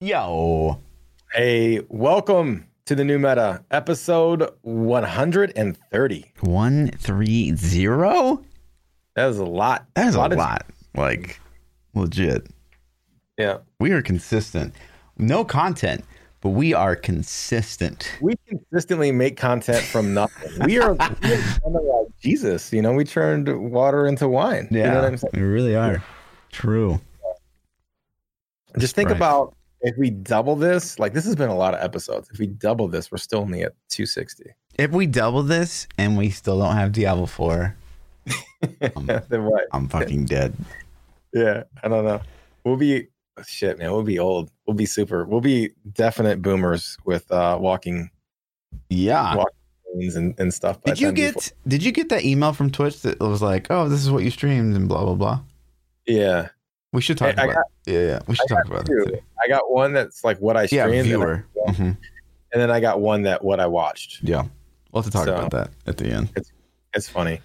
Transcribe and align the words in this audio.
Yo. 0.00 0.78
Hey, 1.32 1.80
welcome 1.88 2.68
to 2.86 2.94
the 2.94 3.04
new 3.04 3.18
meta, 3.18 3.64
episode 3.72 4.48
130. 4.62 6.32
130? 6.40 7.50
That 9.16 9.28
is 9.28 9.38
a 9.38 9.44
lot. 9.44 9.86
That 9.94 10.06
is 10.06 10.14
a 10.14 10.20
lot. 10.20 10.62
of- 10.62 10.68
Like, 10.94 11.40
legit. 11.94 12.46
yeah. 13.38 13.58
We 13.80 13.90
are 13.90 14.00
consistent. 14.00 14.72
No 15.16 15.44
content, 15.44 16.04
but 16.42 16.50
we 16.50 16.72
are 16.72 16.94
consistent. 16.94 18.12
We 18.20 18.36
consistently 18.48 19.10
make 19.10 19.36
content 19.36 19.82
from 19.82 20.14
nothing. 20.14 20.64
We 20.64 20.78
are, 20.78 20.92
we 20.92 20.98
are 21.00 21.08
kind 21.60 21.74
of 21.74 21.82
like 21.82 22.06
Jesus. 22.22 22.72
You 22.72 22.82
know, 22.82 22.92
we 22.92 23.02
turned 23.02 23.48
water 23.72 24.06
into 24.06 24.28
wine. 24.28 24.68
You 24.70 24.84
know 24.84 24.94
what 24.94 25.04
I'm 25.06 25.16
saying? 25.16 25.32
we 25.34 25.42
really 25.42 25.74
are. 25.74 26.04
True. 26.52 27.00
Just 28.78 28.94
think 28.94 29.08
right. 29.08 29.16
about 29.16 29.56
if 29.80 29.96
we 29.96 30.10
double 30.10 30.56
this, 30.56 30.98
like 30.98 31.12
this 31.12 31.24
has 31.24 31.36
been 31.36 31.50
a 31.50 31.56
lot 31.56 31.74
of 31.74 31.80
episodes. 31.80 32.28
If 32.32 32.38
we 32.38 32.46
double 32.46 32.88
this, 32.88 33.10
we're 33.10 33.18
still 33.18 33.40
only 33.40 33.62
at 33.62 33.72
260. 33.90 34.44
If 34.78 34.90
we 34.90 35.06
double 35.06 35.42
this 35.42 35.86
and 35.98 36.16
we 36.16 36.30
still 36.30 36.58
don't 36.58 36.76
have 36.76 36.92
Diablo 36.92 37.26
4, 37.26 37.74
then 38.80 39.44
what? 39.44 39.66
I'm 39.72 39.88
fucking 39.88 40.26
dead. 40.26 40.54
Yeah, 41.32 41.64
I 41.82 41.88
don't 41.88 42.04
know. 42.04 42.20
We'll 42.64 42.76
be 42.76 43.08
shit, 43.46 43.78
man. 43.78 43.92
We'll 43.92 44.02
be 44.02 44.18
old. 44.18 44.50
We'll 44.66 44.76
be 44.76 44.86
super. 44.86 45.24
We'll 45.24 45.40
be 45.40 45.70
definite 45.92 46.42
boomers 46.42 46.96
with 47.04 47.30
uh 47.30 47.58
walking 47.60 48.10
Yeah. 48.88 49.36
Walk- 49.36 49.52
and, 49.94 50.38
and 50.38 50.52
stuff. 50.52 50.80
Did 50.84 51.00
you 51.00 51.10
get 51.12 51.34
before- 51.34 51.56
did 51.66 51.82
you 51.82 51.92
get 51.92 52.10
that 52.10 52.22
email 52.24 52.52
from 52.52 52.70
Twitch 52.70 53.00
that 53.02 53.18
was 53.20 53.40
like, 53.40 53.68
"Oh, 53.70 53.88
this 53.88 54.00
is 54.00 54.10
what 54.10 54.22
you 54.22 54.30
streamed 54.30 54.76
and 54.76 54.86
blah 54.86 55.02
blah 55.02 55.14
blah." 55.14 55.40
Yeah, 56.06 56.48
We 56.92 57.00
should 57.02 57.18
talk 57.18 57.38
I- 57.38 57.42
I 57.42 57.44
about. 57.46 57.64
yeah, 57.86 58.00
yeah. 58.06 58.18
We 58.26 58.34
should 58.34 58.50
I 58.52 58.56
talk 58.56 58.66
about 58.66 58.86
two. 58.86 58.98
it. 59.02 59.04
Today. 59.06 59.22
I 59.44 59.48
got 59.48 59.70
one 59.70 59.92
that's 59.92 60.24
like 60.24 60.38
what 60.38 60.56
I 60.56 60.62
Yeah, 60.62 60.84
streamed, 60.86 60.94
and, 60.94 61.04
viewer. 61.06 61.44
I- 61.66 61.72
hmm 61.72 61.82
and 62.50 62.62
then 62.62 62.70
I 62.70 62.80
got 62.80 63.00
one 63.00 63.22
that 63.22 63.44
what 63.44 63.60
I 63.60 63.66
watched. 63.66 64.22
Yeah, 64.22 64.44
we'll 64.90 65.02
have 65.02 65.12
to 65.12 65.16
talk 65.16 65.26
So- 65.26 65.34
about 65.36 65.50
that 65.50 65.70
at 65.86 65.98
the 65.98 66.06
end. 66.06 66.30
It's 66.94 67.08
funny. 67.08 67.40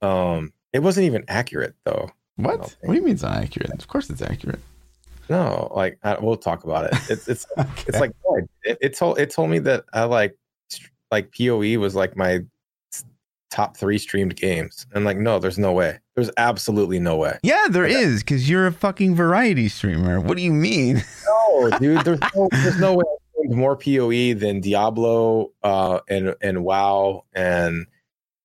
Um, 0.00 0.52
it 0.72 0.78
wasn't 0.78 1.04
even 1.04 1.24
accurate 1.28 1.74
though. 1.84 2.10
What? 2.36 2.58
What 2.60 2.76
do 2.82 2.94
you 2.94 3.02
mean 3.02 3.14
it's 3.14 3.22
not 3.22 3.36
accurate? 3.36 3.70
Of 3.72 3.88
course 3.88 4.08
it's 4.08 4.22
accurate. 4.22 4.60
No, 5.28 5.70
like 5.76 5.98
I, 6.02 6.18
we'll 6.18 6.36
talk 6.38 6.64
about 6.64 6.86
it. 6.86 6.94
It's 7.10 7.28
it's 7.28 7.46
Okay. 7.58 7.70
it's 7.88 8.00
like 8.00 8.12
it, 8.64 8.78
it 8.80 8.96
told 8.96 9.18
it 9.18 9.28
told 9.30 9.50
me 9.50 9.58
that 9.58 9.84
I 9.92 10.04
like 10.04 10.34
like 11.10 11.30
Poe 11.36 11.58
was 11.78 11.94
like 11.94 12.16
my 12.16 12.40
top 13.50 13.76
three 13.76 13.98
streamed 13.98 14.36
games, 14.36 14.86
and 14.94 15.04
like 15.04 15.18
no, 15.18 15.38
there's 15.38 15.58
no 15.58 15.72
way. 15.72 15.98
There's 16.18 16.30
absolutely 16.36 16.98
no 16.98 17.16
way. 17.16 17.38
yeah, 17.44 17.66
there 17.70 17.86
is 17.86 18.24
because 18.24 18.50
you're 18.50 18.66
a 18.66 18.72
fucking 18.72 19.14
variety 19.14 19.68
streamer. 19.68 20.20
What 20.20 20.36
do 20.36 20.42
you 20.42 20.52
mean? 20.52 21.04
No, 21.60 21.70
dude, 21.78 22.04
there's 22.04 22.20
no 22.36 22.48
there's 22.52 22.78
no 22.78 22.94
way 22.94 23.04
I 23.04 23.16
streamed 23.40 23.56
more 23.56 23.76
Poe 23.76 24.34
than 24.34 24.60
Diablo 24.60 25.50
uh 25.62 25.98
and 26.08 26.34
and 26.40 26.62
WoW 26.64 27.24
and 27.34 27.86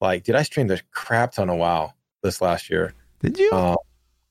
like 0.02 0.24
did 0.24 0.36
I 0.36 0.42
stream 0.44 0.68
the 0.68 0.82
crap 0.92 1.34
ton 1.34 1.50
of 1.50 1.58
WoW 1.58 1.94
this 2.24 2.42
last 2.42 2.70
year? 2.72 2.94
Did 3.22 3.38
you? 3.38 3.50
Uh, 3.52 3.76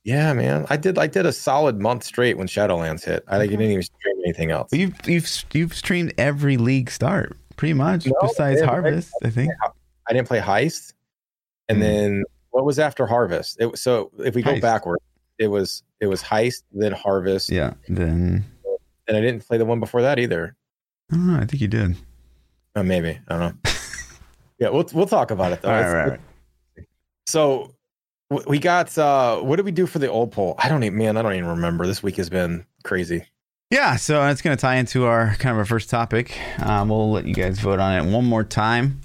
yeah, 0.05 0.33
man. 0.33 0.67
I 0.71 0.77
did 0.77 0.99
I 0.99 1.07
did 1.07 1.27
a 1.27 1.33
solid 1.33 1.81
month 1.81 2.03
straight 2.05 2.37
when 2.39 2.49
Shadowlands 2.49 3.05
hit. 3.05 3.25
I 3.29 3.37
Okay. 3.37 3.49
didn't 3.49 3.71
even 3.71 3.83
stream 3.83 4.17
anything 4.25 4.51
else. 4.51 4.73
you've 4.73 4.95
you've 5.07 5.29
you've 5.53 5.75
streamed 5.75 6.13
every 6.19 6.57
league 6.57 6.91
start 6.91 7.37
pretty 7.57 7.75
much 7.75 8.07
No, 8.07 8.15
besides 8.23 8.63
I- 8.63 8.65
I- 8.65 8.69
Harvest. 8.69 9.13
I 9.23 9.31
think. 9.31 9.53
I 10.09 10.13
didn't 10.13 10.27
play 10.29 10.41
Heist. 10.41 10.95
And 11.69 11.79
Mm. 11.79 11.81
then 11.83 12.25
what 12.53 12.65
was 12.65 12.79
after 12.79 13.07
Harvest? 13.07 13.57
It, 13.61 13.67
was, 13.67 13.83
so 13.83 14.11
if 14.19 14.35
we 14.35 14.43
go 14.43 14.53
Heist. 14.53 14.61
backward, 14.61 15.01
it 15.39 15.49
was 15.49 15.83
it 16.01 16.07
was 16.07 16.23
Heist, 16.23 16.63
then 16.73 16.93
Harvest, 16.93 17.51
Yeah. 17.51 17.75
Then 17.89 18.45
and 19.09 19.17
I 19.17 19.21
didn't 19.21 19.47
play 19.47 19.59
the 19.59 19.65
one 19.65 19.81
before 19.81 20.03
that 20.03 20.19
either. 20.19 20.55
I 21.11 21.17
don't 21.17 21.27
know. 21.27 21.37
I 21.37 21.45
think 21.45 21.61
you 21.61 21.69
did. 21.69 21.97
Uh, 22.75 22.83
maybe 22.83 23.19
I 23.29 23.39
don't 23.39 23.41
know. 23.65 23.71
yeah, 24.59 24.69
we'll 24.69 24.89
we'll 24.95 25.07
talk 25.07 25.31
about 25.31 25.53
it 25.53 25.63
though. 25.63 25.71
All 25.73 25.81
right, 25.83 25.93
right, 25.93 26.21
right. 26.77 26.87
So 27.27 27.75
we 28.47 28.59
got 28.59 28.97
uh 28.97 29.41
what 29.41 29.57
did 29.57 29.65
we 29.65 29.73
do 29.73 29.87
for 29.87 29.99
the 29.99 30.09
old 30.09 30.33
poll? 30.33 30.55
I 30.59 30.69
don't 30.69 30.85
even 30.85 30.99
man, 30.99 31.17
I 31.17 31.23
don't 31.23 31.35
even 31.35 31.51
remember. 31.51 31.87
This 31.87 32.03
week 32.03 32.17
has 32.17 32.31
been 32.31 32.65
crazy. 32.85 33.27
Yeah, 33.71 33.97
so 33.97 34.23
it's 34.27 34.43
going 34.43 34.55
to 34.55 34.61
tie 34.61 34.77
into 34.77 35.07
our 35.07 35.35
kind 35.37 35.53
of 35.53 35.59
our 35.59 35.65
first 35.65 35.89
topic. 35.89 36.39
Um, 36.59 36.91
we'll 36.91 37.11
let 37.11 37.25
you 37.25 37.33
guys 37.33 37.59
vote 37.59 37.81
on 37.81 38.07
it 38.07 38.13
one 38.13 38.27
more 38.27 38.45
time. 38.45 39.01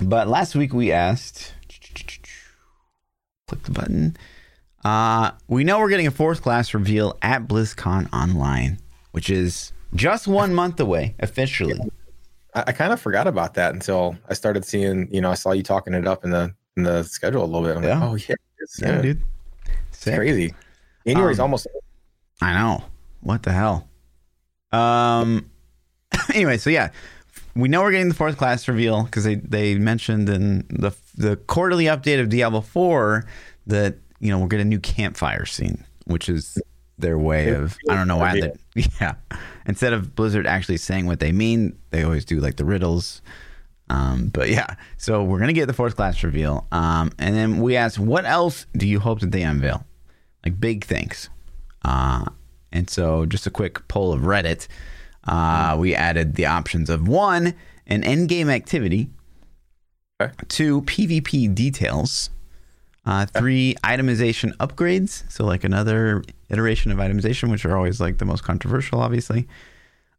But 0.00 0.26
last 0.26 0.54
week 0.54 0.72
we 0.72 0.90
asked, 0.90 1.52
click 3.50 3.62
the 3.64 3.72
button. 3.72 4.16
Uh, 4.84 5.32
we 5.48 5.64
know 5.64 5.78
we're 5.80 5.90
getting 5.90 6.06
a 6.06 6.10
fourth 6.12 6.40
class 6.42 6.72
reveal 6.72 7.18
at 7.20 7.46
BlizzCon 7.48 8.10
Online, 8.12 8.78
which 9.10 9.28
is 9.28 9.72
just 9.94 10.26
one 10.28 10.54
month 10.54 10.78
away 10.80 11.14
officially. 11.18 11.78
I, 12.54 12.64
I 12.68 12.72
kind 12.72 12.92
of 12.92 13.00
forgot 13.00 13.26
about 13.26 13.54
that 13.54 13.74
until 13.74 14.16
I 14.28 14.34
started 14.34 14.64
seeing, 14.64 15.12
you 15.12 15.20
know, 15.20 15.30
I 15.30 15.34
saw 15.34 15.50
you 15.52 15.62
talking 15.64 15.94
it 15.94 16.06
up 16.06 16.24
in 16.24 16.30
the 16.30 16.54
in 16.76 16.84
the 16.84 17.02
schedule 17.02 17.44
a 17.44 17.46
little 17.46 17.62
bit. 17.62 17.76
I'm 17.76 17.82
Yeah. 17.82 17.98
like, 17.98 18.08
oh 18.10 18.14
yeah, 18.14 18.36
it's, 18.60 18.80
Yeah, 18.80 18.98
uh, 18.98 19.02
dude. 19.02 19.22
it's 19.88 19.98
Sick. 19.98 20.14
crazy. 20.14 20.54
January's 21.06 21.40
Um, 21.40 21.44
almost 21.44 21.66
I 22.40 22.54
know. 22.54 22.84
What 23.20 23.42
the 23.42 23.52
hell? 23.52 23.88
Um. 24.72 25.50
Anyway, 26.34 26.56
so 26.58 26.70
yeah, 26.70 26.90
we 27.54 27.68
know 27.68 27.82
we're 27.82 27.92
getting 27.92 28.08
the 28.08 28.14
fourth 28.14 28.36
class 28.36 28.68
reveal 28.68 29.04
because 29.04 29.24
they 29.24 29.36
they 29.36 29.74
mentioned 29.76 30.28
in 30.28 30.66
the 30.68 30.92
the 31.16 31.36
quarterly 31.36 31.84
update 31.84 32.20
of 32.20 32.28
Diablo 32.28 32.60
Four 32.60 33.26
that 33.66 33.96
you 34.20 34.30
know 34.30 34.38
we'll 34.38 34.48
get 34.48 34.60
a 34.60 34.64
new 34.64 34.80
campfire 34.80 35.46
scene, 35.46 35.84
which 36.04 36.28
is 36.28 36.58
their 36.98 37.18
way 37.18 37.48
of 37.48 37.76
I 37.88 37.94
don't 37.94 38.08
know 38.08 38.16
why 38.16 38.40
that 38.40 38.56
yeah. 39.00 39.14
Instead 39.66 39.92
of 39.92 40.14
Blizzard 40.14 40.46
actually 40.46 40.76
saying 40.76 41.06
what 41.06 41.20
they 41.20 41.32
mean, 41.32 41.78
they 41.90 42.02
always 42.02 42.24
do 42.24 42.40
like 42.40 42.56
the 42.56 42.64
riddles. 42.64 43.22
Um, 43.88 44.28
but 44.28 44.48
yeah, 44.48 44.76
so 44.98 45.24
we're 45.24 45.40
gonna 45.40 45.52
get 45.52 45.66
the 45.66 45.72
fourth 45.72 45.96
class 45.96 46.22
reveal. 46.22 46.66
Um, 46.70 47.10
and 47.18 47.34
then 47.34 47.60
we 47.60 47.76
asked, 47.76 47.98
what 47.98 48.24
else 48.24 48.66
do 48.76 48.86
you 48.86 49.00
hope 49.00 49.20
that 49.20 49.32
they 49.32 49.42
unveil? 49.42 49.84
Like 50.44 50.60
big 50.60 50.84
things. 50.84 51.28
Uh, 51.84 52.26
and 52.72 52.88
so, 52.88 53.26
just 53.26 53.46
a 53.46 53.50
quick 53.50 53.86
poll 53.88 54.12
of 54.12 54.22
Reddit. 54.22 54.68
Uh, 55.30 55.76
we 55.78 55.94
added 55.94 56.34
the 56.34 56.44
options 56.44 56.90
of 56.90 57.06
one, 57.06 57.54
an 57.86 58.02
end 58.04 58.28
game 58.28 58.50
activity, 58.50 59.08
Okay. 60.20 60.32
two, 60.48 60.82
PvP 60.82 61.54
details, 61.54 62.30
uh, 63.06 63.24
three, 63.26 63.74
itemization 63.84 64.54
upgrades. 64.56 65.22
So, 65.30 65.44
like 65.44 65.62
another 65.64 66.24
iteration 66.50 66.90
of 66.90 66.98
itemization, 66.98 67.50
which 67.50 67.64
are 67.64 67.76
always 67.76 68.00
like 68.00 68.18
the 68.18 68.24
most 68.24 68.42
controversial, 68.42 69.00
obviously. 69.00 69.46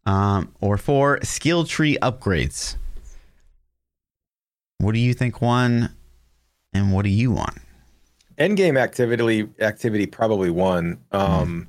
Um, 0.05 0.51
or 0.61 0.77
four, 0.77 1.19
skill 1.23 1.65
tree 1.65 1.97
upgrades. 2.01 2.77
What 4.79 4.93
do 4.93 4.99
you 4.99 5.13
think 5.13 5.41
won, 5.41 5.93
and 6.73 6.91
what 6.93 7.03
do 7.03 7.09
you 7.09 7.31
want? 7.31 7.57
end 8.37 8.57
game 8.57 8.75
activity 8.77 9.47
activity 9.59 10.07
probably 10.07 10.49
one. 10.49 10.97
Um, 11.11 11.67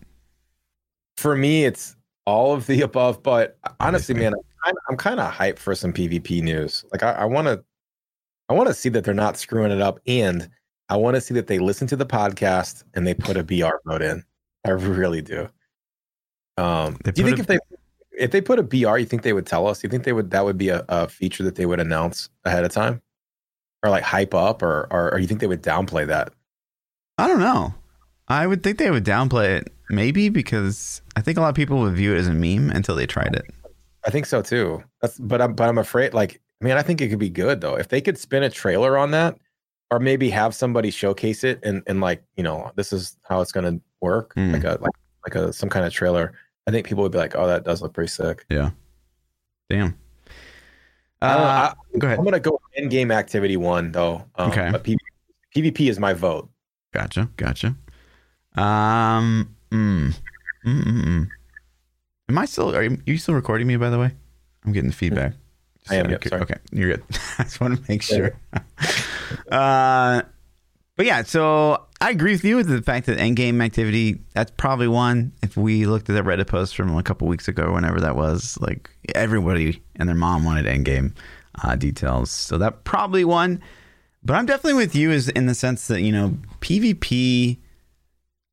for 1.18 1.36
me, 1.36 1.66
it's 1.66 1.96
all 2.26 2.52
of 2.54 2.66
the 2.66 2.80
above. 2.82 3.22
But 3.22 3.58
honestly, 3.80 4.14
man, 4.14 4.34
I'm, 4.64 4.74
I'm 4.88 4.96
kind 4.96 5.20
of 5.20 5.32
hyped 5.32 5.58
for 5.58 5.74
some 5.74 5.92
PvP 5.92 6.42
news. 6.42 6.84
Like 6.92 7.02
I 7.02 7.24
want 7.24 7.48
to, 7.48 7.62
I 8.48 8.54
want 8.54 8.68
to 8.68 8.74
see 8.74 8.88
that 8.90 9.04
they're 9.04 9.14
not 9.14 9.36
screwing 9.36 9.72
it 9.72 9.80
up, 9.80 10.00
and 10.06 10.48
I 10.88 10.96
want 10.96 11.14
to 11.14 11.20
see 11.20 11.34
that 11.34 11.46
they 11.46 11.58
listen 11.58 11.86
to 11.88 11.96
the 11.96 12.06
podcast 12.06 12.84
and 12.94 13.06
they 13.06 13.14
put 13.14 13.36
a 13.36 13.42
BR 13.42 13.76
mode 13.84 14.02
in. 14.02 14.24
I 14.64 14.70
really 14.70 15.22
do. 15.22 15.48
Um, 16.58 16.98
do 17.02 17.12
you 17.16 17.24
think 17.24 17.38
a- 17.38 17.40
if 17.40 17.46
they 17.46 17.58
if 18.12 18.30
they 18.30 18.40
put 18.40 18.58
a 18.58 18.62
BR, 18.62 18.98
you 18.98 19.06
think 19.06 19.22
they 19.22 19.32
would 19.32 19.46
tell 19.46 19.66
us? 19.66 19.82
You 19.82 19.88
think 19.88 20.04
they 20.04 20.12
would 20.12 20.30
that 20.30 20.44
would 20.44 20.58
be 20.58 20.68
a, 20.68 20.84
a 20.88 21.08
feature 21.08 21.42
that 21.44 21.54
they 21.54 21.66
would 21.66 21.80
announce 21.80 22.28
ahead 22.44 22.64
of 22.64 22.70
time, 22.72 23.00
or 23.82 23.90
like 23.90 24.02
hype 24.04 24.34
up, 24.34 24.62
or 24.62 24.86
or, 24.90 25.12
or 25.14 25.18
you 25.18 25.26
think 25.26 25.40
they 25.40 25.46
would 25.46 25.62
downplay 25.62 26.06
that? 26.06 26.32
I 27.18 27.26
don't 27.26 27.40
know. 27.40 27.74
I 28.28 28.46
would 28.46 28.62
think 28.62 28.78
they 28.78 28.90
would 28.90 29.04
downplay 29.04 29.60
it, 29.60 29.72
maybe 29.92 30.28
because 30.28 31.02
I 31.14 31.20
think 31.20 31.38
a 31.38 31.40
lot 31.40 31.50
of 31.50 31.54
people 31.54 31.78
would 31.80 31.94
view 31.94 32.14
it 32.14 32.18
as 32.18 32.26
a 32.26 32.32
meme 32.34 32.70
until 32.70 32.96
they 32.96 33.06
tried 33.06 33.36
it. 33.36 33.44
I 34.04 34.10
think 34.10 34.26
so 34.26 34.42
too. 34.42 34.82
That's 35.00 35.18
but 35.18 35.40
I'm 35.40 35.54
but 35.54 35.68
I'm 35.68 35.78
afraid 35.78 36.12
like 36.14 36.40
I 36.60 36.64
mean 36.64 36.76
I 36.76 36.82
think 36.82 37.00
it 37.00 37.08
could 37.08 37.20
be 37.20 37.30
good 37.30 37.60
though 37.60 37.76
if 37.76 37.88
they 37.88 38.00
could 38.00 38.18
spin 38.18 38.42
a 38.42 38.50
trailer 38.50 38.98
on 38.98 39.12
that 39.12 39.36
or 39.92 40.00
maybe 40.00 40.28
have 40.30 40.54
somebody 40.56 40.90
showcase 40.90 41.44
it 41.44 41.60
and 41.62 41.82
and 41.86 42.00
like 42.00 42.24
you 42.36 42.42
know 42.42 42.72
this 42.74 42.92
is 42.92 43.16
how 43.28 43.40
it's 43.40 43.52
gonna 43.52 43.78
work 44.00 44.34
Mm. 44.34 44.52
like 44.54 44.64
a 44.64 44.78
like 44.80 44.92
like 45.24 45.34
a 45.36 45.52
some 45.52 45.68
kind 45.68 45.86
of 45.86 45.92
trailer. 45.92 46.32
I 46.66 46.70
think 46.72 46.86
people 46.86 47.02
would 47.04 47.12
be 47.12 47.18
like, 47.18 47.36
oh 47.36 47.46
that 47.46 47.64
does 47.64 47.80
look 47.82 47.92
pretty 47.92 48.08
sick. 48.10 48.44
Yeah. 48.48 48.70
Damn. 49.70 49.96
Uh, 51.20 51.24
uh, 51.26 51.74
I, 51.94 51.98
go 51.98 52.06
ahead. 52.08 52.18
I'm 52.18 52.24
gonna 52.24 52.40
go 52.40 52.60
in 52.74 52.88
game 52.88 53.12
activity 53.12 53.56
one 53.56 53.92
though. 53.92 54.24
Um, 54.34 54.50
Okay. 54.50 54.68
But 54.72 54.82
PvP, 54.82 54.96
PvP 55.54 55.88
is 55.90 56.00
my 56.00 56.12
vote. 56.12 56.50
Gotcha. 56.92 57.28
Gotcha. 57.36 57.76
Um. 58.56 59.54
Mm, 59.72 60.14
mm, 60.66 60.82
mm, 60.84 61.04
mm. 61.04 61.28
Am 62.28 62.38
I 62.38 62.44
still? 62.44 62.74
Are 62.74 62.82
you, 62.82 62.98
you 63.06 63.16
still 63.16 63.34
recording 63.34 63.66
me? 63.66 63.76
By 63.76 63.90
the 63.90 63.98
way, 63.98 64.10
I'm 64.64 64.72
getting 64.72 64.90
the 64.90 64.96
feedback. 64.96 65.32
I 65.90 65.96
am, 65.96 66.10
yep, 66.10 66.22
sorry. 66.24 66.42
Okay, 66.42 66.56
you're 66.70 66.90
good. 66.90 67.02
I 67.38 67.44
just 67.44 67.60
want 67.60 67.76
to 67.76 67.84
make 67.88 68.02
sure. 68.02 68.38
uh, 69.50 70.22
but 70.96 71.06
yeah, 71.06 71.22
so 71.22 71.86
I 72.00 72.10
agree 72.10 72.32
with 72.32 72.44
you 72.44 72.56
with 72.56 72.68
the 72.68 72.82
fact 72.82 73.06
that 73.06 73.18
endgame 73.18 73.62
activity. 73.62 74.20
That's 74.34 74.52
probably 74.56 74.88
one. 74.88 75.32
If 75.42 75.56
we 75.56 75.86
looked 75.86 76.08
at 76.10 76.14
that 76.14 76.24
Reddit 76.24 76.46
post 76.46 76.76
from 76.76 76.96
a 76.96 77.02
couple 77.02 77.26
weeks 77.26 77.48
ago, 77.48 77.72
whenever 77.72 78.00
that 78.00 78.14
was, 78.14 78.58
like 78.60 78.90
everybody 79.14 79.82
and 79.96 80.08
their 80.08 80.16
mom 80.16 80.44
wanted 80.44 80.66
endgame 80.66 81.14
uh, 81.64 81.76
details. 81.76 82.30
So 82.30 82.58
that 82.58 82.84
probably 82.84 83.24
one. 83.24 83.62
But 84.22 84.34
I'm 84.34 84.46
definitely 84.46 84.74
with 84.74 84.94
you, 84.94 85.10
is 85.10 85.28
in 85.30 85.46
the 85.46 85.54
sense 85.54 85.88
that 85.88 86.02
you 86.02 86.12
know 86.12 86.36
PvP. 86.60 87.58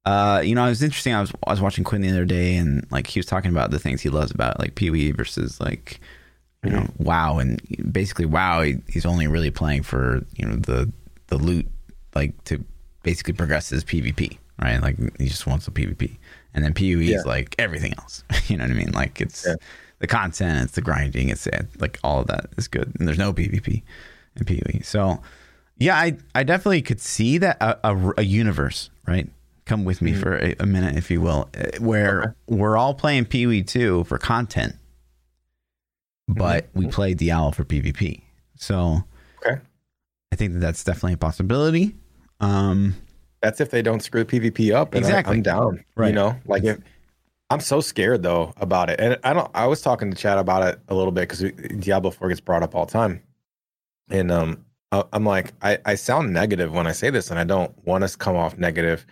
Uh, 0.10 0.42
you 0.42 0.56
know, 0.56 0.66
it 0.66 0.70
was 0.70 0.82
interesting. 0.84 1.14
I 1.14 1.22
was 1.22 1.32
I 1.48 1.52
was 1.52 1.62
watching 1.62 1.84
Quin 1.84 2.02
the 2.02 2.10
other 2.10 2.26
day, 2.26 2.56
and 2.58 2.86
like 2.92 3.06
he 3.08 3.20
was 3.20 3.26
talking 3.28 3.52
about 3.52 3.70
the 3.72 3.80
things 3.80 4.02
he 4.02 4.10
loves 4.10 4.32
about 4.32 4.60
like 4.60 4.74
PoE 4.76 5.12
versus 5.16 5.60
like 5.60 6.00
you 6.64 6.72
know 6.72 6.88
WoW, 6.98 7.38
and 7.38 7.62
basically 7.92 8.26
WoW. 8.26 8.62
He, 8.64 8.78
he's 8.88 9.06
only 9.06 9.28
really 9.28 9.52
playing 9.52 9.84
for 9.84 10.26
you 10.36 10.46
know 10.48 10.56
the 10.56 10.92
the 11.28 11.38
loot, 11.38 11.68
like 12.16 12.44
to 12.46 12.64
basically 13.04 13.34
progress 13.34 13.70
his 13.70 13.84
PvP, 13.84 14.38
right? 14.62 14.82
Like 14.82 14.98
he 15.20 15.28
just 15.28 15.46
wants 15.46 15.66
the 15.66 15.72
PvP, 15.72 16.18
and 16.54 16.64
then 16.64 16.74
PvE 16.74 17.08
Yeah. 17.08 17.18
is 17.18 17.26
like 17.26 17.56
everything 17.60 17.94
else. 18.00 18.24
you 18.48 18.58
know 18.58 18.64
what 18.64 18.72
I 18.72 18.76
mean? 18.76 18.92
Like 18.92 19.22
it's 19.22 19.46
Yeah. 19.46 19.56
the 20.00 20.08
content, 20.08 20.64
it's 20.64 20.74
the 20.74 20.82
grinding, 20.82 21.30
it's 21.30 21.46
uh, 21.46 21.64
like 21.80 22.00
all 22.04 22.22
of 22.22 22.28
that 22.28 22.48
is 22.58 22.68
good, 22.68 22.92
and 22.98 23.08
there's 23.08 23.18
no 23.20 23.32
PvP 23.32 23.84
in 24.38 24.46
PvE. 24.46 24.84
So 24.86 25.22
yeah, 25.78 25.98
I 25.98 26.18
I 26.34 26.44
definitely 26.44 26.82
could 26.82 27.00
see 27.00 27.38
that 27.38 27.58
a, 27.62 27.78
a, 27.92 28.14
a 28.20 28.24
universe, 28.24 28.90
right? 29.08 29.30
Come 29.70 29.86
with 29.86 30.02
me 30.02 30.14
for 30.14 30.36
a, 30.36 30.56
a 30.60 30.66
minute, 30.66 30.96
if 30.98 31.12
you 31.12 31.22
will, 31.22 31.48
uh, 31.56 31.78
where 31.80 32.36
we're 32.48 32.76
all 32.76 32.96
playing 32.96 33.26
PoE 33.26 33.62
two 33.62 34.04
for 34.06 34.18
content, 34.18 34.74
but 36.28 36.70
we 36.74 36.88
play 36.88 37.14
Diablo 37.14 37.52
for 37.52 37.64
PvP. 37.64 38.24
So 38.56 39.04
Okay. 39.46 39.62
I 40.32 40.36
think 40.36 40.54
that 40.54 40.60
that's 40.60 40.84
definitely 40.84 41.14
a 41.14 41.18
possibility. 41.18 41.96
Um, 42.40 42.96
That's 43.44 43.62
if 43.62 43.70
they 43.70 43.84
don't 43.84 44.00
screw 44.02 44.26
PvP 44.26 44.74
up. 44.74 44.96
And 44.96 45.06
Exactly. 45.06 45.34
I, 45.34 45.38
am 45.38 45.44
down. 45.44 45.86
Right. 45.96 46.08
You 46.08 46.14
know, 46.16 46.36
like 46.48 46.64
if 46.64 46.80
I'm 47.52 47.60
so 47.60 47.80
scared 47.80 48.24
though 48.24 48.54
about 48.58 48.90
it, 48.90 49.00
and 49.00 49.20
I 49.24 49.34
don't. 49.34 49.52
I 49.54 49.68
was 49.68 49.82
talking 49.84 50.10
to 50.10 50.18
Chad 50.18 50.40
about 50.40 50.68
it 50.68 50.80
a 50.88 50.96
little 50.96 51.12
bit 51.12 51.30
because 51.30 51.42
Diablo 51.80 52.10
Four 52.10 52.30
gets 52.30 52.42
brought 52.42 52.64
up 52.64 52.74
all 52.74 52.88
the 52.88 52.92
time, 52.92 53.22
and 54.10 54.32
um, 54.32 54.66
I- 54.92 55.04
I'm 55.14 55.26
like, 55.26 55.54
I, 55.62 55.78
I 55.86 55.94
sound 55.94 56.34
negative 56.34 56.74
when 56.74 56.88
I 56.88 56.92
say 56.92 57.12
this, 57.12 57.30
and 57.30 57.40
I 57.40 57.44
don't 57.44 57.72
want 57.86 58.04
us 58.04 58.14
to 58.14 58.18
come 58.18 58.36
off 58.36 58.58
negative. 58.58 59.06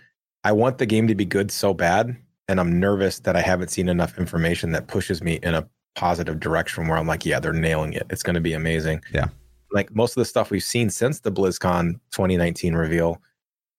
I 0.44 0.52
want 0.52 0.78
the 0.78 0.86
game 0.86 1.08
to 1.08 1.14
be 1.14 1.24
good 1.24 1.50
so 1.50 1.74
bad, 1.74 2.16
and 2.48 2.60
I'm 2.60 2.78
nervous 2.78 3.20
that 3.20 3.36
I 3.36 3.40
haven't 3.40 3.68
seen 3.68 3.88
enough 3.88 4.18
information 4.18 4.72
that 4.72 4.86
pushes 4.86 5.22
me 5.22 5.40
in 5.42 5.54
a 5.54 5.68
positive 5.94 6.38
direction 6.40 6.86
where 6.86 6.96
I'm 6.96 7.06
like, 7.06 7.26
yeah, 7.26 7.40
they're 7.40 7.52
nailing 7.52 7.92
it. 7.92 8.06
It's 8.10 8.22
going 8.22 8.34
to 8.34 8.40
be 8.40 8.52
amazing. 8.52 9.02
Yeah. 9.12 9.28
Like 9.72 9.94
most 9.94 10.16
of 10.16 10.20
the 10.20 10.24
stuff 10.24 10.50
we've 10.50 10.62
seen 10.62 10.90
since 10.90 11.20
the 11.20 11.32
BlizzCon 11.32 11.94
2019 12.12 12.74
reveal 12.74 13.20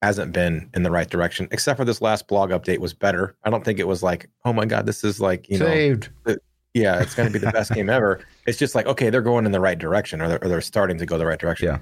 hasn't 0.02 0.32
been 0.32 0.70
in 0.74 0.84
the 0.84 0.92
right 0.92 1.10
direction, 1.10 1.48
except 1.52 1.78
for 1.78 1.86
this 1.86 2.02
last 2.02 2.28
blog 2.28 2.52
update 2.52 2.80
was 2.80 2.94
better. 2.94 3.36
I 3.44 3.50
don't 3.50 3.66
think 3.66 3.80
it 3.80 3.88
was 3.88 4.04
like, 4.04 4.30
oh 4.46 4.54
my 4.54 4.66
God, 4.66 4.86
this 4.86 5.04
is 5.04 5.20
like, 5.20 5.50
you 5.50 5.58
know, 5.58 5.66
saved. 5.66 6.10
yeah, 6.74 7.02
it's 7.02 7.16
going 7.16 7.28
to 7.28 7.34
be 7.34 7.44
the 7.44 7.52
best 7.52 7.72
game 7.74 7.90
ever. 7.90 8.20
It's 8.46 8.58
just 8.58 8.76
like, 8.76 8.86
okay, 8.86 9.10
they're 9.10 9.22
going 9.22 9.46
in 9.46 9.52
the 9.52 9.60
right 9.60 9.78
direction 9.78 10.22
or 10.22 10.28
they're, 10.28 10.44
or 10.44 10.48
they're 10.48 10.62
starting 10.62 10.98
to 11.00 11.06
go 11.06 11.18
the 11.18 11.26
right 11.26 11.40
direction. 11.40 11.68
Yeah. 11.68 11.80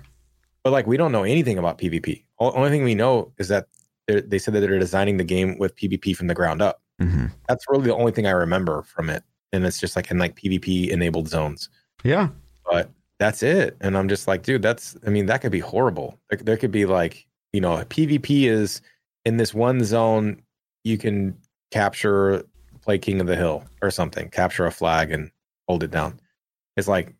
But 0.63 0.71
like, 0.71 0.88
we 0.88 0.97
don't 0.97 1.12
know 1.12 1.23
anything 1.23 1.57
about 1.57 1.77
PvP. 1.77 2.23
O- 2.39 2.51
only 2.51 2.69
thing 2.69 2.83
we 2.83 2.95
know 2.95 3.31
is 3.38 3.47
that 3.50 3.68
they 4.07 4.39
said 4.39 4.54
that 4.54 4.62
they're 4.62 4.80
designing 4.80 5.18
the 5.18 5.24
game 5.24 5.57
with 5.57 5.75
PvP 5.75 6.15
from 6.15 6.27
the 6.27 6.33
ground 6.33 6.62
up. 6.62 6.81
hmm 7.00 7.25
That's 7.48 7.65
really 7.69 7.86
the 7.86 7.95
only 7.95 8.12
thing 8.12 8.25
I 8.25 8.31
remember 8.31 8.83
from 8.83 9.09
it. 9.09 9.24
And 9.54 9.65
it's 9.65 9.80
just 9.80 9.95
like 9.95 10.09
in 10.12 10.18
like 10.18 10.36
PvP 10.36 10.89
enabled 10.89 11.27
zones. 11.27 11.69
Yeah. 12.04 12.30
But 12.69 12.89
that's 13.19 13.44
it. 13.44 13.77
And 13.81 13.98
I'm 13.98 14.09
just 14.09 14.27
like, 14.27 14.44
dude, 14.44 14.62
that's, 14.62 14.98
I 15.06 15.09
mean, 15.09 15.25
that 15.27 15.42
could 15.42 15.51
be 15.51 15.59
horrible. 15.59 16.19
There, 16.30 16.39
there 16.39 16.57
could 16.57 16.71
be 16.71 16.86
like, 16.86 17.25
you 17.54 17.62
know, 17.62 17.77
PvP 17.77 18.44
is 18.44 18.81
in 19.25 19.38
this 19.38 19.54
one 19.54 19.83
zone, 19.83 20.42
you 20.83 20.98
can 20.98 21.38
capture, 21.71 22.44
play 22.81 22.98
King 22.98 23.19
of 23.19 23.27
the 23.27 23.36
Hill 23.36 23.63
or 23.81 23.92
something, 23.92 24.30
capture 24.30 24.65
a 24.65 24.71
flag 24.71 25.12
and 25.12 25.31
hold 25.68 25.83
it 25.83 25.92
down. 25.92 26.19
It's 26.75 26.88
like, 26.88 27.13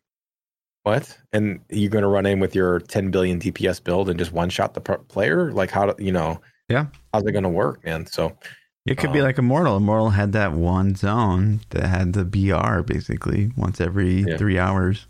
what? 0.84 1.18
And 1.32 1.60
you're 1.68 1.90
going 1.90 2.02
to 2.02 2.08
run 2.08 2.24
in 2.24 2.40
with 2.40 2.54
your 2.54 2.80
10 2.80 3.10
billion 3.10 3.40
DPS 3.40 3.82
build 3.82 4.08
and 4.08 4.18
just 4.18 4.32
one 4.32 4.48
shot 4.48 4.74
the 4.74 4.80
player? 4.80 5.52
Like, 5.52 5.70
how, 5.70 5.92
do, 5.92 6.02
you 6.02 6.12
know, 6.12 6.40
Yeah. 6.68 6.86
how's 7.12 7.24
it 7.24 7.32
going 7.32 7.44
to 7.44 7.48
work, 7.50 7.84
man? 7.84 8.06
So, 8.06 8.36
It 8.86 8.96
could 8.96 9.12
be 9.12 9.18
Um, 9.20 9.24
like 9.26 9.38
Immortal. 9.38 9.76
Immortal 9.76 10.10
had 10.10 10.32
that 10.32 10.52
one 10.52 10.94
zone 10.94 11.60
that 11.70 11.84
had 11.86 12.12
the 12.14 12.24
BR 12.24 12.80
basically 12.82 13.50
once 13.56 13.80
every 13.80 14.22
Yeah. 14.22 14.36
three 14.38 14.58
hours. 14.58 15.06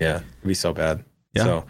Yeah, 0.00 0.16
it'd 0.16 0.46
be 0.46 0.54
so 0.54 0.72
bad. 0.72 1.04
Yeah. 1.34 1.42
So 1.44 1.64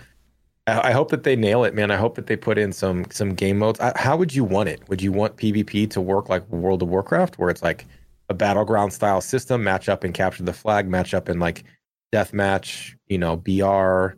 I, 0.69 0.89
I 0.89 0.93
hope 0.93 1.11
that 1.11 1.25
they 1.25 1.35
nail 1.35 1.65
it, 1.65 1.75
man. 1.75 1.91
I 1.91 1.97
hope 1.97 2.15
that 2.17 2.27
they 2.29 2.37
put 2.37 2.57
in 2.59 2.73
some 2.73 3.07
some 3.11 3.35
game 3.35 3.59
modes. 3.59 3.81
I, 3.81 3.93
how 3.97 4.17
would 4.17 4.35
you 4.35 4.45
want 4.45 4.69
it? 4.69 4.89
Would 4.89 5.03
you 5.03 5.11
want 5.11 5.37
PvP 5.37 5.91
to 5.91 6.01
work 6.01 6.29
like 6.29 6.49
World 6.51 6.83
of 6.83 6.89
Warcraft, 6.89 7.39
where 7.39 7.51
it's 7.51 7.63
like 7.63 7.87
a 8.29 8.35
battleground 8.35 8.93
style 8.93 9.21
system, 9.21 9.65
match 9.65 9.89
up 9.89 10.05
and 10.05 10.13
capture 10.15 10.43
the 10.45 10.53
flag, 10.53 10.87
match 10.89 11.15
up 11.15 11.29
in 11.29 11.41
like 11.41 11.65
deathmatch, 12.13 12.95
you 13.09 13.19
know, 13.19 13.37
BR? 13.37 14.17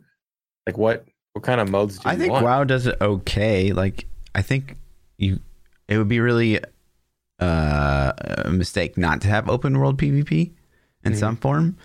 Like 0.67 0.77
what 0.77 1.05
what 1.33 1.43
kind 1.43 1.61
of 1.61 1.69
modes 1.69 1.97
do 1.97 2.09
I 2.09 2.15
think 2.15 2.31
want? 2.33 2.43
WoW 2.45 2.63
does 2.65 2.85
it 2.87 2.97
okay. 3.01 3.71
Like 3.73 4.05
I 4.35 4.41
think 4.41 4.77
you, 5.17 5.39
it 5.87 5.97
would 5.97 6.07
be 6.07 6.19
really 6.19 6.59
uh, 7.39 8.11
a 8.45 8.51
mistake 8.51 8.97
not 8.97 9.21
to 9.21 9.27
have 9.27 9.49
open 9.49 9.77
world 9.79 9.97
PvP 9.97 10.51
in 11.03 11.13
Mhm. 11.13 11.17
some 11.17 11.35
form. 11.37 11.75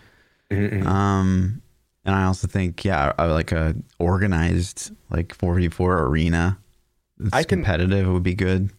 Mhm, 0.51 0.71
mhm. 0.83 0.87
Um, 0.87 1.63
and 2.05 2.15
I 2.15 2.25
also 2.25 2.47
think 2.47 2.85
yeah, 2.85 3.13
like 3.19 3.53
a 3.53 3.75
organized 3.99 4.93
like 5.11 5.35
four 5.35 5.55
v 5.57 5.69
four 5.69 6.05
arena. 6.05 6.59
That's 7.19 7.35
I 7.35 7.43
can- 7.43 7.59
competitive 7.61 8.07
would 8.09 8.23
be 8.23 8.35
good. 8.35 8.71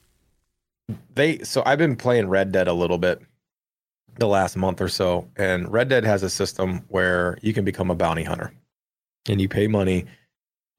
they 1.16 1.40
so 1.40 1.64
I've 1.66 1.80
been 1.80 1.96
playing 1.96 2.30
Red 2.30 2.52
Dead 2.52 2.68
a 2.68 2.74
little 2.74 2.98
bit 2.98 3.22
the 4.20 4.28
last 4.28 4.56
month 4.56 4.80
or 4.82 4.88
so, 4.88 5.28
and 5.36 5.72
Red 5.72 5.90
Dead 5.90 6.04
has 6.06 6.24
a 6.24 6.30
system 6.30 6.86
where 6.88 7.38
you 7.42 7.54
can 7.54 7.66
become 7.66 7.92
a 7.92 7.96
bounty 7.96 8.24
hunter, 8.24 8.54
and 9.28 9.42
you 9.42 9.50
pay 9.50 9.68
money, 9.68 10.06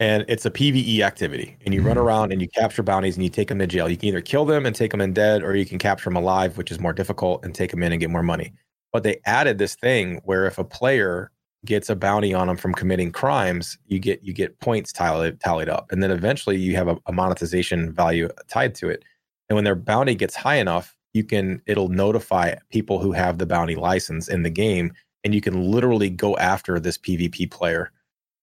and 0.00 0.24
it's 0.28 0.46
a 0.46 0.50
PVE 0.50 1.02
activity, 1.02 1.56
and 1.64 1.74
you 1.74 1.82
run 1.82 1.96
Mhm. 1.96 2.02
around 2.02 2.32
and 2.32 2.40
you 2.40 2.48
capture 2.48 2.82
bounties 2.82 3.16
and 3.16 3.24
you 3.24 3.30
take 3.30 3.48
them 3.48 3.58
to 3.58 3.66
jail. 3.66 3.88
You 3.88 3.96
can 3.96 4.08
either 4.08 4.20
kill 4.20 4.44
them 4.44 4.64
and 4.66 4.74
take 4.74 4.92
them 4.92 5.00
in 5.00 5.12
dead, 5.12 5.42
or 5.42 5.56
you 5.56 5.66
can 5.66 5.78
capture 5.78 6.04
them 6.10 6.16
alive, 6.16 6.56
which 6.56 6.70
is 6.70 6.80
more 6.80 6.92
difficult, 6.92 7.44
and 7.44 7.54
take 7.54 7.70
them 7.72 7.82
in 7.82 7.92
and 7.92 8.00
get 8.00 8.10
more 8.10 8.22
money. 8.22 8.52
But 8.92 9.02
they 9.02 9.20
added 9.26 9.58
this 9.58 9.74
thing 9.74 10.20
where 10.24 10.46
if 10.46 10.58
a 10.58 10.64
player 10.64 11.30
gets 11.66 11.90
a 11.90 11.96
bounty 11.96 12.32
on 12.32 12.46
them 12.46 12.56
from 12.56 12.72
committing 12.74 13.10
crimes, 13.12 13.76
you 13.86 13.98
get 13.98 14.22
you 14.22 14.32
get 14.32 14.58
points 14.60 14.92
tallied 14.92 15.40
tallied 15.40 15.68
up, 15.68 15.90
and 15.90 16.02
then 16.02 16.10
eventually 16.12 16.56
you 16.58 16.76
have 16.76 16.88
a, 16.88 16.96
a 17.06 17.12
monetization 17.12 17.92
value 17.92 18.28
tied 18.48 18.74
to 18.76 18.88
it. 18.88 19.04
And 19.48 19.54
when 19.56 19.64
their 19.64 19.74
bounty 19.74 20.14
gets 20.14 20.34
high 20.36 20.56
enough, 20.56 20.96
you 21.14 21.24
can 21.24 21.60
it'll 21.66 21.88
notify 21.88 22.54
people 22.70 22.98
who 23.00 23.12
have 23.12 23.38
the 23.38 23.46
bounty 23.46 23.74
license 23.74 24.28
in 24.28 24.42
the 24.44 24.50
game, 24.50 24.92
and 25.24 25.34
you 25.34 25.40
can 25.40 25.70
literally 25.70 26.10
go 26.10 26.36
after 26.36 26.78
this 26.78 26.98
PvP 26.98 27.46
player 27.50 27.90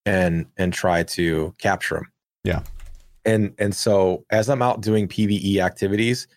and 0.06 0.46
and 0.58 0.74
try 0.74 1.04
to 1.04 1.54
capture 1.58 1.96
them. 1.96 2.12
Yeah. 2.44 2.62
And 3.26 3.54
and 3.58 3.76
so 3.76 4.26
as 4.30 4.50
I'm 4.50 4.62
out 4.62 4.82
doing 4.82 5.08
PvE 5.08 5.58
activities, 5.58 6.28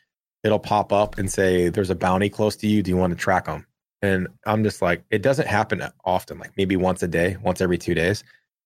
it'll 0.42 0.58
pop 0.58 0.92
up 0.92 1.18
and 1.18 1.30
say 1.30 1.68
there's 1.68 1.90
a 1.90 1.94
bounty 1.94 2.28
close 2.28 2.56
to 2.56 2.66
you. 2.66 2.82
Do 2.82 2.90
you 2.90 2.96
want 2.96 3.12
to 3.12 3.18
track 3.18 3.46
them? 3.46 3.66
And 4.00 4.28
I'm 4.46 4.62
just 4.62 4.80
like, 4.80 5.02
it 5.10 5.22
doesn't 5.22 5.48
happen 5.48 5.82
often, 6.04 6.38
like 6.38 6.52
maybe 6.56 6.76
once 6.76 7.02
a 7.02 7.08
day, 7.08 7.36
once 7.42 7.60
every 7.60 7.78
two 7.78 7.94
days. 7.94 8.22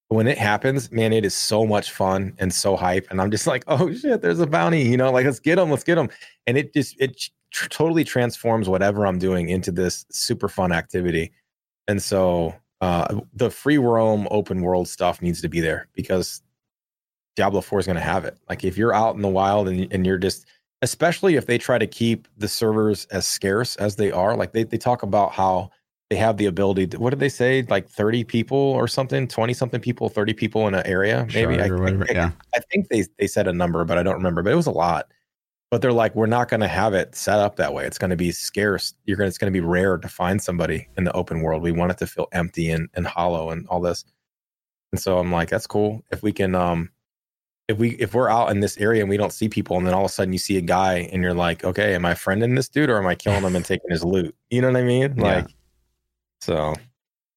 But 0.08 0.16
when 0.16 0.26
it 0.26 0.36
happens, 0.36 0.92
man, 0.92 1.12
it 1.12 1.24
is 1.24 1.34
so 1.34 1.64
much 1.64 1.90
fun 1.90 2.34
and 2.38 2.52
so 2.52 2.76
hype. 2.76 3.06
And 3.10 3.20
I'm 3.20 3.30
just 3.30 3.46
like, 3.46 3.64
oh 3.66 3.92
shit, 3.94 4.20
there's 4.20 4.40
a 4.40 4.46
bounty, 4.46 4.82
you 4.82 4.98
know, 4.98 5.10
like 5.10 5.24
let's 5.24 5.40
get 5.40 5.56
them, 5.56 5.70
let's 5.70 5.84
get 5.84 5.94
them. 5.94 6.10
And 6.46 6.58
it 6.58 6.74
just, 6.74 7.00
it 7.00 7.30
tr- 7.50 7.68
totally 7.68 8.04
transforms 8.04 8.68
whatever 8.68 9.06
I'm 9.06 9.18
doing 9.18 9.48
into 9.48 9.72
this 9.72 10.04
super 10.10 10.48
fun 10.48 10.70
activity. 10.70 11.32
And 11.88 12.02
so 12.02 12.54
uh, 12.82 13.20
the 13.32 13.48
free 13.48 13.78
roam 13.78 14.26
open 14.32 14.60
world 14.60 14.88
stuff 14.88 15.22
needs 15.22 15.40
to 15.40 15.48
be 15.48 15.60
there 15.60 15.86
because 15.94 16.42
Diablo 17.36 17.60
4 17.60 17.78
is 17.78 17.86
going 17.86 17.96
to 17.96 18.02
have 18.02 18.24
it. 18.24 18.36
Like 18.48 18.64
if 18.64 18.76
you're 18.76 18.92
out 18.92 19.14
in 19.14 19.22
the 19.22 19.28
wild 19.28 19.68
and, 19.68 19.90
and 19.92 20.04
you're 20.04 20.18
just, 20.18 20.46
especially 20.82 21.36
if 21.36 21.46
they 21.46 21.58
try 21.58 21.78
to 21.78 21.86
keep 21.86 22.26
the 22.36 22.48
servers 22.48 23.06
as 23.12 23.24
scarce 23.24 23.76
as 23.76 23.94
they 23.94 24.10
are, 24.10 24.36
like 24.36 24.52
they, 24.52 24.64
they 24.64 24.78
talk 24.78 25.04
about 25.04 25.30
how 25.30 25.70
they 26.10 26.16
have 26.16 26.38
the 26.38 26.46
ability 26.46 26.88
to, 26.88 26.98
what 26.98 27.10
did 27.10 27.20
they 27.20 27.28
say? 27.28 27.64
Like 27.68 27.88
30 27.88 28.24
people 28.24 28.58
or 28.58 28.88
something, 28.88 29.28
20 29.28 29.54
something 29.54 29.80
people, 29.80 30.08
30 30.08 30.34
people 30.34 30.66
in 30.66 30.74
an 30.74 30.84
area, 30.84 31.24
maybe. 31.32 31.58
Shard 31.58 31.70
I, 31.70 31.74
whatever. 31.74 32.06
I, 32.10 32.12
yeah. 32.12 32.30
I 32.56 32.60
think 32.72 32.88
they, 32.88 33.04
they 33.16 33.28
said 33.28 33.46
a 33.46 33.52
number, 33.52 33.84
but 33.84 33.96
I 33.96 34.02
don't 34.02 34.16
remember, 34.16 34.42
but 34.42 34.52
it 34.52 34.56
was 34.56 34.66
a 34.66 34.72
lot. 34.72 35.06
But 35.72 35.80
they're 35.80 35.90
like, 35.90 36.14
we're 36.14 36.26
not 36.26 36.50
going 36.50 36.60
to 36.60 36.68
have 36.68 36.92
it 36.92 37.14
set 37.14 37.38
up 37.38 37.56
that 37.56 37.72
way. 37.72 37.86
It's 37.86 37.96
going 37.96 38.10
to 38.10 38.16
be 38.16 38.30
scarce. 38.30 38.92
You're 39.06 39.16
going 39.16 39.24
to, 39.24 39.28
it's 39.28 39.38
going 39.38 39.50
to 39.50 39.58
be 39.58 39.64
rare 39.64 39.96
to 39.96 40.06
find 40.06 40.40
somebody 40.42 40.86
in 40.98 41.04
the 41.04 41.12
open 41.12 41.40
world. 41.40 41.62
We 41.62 41.72
want 41.72 41.92
it 41.92 41.96
to 42.00 42.06
feel 42.06 42.28
empty 42.30 42.68
and, 42.68 42.90
and 42.92 43.06
hollow 43.06 43.48
and 43.48 43.66
all 43.68 43.80
this. 43.80 44.04
And 44.92 45.00
so 45.00 45.16
I'm 45.16 45.32
like, 45.32 45.48
that's 45.48 45.66
cool. 45.66 46.04
If 46.10 46.22
we 46.22 46.30
can, 46.30 46.54
um, 46.54 46.90
if 47.68 47.78
we 47.78 47.92
if 47.92 48.12
we're 48.12 48.28
out 48.28 48.50
in 48.50 48.60
this 48.60 48.76
area 48.76 49.00
and 49.00 49.08
we 49.08 49.16
don't 49.16 49.32
see 49.32 49.48
people, 49.48 49.78
and 49.78 49.86
then 49.86 49.94
all 49.94 50.04
of 50.04 50.10
a 50.10 50.12
sudden 50.12 50.34
you 50.34 50.38
see 50.38 50.58
a 50.58 50.60
guy 50.60 51.08
and 51.10 51.22
you're 51.22 51.32
like, 51.32 51.64
okay, 51.64 51.94
am 51.94 52.04
I 52.04 52.12
friending 52.12 52.54
this 52.54 52.68
dude 52.68 52.90
or 52.90 52.98
am 52.98 53.06
I 53.06 53.14
killing 53.14 53.42
him 53.42 53.56
and 53.56 53.64
taking 53.64 53.90
his 53.90 54.04
loot? 54.04 54.36
You 54.50 54.60
know 54.60 54.70
what 54.70 54.76
I 54.76 54.84
mean? 54.84 55.14
Yeah. 55.16 55.22
Like, 55.22 55.54
so 56.42 56.74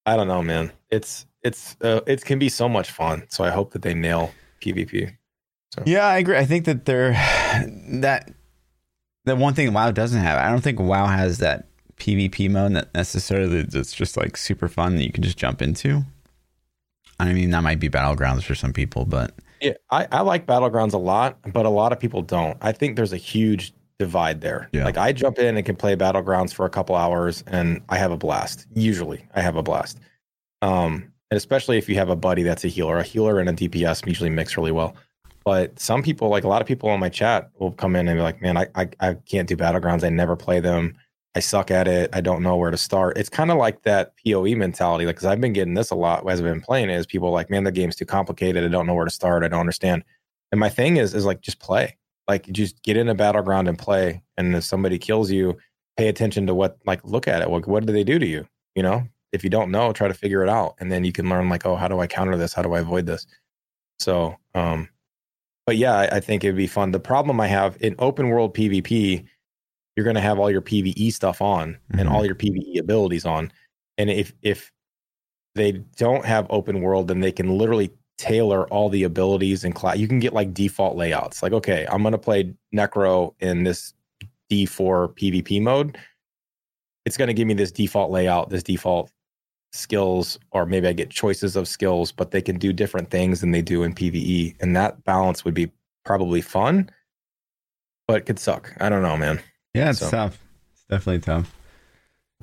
I 0.06 0.18
don't 0.18 0.28
know, 0.28 0.44
man. 0.44 0.74
It's 0.90 1.26
it's 1.42 1.78
uh, 1.80 2.02
it 2.06 2.26
can 2.26 2.38
be 2.38 2.50
so 2.50 2.68
much 2.68 2.92
fun. 2.92 3.28
So 3.30 3.46
I 3.46 3.50
hope 3.50 3.72
that 3.72 3.82
they 3.82 3.94
nail 3.94 4.34
PvP. 4.60 5.16
Yeah, 5.86 6.06
I 6.06 6.18
agree. 6.18 6.38
I 6.38 6.46
think 6.46 6.66
that 6.66 6.86
they're 6.86 7.12
that 8.02 8.32
the 9.26 9.36
one 9.36 9.54
thing 9.54 9.74
WoW 9.74 9.92
doesn't 9.92 10.22
have. 10.22 10.38
I 10.38 10.50
don't 10.50 10.62
think 10.62 10.80
WoW 10.80 11.08
has 11.08 11.40
that 11.40 11.68
PvP 11.98 12.50
mode 12.50 12.76
that 12.76 12.94
necessarily 12.94 13.64
that's 13.64 13.94
just 13.94 14.18
like 14.18 14.38
super 14.38 14.68
fun 14.68 14.96
that 14.96 15.04
you 15.04 15.12
can 15.12 15.24
just 15.24 15.38
jump 15.38 15.62
into. 15.62 16.04
I 17.20 17.32
mean, 17.34 17.52
that 17.52 17.64
might 17.64 17.80
be 17.80 17.90
battlegrounds 17.90 18.44
for 18.44 18.56
some 18.56 18.74
people, 18.74 19.06
but 19.06 19.34
Yeah, 19.62 19.74
I, 19.90 20.08
I 20.12 20.22
like 20.22 20.46
battlegrounds 20.46 20.94
a 20.94 20.98
lot, 20.98 21.38
but 21.54 21.66
a 21.66 21.70
lot 21.70 21.92
of 21.94 22.00
people 22.00 22.22
don't. 22.22 22.58
I 22.62 22.72
think 22.72 22.96
there's 22.96 23.14
a 23.14 23.18
huge 23.18 23.74
divide 23.98 24.42
there. 24.42 24.70
Yeah. 24.74 24.84
Like 24.84 24.98
I 24.98 25.14
jump 25.14 25.40
in 25.40 25.56
and 25.56 25.66
can 25.66 25.76
play 25.76 25.96
battlegrounds 25.96 26.54
for 26.54 26.66
a 26.66 26.70
couple 26.70 26.96
hours, 26.96 27.44
and 27.48 27.82
I 27.90 27.98
have 27.98 28.12
a 28.12 28.18
blast. 28.18 28.68
Usually, 28.76 29.26
I 29.34 29.42
have 29.42 29.56
a 29.56 29.64
blast. 29.64 30.00
Um, 30.62 31.12
and 31.32 31.38
especially 31.38 31.78
if 31.78 31.90
you 31.90 31.96
have 31.96 32.10
a 32.10 32.16
buddy 32.16 32.44
that's 32.44 32.66
a 32.66 32.68
healer, 32.68 32.98
a 32.98 33.04
healer 33.04 33.40
and 33.40 33.50
a 33.50 33.54
DPS 33.54 34.06
usually 34.06 34.30
mix 34.30 34.58
really 34.58 34.72
well. 34.72 34.96
But 35.46 35.80
some 35.80 36.02
people, 36.04 36.30
like 36.30 36.44
a 36.44 36.48
lot 36.48 36.62
of 36.62 36.68
people 36.68 36.90
on 36.90 37.00
my 37.00 37.10
chat, 37.10 37.52
will 37.60 37.72
come 37.72 37.96
in 37.96 38.08
and 38.08 38.18
be 38.18 38.22
like, 38.24 38.42
"Man, 38.42 38.58
I 38.58 38.68
I, 38.76 38.90
I 39.00 39.14
can't 39.30 39.48
do 39.48 39.56
battlegrounds. 39.58 40.04
I 40.04 40.10
never 40.10 40.36
play 40.36 40.60
them. 40.60 40.96
I 41.36 41.40
suck 41.42 41.70
at 41.72 41.88
it. 41.88 42.10
I 42.14 42.22
don't 42.22 42.44
know 42.44 42.58
where 42.58 42.72
to 42.72 42.78
start." 42.78 43.18
It's 43.18 43.30
kind 43.30 43.52
of 43.52 43.58
like 43.58 43.84
that 43.84 44.14
POE 44.26 44.56
mentality. 44.56 45.06
Like, 45.06 45.18
because 45.18 45.28
I've 45.28 45.42
been 45.42 45.54
getting 45.54 45.76
this 45.76 45.92
a 45.92 45.96
lot 45.96 46.28
as 46.30 46.40
I've 46.40 46.46
been 46.46 46.62
playing. 46.62 46.90
Is 46.90 47.06
people 47.06 47.32
like, 47.32 47.50
"Man, 47.52 47.64
the 47.64 47.72
game's 47.72 47.96
too 47.96 48.06
complicated. 48.06 48.64
I 48.66 48.70
don't 48.70 48.88
know 48.88 48.96
where 48.96 49.06
to 49.06 49.12
start. 49.12 49.44
I 49.44 49.48
don't 49.48 49.60
understand." 49.60 50.04
And 50.52 50.60
my 50.60 50.70
thing 50.70 50.98
is, 50.98 51.14
is 51.14 51.26
like, 51.26 51.42
just 51.42 51.60
play. 51.60 51.98
Like, 52.28 52.48
just 52.52 52.82
get 52.84 52.98
in 52.98 53.10
a 53.10 53.16
battleground 53.16 53.68
and 53.68 53.78
play. 53.78 54.24
And 54.38 54.56
if 54.56 54.64
somebody 54.64 54.98
kills 54.98 55.30
you, 55.32 55.58
pay 55.98 56.08
attention 56.08 56.48
to 56.48 56.56
what, 56.56 56.78
like, 56.86 57.04
look 57.04 57.28
at 57.28 57.42
it. 57.42 57.50
What 57.50 57.68
what 57.68 57.86
did 57.86 57.96
they 57.96 58.04
do 58.04 58.20
to 58.20 58.26
you? 58.28 58.48
You 58.76 58.84
know, 58.84 59.08
if 59.32 59.44
you 59.44 59.50
don't 59.50 59.72
know, 59.72 59.94
try 59.94 60.08
to 60.08 60.14
figure 60.14 60.44
it 60.44 60.50
out, 60.50 60.76
and 60.80 60.92
then 60.92 61.04
you 61.04 61.12
can 61.12 61.30
learn 61.30 61.50
like, 61.50 61.66
oh, 61.66 61.76
how 61.76 61.88
do 61.88 62.00
I 62.00 62.08
counter 62.08 62.38
this? 62.38 62.54
How 62.54 62.62
do 62.64 62.74
I 62.74 62.80
avoid 62.80 63.06
this? 63.06 63.28
So, 64.00 64.38
um, 64.56 64.90
but 65.66 65.78
yeah, 65.78 65.94
I, 65.96 66.18
I 66.18 66.20
think 66.20 66.44
it'd 66.44 66.56
be 66.56 66.68
fun. 66.68 66.92
The 66.92 67.00
problem 67.00 67.40
I 67.40 67.48
have 67.48 67.78
in 67.82 67.96
open 68.00 68.30
world 68.30 68.54
PvP, 68.56 69.26
you're 69.96 70.04
going 70.04 70.16
to 70.16 70.22
have 70.22 70.40
all 70.40 70.52
your 70.52 70.62
PVE 70.62 71.12
stuff 71.14 71.42
on 71.42 71.78
and 71.92 72.10
Mhm. 72.10 72.12
all 72.12 72.26
your 72.26 72.36
PVE 72.36 72.78
abilities 72.80 73.26
on, 73.26 73.52
and 73.98 74.10
if 74.10 74.34
if 74.42 74.72
they 75.56 75.72
don't 75.96 76.26
have 76.26 76.48
open 76.50 76.82
world, 76.82 77.08
then 77.08 77.22
they 77.22 77.32
can 77.32 77.58
literally 77.58 77.90
tailor 78.18 78.68
all 78.70 78.90
the 78.90 79.04
abilities 79.04 79.64
and 79.64 79.74
class. 79.74 79.98
You 79.98 80.08
can 80.08 80.20
get 80.20 80.34
like 80.34 80.54
default 80.54 80.98
layouts. 80.98 81.42
Like, 81.42 81.54
okay, 81.54 81.86
I'm 81.90 82.02
going 82.02 82.12
to 82.12 82.18
play 82.18 82.54
Necro 82.74 83.34
in 83.40 83.64
this 83.64 83.94
D4 84.52 85.16
PvP 85.16 85.62
mode. 85.62 85.98
It's 87.06 87.18
going 87.18 87.28
to 87.30 87.34
give 87.34 87.48
me 87.48 87.54
this 87.54 87.72
default 87.72 88.12
layout, 88.12 88.50
this 88.50 88.64
default 88.64 89.12
skills, 89.76 90.40
or 90.52 90.66
maybe 90.66 90.88
I 90.88 90.94
get 90.94 91.10
choices 91.10 91.56
of 91.56 91.68
skills, 91.68 92.12
but 92.12 92.32
they 92.32 92.42
can 92.42 92.58
do 92.58 92.74
different 92.74 93.10
things 93.12 93.42
than 93.42 93.52
they 93.52 93.62
do 93.62 93.84
in 93.84 93.94
PvE. 93.94 94.56
And 94.62 94.76
that 94.76 95.04
balance 95.04 95.44
would 95.46 95.54
be 95.54 95.72
probably 96.06 96.42
fun, 96.42 96.90
but 98.08 98.18
it 98.18 98.26
could 98.26 98.40
suck. 98.40 98.74
I 98.80 98.90
don't 98.90 99.02
know, 99.04 99.18
man. 99.18 99.40
yeah, 99.74 99.90
it's 99.92 100.00
So- 100.00 100.10
tough. 100.10 100.40
It's 100.74 100.84
definitely 100.90 101.22
tough. 101.22 101.52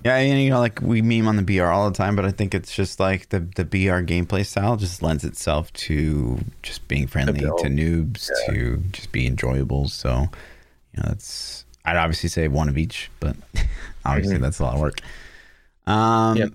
Yeah, 0.04 0.16
and 0.16 0.42
you 0.42 0.50
know, 0.50 0.58
like 0.58 0.80
we 0.80 1.00
meme 1.02 1.28
on 1.28 1.36
the 1.36 1.42
BR 1.42 1.66
all 1.66 1.88
the 1.88 1.96
time, 1.96 2.16
but 2.16 2.24
I 2.24 2.30
think 2.32 2.54
it's 2.54 2.74
just 2.74 2.98
like 2.98 3.28
the 3.28 3.40
the 3.40 3.64
BR 3.64 4.00
gameplay 4.02 4.44
style 4.44 4.76
just 4.76 5.02
lends 5.02 5.22
itself 5.22 5.72
to 5.74 6.38
just 6.62 6.88
being 6.88 7.06
friendly 7.06 7.40
to 7.40 7.68
noobs, 7.68 8.30
to 8.46 8.78
just 8.90 9.12
be 9.12 9.26
enjoyable. 9.26 9.88
So, 9.88 10.22
you 10.92 11.02
know, 11.02 11.08
that's 11.08 11.66
I'd 11.84 11.96
obviously 11.98 12.30
say 12.30 12.48
one 12.48 12.68
of 12.70 12.78
each, 12.78 13.10
but 13.20 13.36
obviously 14.04 14.38
Mhm. 14.38 14.40
that's 14.40 14.58
a 14.60 14.64
lot 14.64 14.74
of 14.74 14.80
work. 14.80 15.00
Um, 15.86 16.36
Yep, 16.38 16.52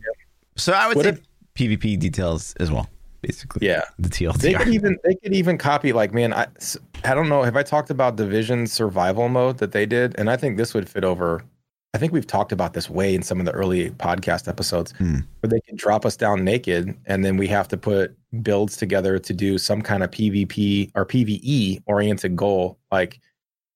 so 0.57 0.73
I 0.73 0.87
would 0.87 0.97
What 0.97 1.03
say 1.05 1.11
if- 1.11 1.21
PvP 1.55 1.97
details 1.97 2.53
as 2.59 2.71
well, 2.71 2.87
basically. 3.21 3.65
Yeah. 3.67 3.81
the 3.97 4.09
They 4.39 4.53
could 4.53 4.67
even 4.67 4.97
they 5.03 5.15
could 5.15 5.33
even 5.33 5.57
copy 5.57 5.91
like 5.93 6.13
man 6.13 6.33
I 6.33 6.47
I 7.03 7.15
don't 7.15 7.29
know 7.29 7.41
have 7.43 7.55
I 7.57 7.63
talked 7.63 7.89
about 7.89 8.15
division 8.15 8.67
survival 8.67 9.27
mode 9.29 9.57
that 9.57 9.71
they 9.71 9.85
did 9.85 10.13
and 10.19 10.29
I 10.29 10.37
think 10.37 10.57
this 10.57 10.73
would 10.73 10.87
fit 10.87 11.03
over 11.03 11.43
I 11.95 11.97
think 11.99 12.13
we've 12.13 12.27
talked 12.27 12.51
about 12.51 12.73
this 12.73 12.89
way 12.91 13.15
in 13.15 13.23
some 13.23 13.39
of 13.39 13.45
the 13.47 13.53
early 13.53 13.89
podcast 13.91 14.47
episodes 14.47 14.91
Hmm. 14.99 15.19
where 15.39 15.49
they 15.49 15.61
can 15.61 15.75
drop 15.77 16.05
us 16.05 16.15
down 16.15 16.43
naked 16.43 16.95
and 17.07 17.25
then 17.25 17.37
we 17.37 17.47
have 17.47 17.67
to 17.69 17.77
put 17.77 18.15
builds 18.43 18.77
together 18.77 19.17
to 19.17 19.33
do 19.33 19.57
some 19.57 19.81
kind 19.81 20.03
of 20.03 20.11
PvP 20.11 20.91
or 20.93 21.05
PvE 21.05 21.81
oriented 21.87 22.35
goal 22.35 22.77
like 22.91 23.19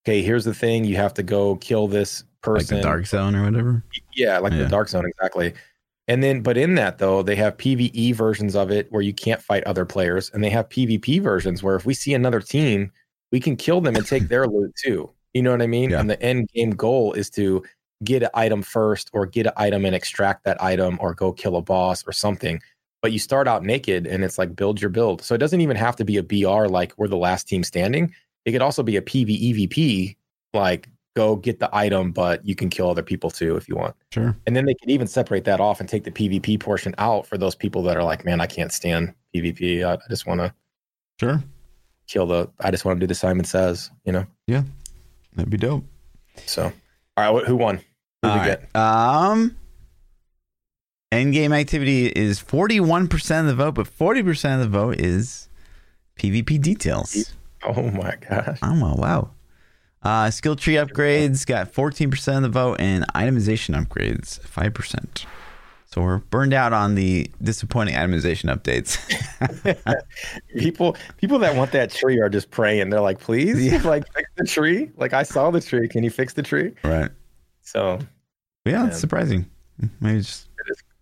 okay 0.06 0.22
here's 0.22 0.46
the 0.46 0.54
thing 0.54 0.84
you 0.86 0.98
have 0.98 1.16
to 1.16 1.24
go 1.24 1.56
kill 1.56 1.88
this 1.88 2.22
like 2.22 2.28
person 2.42 2.78
the 2.78 2.84
dark 2.84 3.06
zone 3.08 3.36
or 3.36 3.44
whatever. 3.46 3.84
yeah, 4.16 4.38
like 4.40 4.52
Yeah. 4.54 4.64
the 4.64 4.68
Dark 4.70 4.90
Zone, 4.90 5.06
exactly. 5.06 5.54
And 6.12 6.22
then, 6.22 6.42
but 6.42 6.58
in 6.58 6.76
that 6.76 6.98
though, 6.98 7.24
they 7.24 7.38
have 7.38 7.56
PVE 7.56 8.14
versions 8.16 8.54
of 8.54 8.70
it 8.70 8.92
where 8.92 9.02
you 9.02 9.14
can't 9.14 9.42
fight 9.42 9.64
other 9.64 9.86
players, 9.86 10.30
and 10.30 10.44
they 10.44 10.50
have 10.50 10.68
PvP 10.68 11.22
versions 11.22 11.64
where 11.64 11.78
if 11.78 11.86
we 11.86 11.94
see 11.94 12.14
another 12.14 12.42
team, 12.42 12.92
we 13.32 13.40
can 13.40 13.56
kill 13.56 13.80
them 13.80 13.96
and 13.96 14.06
take 14.06 14.28
their 14.28 14.46
loot 14.46 14.76
too. 14.76 15.10
You 15.34 15.42
know 15.42 15.52
what 15.52 15.62
I 15.62 15.68
mean? 15.68 15.92
Yeah. 15.92 16.02
And 16.02 16.10
the 16.10 16.22
end 16.22 16.50
game 16.54 16.72
goal 16.72 17.14
is 17.14 17.30
to 17.30 17.64
get 18.04 18.24
an 18.24 18.30
item 18.34 18.62
first, 18.62 19.10
or 19.14 19.26
get 19.26 19.46
an 19.46 19.54
item 19.56 19.86
and 19.86 19.96
extract 19.96 20.44
that 20.44 20.62
item, 20.62 20.98
or 21.00 21.14
go 21.14 21.32
kill 21.32 21.56
a 21.56 21.62
boss 21.62 22.06
or 22.06 22.12
something. 22.12 22.60
But 23.02 23.14
you 23.14 23.20
start 23.20 23.48
out 23.48 23.64
naked, 23.64 24.06
and 24.06 24.26
it's 24.26 24.38
like 24.38 24.54
build 24.54 24.82
your 24.82 24.90
build. 24.90 25.22
So 25.22 25.34
it 25.34 25.38
doesn't 25.38 25.62
even 25.62 25.78
have 25.78 25.96
to 25.96 26.04
be 26.04 26.18
a 26.18 26.24
BR 26.24 26.68
like 26.68 26.92
we're 26.98 27.08
the 27.08 27.16
last 27.16 27.48
team 27.48 27.64
standing. 27.64 28.14
It 28.44 28.52
could 28.52 28.62
also 28.62 28.84
be 28.84 28.98
a 28.98 29.02
PvEVP 29.02 30.18
like 30.54 30.90
go 31.16 31.36
get 31.36 31.60
the 31.60 31.70
item, 31.76 32.12
but 32.12 32.46
you 32.46 32.56
can 32.56 32.70
kill 32.70 32.90
other 32.90 33.04
people 33.04 33.30
too 33.30 33.58
if 33.58 33.68
you 33.68 33.76
want. 33.76 33.96
Sure. 34.14 34.36
And 34.48 34.56
then 34.56 34.66
they 34.66 34.74
could 34.74 34.90
even 34.90 35.08
separate 35.08 35.44
that 35.46 35.60
off 35.60 35.80
and 35.80 35.90
take 35.90 36.04
the 36.06 36.12
PvP 36.12 36.60
portion 36.60 36.96
out 36.98 37.28
for 37.28 37.38
those 37.38 37.56
people 37.56 37.84
that 37.84 37.98
are 37.98 38.04
like, 38.04 38.24
man, 38.26 38.40
I 38.40 38.48
can't 38.48 38.72
stand 38.72 39.14
PvP. 39.36 39.84
I, 39.86 39.94
I 39.94 39.98
just 40.10 40.26
want 40.26 40.40
to 40.42 40.54
Sure. 41.20 41.44
kill 42.08 42.26
the, 42.28 42.50
I 42.62 42.72
just 42.72 42.86
want 42.86 42.98
to 42.98 43.00
do 43.02 43.08
the 43.08 43.16
Simon 43.16 43.46
Says, 43.46 43.92
you 44.06 44.12
know? 44.14 44.26
Yeah. 44.48 44.64
That'd 45.36 45.50
be 45.50 45.58
dope. 45.58 45.84
So, 46.46 46.72
all 47.18 47.34
right, 47.36 47.46
who 47.46 47.56
won? 47.56 47.78
Who 48.24 48.30
All 48.30 48.38
right. 48.38 48.60
get? 48.62 48.76
Um, 48.76 49.56
end 51.12 51.34
game 51.34 51.52
activity 51.54 52.08
is 52.08 52.40
forty-one 52.40 53.08
percent 53.08 53.48
of 53.50 53.58
the 53.58 53.64
vote, 53.64 53.76
but 53.76 53.88
forty 53.88 54.24
percent 54.24 54.62
of 54.62 54.72
the 54.72 54.78
vote 54.78 55.00
is 55.00 55.50
PvP 56.18 56.62
details. 56.62 57.34
Oh 57.64 57.82
my 57.92 58.16
gosh. 58.30 58.60
Oh 58.62 58.96
wow. 58.96 59.32
Uh, 60.04 60.32
skill 60.32 60.56
tree 60.56 60.74
upgrades 60.76 61.46
got 61.46 61.72
fourteen 61.72 62.10
percent 62.10 62.38
of 62.38 62.44
the 62.44 62.50
vote, 62.50 62.78
and 62.80 63.06
itemization 63.14 63.76
upgrades 63.80 64.40
five 64.42 64.74
percent. 64.74 65.26
So 65.94 66.02
we're 66.02 66.20
burned 66.20 66.54
out 66.54 66.72
on 66.72 66.96
the 66.96 67.30
disappointing 67.42 67.96
itemization 67.96 68.46
updates. 68.56 68.98
people, 70.58 70.96
people 71.18 71.38
that 71.40 71.54
want 71.56 71.74
that 71.74 71.92
tree 71.92 72.20
are 72.22 72.30
just 72.30 72.50
praying. 72.50 72.90
They're 72.90 73.02
like, 73.02 73.20
please, 73.20 73.62
Yeah. 73.62 73.82
like 73.84 74.06
fix 74.14 74.30
the 74.38 74.46
tree. 74.46 74.90
Like 74.96 75.12
I 75.12 75.24
saw 75.24 75.52
the 75.52 75.60
tree. 75.60 75.90
Can 75.90 76.04
you 76.04 76.10
fix 76.10 76.32
the 76.34 76.44
tree? 76.44 76.74
right. 76.84 77.12
So 77.62 78.00
yeah, 78.66 78.88
it's 78.88 79.00
surprising. 79.00 79.50
Maybe 80.00 80.20
just 80.20 80.48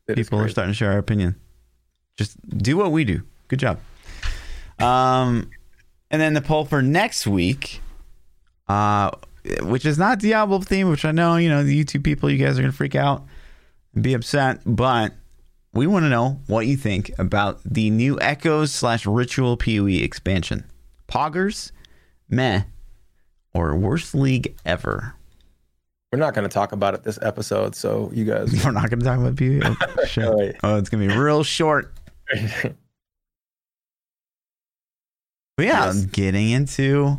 it 0.07 0.17
is 0.17 0.27
people 0.27 0.39
are 0.39 0.49
starting 0.49 0.71
to 0.73 0.75
share 0.77 0.91
our 0.91 0.97
opinion. 0.97 1.35
Just 2.17 2.37
do 2.57 2.75
what 2.75 2.91
we 2.91 3.03
do. 3.03 3.21
Good 3.47 3.59
job. 3.59 3.79
Um, 4.79 5.49
and 6.09 6.21
then 6.21 6.33
the 6.33 6.41
poll 6.41 6.65
for 6.65 6.81
next 6.81 7.27
week, 7.27 7.81
uh, 8.69 9.11
which 9.63 9.85
is 9.85 9.97
not 9.97 10.19
Diablo 10.19 10.59
themed, 10.59 10.89
which 10.91 11.03
I 11.03 11.11
know 11.11 11.35
you 11.35 11.49
know 11.49 11.63
the 11.63 11.83
YouTube 11.83 12.03
people, 12.03 12.29
you 12.29 12.37
guys 12.43 12.57
are 12.57 12.61
gonna 12.61 12.71
freak 12.71 12.95
out 12.95 13.25
and 13.93 14.01
be 14.03 14.13
upset, 14.13 14.61
but 14.65 15.13
we 15.73 15.85
want 15.87 16.05
to 16.05 16.09
know 16.09 16.39
what 16.47 16.65
you 16.67 16.77
think 16.77 17.11
about 17.19 17.59
the 17.65 17.89
new 17.89 18.19
Echoes 18.21 18.71
slash 18.71 19.05
Ritual 19.05 19.57
PoE 19.57 19.87
expansion. 20.03 20.63
Poggers, 21.07 21.71
meh, 22.29 22.63
or 23.53 23.75
worst 23.75 24.15
league 24.15 24.55
ever. 24.65 25.13
We're 26.11 26.17
not 26.17 26.33
going 26.33 26.47
to 26.47 26.51
talk 26.53 26.71
about 26.71 26.95
it 26.95 27.03
this 27.03 27.19
episode. 27.21 27.75
So 27.75 28.09
you 28.13 28.25
guys, 28.25 28.51
We're 28.65 28.71
not 28.71 28.89
gonna 28.89 29.03
talk 29.03 29.19
about 29.19 29.35
PoE. 29.37 29.59
Oh, 29.63 30.05
shit. 30.05 30.25
Right. 30.27 30.55
oh 30.63 30.77
it's 30.77 30.89
gonna 30.89 31.07
be 31.07 31.15
real 31.15 31.43
short. 31.43 31.93
But 35.57 35.65
yeah, 35.65 35.85
Yes. 35.87 36.05
getting 36.05 36.49
into 36.51 37.17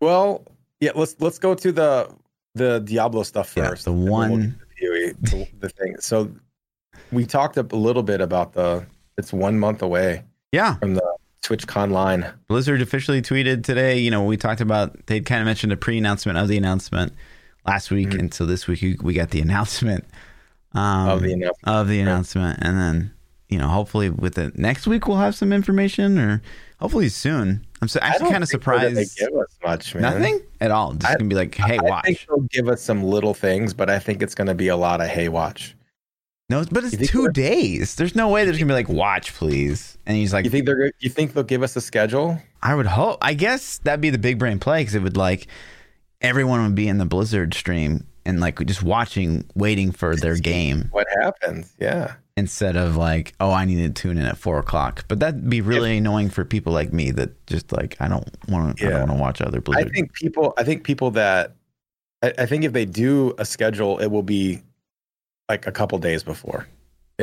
well, 0.00 0.44
yeah, 0.80 0.92
let's 0.94 1.16
let's 1.20 1.38
go 1.38 1.54
to 1.54 1.72
the 1.72 2.10
the 2.54 2.80
Diablo 2.80 3.22
stuff 3.22 3.52
Yeah, 3.56 3.68
first. 3.68 3.84
the 3.84 3.92
and 3.92 4.02
then 4.02 4.10
we'll 4.10 4.30
one- 4.30 4.60
the, 4.80 5.14
the, 5.20 5.48
the 5.60 5.68
thing. 5.68 5.96
So 6.00 6.30
we 7.12 7.24
talked 7.26 7.56
a 7.58 7.62
little 7.62 8.02
bit 8.02 8.20
about 8.20 8.54
the 8.54 8.86
it's 9.18 9.32
one 9.32 9.58
month 9.58 9.82
away 9.82 10.22
yeah, 10.52 10.76
from 10.76 10.94
the 10.94 11.16
BlizzConline. 11.44 12.32
Blizzard 12.48 12.80
officially 12.80 13.20
tweeted 13.22 13.62
today. 13.64 13.98
You 13.98 14.10
know, 14.10 14.24
we 14.24 14.36
talked 14.36 14.60
about 14.60 15.06
they 15.06 15.20
kind 15.20 15.40
of 15.42 15.46
mentioned 15.46 15.72
a 15.72 15.76
pre-announcement 15.76 16.38
of 16.38 16.48
the 16.48 16.56
announcement 16.56 17.12
last 17.66 17.90
week, 17.90 18.10
Mhm. 18.10 18.18
and 18.18 18.34
so 18.34 18.46
this 18.46 18.66
week 18.66 18.80
we- 18.82 18.96
we 19.02 19.12
got 19.14 19.30
the 19.30 19.40
announcement 19.46 20.04
um, 20.72 21.08
of 21.08 21.22
the 21.22 21.32
announcement. 21.34 21.68
of 21.78 21.88
the 21.88 22.00
announcement, 22.00 22.58
and 22.62 22.78
then 22.78 23.10
you 23.48 23.58
know, 23.58 23.66
hopefully 23.68 24.08
with 24.10 24.38
it 24.38 24.56
next 24.58 24.86
week 24.86 25.06
we'll 25.08 25.16
have 25.18 25.34
some 25.34 25.52
information, 25.52 26.18
or 26.18 26.40
hopefully 26.78 27.08
soon. 27.08 27.66
I'm 27.82 27.88
so, 27.88 27.98
I 28.02 28.08
actually 28.08 28.30
kind 28.30 28.42
of 28.42 28.48
surprised. 28.48 28.94
They 28.94 29.06
give 29.06 29.34
us 29.34 29.56
much, 29.64 29.94
man. 29.94 30.02
Nothing 30.02 30.40
at 30.60 30.70
all. 30.70 30.92
Just 30.92 31.06
I- 31.06 31.14
gonna 31.16 31.28
be 31.28 31.34
like, 31.36 31.54
hey, 31.54 31.78
I 31.78 31.82
watch. 31.82 32.04
think 32.04 32.26
they'll 32.28 32.46
give 32.50 32.68
us 32.68 32.82
some 32.82 33.02
little 33.02 33.32
things, 33.34 33.72
but 33.72 33.88
I 33.88 33.98
think 33.98 34.22
it's 34.22 34.34
going 34.34 34.48
to 34.48 34.54
be 34.54 34.68
a 34.68 34.76
lot 34.76 35.00
of 35.00 35.08
hey, 35.08 35.28
watch. 35.28 35.76
No, 36.50 36.64
but 36.70 36.82
it's 36.82 37.08
two 37.08 37.28
days. 37.30 37.94
There's 37.94 38.16
no 38.16 38.28
way 38.28 38.44
there's 38.44 38.58
gonna 38.58 38.66
be 38.66 38.74
like 38.74 38.88
watch, 38.88 39.32
please. 39.34 39.96
And 40.04 40.16
he's 40.16 40.32
like, 40.32 40.44
You 40.44 40.50
think 40.50 40.66
they're 40.66 40.92
you 40.98 41.08
think 41.08 41.32
they'll 41.32 41.44
give 41.44 41.62
us 41.62 41.76
a 41.76 41.80
schedule? 41.80 42.42
I 42.60 42.74
would 42.74 42.86
hope. 42.86 43.18
I 43.22 43.34
guess 43.34 43.78
that'd 43.78 44.00
be 44.00 44.10
the 44.10 44.18
big 44.18 44.40
brain 44.40 44.58
play 44.58 44.80
because 44.80 44.96
it 44.96 45.02
would 45.02 45.16
like 45.16 45.46
everyone 46.20 46.62
would 46.64 46.74
be 46.74 46.88
in 46.88 46.98
the 46.98 47.06
Blizzard 47.06 47.54
stream 47.54 48.04
and 48.24 48.40
like 48.40 48.64
just 48.66 48.82
watching, 48.82 49.44
waiting 49.54 49.92
for 49.92 50.14
their 50.16 50.36
game 50.36 50.88
What 50.92 51.06
happens? 51.22 51.74
Yeah. 51.80 52.14
instead 52.36 52.76
of 52.76 52.96
like, 52.96 53.34
oh, 53.40 53.50
I 53.52 53.64
need 53.64 53.76
to 53.94 54.02
tune 54.02 54.18
in 54.18 54.24
at 54.24 54.36
four 54.36 54.58
o'clock. 54.58 55.04
But 55.08 55.20
that'd 55.20 55.48
be 55.48 55.60
really 55.60 55.98
annoying 55.98 56.30
for 56.30 56.44
people 56.44 56.72
like 56.72 56.92
me 56.92 57.10
that 57.12 57.46
just 57.46 57.72
like 57.72 57.96
I 58.00 58.08
don't 58.08 58.28
want 58.48 58.78
to. 58.78 58.86
I 58.86 58.88
Yeah. 58.90 58.98
don't 58.98 59.08
want 59.08 59.18
to 59.18 59.22
watch 59.22 59.40
other 59.42 59.62
I 59.74 59.84
think 59.84 60.12
people. 60.14 60.52
I 60.58 60.64
think 60.64 60.84
people 60.84 61.10
that. 61.12 61.56
I, 62.22 62.32
I 62.38 62.46
think 62.46 62.64
if 62.64 62.72
they 62.72 62.84
do 62.84 63.34
a 63.38 63.44
schedule, 63.44 63.98
it 63.98 64.08
will 64.08 64.22
be 64.22 64.62
like 65.48 65.66
a 65.66 65.72
couple 65.72 65.98
days 65.98 66.22
before. 66.22 66.66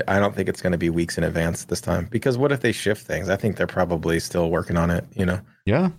I 0.08 0.20
don't 0.20 0.36
think 0.36 0.48
it's 0.48 0.62
going 0.62 0.74
to 0.74 0.78
be 0.78 0.92
weeks 0.92 1.18
in 1.18 1.24
advance 1.24 1.66
this 1.66 1.82
time 1.82 2.08
because 2.12 2.38
what 2.38 2.52
if 2.52 2.60
they 2.60 2.72
shift 2.72 3.08
things? 3.08 3.30
I 3.30 3.36
think 3.36 3.58
they're 3.58 3.66
probably 3.66 4.20
still 4.20 4.52
working 4.52 4.78
on 4.78 4.92
it. 4.92 5.06
You 5.16 5.26
know, 5.26 5.40
yeah. 5.66 5.90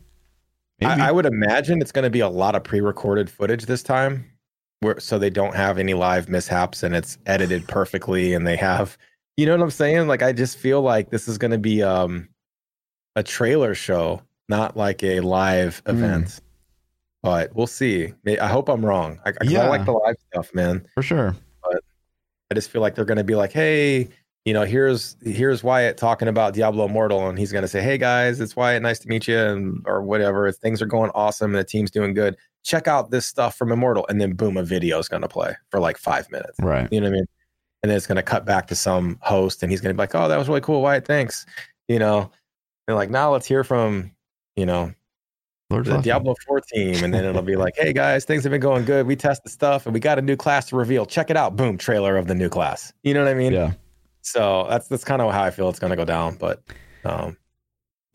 I, 0.80 1.08
I 1.08 1.10
would 1.10 1.26
imagine 1.26 1.80
it's 1.80 1.90
going 1.90 2.04
to 2.04 2.10
be 2.10 2.20
a 2.20 2.28
lot 2.28 2.54
of 2.54 2.62
pre-recorded 2.62 3.28
footage 3.28 3.66
this 3.66 3.82
time, 3.82 4.24
where 4.80 4.98
so 5.00 5.18
they 5.18 5.30
don't 5.30 5.54
have 5.56 5.78
any 5.78 5.94
live 5.94 6.28
mishaps 6.28 6.82
and 6.82 6.94
it's 6.94 7.18
edited 7.26 7.66
perfectly 7.68 8.34
and 8.34 8.46
they 8.46 8.56
have, 8.56 8.96
you 9.36 9.46
know 9.46 9.52
what 9.52 9.62
I'm 9.62 9.70
saying? 9.70 10.06
Like 10.06 10.22
I 10.22 10.32
just 10.32 10.56
feel 10.58 10.82
like 10.82 11.10
this 11.10 11.28
is 11.28 11.38
going 11.38 11.50
to 11.50 11.58
be 11.58 11.82
um 11.82 12.28
a 13.16 13.22
trailer 13.22 13.74
show, 13.74 14.22
not 14.48 14.76
like 14.76 15.02
a 15.02 15.20
live 15.20 15.82
Mm. 15.84 15.90
event. 15.94 16.40
But 17.22 17.54
we'll 17.56 17.66
see. 17.66 18.14
I 18.40 18.46
hope 18.46 18.68
I'm 18.68 18.86
wrong. 18.86 19.18
I, 19.24 19.32
'cause 19.32 19.48
I 19.48 19.50
Yeah. 19.50 19.68
like 19.68 19.84
the 19.84 19.90
live 19.92 20.14
stuff, 20.32 20.54
man. 20.54 20.86
for 20.94 21.02
sure. 21.02 21.34
But 21.64 21.82
I 22.50 22.54
just 22.54 22.70
feel 22.70 22.80
like 22.80 22.94
they're 22.94 23.04
going 23.04 23.18
to 23.18 23.24
be 23.24 23.34
like, 23.34 23.50
hey, 23.50 24.08
you 24.44 24.54
know, 24.54 24.64
here's 24.64 25.16
here's 25.24 25.64
Wyatt 25.64 25.96
talking 25.96 26.28
about 26.28 26.54
Diablo 26.54 26.84
Immortal, 26.86 27.28
and 27.28 27.36
he's 27.36 27.50
going 27.50 27.62
to 27.62 27.68
say, 27.68 27.82
hey 27.82 27.98
guys, 27.98 28.40
it's 28.40 28.54
Wyatt, 28.54 28.82
nice 28.82 29.00
to 29.00 29.08
meet 29.08 29.26
you, 29.26 29.36
and 29.36 29.82
or 29.84 30.00
whatever. 30.02 30.50
Things 30.52 30.80
are 30.80 30.86
going 30.86 31.10
awesome, 31.12 31.50
and 31.50 31.58
the 31.58 31.64
team's 31.64 31.90
doing 31.90 32.14
good. 32.14 32.36
Check 32.64 32.88
out 32.88 33.10
this 33.10 33.26
stuff 33.26 33.56
from 33.56 33.72
Immortal, 33.72 34.06
and 34.08 34.20
then 34.20 34.34
boom, 34.34 34.56
a 34.56 34.62
video 34.62 34.98
is 34.98 35.08
going 35.08 35.22
to 35.22 35.28
play 35.28 35.54
for 35.70 35.80
like 35.80 35.96
five 35.96 36.30
minutes. 36.30 36.58
Right. 36.60 36.88
You 36.92 37.00
know 37.00 37.06
what 37.06 37.14
I 37.14 37.16
mean? 37.16 37.26
And 37.82 37.90
then 37.90 37.96
it's 37.96 38.06
going 38.06 38.16
to 38.16 38.22
cut 38.22 38.44
back 38.44 38.66
to 38.68 38.74
some 38.74 39.18
host, 39.22 39.62
and 39.62 39.70
he's 39.70 39.80
going 39.80 39.90
to 39.90 39.94
be 39.94 40.02
like, 40.02 40.14
oh, 40.14 40.28
that 40.28 40.36
was 40.36 40.48
really 40.48 40.60
cool, 40.60 40.82
Wyatt, 40.82 41.06
thanks. 41.06 41.46
You 41.86 41.98
know, 41.98 42.30
and 42.86 42.96
like 42.96 43.10
now 43.10 43.32
let's 43.32 43.46
hear 43.46 43.64
from, 43.64 44.10
you 44.56 44.66
know, 44.66 44.92
Lord 45.70 45.84
the. 45.84 45.98
Diablo 45.98 46.34
4 46.46 46.60
team, 46.72 47.04
and 47.04 47.12
then 47.12 47.24
it'll 47.24 47.42
be 47.42 47.56
like, 47.56 47.74
"Hey 47.76 47.92
guys, 47.92 48.24
things 48.24 48.42
have 48.44 48.50
been 48.52 48.60
going 48.60 48.84
good. 48.84 49.06
We 49.06 49.16
tested 49.16 49.52
stuff, 49.52 49.86
and 49.86 49.92
we 49.92 50.00
got 50.00 50.18
a 50.18 50.22
new 50.22 50.36
class 50.36 50.66
to 50.70 50.76
reveal. 50.76 51.04
Check 51.04 51.30
it 51.30 51.36
out! 51.36 51.56
Boom, 51.56 51.76
trailer 51.76 52.16
of 52.16 52.26
the 52.26 52.34
new 52.34 52.48
class. 52.48 52.92
You 53.02 53.12
know 53.12 53.22
what 53.22 53.28
I 53.28 53.34
mean? 53.34 53.52
Yeah. 53.52 53.72
So 54.22 54.66
that's 54.68 54.88
that's 54.88 55.04
kind 55.04 55.20
of 55.20 55.30
how 55.32 55.42
I 55.42 55.50
feel 55.50 55.68
it's 55.68 55.78
going 55.78 55.90
to 55.90 55.96
go 55.96 56.06
down. 56.06 56.36
But 56.36 56.62
um, 57.04 57.36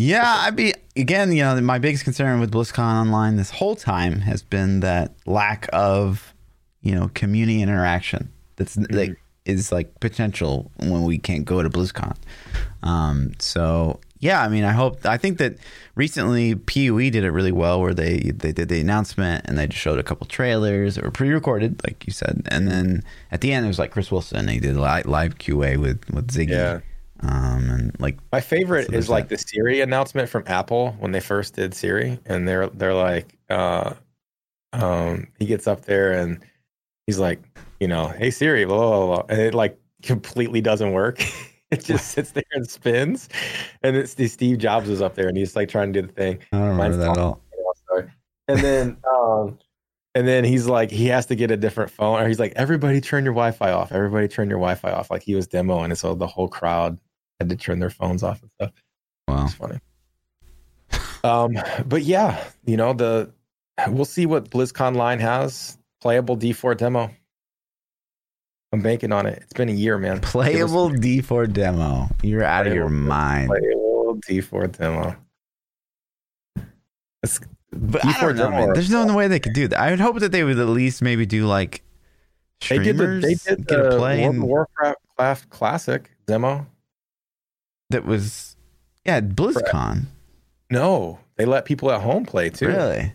Yeah, 0.04 0.44
I'd 0.46 0.56
be 0.56 0.74
again. 0.98 1.32
You 1.32 1.44
know, 1.44 1.62
my 1.62 1.80
biggest 1.80 2.04
concern 2.04 2.40
with 2.40 2.52
BlizzCon 2.52 3.02
online 3.02 3.38
this 3.38 3.50
whole 3.50 3.76
time 3.76 4.20
has 4.20 4.44
been 4.44 4.82
that 4.82 5.14
lack 5.26 5.70
of, 5.72 6.34
you 6.82 6.94
know, 6.94 7.10
community 7.14 7.62
interaction. 7.62 8.30
That's 8.58 8.76
that 8.76 8.92
is 8.92 8.98
like 8.98 9.18
is 9.46 9.72
like 9.72 10.00
potential 10.00 10.72
when 10.78 11.04
we 11.04 11.18
can't 11.18 11.46
go 11.46 11.64
to 11.64 11.70
BlizzCon. 11.70 12.18
Um, 12.82 13.34
so 13.40 14.02
yeah, 14.20 14.42
I 14.42 14.50
mean, 14.50 14.66
I 14.66 14.72
hope. 14.72 15.06
I 15.06 15.18
think 15.18 15.38
that 15.38 15.56
recently 15.96 16.56
PoE 16.56 17.10
did 17.10 17.24
it 17.24 17.32
really 17.32 17.52
well, 17.52 17.82
where 17.82 17.94
they 17.94 18.32
they 18.36 18.52
did 18.52 18.68
the 18.70 18.82
announcement 18.82 19.46
and 19.46 19.58
they 19.58 19.68
just 19.68 19.82
showed 19.82 20.00
a 20.00 20.04
couple 20.04 20.28
trailers 20.28 20.96
that 20.96 21.04
were 21.06 21.12
pre-recorded, 21.12 21.82
like 21.86 22.06
you 22.06 22.12
said, 22.12 22.46
and 22.50 22.68
then 22.68 23.04
at 23.32 23.40
the 23.40 23.54
end 23.54 23.66
it 23.66 23.70
was 23.70 23.80
like 23.80 23.92
Chris 23.92 24.12
Wilson. 24.12 24.50
He 24.50 24.60
did 24.60 24.76
live, 24.76 25.06
live 25.06 25.38
QA 25.38 25.78
with 25.78 26.10
with 26.10 26.28
Ziggy. 26.28 26.50
Yeah. 26.50 26.80
Um, 27.25 27.70
and 27.70 28.00
like 28.00 28.18
my 28.32 28.42
favorite 28.42 28.88
So 28.88 28.94
is 28.94 29.10
like 29.10 29.30
the 29.30 29.38
Siri 29.38 29.82
announcement 29.82 30.30
from 30.30 30.44
Apple 30.48 30.92
when 31.00 31.12
they 31.12 31.20
first 31.20 31.56
did 31.56 31.74
Siri, 31.74 32.20
and 32.25 32.48
they're 32.48 32.68
they're 32.68 32.94
like, 32.94 33.38
uh, 33.50 33.94
um, 34.74 35.27
he 35.39 35.46
gets 35.46 35.68
up 35.68 35.86
there 35.86 36.12
and 36.12 36.39
he's 37.08 37.20
like, 37.20 37.42
you 37.80 37.88
know, 37.88 38.08
hey 38.08 38.30
Siri, 38.30 38.65
blah 38.65 38.77
blah 38.77 39.06
blah, 39.06 39.25
and 39.30 39.39
it 39.39 39.53
like 39.53 39.80
completely 40.01 40.60
doesn't 40.60 40.92
work. 40.92 41.24
it 41.72 41.84
just 41.84 42.12
sits 42.12 42.32
there 42.32 42.44
and 42.51 42.70
spins, 42.70 43.30
and 43.84 43.95
it's 43.95 44.12
Steve 44.34 44.58
Jobs 44.58 44.89
is 44.89 45.02
up 45.02 45.15
there 45.15 45.28
and 45.28 45.38
he's 45.38 45.56
like 45.56 45.69
trying 45.69 45.93
to 45.93 46.02
do 46.02 46.08
the 46.08 46.13
thing. 46.13 46.39
I 46.52 46.58
don't 46.58 46.69
remember 46.69 46.98
that 46.98 47.12
at 47.12 47.17
all. 47.17 47.41
you 47.54 47.63
know, 47.63 47.74
sorry. 47.88 48.12
And 48.50 48.60
then 48.60 48.98
um 49.15 49.60
and 50.13 50.28
then 50.28 50.43
he's 50.43 50.67
like 50.67 50.91
he 50.91 51.08
has 51.08 51.26
to 51.28 51.36
get 51.36 51.52
a 51.52 51.58
different 51.58 51.89
phone 51.89 52.21
or 52.21 52.28
he's 52.28 52.39
like 52.39 52.54
everybody 52.58 53.00
turn 53.00 53.24
your 53.24 53.34
Wi-Fi 53.34 53.71
off. 53.71 53.93
Everybody 53.93 54.28
turn 54.28 54.50
your 54.50 54.60
Wi-Fi 54.60 54.91
off 54.91 55.10
like 55.10 55.24
he 55.24 55.36
was 55.36 55.48
demoing 55.48 55.86
and 55.86 55.98
so 55.98 56.13
the 56.15 56.28
whole 56.28 56.50
crowd 56.50 57.00
had 57.43 57.49
to 57.49 57.56
turn 57.56 57.79
their 57.79 57.89
phones 57.89 58.23
off 58.23 58.41
and 58.41 58.51
stuff. 58.56 58.71
Wow. 59.27 59.45
It's 59.45 59.53
funny. 59.53 59.79
Um 61.23 61.58
but 61.86 62.03
yeah, 62.03 62.43
you 62.65 62.77
know 62.77 62.93
the 62.93 63.32
we'll 63.88 64.06
see 64.06 64.25
what 64.25 64.49
BlizzConline 64.49 65.19
has 65.19 65.77
playable 66.01 66.38
D4 66.38 66.77
demo. 66.77 67.10
I'm 68.73 68.82
banking 68.82 69.12
on 69.12 69.25
it. 69.27 69.39
It's 69.43 69.53
been 69.53 69.69
a 69.69 69.73
year, 69.73 69.97
man. 69.99 70.19
Playable 70.19 70.89
D4 70.89 71.53
demo. 71.53 72.10
You're 72.23 72.43
out 72.43 72.65
of 72.65 72.73
your 72.73 72.89
mind. 72.89 73.49
Playable 73.49 74.19
D4 74.27 74.77
demo. 74.77 75.15
It's 77.21 77.39
But 77.71 78.03
I 78.03 78.13
D4 78.13 78.19
don't 78.19 78.36
know, 78.36 78.49
demo. 78.49 78.73
There's 78.73 78.89
no 78.89 79.15
way 79.15 79.27
they 79.27 79.39
could 79.39 79.53
do 79.53 79.67
that. 79.67 79.79
I 79.79 79.91
would 79.91 79.99
hope 79.99 80.19
that 80.19 80.32
they 80.32 80.43
would 80.43 80.58
at 80.58 80.67
least 80.67 81.01
maybe 81.01 81.25
do 81.25 81.45
like 81.45 81.84
They 82.67 82.79
did 82.79 82.97
the 82.97 83.19
they 83.21 83.36
did 83.36 83.67
get 83.67 83.79
a 83.79 83.89
the 83.89 83.97
play 83.97 84.27
World 84.27 84.36
of 84.38 84.43
Warcraft 84.43 85.49
Classic 85.49 86.10
demo. 86.25 86.65
That 87.93 88.06
was 88.06 88.56
yeah 89.06 89.21
BlizzCon. 89.21 90.03
No, 90.69 91.19
they 91.38 91.45
let 91.45 91.65
people 91.65 91.91
at 91.91 92.01
home 92.01 92.25
play 92.25 92.49
too. 92.49 92.67
Really? 92.67 93.13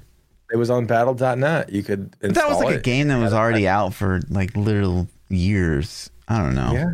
It 0.51 0.57
was 0.57 0.71
on 0.71 0.87
Battle.net. 0.87 1.71
You 1.71 1.83
could 1.83 2.13
that 2.21 2.49
was 2.49 2.63
like 2.63 2.77
a 2.77 2.81
game 2.81 3.09
that 3.09 3.21
was 3.21 3.35
already 3.35 3.69
out 3.69 3.93
for 3.95 4.21
like 4.31 4.57
literal 4.57 5.07
years. 5.29 6.11
I 6.27 6.39
don't 6.39 6.55
know. 6.55 6.73
Yeah. 6.73 6.91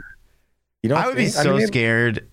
You 0.82 0.88
don't 0.88 0.98
I 0.98 1.06
would 1.06 1.16
be 1.16 1.26
think- 1.26 1.36
I 1.36 1.42
so 1.44 1.56
mean, 1.56 1.66
scared. 1.68 2.28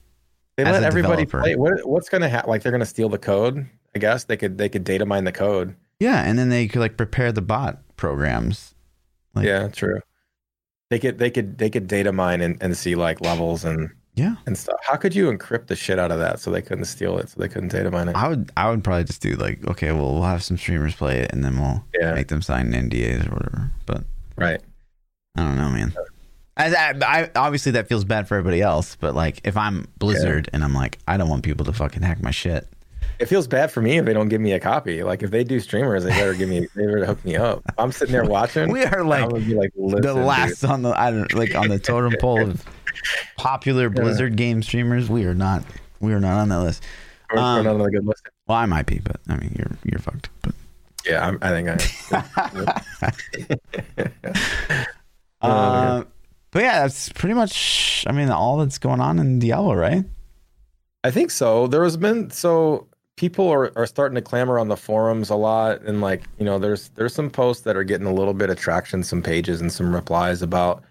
They 0.57 0.63
as 0.63 0.73
let 0.73 0.83
a 0.83 0.85
everybody 0.85 1.25
developer. 1.25 1.41
play. 1.43 1.55
What, 1.55 1.87
what's 1.87 2.09
going 2.09 2.21
to 2.21 2.27
happen? 2.29 2.49
Like 2.49 2.63
they're 2.63 2.71
going 2.71 2.81
to 2.81 2.85
steal 2.85 3.07
the 3.07 3.17
code. 3.17 3.65
I 3.95 3.99
guess 3.99 4.25
they 4.25 4.35
could 4.37 4.57
they 4.57 4.67
could 4.69 4.83
data 4.83 5.05
mine 5.05 5.23
the 5.23 5.31
code. 5.31 5.75
Yeah, 5.99 6.23
and 6.23 6.37
then 6.39 6.49
they 6.49 6.67
could 6.67 6.79
like 6.79 6.97
prepare 6.97 7.31
the 7.31 7.41
bot 7.41 7.79
programs. 7.97 8.73
Like- 9.35 9.45
yeah, 9.45 9.67
true. 9.67 10.01
They 10.89 10.99
could 10.99 11.17
they 11.19 11.29
could 11.31 11.57
they 11.57 11.69
could 11.69 11.87
data 11.87 12.11
mine 12.11 12.41
and, 12.41 12.57
and 12.61 12.75
see 12.75 12.95
like 12.95 13.21
levels 13.21 13.63
and 13.63 13.91
Yeah. 14.15 14.35
and 14.45 14.57
stuff. 14.57 14.75
How 14.83 14.97
could 14.97 15.15
you 15.15 15.31
encrypt 15.31 15.67
the 15.67 15.75
shit 15.75 15.97
out 15.97 16.11
of 16.11 16.19
that 16.19 16.39
so 16.39 16.51
they 16.51 16.61
couldn't 16.61 16.85
steal 16.85 17.17
it? 17.17 17.29
So 17.29 17.39
they 17.39 17.47
couldn't 17.47 17.69
data 17.71 17.89
mine 17.89 18.09
it. 18.09 18.15
I 18.15 18.27
would 18.27 18.51
I 18.57 18.69
would 18.69 18.83
probably 18.83 19.05
just 19.05 19.21
do 19.21 19.35
like 19.35 19.65
okay, 19.67 19.91
well 19.91 20.13
we'll 20.13 20.23
have 20.23 20.43
some 20.43 20.57
streamers 20.57 20.95
play 20.95 21.19
it 21.19 21.31
and 21.31 21.43
then 21.43 21.57
we'll 21.59 21.83
Yeah. 21.99 22.13
make 22.13 22.27
them 22.27 22.41
sign 22.41 22.71
NDAs 22.73 23.27
or 23.27 23.33
whatever. 23.33 23.71
But 23.85 24.03
Right. 24.35 24.61
I 25.37 25.43
don't 25.43 25.55
know, 25.55 25.69
man. 25.69 25.93
I, 26.57 26.75
I, 26.75 26.93
I 27.23 27.29
obviously 27.35 27.71
that 27.73 27.87
feels 27.87 28.03
bad 28.03 28.27
for 28.27 28.35
everybody 28.35 28.61
else, 28.61 28.97
but 28.99 29.15
like 29.15 29.39
if 29.45 29.55
I'm 29.55 29.85
Blizzard 29.97 30.49
and 30.51 30.63
I'm 30.63 30.73
like 30.73 30.99
I 31.07 31.15
don't 31.17 31.29
want 31.29 31.43
people 31.43 31.65
to 31.65 31.73
fucking 31.73 32.01
hack 32.03 32.21
my 32.21 32.31
shit. 32.31 32.67
It 33.19 33.27
feels 33.27 33.47
bad 33.47 33.71
for 33.71 33.81
me 33.81 33.97
if 33.97 34.05
they 34.05 34.13
don't 34.13 34.29
give 34.29 34.41
me 34.41 34.51
a 34.53 34.59
copy. 34.59 35.03
Like 35.03 35.21
if 35.23 35.29
they 35.31 35.43
do 35.43 35.59
streamers, 35.59 36.03
they 36.03 36.09
better 36.09 36.33
give 36.33 36.49
me. 36.49 36.67
They 36.75 36.85
better 36.85 37.05
hook 37.05 37.23
me 37.23 37.35
up. 37.35 37.63
I'm 37.77 37.91
sitting 37.91 38.11
there 38.13 38.25
watching. 38.25 38.69
We 38.71 38.83
are 38.83 39.03
like 39.05 39.29
be 39.29 39.53
like 39.55 39.71
the 39.75 39.81
listen, 39.83 40.01
dude. 40.01 40.25
last 40.25 40.63
on 40.65 40.81
the 40.81 40.89
I 40.99 41.11
don't 41.11 41.31
like 41.33 41.53
on 41.55 41.67
the 41.69 41.77
totem 41.79 42.13
pole 42.19 42.41
of 42.49 42.65
popular 43.37 43.89
Blizzard 43.89 44.35
game 44.35 44.63
streamers. 44.63 45.09
We 45.09 45.25
are 45.25 45.33
not 45.33 45.63
we 45.99 46.13
are 46.13 46.19
not 46.19 46.39
on 46.39 46.49
that 46.49 46.59
list. 46.59 46.83
We're, 47.31 47.39
we're 47.39 47.43
um, 47.43 47.63
not 47.63 47.81
on 47.81 47.91
good 47.91 48.05
list. 48.05 48.27
Well, 48.47 48.57
I 48.57 48.65
might 48.65 48.85
be, 48.85 48.99
but 48.99 49.17
I 49.27 49.37
mean 49.37 49.55
you're 49.57 49.71
you're 49.83 49.99
fucked. 49.99 50.29
But 50.41 50.53
Yeah, 51.05 51.27
I'm, 51.27 51.39
I 51.41 51.49
think 51.49 51.69
I. 51.69 51.77
uh, 55.41 56.03
but 56.51 56.61
yeah, 56.61 56.81
that's 56.81 57.09
pretty 57.09 57.33
much 57.33 58.05
I 58.07 58.11
mean 58.11 58.29
all 58.29 58.57
that's 58.57 58.77
going 58.77 58.99
on 58.99 59.19
in 59.19 59.39
Diablo, 59.39 59.73
right? 59.73 60.05
I 61.03 61.11
think 61.11 61.31
so. 61.31 61.67
There 61.67 61.83
has 61.83 61.97
been 61.97 62.29
so 62.29 62.87
people 63.21 63.49
are, 63.49 63.71
are 63.77 63.85
starting 63.85 64.15
to 64.15 64.21
clamor 64.21 64.57
on 64.57 64.67
the 64.67 64.75
forums 64.75 65.29
a 65.29 65.35
lot, 65.35 65.81
and 65.81 66.01
like 66.01 66.23
you 66.39 66.45
know, 66.45 66.57
there's 66.57 66.89
there's 66.89 67.13
some 67.13 67.29
posts 67.29 67.63
that 67.63 67.75
are 67.75 67.83
getting 67.83 68.07
a 68.07 68.13
little 68.13 68.33
bit 68.33 68.49
of 68.49 68.57
traction, 68.57 69.03
some 69.03 69.21
pages 69.21 69.61
and 69.61 69.71
some 69.71 69.93
replies 69.93 70.41
about, 70.41 70.83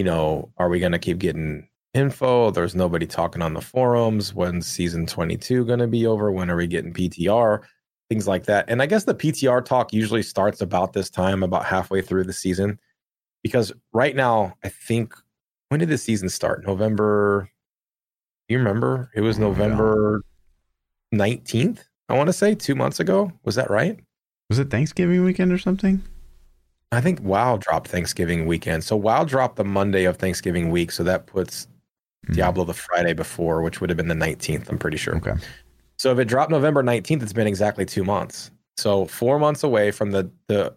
you 0.00 0.04
know, 0.04 0.50
are 0.56 0.70
we 0.70 0.80
going 0.80 0.92
to 0.92 0.98
keep 0.98 1.18
getting 1.18 1.68
info? 1.92 2.50
There's 2.50 2.74
nobody 2.74 3.04
talking 3.04 3.42
on 3.42 3.52
the 3.52 3.60
forums. 3.60 4.32
When's 4.32 4.66
season 4.66 5.04
22 5.04 5.66
going 5.66 5.78
to 5.78 5.86
be 5.86 6.06
over? 6.06 6.32
When 6.32 6.48
are 6.48 6.56
we 6.56 6.66
getting 6.66 6.94
PTR? 6.94 7.60
Things 8.08 8.26
like 8.26 8.46
that. 8.46 8.64
And 8.68 8.80
I 8.80 8.86
guess 8.86 9.04
the 9.04 9.14
PTR 9.14 9.62
talk 9.62 9.92
usually 9.92 10.22
starts 10.22 10.62
about 10.62 10.94
this 10.94 11.10
time, 11.10 11.42
about 11.42 11.66
halfway 11.66 12.00
through 12.00 12.24
the 12.24 12.32
season, 12.32 12.80
because 13.42 13.74
right 13.92 14.16
now 14.16 14.54
I 14.64 14.70
think 14.70 15.12
when 15.68 15.80
did 15.80 15.90
the 15.90 15.98
season 15.98 16.30
start? 16.30 16.66
November. 16.66 17.50
You 18.48 18.56
remember? 18.56 19.10
It 19.14 19.20
was 19.20 19.38
Oh, 19.38 19.42
yeah. 19.42 19.48
November 19.48 20.24
19th, 21.14 21.80
I 22.08 22.16
want 22.16 22.28
to 22.28 22.32
say, 22.32 22.54
two 22.54 22.74
months 22.74 23.00
ago. 23.00 23.32
Was 23.44 23.54
that 23.56 23.68
right? 23.68 24.00
Was 24.48 24.58
it 24.58 24.70
Thanksgiving 24.70 25.24
weekend 25.24 25.52
or 25.52 25.58
something? 25.58 26.02
I 26.92 27.00
think 27.00 27.20
WoW 27.20 27.56
dropped 27.56 27.88
Thanksgiving 27.88 28.46
weekend. 28.46 28.82
So 28.84 28.96
WoW 28.96 29.24
dropped 29.24 29.56
the 29.56 29.64
Monday 29.64 30.04
of 30.04 30.16
Thanksgiving 30.16 30.70
week. 30.70 30.90
So 30.90 31.04
that 31.04 31.26
puts 31.26 31.68
Mm. 32.26 32.34
Diablo 32.34 32.64
the 32.64 32.74
Friday 32.74 33.12
before, 33.12 33.62
which 33.62 33.80
would 33.80 33.90
have 33.90 33.96
been 33.96 34.08
the 34.08 34.14
19th, 34.14 34.68
I'm 34.68 34.78
pretty 34.78 34.96
sure. 34.96 35.16
Okay. 35.16 35.34
So 35.98 36.12
if 36.12 36.18
it 36.18 36.26
dropped 36.26 36.50
November 36.50 36.82
19th, 36.82 37.22
it's 37.22 37.32
been 37.32 37.46
exactly 37.46 37.84
two 37.84 38.04
months. 38.04 38.50
So 38.76 39.06
four 39.06 39.38
months 39.38 39.62
away 39.62 39.90
from 39.90 40.10
the 40.10 40.30
the 40.46 40.74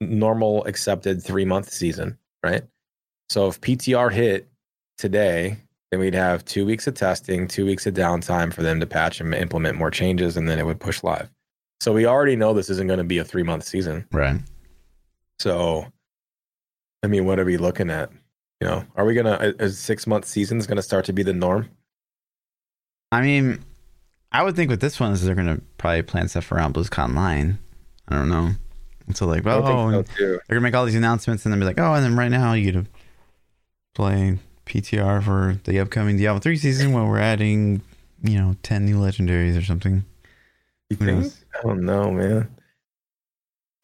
normal 0.00 0.64
accepted 0.66 1.22
three 1.22 1.46
month 1.46 1.70
season, 1.70 2.18
right? 2.42 2.62
So 3.30 3.48
if 3.48 3.60
PTR 3.60 4.12
hit 4.12 4.48
today, 4.98 5.56
then 5.90 6.00
we'd 6.00 6.14
have 6.14 6.44
two 6.44 6.66
weeks 6.66 6.86
of 6.86 6.94
testing, 6.94 7.48
two 7.48 7.64
weeks 7.64 7.86
of 7.86 7.94
downtime 7.94 8.52
for 8.52 8.62
them 8.62 8.78
to 8.80 8.86
patch 8.86 9.20
and 9.20 9.34
implement 9.34 9.78
more 9.78 9.90
changes, 9.90 10.36
and 10.36 10.48
then 10.48 10.58
it 10.58 10.66
would 10.66 10.80
push 10.80 11.02
live. 11.02 11.30
So 11.80 11.92
we 11.92 12.04
already 12.04 12.36
know 12.36 12.52
this 12.52 12.68
isn't 12.70 12.86
going 12.86 12.98
to 12.98 13.04
be 13.04 13.18
a 13.18 13.24
three 13.24 13.42
month 13.42 13.64
season. 13.64 14.06
Right. 14.12 14.36
So, 15.38 15.86
I 17.02 17.06
mean, 17.06 17.24
what 17.24 17.38
are 17.38 17.44
we 17.44 17.56
looking 17.56 17.90
at? 17.90 18.10
You 18.60 18.68
know, 18.68 18.84
are 18.96 19.04
we 19.04 19.14
gonna 19.14 19.54
a, 19.58 19.68
six 19.68 20.06
month 20.06 20.24
season 20.24 20.58
is 20.58 20.66
gonna 20.66 20.82
start 20.82 21.04
to 21.06 21.12
be 21.12 21.22
the 21.22 21.34
norm? 21.34 21.68
I 23.12 23.20
mean, 23.20 23.62
I 24.32 24.42
would 24.42 24.56
think 24.56 24.70
with 24.70 24.80
this 24.80 24.98
one 24.98 25.12
is 25.12 25.22
they're 25.24 25.34
gonna 25.34 25.60
probably 25.78 26.02
plan 26.02 26.28
stuff 26.28 26.50
around 26.50 26.74
BlizzConline. 26.74 27.58
I 28.08 28.14
don't 28.14 28.30
know. 28.30 28.52
So 29.14 29.26
like, 29.26 29.46
I 29.46 29.52
oh, 29.52 29.60
would 29.60 29.66
think 29.66 29.80
and 29.80 30.08
so 30.08 30.22
they're 30.24 30.40
gonna 30.48 30.60
make 30.62 30.74
all 30.74 30.86
these 30.86 30.94
announcements 30.94 31.44
and 31.44 31.52
then 31.52 31.60
be 31.60 31.66
like, 31.66 31.78
oh, 31.78 31.94
and 31.94 32.04
then 32.04 32.16
right 32.16 32.30
now 32.30 32.54
you 32.54 32.72
get 32.72 32.84
to 32.84 32.90
play 33.94 34.38
PTR 34.64 35.22
for 35.22 35.58
the 35.64 35.78
upcoming 35.78 36.16
Diablo 36.16 36.40
three 36.40 36.56
season 36.56 36.92
where 36.92 37.04
we're 37.04 37.18
adding, 37.20 37.82
you 38.22 38.38
know, 38.38 38.56
ten 38.62 38.84
new 38.86 38.98
legendaries 38.98 39.56
or 39.56 39.62
something. 39.62 40.04
You 40.88 40.96
Who 40.96 41.04
think? 41.04 41.20
knows? 41.20 41.44
I 41.58 41.62
don't 41.62 41.84
know, 41.84 42.10
man. 42.10 42.55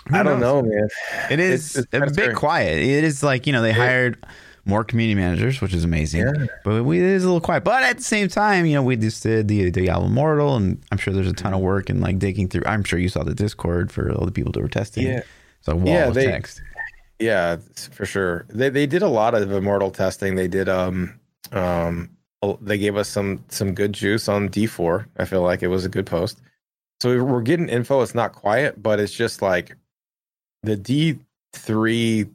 Who 0.08 0.16
I 0.16 0.22
don't 0.22 0.40
know, 0.40 0.62
man. 0.62 0.88
It 1.30 1.38
is 1.40 1.76
It's- 1.76 2.02
it's 2.02 2.12
a 2.12 2.14
bit 2.14 2.34
quiet. 2.36 2.78
It 2.78 3.04
is 3.04 3.22
like 3.22 3.46
you 3.46 3.52
know 3.52 3.62
they 3.62 3.72
hired 3.72 4.18
more 4.64 4.84
community 4.84 5.14
managers, 5.20 5.60
which 5.60 5.74
is 5.74 5.82
amazing. 5.84 6.20
Yeah. 6.22 6.46
But 6.64 6.84
we, 6.84 6.98
it 6.98 7.04
is 7.04 7.24
a 7.24 7.26
little 7.26 7.40
quiet. 7.40 7.64
But 7.64 7.82
at 7.82 7.96
the 7.98 8.04
same 8.04 8.28
time, 8.28 8.64
you 8.64 8.74
know, 8.74 8.82
we 8.82 8.94
just 8.96 9.22
did 9.22 9.48
the 9.48 9.70
Diablo 9.72 10.06
Immortal, 10.06 10.54
and 10.56 10.80
I'm 10.92 10.98
sure 10.98 11.12
there's 11.12 11.26
a 11.30 11.32
ton 11.32 11.52
of 11.52 11.60
work 11.60 11.90
and 11.90 12.00
like 12.00 12.18
digging 12.20 12.48
through. 12.48 12.62
I'm 12.66 12.84
sure 12.84 12.98
you 12.98 13.08
saw 13.08 13.24
the 13.24 13.34
Discord 13.34 13.90
for 13.90 14.12
all 14.12 14.24
the 14.24 14.30
people 14.32 14.52
that 14.52 14.60
were 14.60 14.68
testing. 14.68 15.06
Yeah. 15.06 15.22
it's 15.58 15.68
a 15.68 15.74
wall 15.76 15.86
Yeah, 15.94 16.08
of 16.08 16.14
they- 16.14 16.26
text. 16.26 16.62
Yeah, 17.18 17.56
for 17.92 18.04
sure. 18.04 18.44
They 18.48 18.68
they 18.68 18.86
did 18.86 19.02
a 19.02 19.08
lot 19.08 19.34
of 19.34 19.50
immortal 19.52 19.92
testing. 19.92 20.34
They 20.34 20.48
did 20.48 20.68
um 20.68 21.18
um 21.52 22.10
they 22.60 22.78
gave 22.78 22.96
us 22.96 23.08
some 23.08 23.44
some 23.48 23.74
good 23.74 23.92
juice 23.92 24.28
on 24.28 24.48
D4. 24.48 25.06
I 25.18 25.24
feel 25.24 25.42
like 25.42 25.62
it 25.62 25.68
was 25.68 25.84
a 25.84 25.88
good 25.88 26.06
post. 26.06 26.40
So 27.00 27.22
we're 27.22 27.42
getting 27.42 27.68
info. 27.68 28.02
It's 28.02 28.14
not 28.14 28.32
quiet, 28.32 28.82
but 28.82 28.98
it's 28.98 29.12
just 29.12 29.40
like 29.42 29.76
the 30.62 30.76
D3 30.76 32.30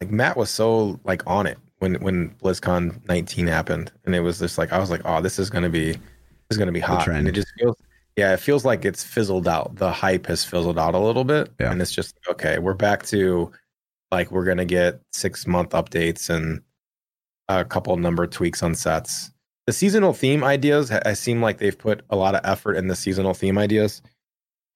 like 0.00 0.10
Matt 0.10 0.36
was 0.36 0.50
so 0.50 1.00
like 1.04 1.22
on 1.26 1.46
it 1.46 1.58
when 1.78 1.94
when 1.96 2.30
BlizzCon 2.42 3.06
19 3.08 3.46
happened 3.46 3.92
and 4.04 4.14
it 4.14 4.20
was 4.20 4.38
just 4.38 4.58
like 4.58 4.72
I 4.72 4.78
was 4.78 4.90
like, 4.90 5.02
"Oh, 5.04 5.20
this 5.20 5.38
is 5.38 5.50
going 5.50 5.64
to 5.64 5.70
be 5.70 5.92
this 5.92 6.00
is 6.52 6.58
to 6.58 6.72
be 6.72 6.80
hot." 6.80 7.08
And 7.08 7.28
it 7.28 7.32
just 7.32 7.52
feels 7.58 7.76
yeah, 8.16 8.32
it 8.32 8.40
feels 8.40 8.64
like 8.64 8.84
it's 8.84 9.04
fizzled 9.04 9.46
out. 9.46 9.76
The 9.76 9.92
hype 9.92 10.26
has 10.26 10.44
fizzled 10.44 10.78
out 10.78 10.94
a 10.94 10.98
little 10.98 11.24
bit. 11.24 11.50
Yeah. 11.60 11.70
And 11.70 11.80
it's 11.80 11.92
just 11.92 12.18
okay, 12.30 12.58
we're 12.58 12.74
back 12.74 13.04
to 13.06 13.52
like 14.10 14.30
we're 14.30 14.44
gonna 14.44 14.64
get 14.64 15.00
six 15.12 15.46
month 15.46 15.70
updates 15.70 16.30
and 16.30 16.60
a 17.48 17.64
couple 17.64 17.96
number 17.96 18.26
tweaks 18.26 18.62
on 18.62 18.74
sets. 18.74 19.30
The 19.66 19.72
seasonal 19.72 20.14
theme 20.14 20.42
ideas, 20.42 20.90
I 20.90 21.12
seem 21.12 21.42
like 21.42 21.58
they've 21.58 21.76
put 21.76 22.02
a 22.08 22.16
lot 22.16 22.34
of 22.34 22.40
effort 22.44 22.74
in 22.74 22.88
the 22.88 22.96
seasonal 22.96 23.34
theme 23.34 23.58
ideas. 23.58 24.00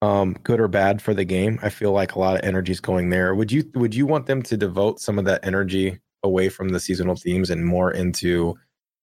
Um, 0.03 0.33
good 0.43 0.59
or 0.59 0.67
bad 0.67 1.01
for 1.01 1.13
the 1.13 1.23
game. 1.23 1.59
I 1.61 1.69
feel 1.69 1.93
like 1.93 2.15
a 2.15 2.19
lot 2.19 2.35
of 2.35 2.41
energy 2.43 2.73
is 2.73 2.81
going 2.81 3.09
there. 3.09 3.33
Would 3.33 3.53
you 3.53 3.63
would 3.75 3.95
you 3.95 4.05
want 4.05 4.25
them 4.25 4.41
to 4.43 4.57
devote 4.57 4.99
some 4.99 5.17
of 5.17 5.23
that 5.23 5.45
energy 5.45 5.97
away 6.23 6.49
from 6.49 6.69
the 6.69 6.79
seasonal 6.81 7.15
themes 7.15 7.49
and 7.49 7.65
more 7.65 7.89
into 7.89 8.55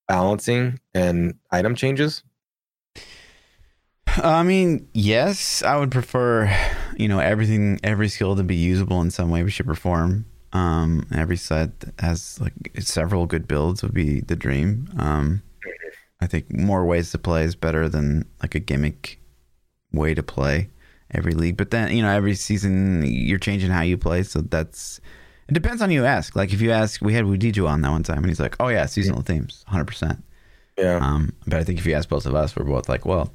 balancing 0.09 0.79
and 0.93 1.39
item 1.51 1.75
changes? 1.75 2.23
I 4.09 4.43
mean, 4.43 4.91
yes, 4.93 5.63
I 5.63 5.79
would 5.79 5.91
prefer, 5.91 6.55
you 6.99 7.09
know, 7.09 7.19
everything, 7.19 7.81
every 7.83 8.11
skill 8.11 8.37
to 8.37 8.43
be 8.43 8.57
usable 8.57 9.01
in 9.01 9.11
some 9.11 9.31
way. 9.31 9.43
We 9.43 9.51
should 9.51 9.67
perform. 9.67 10.27
Um, 10.53 11.07
every 11.15 11.39
set 11.39 11.71
has 12.01 12.39
like 12.43 12.53
several 12.79 13.25
good 13.25 13.49
builds 13.49 13.83
would 13.83 13.95
be 13.95 14.21
the 14.21 14.37
dream. 14.37 14.87
Um, 14.99 15.43
I 16.21 16.27
think 16.27 16.53
more 16.53 16.85
ways 16.85 17.11
to 17.13 17.19
play 17.19 17.45
is 17.45 17.55
better 17.55 17.89
than 17.89 18.29
like 18.43 18.55
a 18.55 18.61
gimmick 18.61 19.19
way 19.93 20.13
to 20.13 20.23
play 20.23 20.69
every 21.12 21.33
league. 21.33 21.57
But 21.57 21.70
then, 21.70 21.94
you 21.94 22.03
know, 22.03 22.11
every 22.11 22.35
season 22.35 23.05
you're 23.07 23.38
changing 23.38 23.70
how 23.70 23.83
you 23.83 23.99
play. 23.99 24.23
So 24.23 24.40
that's, 24.40 25.01
it 25.49 25.55
depends 25.55 25.83
on 25.83 25.90
who 25.90 25.96
you 25.96 26.05
ask. 26.05 26.37
Like 26.37 26.53
if 26.53 26.61
you 26.61 26.70
ask, 26.70 27.01
we 27.03 27.14
had 27.14 27.25
Wudijo 27.25 27.68
on 27.68 27.83
that 27.83 27.90
one 27.90 28.03
time 28.03 28.18
and 28.18 28.29
he's 28.29 28.40
like, 28.40 28.57
oh 28.61 28.68
yeah, 28.68 28.87
seasonal 28.87 29.23
themes, 29.23 29.64
100%. 29.70 30.23
Yeah. 30.79 30.99
Um, 31.03 31.33
but 31.46 31.59
I 31.59 31.64
think 31.64 31.79
if 31.79 31.87
you 31.87 31.94
ask 31.94 32.09
both 32.09 32.27
of 32.27 32.35
us, 32.35 32.57
we're 32.57 32.64
both 32.64 32.88
like, 32.88 33.05
well, 33.05 33.33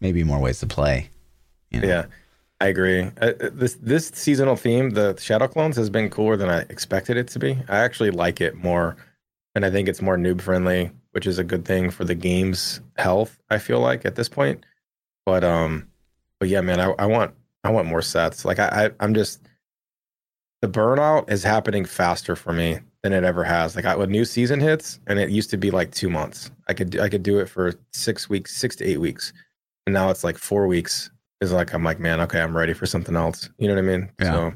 maybe 0.00 0.24
more 0.24 0.40
ways 0.40 0.60
to 0.60 0.66
play. 0.66 1.10
You 1.70 1.80
know? 1.80 1.88
Yeah, 1.88 2.06
I 2.60 2.68
agree. 2.68 3.10
Uh, 3.20 3.32
this 3.52 3.74
this 3.74 4.08
seasonal 4.08 4.56
theme, 4.56 4.90
the 4.90 5.16
Shadow 5.20 5.48
Clones, 5.48 5.76
has 5.76 5.90
been 5.90 6.10
cooler 6.10 6.36
than 6.36 6.48
I 6.48 6.60
expected 6.70 7.16
it 7.16 7.28
to 7.28 7.38
be. 7.38 7.58
I 7.68 7.78
actually 7.78 8.10
like 8.10 8.40
it 8.40 8.56
more, 8.56 8.96
and 9.54 9.64
I 9.64 9.70
think 9.70 9.88
it's 9.88 10.02
more 10.02 10.16
noob 10.16 10.40
friendly, 10.40 10.90
which 11.12 11.26
is 11.26 11.38
a 11.38 11.44
good 11.44 11.64
thing 11.64 11.90
for 11.90 12.04
the 12.04 12.14
game's 12.14 12.80
health. 12.96 13.38
I 13.50 13.58
feel 13.58 13.80
like 13.80 14.04
at 14.04 14.14
this 14.14 14.28
point, 14.28 14.64
but 15.24 15.44
um, 15.44 15.88
but 16.38 16.48
yeah, 16.48 16.60
man, 16.60 16.80
I, 16.80 16.90
I 16.98 17.06
want 17.06 17.34
I 17.64 17.70
want 17.70 17.88
more 17.88 18.02
sets. 18.02 18.44
Like 18.44 18.58
I, 18.58 18.86
I 18.86 18.90
I'm 19.00 19.14
just 19.14 19.46
the 20.62 20.68
burnout 20.68 21.30
is 21.30 21.42
happening 21.42 21.84
faster 21.84 22.36
for 22.36 22.52
me 22.52 22.78
than 23.02 23.12
it 23.12 23.24
ever 23.24 23.44
has. 23.44 23.76
Like 23.76 23.84
I, 23.84 23.94
when 23.96 24.10
new 24.10 24.24
season 24.24 24.60
hits, 24.60 25.00
and 25.06 25.18
it 25.18 25.30
used 25.30 25.50
to 25.50 25.56
be 25.56 25.70
like 25.70 25.92
two 25.92 26.10
months. 26.10 26.50
I 26.68 26.74
could 26.74 26.98
I 26.98 27.08
could 27.08 27.22
do 27.22 27.38
it 27.38 27.48
for 27.48 27.74
six 27.92 28.28
weeks, 28.28 28.56
six 28.56 28.76
to 28.76 28.84
eight 28.84 28.98
weeks, 28.98 29.32
and 29.86 29.94
now 29.94 30.10
it's 30.10 30.24
like 30.24 30.38
four 30.38 30.66
weeks 30.66 31.10
is 31.40 31.52
like 31.52 31.72
I'm 31.74 31.84
like, 31.84 32.00
man, 32.00 32.20
okay, 32.22 32.40
I'm 32.40 32.56
ready 32.56 32.72
for 32.72 32.86
something 32.86 33.16
else. 33.16 33.48
You 33.58 33.68
know 33.68 33.74
what 33.74 33.84
I 33.84 33.86
mean? 33.86 34.10
Yeah. 34.20 34.32
So 34.32 34.52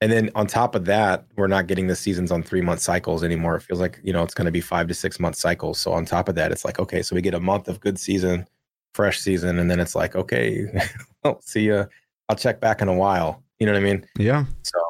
and 0.00 0.12
then 0.12 0.30
on 0.34 0.46
top 0.46 0.74
of 0.74 0.84
that, 0.84 1.24
we're 1.36 1.46
not 1.46 1.66
getting 1.66 1.86
the 1.86 1.96
seasons 1.96 2.30
on 2.30 2.42
three 2.42 2.60
month 2.60 2.80
cycles 2.80 3.24
anymore. 3.24 3.56
It 3.56 3.62
feels 3.62 3.80
like, 3.80 4.00
you 4.02 4.12
know, 4.12 4.22
it's 4.22 4.34
gonna 4.34 4.50
be 4.50 4.60
five 4.60 4.86
to 4.88 4.94
six 4.94 5.18
month 5.18 5.36
cycles. 5.36 5.78
So 5.78 5.92
on 5.92 6.04
top 6.04 6.28
of 6.28 6.34
that, 6.34 6.52
it's 6.52 6.64
like, 6.64 6.78
okay, 6.78 7.00
so 7.02 7.14
we 7.14 7.22
get 7.22 7.34
a 7.34 7.40
month 7.40 7.68
of 7.68 7.80
good 7.80 7.98
season, 7.98 8.46
fresh 8.94 9.18
season, 9.20 9.58
and 9.58 9.70
then 9.70 9.80
it's 9.80 9.94
like, 9.94 10.16
okay, 10.16 10.66
I'll 11.24 11.40
see 11.42 11.64
you. 11.64 11.86
I'll 12.28 12.36
check 12.36 12.60
back 12.60 12.80
in 12.80 12.88
a 12.88 12.94
while. 12.94 13.42
You 13.58 13.66
know 13.66 13.72
what 13.72 13.82
I 13.82 13.84
mean? 13.84 14.06
Yeah. 14.18 14.46
So 14.62 14.80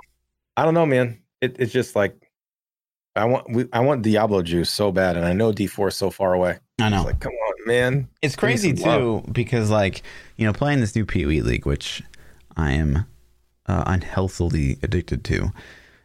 I 0.57 0.65
don't 0.65 0.75
know, 0.75 0.87
man. 0.87 1.21
It, 1.41 1.57
it's 1.59 1.73
just 1.73 1.97
like 1.97 2.15
I 3.17 3.25
want 3.25 3.51
we, 3.51 3.67
I 3.73 3.81
want 3.81 4.03
Diablo 4.03 4.43
juice 4.43 4.71
so 4.71 4.93
bad, 4.93 5.17
and 5.17 5.25
I 5.27 5.33
know 5.33 5.53
D4 5.53 5.89
is 5.89 5.97
so 5.97 6.11
far 6.11 6.35
away. 6.35 6.59
I 6.81 6.89
know. 6.89 6.99
It's 6.99 7.07
like, 7.07 7.21
come 7.21 7.33
on, 7.33 7.67
man. 7.67 8.09
It's 8.23 8.37
crazy 8.37 8.73
too 8.73 9.25
because 9.33 9.71
like 9.71 10.03
you 10.37 10.47
know 10.47 10.53
playing 10.53 10.81
this 10.81 10.95
new 10.97 11.05
PoE 11.05 11.43
League, 11.45 11.67
which 11.67 12.03
I 12.57 12.73
am 12.73 13.07
uh, 13.67 13.85
unhealthily 13.87 14.79
addicted 14.83 15.25
to. 15.25 15.53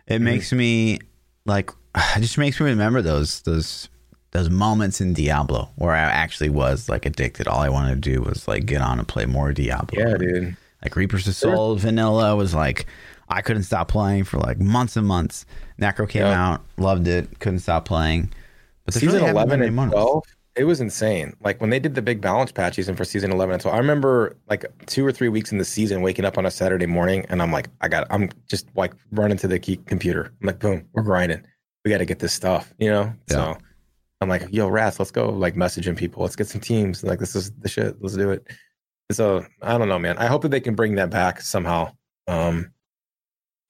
It 0.07 0.15
Mm-hmm. 0.15 0.23
makes 0.23 0.51
me 0.51 0.99
like 1.45 1.71
it 1.95 2.21
just 2.21 2.37
makes 2.37 2.59
me 2.59 2.65
remember 2.67 3.01
those 3.01 3.41
those 3.43 3.89
those 4.31 4.49
moments 4.49 5.01
in 5.01 5.13
Diablo 5.13 5.69
where 5.75 5.93
I 5.93 5.99
actually 5.99 6.49
was 6.49 6.87
like 6.89 7.05
addicted. 7.05 7.47
All 7.47 7.59
I 7.59 7.69
wanted 7.69 7.95
to 8.01 8.09
do 8.11 8.21
was 8.21 8.47
like 8.47 8.65
get 8.65 8.81
on 8.81 8.99
and 8.99 9.07
play 9.07 9.25
more 9.25 9.51
Diablo. 9.53 9.99
Yeah, 9.99 10.17
dude. 10.17 10.55
Like 10.83 10.95
Reaper 10.95 11.17
of 11.17 11.23
Souls 11.23 11.81
Vanilla 11.81 12.35
was 12.35 12.53
like 12.53 12.85
I 13.29 13.41
couldn't 13.41 13.63
stop 13.63 13.87
playing 13.89 14.23
for 14.23 14.37
like 14.39 14.59
months 14.59 14.95
and 14.97 15.05
months. 15.07 15.45
Necro 15.79 16.07
came 16.09 16.23
Yeah. 16.23 16.51
out, 16.53 16.61
loved 16.77 17.07
it, 17.07 17.39
couldn't 17.39 17.59
stop 17.59 17.85
playing. 17.85 18.31
But 18.85 18.93
season 18.93 19.19
really 19.19 19.29
11 19.29 19.61
and 19.61 19.75
moments. 19.75 19.93
12 19.95 20.23
it 20.55 20.63
was 20.65 20.81
insane 20.81 21.33
like 21.41 21.61
when 21.61 21.69
they 21.69 21.79
did 21.79 21.93
the 21.95 22.01
big 22.01 22.19
balance 22.19 22.51
patch 22.51 22.75
season 22.75 22.95
for 22.95 23.05
season 23.05 23.31
11 23.31 23.53
and 23.53 23.61
12 23.61 23.73
i 23.75 23.77
remember 23.77 24.35
like 24.49 24.65
two 24.87 25.05
or 25.05 25.11
three 25.11 25.29
weeks 25.29 25.51
in 25.51 25.57
the 25.59 25.63
season 25.63 26.01
waking 26.01 26.25
up 26.25 26.37
on 26.39 26.45
a 26.45 26.51
saturday 26.51 26.87
morning 26.87 27.23
and 27.29 27.39
i'm 27.41 27.51
like 27.51 27.69
i 27.81 27.87
got 27.87 28.05
i'm 28.09 28.29
just 28.47 28.65
like 28.75 28.93
running 29.11 29.37
to 29.37 29.47
the 29.47 29.59
key 29.59 29.77
computer 29.85 30.33
i'm 30.41 30.47
like 30.47 30.59
boom 30.59 30.83
we're 30.93 31.03
grinding 31.03 31.41
we 31.85 31.91
got 31.91 31.99
to 31.99 32.05
get 32.05 32.17
this 32.19 32.33
stuff 32.33 32.73
you 32.79 32.89
know 32.89 33.13
Yeah. 33.29 33.35
so 33.35 33.57
i'm 34.21 34.29
like 34.29 34.47
yo 34.51 34.67
rats 34.67 34.99
let's 34.99 35.11
go 35.11 35.29
like 35.29 35.55
messaging 35.55 35.97
people 35.97 36.21
let's 36.23 36.35
get 36.35 36.47
some 36.47 36.61
teams 36.61 37.03
like 37.03 37.19
this 37.19 37.35
is 37.35 37.51
the 37.59 37.69
shit 37.69 37.95
let's 38.01 38.15
do 38.15 38.29
it 38.31 38.45
so 39.11 39.45
i 39.61 39.77
don't 39.77 39.89
know 39.89 39.99
man 39.99 40.17
i 40.17 40.25
hope 40.25 40.41
that 40.41 40.49
they 40.49 40.59
can 40.59 40.75
bring 40.75 40.95
that 40.95 41.09
back 41.09 41.41
somehow 41.41 41.89
um 42.27 42.71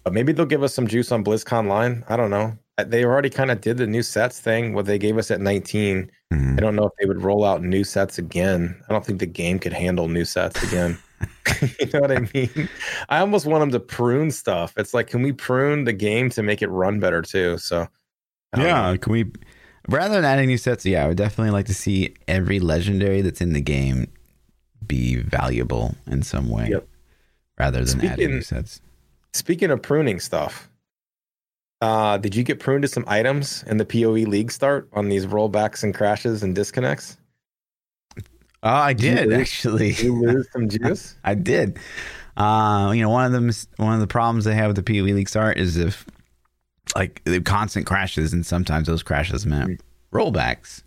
but 0.03 0.13
maybe 0.13 0.31
they'll 0.31 0.45
give 0.45 0.63
us 0.63 0.73
some 0.73 0.87
juice 0.87 1.11
on 1.11 1.23
BlizzConline. 1.23 2.03
I 2.09 2.15
don't 2.15 2.29
know. 2.29 2.57
Uh, 2.77 2.83
They 2.85 3.03
already 3.03 3.29
kind 3.29 3.51
of 3.51 3.61
did 3.61 3.77
the 3.77 3.85
new 3.85 4.01
sets 4.01 4.39
thing. 4.39 4.73
What 4.73 4.85
they 4.85 4.97
gave 4.97 5.17
us 5.17 5.29
at 5.29 5.41
19. 5.41 6.09
Mhm. 6.33 6.57
I 6.57 6.61
don't 6.61 6.75
know 6.75 6.85
if 6.85 6.93
they 6.99 7.05
would 7.05 7.21
roll 7.21 7.43
out 7.43 7.61
new 7.61 7.83
sets 7.83 8.17
again. 8.17 8.81
I 8.89 8.93
don't 8.93 9.05
think 9.05 9.19
the 9.19 9.25
game 9.25 9.59
could 9.59 9.73
handle 9.73 10.07
new 10.07 10.25
sets 10.25 10.63
again. 10.63 10.97
you 11.79 11.87
know 11.93 11.99
what 11.99 12.11
I 12.11 12.27
mean? 12.33 12.69
I 13.09 13.19
almost 13.19 13.45
want 13.45 13.61
them 13.61 13.71
to 13.71 13.79
prune 13.79 14.31
stuff. 14.31 14.73
It's 14.77 14.93
like, 14.93 15.07
can 15.07 15.21
we 15.21 15.33
prune 15.33 15.83
the 15.83 15.93
game 15.93 16.29
to 16.31 16.43
make 16.43 16.61
it 16.61 16.69
run 16.69 16.99
better 16.99 17.21
too? 17.21 17.57
So. 17.57 17.87
Yeah, 18.57 18.95
can 18.97 19.11
we 19.11 19.25
rather 19.89 20.15
than 20.15 20.25
adding 20.25 20.47
new 20.47 20.57
sets? 20.57 20.85
Yeah, 20.85 21.03
I 21.05 21.07
would 21.07 21.17
definitely 21.17 21.51
like 21.51 21.65
to 21.67 21.73
see 21.73 22.13
every 22.27 22.59
legendary 22.59 23.21
that's 23.21 23.41
in 23.41 23.53
the 23.53 23.61
game 23.61 24.07
be 24.85 25.15
valuable 25.17 25.95
in 26.07 26.23
some 26.23 26.49
way, 26.49 26.69
Yep. 26.69 26.87
rather 27.59 27.83
than 27.83 28.05
adding 28.05 28.31
new 28.31 28.41
sets. 28.41 28.81
speaking 29.33 29.69
of 29.71 29.81
pruning 29.81 30.19
stuff, 30.19 30.69
uh, 31.81 32.17
did 32.17 32.35
you 32.35 32.43
get 32.43 32.59
pruned 32.59 32.81
to 32.81 32.87
some 32.87 33.05
items 33.07 33.63
in 33.67 33.77
the 33.77 33.85
PoE 33.85 34.25
league 34.27 34.51
start 34.51 34.89
on 34.93 35.09
these 35.09 35.25
rollbacks 35.25 35.83
and 35.83 35.93
crashes 35.93 36.43
and 36.43 36.55
disconnects? 36.55 37.17
Oh, 38.61 38.69
I 38.69 38.93
Did 38.93 39.15
did 39.15 39.27
lose- 39.29 39.39
actually. 39.41 39.91
Did 39.93 40.03
you 40.03 40.19
lose 40.21 40.47
some 40.51 40.67
juice? 40.69 41.15
I 41.23 41.33
did. 41.35 41.77
Uh, 42.35 42.91
you 42.93 43.01
know, 43.01 43.09
one 43.09 43.25
of 43.25 43.31
them, 43.31 43.49
one 43.77 43.93
of 43.93 43.99
the 44.01 44.07
problems 44.07 44.43
they 44.45 44.55
have 44.55 44.67
with 44.67 44.75
the 44.75 44.83
PoE 44.83 45.03
League 45.13 45.29
start 45.29 45.57
is 45.57 45.77
if 45.77 46.05
like 46.95 47.21
the 47.25 47.41
constant 47.41 47.85
crashes, 47.85 48.33
and 48.33 48.45
sometimes 48.45 48.87
those 48.87 49.03
crashes 49.03 49.45
meant 49.45 49.81
rollbacks. 50.13 50.81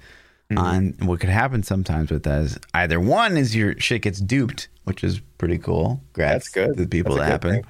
Mhm. 0.50 0.58
On 1.00 1.06
what 1.06 1.20
could 1.20 1.30
happen 1.30 1.62
sometimes 1.62 2.10
with 2.10 2.24
that 2.24 2.42
is 2.42 2.58
either 2.74 3.00
one 3.00 3.36
is 3.38 3.56
your 3.56 3.78
shit 3.78 4.02
gets 4.02 4.20
duped, 4.20 4.68
which 4.84 5.02
is 5.02 5.20
pretty 5.38 5.56
cool. 5.58 6.02
Grats 6.12 6.28
That's 6.28 6.48
good. 6.50 6.76
the 6.76 6.86
people 6.86 7.14
That's 7.16 7.42
that 7.42 7.50
happen. 7.50 7.64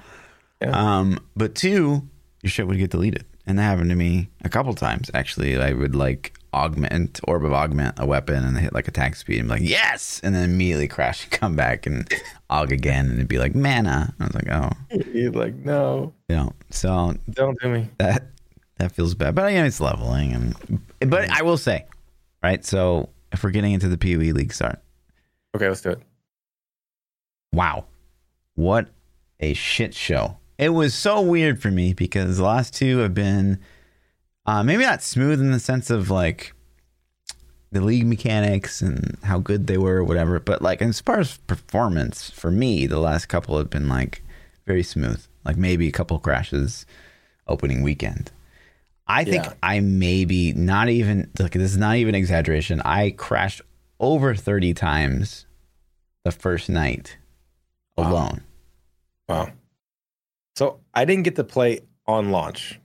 Yeah. 0.61 0.97
Um, 0.99 1.19
but 1.35 1.55
two, 1.55 2.07
your 2.41 2.49
shit 2.49 2.67
would 2.67 2.77
get 2.77 2.91
deleted, 2.91 3.25
and 3.45 3.57
that 3.57 3.63
happened 3.63 3.89
to 3.89 3.95
me 3.95 4.29
a 4.43 4.49
couple 4.49 4.73
times. 4.73 5.09
Actually, 5.13 5.57
I 5.57 5.71
would 5.73 5.95
like 5.95 6.33
augment 6.53 7.19
orb 7.27 7.43
of 7.43 7.51
augment 7.53 7.95
a 7.99 8.05
weapon 8.05 8.43
and 8.43 8.57
hit 8.57 8.73
like 8.73 8.87
attack 8.87 9.15
speed 9.15 9.39
and 9.39 9.47
be 9.47 9.53
like 9.55 9.61
yes, 9.63 10.21
and 10.23 10.33
then 10.35 10.43
immediately 10.49 10.87
crash 10.87 11.23
and 11.23 11.31
come 11.31 11.55
back 11.55 11.85
and 11.85 12.07
aug 12.49 12.71
again, 12.71 13.05
and 13.07 13.15
it'd 13.15 13.27
be 13.27 13.39
like 13.39 13.55
mana. 13.55 14.13
I 14.19 14.23
was 14.25 14.35
like, 14.35 14.49
oh, 14.51 14.69
You're 15.13 15.31
like, 15.31 15.55
no, 15.55 16.13
you 16.29 16.35
know, 16.35 16.53
so 16.69 17.15
don't 17.31 17.59
do 17.59 17.69
me. 17.69 17.89
that 17.97 18.27
that 18.77 18.91
feels 18.91 19.15
bad. 19.15 19.35
But 19.35 19.51
you 19.51 19.59
know, 19.59 19.65
it's 19.65 19.81
leveling, 19.81 20.33
and 20.33 21.09
but 21.09 21.29
I 21.29 21.41
will 21.41 21.57
say, 21.57 21.85
right? 22.41 22.63
So 22.65 23.09
if 23.31 23.43
we're 23.43 23.51
getting 23.51 23.73
into 23.73 23.89
the 23.89 23.97
PoE 23.97 24.31
league 24.33 24.53
start, 24.53 24.79
Okay, 25.55 25.67
let's 25.67 25.81
do 25.81 25.89
it. 25.91 25.99
wow, 27.51 27.85
what 28.55 28.87
a 29.39 29.53
shit 29.53 29.93
show. 29.93 30.37
It 30.57 30.69
was 30.69 30.93
so 30.93 31.19
weird 31.21 31.61
for 31.61 31.71
me 31.71 31.93
because 31.93 32.37
the 32.37 32.43
last 32.43 32.73
two 32.75 32.99
have 32.99 33.13
been 33.13 33.59
uh, 34.45 34.63
maybe 34.63 34.83
not 34.83 35.01
smooth 35.01 35.39
in 35.39 35.51
the 35.51 35.59
sense 35.59 35.89
of 35.89 36.09
like 36.09 36.53
the 37.71 37.81
league 37.81 38.05
mechanics 38.05 38.81
and 38.81 39.17
how 39.23 39.39
good 39.39 39.67
they 39.67 39.77
were 39.77 39.97
or 39.97 40.03
whatever, 40.03 40.39
but 40.39 40.61
like 40.61 40.81
as 40.81 40.99
far 41.01 41.19
as 41.19 41.37
performance 41.37 42.29
for 42.29 42.51
me, 42.51 42.85
the 42.85 42.99
last 42.99 43.27
couple 43.27 43.57
have 43.57 43.69
been 43.69 43.89
like 43.89 44.21
very 44.65 44.83
smooth. 44.83 45.23
Like 45.43 45.57
maybe 45.57 45.87
a 45.87 45.91
couple 45.91 46.19
crashes 46.19 46.85
opening 47.47 47.81
weekend. 47.81 48.31
I 49.07 49.25
think 49.25 49.43
Yeah. 49.43 49.53
I 49.61 49.79
maybe 49.81 50.53
not 50.53 50.87
even 50.89 51.29
like 51.39 51.51
this 51.53 51.71
is 51.71 51.77
not 51.77 51.97
even 51.97 52.15
exaggeration. 52.15 52.81
I 52.85 53.11
crashed 53.11 53.61
over 53.99 54.33
30 54.35 54.73
times 54.73 55.45
the 56.23 56.31
first 56.31 56.69
night 56.69 57.17
Wow. 57.97 58.09
alone. 58.11 58.43
Wow. 59.27 59.51
So 60.55 60.79
I 60.93 61.05
didn't 61.05 61.23
get 61.23 61.35
to 61.37 61.43
play 61.43 61.81
on 62.07 62.31
launch. 62.31 62.79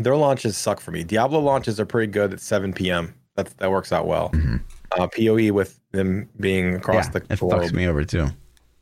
Their 0.00 0.16
launches 0.16 0.56
suck 0.56 0.80
for 0.80 0.90
me. 0.90 1.04
Diablo 1.04 1.40
launches 1.40 1.78
are 1.80 1.86
pretty 1.86 2.10
good 2.10 2.32
at 2.32 2.40
7 2.40 2.72
p.m. 2.72 3.14
That 3.36 3.56
that 3.58 3.70
works 3.70 3.92
out 3.92 4.06
well. 4.06 4.30
Mhm. 4.30 4.60
Uh, 4.92 5.08
POE 5.08 5.52
with 5.52 5.78
them 5.92 6.28
being 6.40 6.74
across 6.76 7.06
yeah, 7.06 7.10
the 7.12 7.18
it 7.32 7.38
globe, 7.40 7.62
fucks 7.62 7.72
me 7.72 7.86
over 7.86 8.04
too. 8.04 8.28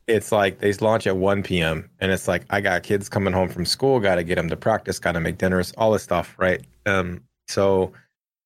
it's 0.07 0.31
like 0.31 0.59
they 0.59 0.71
launch 0.73 1.07
at 1.07 1.17
1 1.17 1.43
p.m. 1.43 1.89
and 1.99 2.11
it's 2.11 2.27
like 2.27 2.45
I 2.49 2.61
got 2.61 2.83
kids 2.83 3.09
coming 3.09 3.33
home 3.33 3.49
from 3.49 3.65
school, 3.65 3.99
got 3.99 4.15
to 4.15 4.23
get 4.23 4.35
them 4.35 4.49
to 4.49 4.55
practice, 4.55 4.99
got 4.99 5.13
to 5.13 5.19
make 5.19 5.37
dinners, 5.37 5.73
all 5.77 5.91
this 5.91 6.03
stuff, 6.03 6.35
right? 6.37 6.61
Um, 6.85 7.23
so 7.47 7.91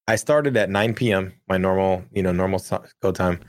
I 0.08 0.15
started 0.15 0.55
at 0.58 0.69
9 0.69 0.93
p.m. 0.95 1.34
my 1.47 1.58
normal, 1.58 2.03
you 2.12 2.23
know, 2.23 2.32
normal 2.32 2.62
go 3.01 3.12
time, 3.12 3.39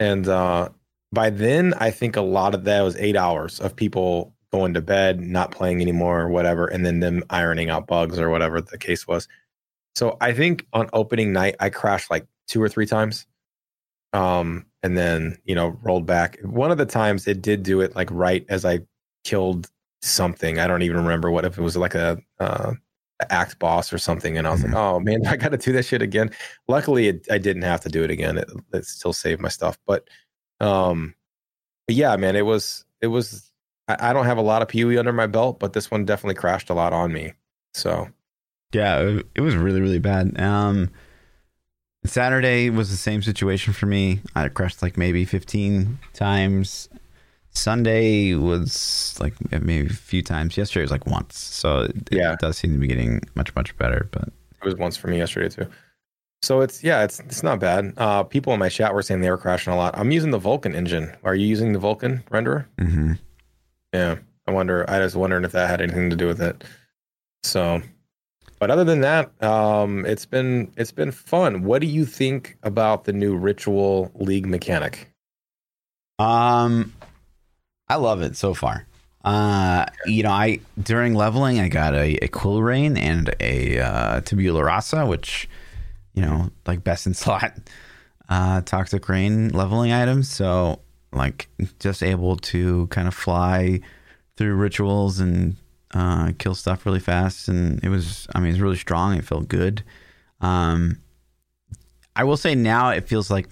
and 0.00 0.28
uh, 0.28 0.68
by 1.12 1.30
then 1.30 1.72
I 1.78 1.90
think 1.90 2.16
a 2.16 2.20
lot 2.22 2.54
of 2.54 2.64
that 2.64 2.82
was 2.82 2.96
eight 2.96 3.16
hours 3.16 3.60
of 3.60 3.74
people 3.76 4.34
going 4.52 4.74
to 4.74 4.80
bed, 4.80 5.20
not 5.20 5.50
playing 5.50 5.80
anymore, 5.80 6.20
or 6.20 6.28
whatever, 6.28 6.66
and 6.66 6.84
then 6.84 7.00
them 7.00 7.24
ironing 7.30 7.70
out 7.70 7.86
bugs 7.86 8.18
or 8.18 8.28
whatever 8.28 8.60
the 8.60 8.78
case 8.78 9.06
was. 9.06 9.26
So 9.94 10.16
I 10.20 10.32
think 10.32 10.66
on 10.72 10.88
opening 10.92 11.32
night 11.32 11.56
I 11.60 11.70
crashed 11.70 12.10
like 12.10 12.26
two 12.46 12.62
or 12.62 12.68
three 12.68 12.86
times. 12.86 13.26
Um 14.12 14.66
and 14.82 14.96
then 14.96 15.38
you 15.44 15.54
know 15.54 15.78
rolled 15.82 16.06
back. 16.06 16.38
One 16.42 16.70
of 16.70 16.78
the 16.78 16.86
times 16.86 17.26
it 17.26 17.40
did 17.42 17.62
do 17.62 17.80
it 17.80 17.94
like 17.96 18.10
right 18.10 18.44
as 18.48 18.64
i 18.64 18.80
killed 19.24 19.70
something. 20.02 20.58
I 20.58 20.66
don't 20.66 20.82
even 20.82 20.98
remember 20.98 21.30
what 21.30 21.44
if 21.44 21.56
it 21.58 21.62
was 21.62 21.76
like 21.76 21.94
a 21.94 22.18
uh 22.40 22.74
act 23.30 23.58
boss 23.60 23.92
or 23.92 23.98
something 23.98 24.36
and 24.36 24.48
i 24.48 24.50
was 24.50 24.64
like 24.64 24.74
oh 24.74 24.98
man 24.98 25.24
i 25.28 25.36
gotta 25.36 25.56
do 25.56 25.72
that 25.72 25.84
shit 25.84 26.02
again. 26.02 26.30
Luckily 26.68 27.08
it, 27.08 27.26
i 27.30 27.38
didn't 27.38 27.62
have 27.62 27.80
to 27.82 27.88
do 27.88 28.02
it 28.02 28.10
again. 28.10 28.38
It, 28.38 28.50
it 28.72 28.84
still 28.84 29.12
saved 29.12 29.40
my 29.40 29.48
stuff. 29.48 29.78
But 29.86 30.08
um 30.60 31.14
but 31.86 31.96
yeah 31.96 32.16
man 32.16 32.36
it 32.36 32.46
was 32.46 32.84
it 33.00 33.08
was 33.08 33.51
I, 33.88 34.10
I 34.10 34.12
don't 34.12 34.26
have 34.26 34.38
a 34.38 34.42
lot 34.42 34.62
of 34.62 34.68
PoE 34.68 34.98
under 34.98 35.12
my 35.12 35.26
belt 35.26 35.58
but 35.60 35.72
this 35.72 35.90
one 35.90 36.04
definitely 36.04 36.34
crashed 36.34 36.70
a 36.70 36.74
lot 36.74 36.92
on 36.92 37.12
me 37.12 37.32
so 37.74 38.08
Yeah, 38.72 39.00
it, 39.00 39.26
it 39.34 39.40
was 39.40 39.54
really 39.56 39.80
really 39.80 39.98
bad. 39.98 40.38
Um, 40.40 40.90
Saturday 42.04 42.68
was 42.70 42.90
the 42.90 42.96
same 42.96 43.22
situation 43.22 43.72
for 43.72 43.86
me. 43.86 44.20
I 44.34 44.48
crashed 44.48 44.82
like 44.82 44.96
maybe 44.96 45.24
15 45.24 45.98
times. 46.14 46.88
Sunday 47.50 48.34
was 48.34 49.16
like 49.20 49.34
maybe 49.62 49.86
a 49.86 49.92
few 49.92 50.22
times. 50.22 50.56
Yesterday 50.56 50.82
was 50.82 50.90
like 50.90 51.06
once. 51.06 51.38
So 51.38 51.80
it, 51.82 52.08
Yeah. 52.10 52.32
it 52.32 52.40
does 52.40 52.56
seem 52.56 52.72
to 52.72 52.78
be 52.78 52.88
getting 52.88 53.20
much 53.34 53.54
much 53.54 53.76
better. 53.76 54.08
But 54.10 54.28
It 54.28 54.64
was 54.64 54.74
once 54.76 54.96
for 54.96 55.08
me 55.08 55.18
yesterday 55.18 55.48
too. 55.48 55.68
So 56.42 56.60
it's 56.60 56.82
yeah, 56.82 57.04
it's 57.04 57.20
it's 57.20 57.42
not 57.44 57.60
bad. 57.60 57.92
Uh, 57.96 58.24
people 58.24 58.52
in 58.52 58.58
my 58.58 58.68
chat 58.68 58.92
were 58.94 59.02
saying 59.02 59.20
they 59.20 59.30
were 59.30 59.38
crashing 59.38 59.72
a 59.72 59.76
lot. 59.76 59.96
I'm 59.96 60.10
using 60.10 60.32
the 60.32 60.40
Vulkan 60.40 60.74
engine. 60.74 61.14
Are 61.22 61.36
you 61.36 61.46
using 61.46 61.72
the 61.72 61.78
Vulkan 61.78 62.24
renderer? 62.30 62.66
mhm. 62.80 63.18
Yeah, 63.92 64.18
I 64.46 64.52
wonder. 64.52 64.88
I 64.88 65.00
was 65.00 65.16
wondering 65.16 65.44
if 65.44 65.52
that 65.52 65.68
had 65.68 65.80
anything 65.80 66.10
to 66.10 66.16
do 66.16 66.26
with 66.26 66.40
it. 66.40 66.64
So, 67.42 67.82
but 68.58 68.70
other 68.70 68.84
than 68.84 69.00
that, 69.00 69.30
um, 69.42 70.06
it's 70.06 70.26
been 70.26 70.72
it's 70.76 70.92
been 70.92 71.12
fun. 71.12 71.62
What 71.62 71.80
do 71.80 71.86
you 71.86 72.04
think 72.04 72.56
about 72.62 73.04
the 73.04 73.12
new 73.12 73.36
Ritual 73.36 74.10
League 74.14 74.46
mechanic? 74.46 75.12
Um, 76.18 76.92
I 77.88 77.96
love 77.96 78.22
it 78.22 78.36
so 78.36 78.54
far. 78.54 78.86
Uh, 79.24 79.86
you 80.06 80.22
know, 80.22 80.30
I 80.30 80.60
during 80.82 81.14
leveling, 81.14 81.60
I 81.60 81.68
got 81.68 81.94
a, 81.94 82.16
a 82.22 82.28
Quill 82.28 82.62
Rain 82.62 82.96
and 82.96 83.34
a 83.40 83.78
uh, 83.78 84.20
Tabula 84.22 84.64
Rasa, 84.64 85.06
which 85.06 85.48
you 86.14 86.22
know, 86.22 86.50
like 86.66 86.84
best 86.84 87.06
in 87.06 87.14
slot 87.14 87.58
uh, 88.28 88.60
Toxic 88.62 89.08
Rain 89.08 89.50
leveling 89.50 89.92
items. 89.92 90.30
So, 90.30 90.80
like, 91.12 91.48
just 91.78 92.02
able 92.02 92.36
to 92.36 92.86
kind 92.88 93.08
of 93.08 93.14
fly 93.14 93.80
through 94.36 94.54
rituals 94.54 95.20
and 95.20 95.56
uh, 95.94 96.32
kill 96.38 96.54
stuff 96.54 96.86
really 96.86 97.00
fast. 97.00 97.48
And 97.48 97.82
it 97.84 97.88
was, 97.88 98.26
I 98.34 98.40
mean, 98.40 98.50
it's 98.50 98.60
really 98.60 98.76
strong. 98.76 99.16
It 99.16 99.24
felt 99.24 99.48
good. 99.48 99.82
Um, 100.40 100.98
I 102.14 102.24
will 102.24 102.36
say 102.36 102.54
now 102.54 102.90
it 102.90 103.08
feels 103.08 103.30
like 103.30 103.48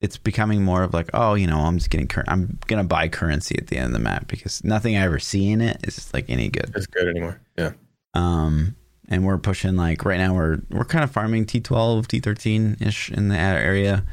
it's 0.00 0.16
becoming 0.16 0.64
more 0.64 0.82
of 0.82 0.94
like, 0.94 1.10
oh, 1.12 1.34
you 1.34 1.46
know, 1.46 1.60
I'm 1.60 1.78
just 1.78 1.90
getting 1.90 2.08
cur- 2.08 2.24
I'm 2.26 2.58
gonna 2.66 2.84
buy 2.84 3.08
currency 3.08 3.56
at 3.58 3.66
the 3.66 3.76
end 3.76 3.86
of 3.86 3.92
the 3.92 3.98
map 3.98 4.28
because 4.28 4.64
nothing 4.64 4.96
I 4.96 5.02
ever 5.02 5.18
see 5.18 5.50
in 5.50 5.60
it 5.60 5.78
is 5.86 6.12
like 6.14 6.30
any 6.30 6.48
good. 6.48 6.72
It's 6.74 6.86
good 6.86 7.08
anymore. 7.08 7.40
Yeah. 7.58 7.72
Um, 8.14 8.76
and 9.08 9.24
we're 9.24 9.38
pushing 9.38 9.76
like 9.76 10.04
right 10.04 10.18
now 10.18 10.34
we're 10.34 10.60
we're 10.70 10.84
kind 10.84 11.04
of 11.04 11.10
farming 11.10 11.46
T12, 11.46 12.06
T13 12.06 12.80
ish 12.86 13.10
in 13.10 13.28
the 13.28 13.36
area. 13.36 14.04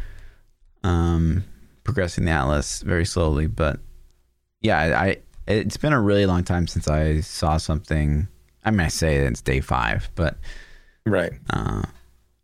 Um, 0.83 1.43
progressing 1.87 2.25
the 2.25 2.31
Atlas 2.31 2.81
very 2.83 3.05
slowly, 3.05 3.47
but 3.47 3.79
yeah, 4.61 4.77
I, 4.77 5.05
I 5.07 5.17
it's 5.47 5.77
been 5.77 5.93
a 5.93 6.01
really 6.01 6.25
long 6.25 6.43
time 6.43 6.67
since 6.67 6.87
I 6.87 7.21
saw 7.21 7.57
something. 7.57 8.27
I 8.65 8.71
mean, 8.71 8.81
I 8.81 8.89
say 8.89 9.15
it's 9.17 9.41
day 9.41 9.61
five, 9.61 10.09
but 10.15 10.37
Right. 11.05 11.31
uh, 11.49 11.83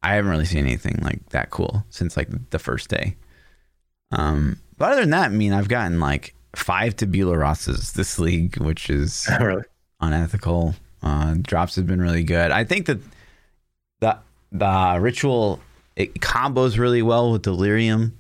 I 0.02 0.14
haven't 0.16 0.32
really 0.32 0.46
seen 0.46 0.66
anything 0.66 1.00
like 1.04 1.28
that 1.30 1.50
cool 1.50 1.86
since 1.90 2.16
like 2.16 2.30
the 2.52 2.60
first 2.60 2.90
day. 2.90 3.18
Um, 4.12 4.58
but 4.78 4.92
other 4.94 5.02
than 5.02 5.10
that, 5.12 5.26
I 5.26 5.30
mean, 5.30 5.52
I've 5.54 5.68
gotten 5.68 6.00
like 6.00 6.34
five 6.56 6.96
Tabula 6.96 7.36
Rasas 7.36 7.94
this 7.94 8.18
league, 8.20 8.58
which 8.58 8.90
is 8.90 9.28
really. 9.42 9.64
unethical. 10.00 10.76
Uh, 11.02 11.36
drops 11.42 11.76
have 11.76 11.86
been 11.88 12.02
really 12.02 12.24
good. 12.24 12.52
I 12.52 12.64
think 12.64 12.86
that 12.86 13.00
the 14.00 14.18
the 14.54 14.98
ritual 15.02 15.60
it 15.98 16.16
combos 16.22 16.78
really 16.78 17.02
well 17.02 17.32
with 17.34 17.42
delirium, 17.42 18.18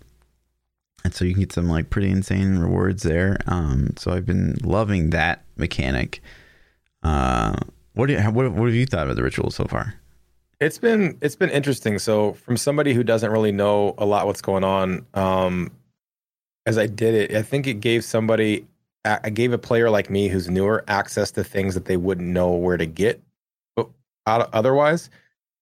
and 1.04 1.14
so 1.14 1.26
you 1.26 1.34
can 1.34 1.42
get 1.42 1.52
some 1.52 1.70
like 1.70 1.90
pretty 1.90 2.10
insane 2.10 2.60
rewards 2.60 3.04
there. 3.04 3.38
Um, 3.48 3.94
so 3.98 4.12
I've 4.12 4.26
been 4.26 4.56
loving 4.64 5.10
that 5.12 5.44
mechanic. 5.58 6.22
Uh, 7.02 7.56
what 7.94 8.08
do 8.08 8.14
you, 8.14 8.20
what, 8.20 8.52
what 8.52 8.66
have 8.66 8.76
you 8.76 8.86
thought 8.86 9.10
of 9.10 9.16
the 9.16 9.24
ritual 9.24 9.52
so 9.52 9.66
far? 9.66 9.96
It's 10.60 10.78
been 10.78 11.18
it's 11.22 11.36
been 11.36 11.50
interesting. 11.50 12.00
So 12.00 12.34
from 12.34 12.56
somebody 12.56 12.94
who 12.94 13.04
doesn't 13.04 13.32
really 13.32 13.52
know 13.52 13.96
a 13.98 14.06
lot 14.06 14.26
what's 14.26 14.42
going 14.42 14.64
on, 14.64 15.06
um, 15.14 15.72
as 16.66 16.78
I 16.78 16.88
did 16.88 17.14
it, 17.16 17.36
I 17.36 17.42
think 17.42 17.68
it 17.68 17.76
gave 17.76 18.06
somebody 18.06 18.66
I 19.06 19.30
gave 19.32 19.52
a 19.52 19.58
player 19.58 19.90
like 19.90 20.10
me 20.10 20.30
who's 20.30 20.50
newer 20.50 20.86
access 20.88 21.32
to 21.32 21.44
things 21.44 21.74
that 21.74 21.86
they 21.86 21.98
wouldn't 21.98 22.30
know 22.30 22.52
where 22.52 22.78
to 22.78 22.86
get. 22.86 23.22
But 23.76 23.90
otherwise, 24.26 25.10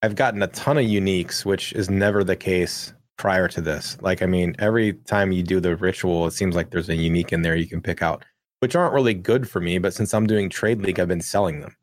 I've 0.03 0.13
gotten 0.13 0.43
a 0.43 0.47
ton 0.47 0.77
of 0.77 0.85
uniques, 0.85 1.43
which 1.43 1.73
is 1.73 1.89
never 1.89 2.23
the 2.23 2.35
case 2.35 2.93
prior 3.21 3.47
to 3.47 3.61
this. 3.61 3.97
Like, 4.01 4.23
I 4.23 4.25
mean, 4.25 4.55
every 4.57 4.93
time 5.05 5.31
you 5.31 5.43
do 5.43 5.59
the 5.59 5.75
ritual, 5.75 6.25
it 6.25 6.31
seems 6.31 6.55
like 6.55 6.71
there's 6.71 6.89
a 6.89 6.95
unique 6.95 7.31
in 7.31 7.43
there 7.43 7.55
you 7.55 7.67
can 7.67 7.79
pick 7.79 8.01
out. 8.01 8.25
which 8.61 8.75
aren't 8.75 8.93
really 8.93 9.13
good 9.13 9.49
for 9.49 9.59
me. 9.59 9.79
But 9.79 9.93
since 9.93 10.13
I'm 10.13 10.27
doing 10.27 10.49
Trade 10.49 10.81
League, 10.81 10.99
I've 10.99 11.07
been 11.07 11.21
selling 11.21 11.61
them. 11.61 11.75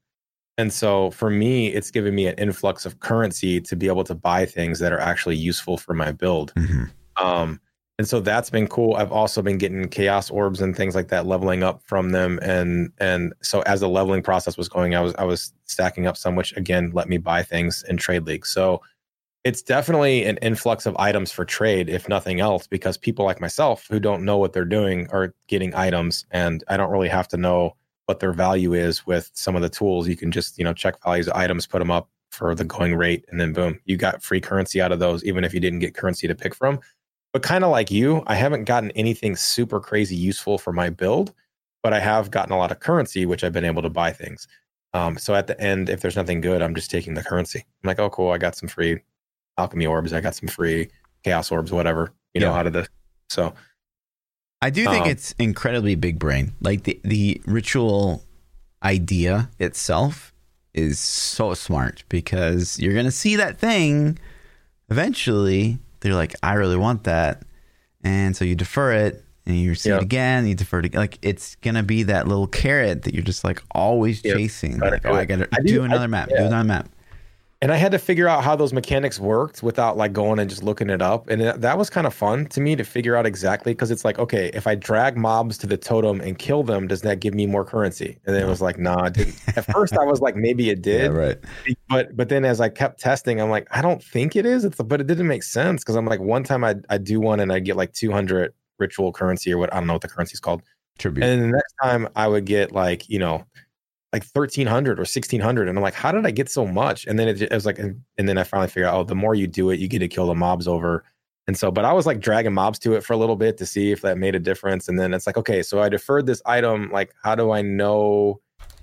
And 0.56 0.72
so 0.72 1.10
for 1.10 1.28
me, 1.30 1.68
it's 1.68 1.90
given 1.90 2.14
me 2.14 2.26
an 2.26 2.34
influx 2.38 2.86
of 2.86 2.98
currency 3.00 3.60
to 3.60 3.76
be 3.76 3.86
able 3.86 4.04
to 4.04 4.14
buy 4.14 4.46
things 4.46 4.78
that 4.80 4.92
are 4.92 4.98
actually 4.98 5.36
useful 5.36 5.76
for 5.76 5.94
my 5.94 6.10
build. 6.12 6.52
Mm-hmm. 6.56 7.24
Um, 7.24 7.60
and 7.98 8.08
so 8.08 8.20
that's 8.20 8.48
been 8.48 8.68
cool. 8.68 8.94
I've 8.94 9.10
also 9.12 9.42
been 9.42 9.58
getting 9.58 9.88
chaos 9.88 10.30
orbs 10.30 10.60
and 10.60 10.76
things 10.76 10.94
like 10.94 11.08
that, 11.08 11.26
leveling 11.26 11.64
up 11.64 11.82
from 11.84 12.10
them. 12.10 12.38
And 12.42 12.92
and 12.98 13.32
so 13.42 13.62
as 13.62 13.80
the 13.80 13.88
leveling 13.88 14.22
process 14.22 14.56
was 14.56 14.68
going, 14.68 14.94
I 14.94 15.00
was 15.00 15.14
I 15.16 15.24
was 15.24 15.52
stacking 15.64 16.06
up 16.06 16.16
some, 16.16 16.36
which 16.36 16.56
again 16.56 16.92
let 16.94 17.08
me 17.08 17.18
buy 17.18 17.42
things 17.42 17.84
in 17.88 17.96
trade 17.96 18.24
league. 18.24 18.46
So 18.46 18.82
it's 19.48 19.62
definitely 19.62 20.26
an 20.26 20.36
influx 20.42 20.84
of 20.84 20.94
items 20.98 21.32
for 21.32 21.42
trade, 21.46 21.88
if 21.88 22.06
nothing 22.06 22.38
else, 22.38 22.66
because 22.66 22.98
people 22.98 23.24
like 23.24 23.40
myself 23.40 23.86
who 23.88 23.98
don't 23.98 24.22
know 24.22 24.36
what 24.36 24.52
they're 24.52 24.66
doing 24.66 25.08
are 25.10 25.34
getting 25.46 25.74
items, 25.74 26.26
and 26.30 26.62
I 26.68 26.76
don't 26.76 26.90
really 26.90 27.08
have 27.08 27.28
to 27.28 27.38
know 27.38 27.74
what 28.04 28.20
their 28.20 28.34
value 28.34 28.74
is 28.74 29.06
with 29.06 29.30
some 29.32 29.56
of 29.56 29.62
the 29.62 29.70
tools. 29.70 30.06
You 30.06 30.16
can 30.16 30.30
just 30.30 30.58
you 30.58 30.64
know 30.64 30.74
check 30.74 31.02
values 31.02 31.28
of 31.28 31.34
items, 31.34 31.66
put 31.66 31.78
them 31.78 31.90
up 31.90 32.10
for 32.30 32.54
the 32.54 32.64
going 32.64 32.94
rate, 32.94 33.24
and 33.30 33.40
then 33.40 33.54
boom, 33.54 33.80
you 33.86 33.96
got 33.96 34.22
free 34.22 34.38
currency 34.38 34.82
out 34.82 34.92
of 34.92 34.98
those, 34.98 35.24
even 35.24 35.44
if 35.44 35.54
you 35.54 35.60
didn't 35.60 35.78
get 35.78 35.94
currency 35.94 36.28
to 36.28 36.34
pick 36.34 36.54
from. 36.54 36.78
But 37.32 37.42
kind 37.42 37.64
of 37.64 37.70
like 37.70 37.90
you, 37.90 38.22
I 38.26 38.34
haven't 38.34 38.64
gotten 38.64 38.90
anything 38.90 39.34
super 39.34 39.80
crazy 39.80 40.16
useful 40.16 40.58
for 40.58 40.74
my 40.74 40.90
build, 40.90 41.32
but 41.82 41.94
I 41.94 42.00
have 42.00 42.30
gotten 42.30 42.52
a 42.52 42.58
lot 42.58 42.70
of 42.70 42.80
currency, 42.80 43.24
which 43.24 43.42
I've 43.44 43.54
been 43.54 43.64
able 43.64 43.80
to 43.80 43.88
buy 43.88 44.12
things. 44.12 44.46
Um, 44.92 45.16
so 45.16 45.34
at 45.34 45.46
the 45.46 45.58
end, 45.58 45.88
if 45.88 46.02
there's 46.02 46.16
nothing 46.16 46.42
good, 46.42 46.60
I'm 46.60 46.74
just 46.74 46.90
taking 46.90 47.14
the 47.14 47.22
currency. 47.22 47.60
I'm 47.60 47.88
like, 47.88 47.98
oh, 47.98 48.10
cool, 48.10 48.30
I 48.30 48.36
got 48.36 48.54
some 48.54 48.68
free 48.68 49.00
alchemy 49.58 49.86
orbs, 49.86 50.12
I 50.12 50.20
got 50.20 50.34
some 50.34 50.48
free 50.48 50.88
chaos 51.24 51.50
orbs, 51.50 51.72
whatever, 51.72 52.12
you 52.34 52.40
know, 52.40 52.52
out 52.52 52.66
of 52.66 52.72
this. 52.72 52.88
So 53.28 53.52
I 54.62 54.70
do 54.70 54.84
think 54.86 55.04
Um, 55.04 55.10
it's 55.10 55.32
incredibly 55.38 55.94
big 55.94 56.18
brain. 56.18 56.52
Like 56.60 56.84
the 56.84 57.00
the 57.04 57.42
ritual 57.46 58.24
idea 58.82 59.50
itself 59.58 60.32
is 60.74 60.98
so 60.98 61.54
smart 61.54 62.04
because 62.08 62.78
you're 62.78 62.94
gonna 62.94 63.10
see 63.10 63.36
that 63.36 63.58
thing 63.58 64.18
eventually. 64.88 65.78
They're 66.00 66.14
like, 66.14 66.34
I 66.42 66.54
really 66.54 66.76
want 66.76 67.04
that, 67.04 67.42
and 68.02 68.36
so 68.36 68.44
you 68.44 68.54
defer 68.54 68.92
it, 68.92 69.24
and 69.46 69.56
you 69.56 69.74
see 69.74 69.90
Yeah. 69.90 69.96
it 69.96 70.02
again. 70.02 70.46
You 70.46 70.54
defer 70.54 70.78
it 70.78 70.84
again. 70.86 71.00
Like 71.00 71.18
it's 71.22 71.56
gonna 71.56 71.82
be 71.82 72.04
that 72.04 72.28
little 72.28 72.46
carrot 72.46 73.02
that 73.02 73.14
you're 73.14 73.24
just 73.24 73.42
like 73.44 73.62
always 73.72 74.24
Yep. 74.24 74.36
chasing. 74.36 74.78
Like, 74.78 75.04
oh. 75.04 75.14
I 75.14 75.24
gotta 75.24 75.48
I 75.52 75.58
do, 75.60 75.74
do- 75.74 75.82
I- 75.82 75.86
another 75.86 76.08
map. 76.08 76.28
Do 76.28 76.36
yeah. 76.36 76.46
another 76.46 76.64
map. 76.64 76.88
And 77.60 77.72
I 77.72 77.76
had 77.76 77.90
to 77.90 77.98
figure 77.98 78.28
out 78.28 78.44
how 78.44 78.54
those 78.54 78.72
mechanics 78.72 79.18
worked 79.18 79.64
without 79.64 79.96
like 79.96 80.12
going 80.12 80.38
and 80.38 80.48
just 80.48 80.62
looking 80.62 80.90
it 80.90 81.02
up. 81.02 81.28
And 81.28 81.40
that 81.40 81.60
that 81.62 81.76
was 81.76 81.90
kind 81.90 82.06
of 82.06 82.14
fun 82.14 82.46
to 82.46 82.60
me 82.60 82.76
to 82.76 82.84
figure 82.84 83.16
out 83.16 83.26
exactly 83.26 83.72
because 83.72 83.90
it's 83.90 84.04
like, 84.04 84.18
okay, 84.18 84.50
if 84.54 84.68
I 84.68 84.76
drag 84.76 85.16
mobs 85.16 85.58
to 85.58 85.66
the 85.66 85.76
totem 85.76 86.20
and 86.20 86.38
kill 86.38 86.62
them, 86.62 86.86
does 86.86 87.02
that 87.02 87.18
give 87.18 87.34
me 87.34 87.46
more 87.46 87.64
currency? 87.64 88.18
And 88.26 88.36
then 88.36 88.44
it 88.44 88.48
was 88.48 88.62
like, 88.62 88.78
nah, 88.78 89.06
it 89.06 89.14
didn't. 89.14 89.36
At 89.56 89.64
first, 89.72 89.98
I 89.98 90.04
was 90.04 90.20
like, 90.20 90.36
maybe 90.36 90.70
it 90.70 90.82
did. 90.82 91.10
right. 91.12 91.38
but 91.88 92.16
but 92.16 92.28
then 92.28 92.44
as 92.44 92.60
I 92.60 92.68
kept 92.68 93.00
testing, 93.00 93.40
I'm 93.40 93.50
like, 93.50 93.66
I 93.72 93.82
don't 93.82 94.02
think 94.02 94.36
it 94.36 94.46
is. 94.46 94.64
It's 94.64 94.76
but 94.76 95.00
it 95.00 95.08
didn't 95.08 95.26
make 95.26 95.42
sense 95.42 95.82
because 95.82 95.96
I'm 95.96 96.06
like, 96.06 96.20
one 96.20 96.44
time 96.44 96.62
I 96.62 96.76
I 96.88 96.98
do 96.98 97.20
one 97.20 97.40
and 97.40 97.52
I 97.52 97.58
get 97.58 97.76
like 97.76 97.92
200 97.92 98.54
ritual 98.78 99.12
currency 99.12 99.52
or 99.52 99.58
what 99.58 99.72
I 99.74 99.78
don't 99.78 99.88
know 99.88 99.94
what 99.94 100.02
the 100.02 100.08
currency 100.08 100.34
is 100.34 100.40
called, 100.40 100.62
Tribute. 100.98 101.24
and 101.24 101.42
then 101.42 101.50
the 101.50 101.56
next 101.56 101.74
time 101.82 102.08
I 102.14 102.28
would 102.28 102.44
get 102.44 102.70
like 102.70 103.08
you 103.08 103.18
know 103.18 103.44
like 104.12 104.24
1300 104.32 104.98
or 104.98 105.02
1600 105.02 105.68
and 105.68 105.76
i'm 105.78 105.82
like 105.82 105.94
how 105.94 106.10
did 106.10 106.24
i 106.26 106.30
get 106.30 106.48
so 106.48 106.66
much? 106.66 107.06
And 107.06 107.18
then 107.18 107.28
it, 107.28 107.42
it 107.42 107.52
was 107.52 107.66
like 107.66 107.78
and 107.78 108.02
then 108.16 108.38
i 108.38 108.42
finally 108.42 108.68
figured 108.68 108.86
out 108.86 108.94
oh 108.94 109.04
the 109.04 109.14
more 109.14 109.34
you 109.34 109.46
do 109.46 109.70
it 109.70 109.78
you 109.78 109.86
get 109.88 109.98
to 110.00 110.08
kill 110.08 110.26
the 110.26 110.34
mobs 110.34 110.66
over. 110.66 111.04
And 111.46 111.56
so 111.56 111.70
but 111.70 111.84
i 111.84 111.92
was 111.92 112.06
like 112.06 112.20
dragging 112.20 112.54
mobs 112.54 112.78
to 112.80 112.94
it 112.94 113.04
for 113.04 113.12
a 113.12 113.16
little 113.16 113.36
bit 113.36 113.56
to 113.58 113.66
see 113.66 113.90
if 113.92 114.00
that 114.02 114.18
made 114.18 114.34
a 114.34 114.38
difference 114.40 114.88
and 114.88 114.98
then 114.98 115.12
it's 115.14 115.26
like 115.26 115.36
okay 115.36 115.62
so 115.62 115.80
i 115.80 115.88
deferred 115.88 116.26
this 116.26 116.42
item 116.46 116.90
like 116.90 117.12
how 117.22 117.34
do 117.34 117.50
i 117.52 117.60
know 117.62 118.40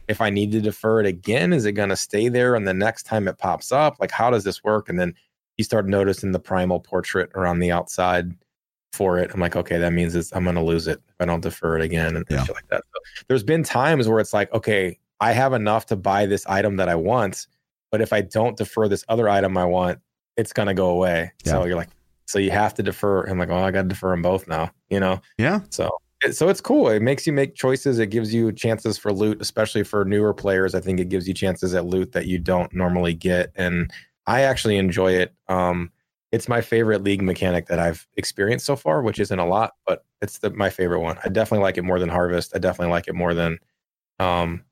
if 0.08 0.22
i 0.22 0.30
need 0.30 0.52
to 0.52 0.62
defer 0.62 1.00
it 1.00 1.08
again? 1.08 1.52
Is 1.54 1.66
it 1.66 1.72
going 1.72 1.90
to 1.90 1.96
stay 1.96 2.28
there 2.30 2.54
and 2.54 2.68
the 2.68 2.74
next 2.76 3.04
time 3.04 3.28
it 3.28 3.40
pops 3.40 3.72
up? 3.72 3.98
Like 4.00 4.12
how 4.12 4.30
does 4.30 4.44
this 4.44 4.64
work? 4.64 4.90
And 4.90 5.00
then 5.00 5.16
you 5.58 5.64
start 5.64 5.88
noticing 5.88 6.32
the 6.32 6.40
primal 6.40 6.80
portrait 6.80 7.32
around 7.34 7.60
the 7.60 7.72
outside 7.72 8.32
for 8.94 9.18
it. 9.18 9.32
I'm 9.34 9.40
like 9.40 9.56
okay 9.56 9.78
that 9.80 9.92
means 9.94 10.16
it's, 10.16 10.32
i'm 10.36 10.44
going 10.44 10.56
to 10.56 10.62
lose 10.62 10.86
it 10.88 11.02
if 11.10 11.16
i 11.20 11.26
don't 11.26 11.42
defer 11.42 11.78
it 11.78 11.84
again 11.84 12.16
and 12.16 12.26
Yeah. 12.30 12.44
shit 12.44 12.56
like 12.56 12.68
that. 12.70 12.84
So 12.94 13.00
there's 13.28 13.44
been 13.44 13.64
times 13.64 14.08
where 14.08 14.20
it's 14.20 14.34
like 14.34 14.54
okay 14.54 15.00
I 15.19 15.32
have 15.34 15.54
enough 15.54 15.86
to 15.88 15.95
buy 15.95 16.25
this 16.25 16.45
item 16.47 16.78
that 16.78 16.89
I 16.89 16.95
want, 16.95 17.47
but 17.91 18.01
if 18.01 18.12
I 18.13 18.21
don't 18.21 18.58
defer 18.58 18.88
this 18.88 19.04
other 19.08 19.30
item 19.30 19.58
I 19.58 19.65
want, 19.65 19.99
it's 20.38 20.54
gonna 20.54 20.73
go 20.73 20.89
away. 20.89 21.32
So 21.45 21.65
you're 21.65 21.78
like, 21.78 21.89
so 22.25 22.39
you 22.39 22.51
have 22.51 22.73
to 22.75 22.84
defer. 22.84 23.23
I'm 23.23 23.38
like, 23.38 23.49
oh, 23.49 23.56
I 23.56 23.71
got 23.71 23.84
to 23.84 23.88
defer 23.88 24.10
them 24.12 24.21
both 24.21 24.47
now. 24.47 24.71
You 24.89 24.99
know, 24.99 25.21
yeah. 25.38 25.62
so 25.69 25.89
so 26.32 26.49
it's 26.49 26.62
cool. 26.62 26.89
It 26.89 27.01
makes 27.01 27.28
you 27.28 27.34
make 27.34 27.56
choices. 27.56 27.99
It 27.99 28.08
gives 28.08 28.34
you 28.34 28.51
chances 28.51 28.97
for 28.97 29.13
loot, 29.13 29.41
especially 29.41 29.84
for 29.84 30.06
newer 30.06 30.34
players. 30.34 30.73
I 30.73 30.80
think 30.80 30.99
it 30.99 31.10
gives 31.10 31.28
you 31.28 31.34
chances 31.34 31.73
at 31.75 31.86
loot 31.86 32.13
that 32.13 32.25
you 32.25 32.39
don't 32.39 32.73
normally 32.73 33.13
get, 33.13 33.51
and 33.56 33.91
I 34.25 34.41
actually 34.41 34.78
enjoy 34.78 35.13
it. 35.13 35.34
Um, 35.47 35.91
it's 36.32 36.47
my 36.47 36.62
favorite 36.62 37.04
league 37.04 37.21
mechanic 37.21 37.67
that 37.67 37.80
I've 37.80 38.08
experienced 38.17 38.65
so 38.65 38.75
far, 38.75 39.01
which 39.01 39.19
isn't 39.19 39.39
a 39.39 39.45
lot, 39.45 39.73
but 39.86 40.04
it's 40.21 40.39
the, 40.39 40.49
my 40.49 40.69
favorite 40.69 40.99
one. 40.99 41.17
I 41.23 41.30
definitely 41.30 41.63
like 41.63 41.78
it 41.78 41.84
more 41.84 41.99
than 41.99 42.10
Harvest. 42.10 42.51
I 42.56 42.60
definitely 42.60 42.91
like 42.91 43.08
it 43.08 43.15
more 43.15 43.34
than, 43.34 43.60
um, 44.19 44.63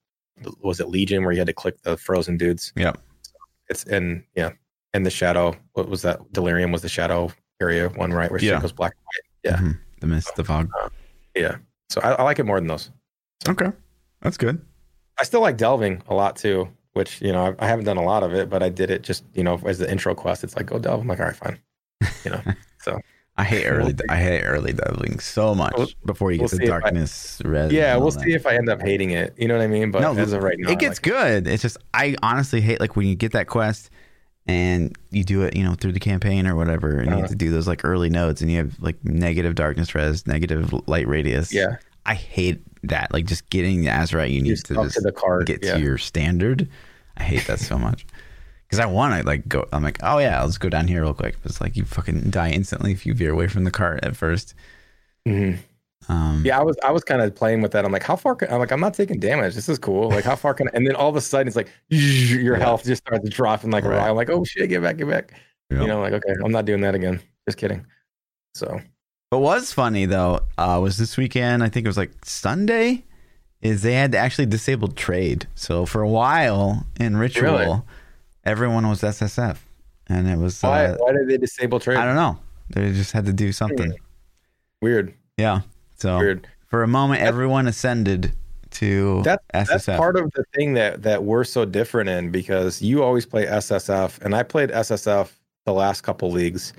was 0.61 0.79
it 0.79 0.89
Legion 0.89 1.23
where 1.23 1.31
you 1.31 1.39
had 1.39 1.47
to 1.47 1.53
click 1.53 1.81
the 1.83 1.97
frozen 1.97 2.37
dudes? 2.37 2.73
Yeah. 2.75 2.93
It's 3.69 3.83
in 3.85 4.23
yeah, 4.35 4.51
and 4.93 5.05
the 5.05 5.09
shadow. 5.09 5.55
What 5.73 5.89
was 5.89 6.01
that? 6.01 6.19
Delirium 6.33 6.71
was 6.71 6.81
the 6.81 6.89
shadow 6.89 7.31
area 7.61 7.89
one, 7.89 8.11
right? 8.13 8.29
Where 8.29 8.39
Yeah. 8.41 8.53
shit 8.53 8.61
goes 8.61 8.71
black 8.71 8.93
and 8.93 9.03
white. 9.05 9.59
Yeah. 9.61 9.61
Mhm. 9.69 9.79
The 10.01 10.07
mist, 10.07 10.35
the 10.35 10.43
fog. 10.43 10.69
Yeah. 11.35 11.57
So 11.89 12.01
I, 12.01 12.11
I 12.13 12.23
like 12.23 12.39
it 12.39 12.45
more 12.45 12.59
than 12.59 12.67
those. 12.67 12.91
Okay. 13.47 13.71
That's 14.21 14.37
good. 14.37 14.61
I 15.19 15.23
still 15.23 15.41
like 15.41 15.57
delving 15.57 16.01
a 16.07 16.13
lot 16.13 16.35
too, 16.35 16.67
which 16.93 17.21
you 17.21 17.31
know 17.31 17.55
I, 17.59 17.65
I 17.65 17.67
haven't 17.67 17.85
done 17.85 17.97
a 17.97 18.03
lot 18.03 18.23
of 18.23 18.33
it, 18.33 18.49
but 18.49 18.61
I 18.63 18.69
did 18.69 18.89
it 18.91 19.01
just 19.01 19.23
you 19.33 19.43
know 19.43 19.59
as 19.65 19.79
the 19.79 19.89
intro 19.89 20.13
quest. 20.15 20.43
It's 20.43 20.55
like 20.55 20.65
go 20.65 20.79
delve. 20.79 21.01
I'm 21.01 21.07
like 21.07 21.19
all 21.19 21.25
right, 21.27 21.35
fine. 21.35 21.59
You 22.25 22.31
know. 22.31 22.41
So 22.83 22.99
I 23.35 23.43
hate 23.43 23.65
early. 23.65 23.95
I 24.09 24.17
hate 24.17 24.43
early 24.43 24.73
delving 24.73 25.19
so 25.19 25.55
much 25.55 25.73
We'll- 25.75 25.87
before 26.05 26.31
you 26.31 26.39
we'll 26.39 26.49
get 26.49 26.57
to 26.59 26.63
I- 26.65 26.67
darkness. 26.67 27.41
res 27.43 27.71
yeah, 27.71 27.95
we'll 27.95 28.05
all 28.05 28.11
see 28.11 28.31
that. 28.31 28.35
if 28.35 28.45
I 28.45 28.55
end 28.55 28.69
up 28.69 28.81
hating 28.81 29.09
it. 29.11 29.33
You 29.37 29.47
know 29.47 29.57
what 29.57 29.63
I 29.63 29.67
mean? 29.67 29.89
But 29.89 30.01
No, 30.01 30.15
as 30.15 30.33
of 30.33 30.43
right 30.43 30.55
now, 30.59 30.69
it 30.69 30.77
gets 30.79 30.97
like 30.99 31.01
good. 31.03 31.47
It's 31.47 31.63
just 31.63 31.77
I 31.95 32.15
honestly 32.21 32.61
hate 32.61 32.79
like 32.79 32.95
when 32.95 33.07
you 33.07 33.15
get 33.15 33.31
that 33.31 33.47
quest 33.47 33.89
and 34.45 34.95
you 35.09 35.23
do 35.23 35.41
it, 35.43 35.55
you 35.55 35.63
know, 35.63 35.73
through 35.73 35.93
the 35.93 35.99
campaign 35.99 36.45
or 36.45 36.55
whatever, 36.55 36.97
and 36.97 37.07
you 37.07 37.11
Uh-huh. 37.13 37.21
have 37.21 37.29
to 37.29 37.35
do 37.35 37.49
those 37.49 37.67
like 37.67 37.83
early 37.83 38.09
nodes, 38.09 38.41
and 38.41 38.51
you 38.51 38.57
have 38.57 38.75
like 38.79 39.03
negative 39.03 39.55
darkness 39.55 39.95
res, 39.95 40.27
negative 40.27 40.71
light 40.87 41.07
radius. 41.07 41.51
Yeah, 41.53 41.77
I 42.05 42.13
hate 42.15 42.61
that. 42.83 43.11
Like 43.13 43.25
just 43.25 43.49
getting 43.49 43.81
the 43.81 43.87
Azurite, 43.87 44.31
you 44.31 44.41
need 44.41 44.57
to 44.57 44.73
just 44.75 44.95
to 44.95 45.01
the 45.01 45.11
card. 45.11 45.47
get 45.47 45.63
yeah. 45.63 45.75
to 45.75 45.79
your 45.81 45.97
standard. 45.97 46.67
I 47.17 47.23
hate 47.23 47.47
that 47.47 47.59
so 47.59 47.77
much. 47.79 48.05
Because 48.73 48.83
I 48.83 48.91
want 48.91 49.13
to 49.21 49.25
like 49.27 49.47
go. 49.47 49.67
I'm 49.71 49.83
like, 49.83 49.99
oh 50.01 50.17
yeah, 50.17 50.41
let's 50.41 50.57
go 50.57 50.67
down 50.69 50.87
here 50.87 51.03
real 51.03 51.13
quick. 51.13 51.35
But 51.43 51.51
it's 51.51 51.61
like 51.61 51.75
you 51.77 51.85
fucking 51.85 52.31
die 52.31 52.49
instantly 52.49 52.91
if 52.91 53.05
you 53.05 53.13
veer 53.13 53.31
away 53.31 53.47
from 53.47 53.65
the 53.65 53.71
cart 53.71 53.99
at 54.03 54.15
first. 54.15 54.55
Mhm. 55.27 55.59
Um, 56.09 56.41
Yeah, 56.43 56.59
I 56.59 56.63
was 56.63 56.75
I 56.83 56.91
was 56.91 57.03
kind 57.03 57.21
of 57.21 57.35
playing 57.35 57.61
with 57.61 57.71
that. 57.73 57.85
I'm 57.85 57.91
like, 57.91 58.01
how 58.03 58.15
far? 58.15 58.35
Can, 58.35 58.51
I'm 58.51 58.57
like, 58.59 58.71
I'm 58.71 58.79
not 58.79 58.95
taking 58.95 59.19
damage. 59.19 59.53
This 59.53 59.69
is 59.69 59.77
cool. 59.77 60.09
Like, 60.09 60.23
how 60.25 60.35
far 60.35 60.53
can? 60.55 60.69
And 60.73 60.87
then 60.87 60.95
all 60.95 61.07
of 61.09 61.15
a 61.15 61.21
sudden, 61.21 61.47
it's 61.47 61.55
like 61.55 61.69
your 61.89 62.57
Yeah. 62.57 62.63
health 62.63 62.83
just 62.83 63.03
starts 63.05 63.29
dropping 63.29 63.69
like 63.69 63.83
Right. 63.85 64.09
I'm 64.09 64.15
like, 64.15 64.29
oh 64.31 64.43
shit, 64.43 64.67
get 64.69 64.81
back, 64.81 64.97
get 64.97 65.07
back. 65.07 65.33
Yeah. 65.69 65.81
You 65.81 65.87
know, 65.87 66.01
like 66.01 66.13
okay, 66.13 66.33
I'm 66.43 66.51
not 66.51 66.65
doing 66.65 66.81
that 66.81 66.95
again. 66.95 67.19
Just 67.47 67.59
kidding. 67.59 67.85
So 68.55 68.81
What 69.29 69.41
was 69.41 69.71
funny 69.71 70.07
though 70.07 70.39
uh, 70.57 70.79
was 70.81 70.97
this 70.97 71.15
weekend. 71.15 71.63
I 71.63 71.69
think 71.69 71.85
it 71.85 71.89
was 71.89 71.97
like 71.97 72.11
Sunday. 72.25 73.05
Is 73.61 73.81
they 73.83 73.93
had 73.93 74.11
to 74.11 74.17
actually 74.17 74.47
disable 74.47 74.89
trade. 74.89 75.47
So 75.55 75.85
for 75.85 76.01
a 76.01 76.09
while 76.09 76.85
in 76.99 77.15
ritual, 77.15 77.53
Really? 77.59 77.81
Everyone 78.45 78.87
was 78.89 79.01
SSF, 79.01 79.57
and 80.07 80.27
it 80.27 80.37
was 80.37 80.61
why 80.61 80.85
uh, 80.87 80.95
why 80.99 81.11
did 81.13 81.27
they 81.27 81.37
disable 81.37 81.79
trade? 81.79 81.97
I 81.97 82.05
don't 82.05 82.15
know. 82.15 82.39
They 82.69 82.91
just 82.91 83.11
had 83.11 83.25
to 83.25 83.33
do 83.33 83.51
something. 83.51 83.93
Weird, 84.81 85.13
Yeah. 85.37 85.61
So 85.95 86.17
weird. 86.17 86.47
for 86.67 86.83
a 86.83 86.87
moment, 86.87 87.21
everyone 87.21 87.67
ascended 87.67 88.33
to 88.71 89.21
That- 89.23 89.41
SSF. 89.53 89.67
That's 89.67 89.85
part 89.85 90.17
of 90.17 90.31
the 90.33 90.43
thing 90.55 90.73
that 90.73 91.03
that 91.03 91.23
we're 91.23 91.43
so 91.43 91.63
different 91.65 92.09
in 92.09 92.31
because 92.31 92.81
you 92.81 93.03
always 93.03 93.25
play 93.25 93.45
SSF 93.45 94.19
and 94.21 94.35
I 94.35 94.43
played 94.43 94.71
SSF 94.71 95.29
the 95.65 95.73
last 95.73 96.01
couple 96.01 96.31
leagues, 96.31 96.73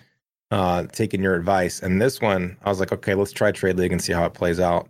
uh, 0.50 0.84
taking 0.92 1.22
your 1.22 1.34
advice. 1.36 1.80
And 1.80 2.02
this 2.02 2.20
one, 2.20 2.56
I 2.64 2.68
was 2.68 2.80
like, 2.80 2.92
okay, 2.92 3.14
let's 3.14 3.32
try 3.32 3.50
trade 3.52 3.76
league 3.76 3.92
and 3.92 4.02
see 4.02 4.12
how 4.12 4.24
it 4.26 4.34
plays 4.34 4.60
out. 4.60 4.88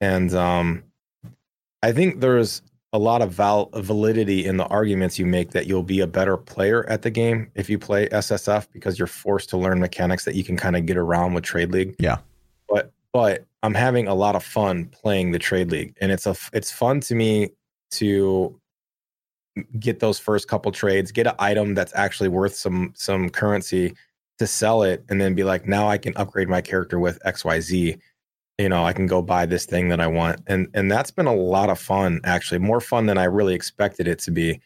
And 0.00 0.32
um, 0.34 0.84
I 1.82 1.92
think 1.92 2.20
there's 2.20 2.62
a 2.92 2.98
lot 2.98 3.20
of 3.20 3.30
val- 3.30 3.70
validity 3.74 4.46
in 4.46 4.56
the 4.56 4.66
arguments 4.66 5.18
you 5.18 5.26
make 5.26 5.50
that 5.50 5.66
you'll 5.66 5.82
be 5.82 6.00
a 6.00 6.06
better 6.06 6.36
player 6.36 6.88
at 6.88 7.02
the 7.02 7.10
game 7.10 7.50
if 7.54 7.68
you 7.68 7.78
play 7.78 8.08
SSF 8.08 8.66
because 8.72 8.98
you're 8.98 9.06
forced 9.06 9.50
to 9.50 9.58
learn 9.58 9.78
mechanics 9.78 10.24
that 10.24 10.34
you 10.34 10.42
can 10.42 10.56
kind 10.56 10.74
of 10.76 10.86
get 10.86 10.96
around 10.96 11.34
with 11.34 11.44
trade 11.44 11.70
league. 11.70 11.94
Yeah. 11.98 12.18
But 12.68 12.92
but 13.12 13.44
I'm 13.62 13.74
having 13.74 14.08
a 14.08 14.14
lot 14.14 14.36
of 14.36 14.44
fun 14.44 14.86
playing 14.86 15.32
the 15.32 15.38
trade 15.38 15.70
league, 15.70 15.94
and 16.00 16.10
it's 16.10 16.26
a 16.26 16.34
it's 16.52 16.70
fun 16.70 17.00
to 17.00 17.14
me 17.14 17.50
to 17.92 18.58
get 19.78 20.00
those 20.00 20.18
first 20.18 20.48
couple 20.48 20.70
trades, 20.72 21.12
get 21.12 21.26
an 21.26 21.34
item 21.38 21.74
that's 21.74 21.92
actually 21.94 22.28
worth 22.28 22.54
some 22.54 22.92
some 22.96 23.28
currency 23.28 23.94
to 24.38 24.46
sell 24.46 24.82
it, 24.82 25.04
and 25.08 25.20
then 25.20 25.34
be 25.34 25.44
like, 25.44 25.66
now 25.66 25.88
I 25.88 25.98
can 25.98 26.16
upgrade 26.16 26.48
my 26.48 26.60
character 26.60 26.98
with 26.98 27.18
X 27.24 27.44
Y 27.44 27.60
Z. 27.60 27.96
you 28.58 28.68
know, 28.68 28.84
I 28.84 28.92
can 28.92 29.06
go 29.06 29.22
buy 29.22 29.46
this 29.46 29.66
thing 29.66 29.88
that 29.88 30.00
I 30.00 30.06
want. 30.08 30.40
And 30.46 30.68
and 30.74 30.90
that's 30.90 31.10
been 31.10 31.26
a 31.26 31.34
lot 31.34 31.70
of 31.70 31.78
fun, 31.78 32.20
actually, 32.24 32.58
more 32.58 32.80
fun 32.80 33.06
than 33.06 33.16
I 33.18 33.24
really 33.24 33.54
expected 33.54 34.08
it 34.08 34.18
to 34.20 34.30
be. 34.30 34.60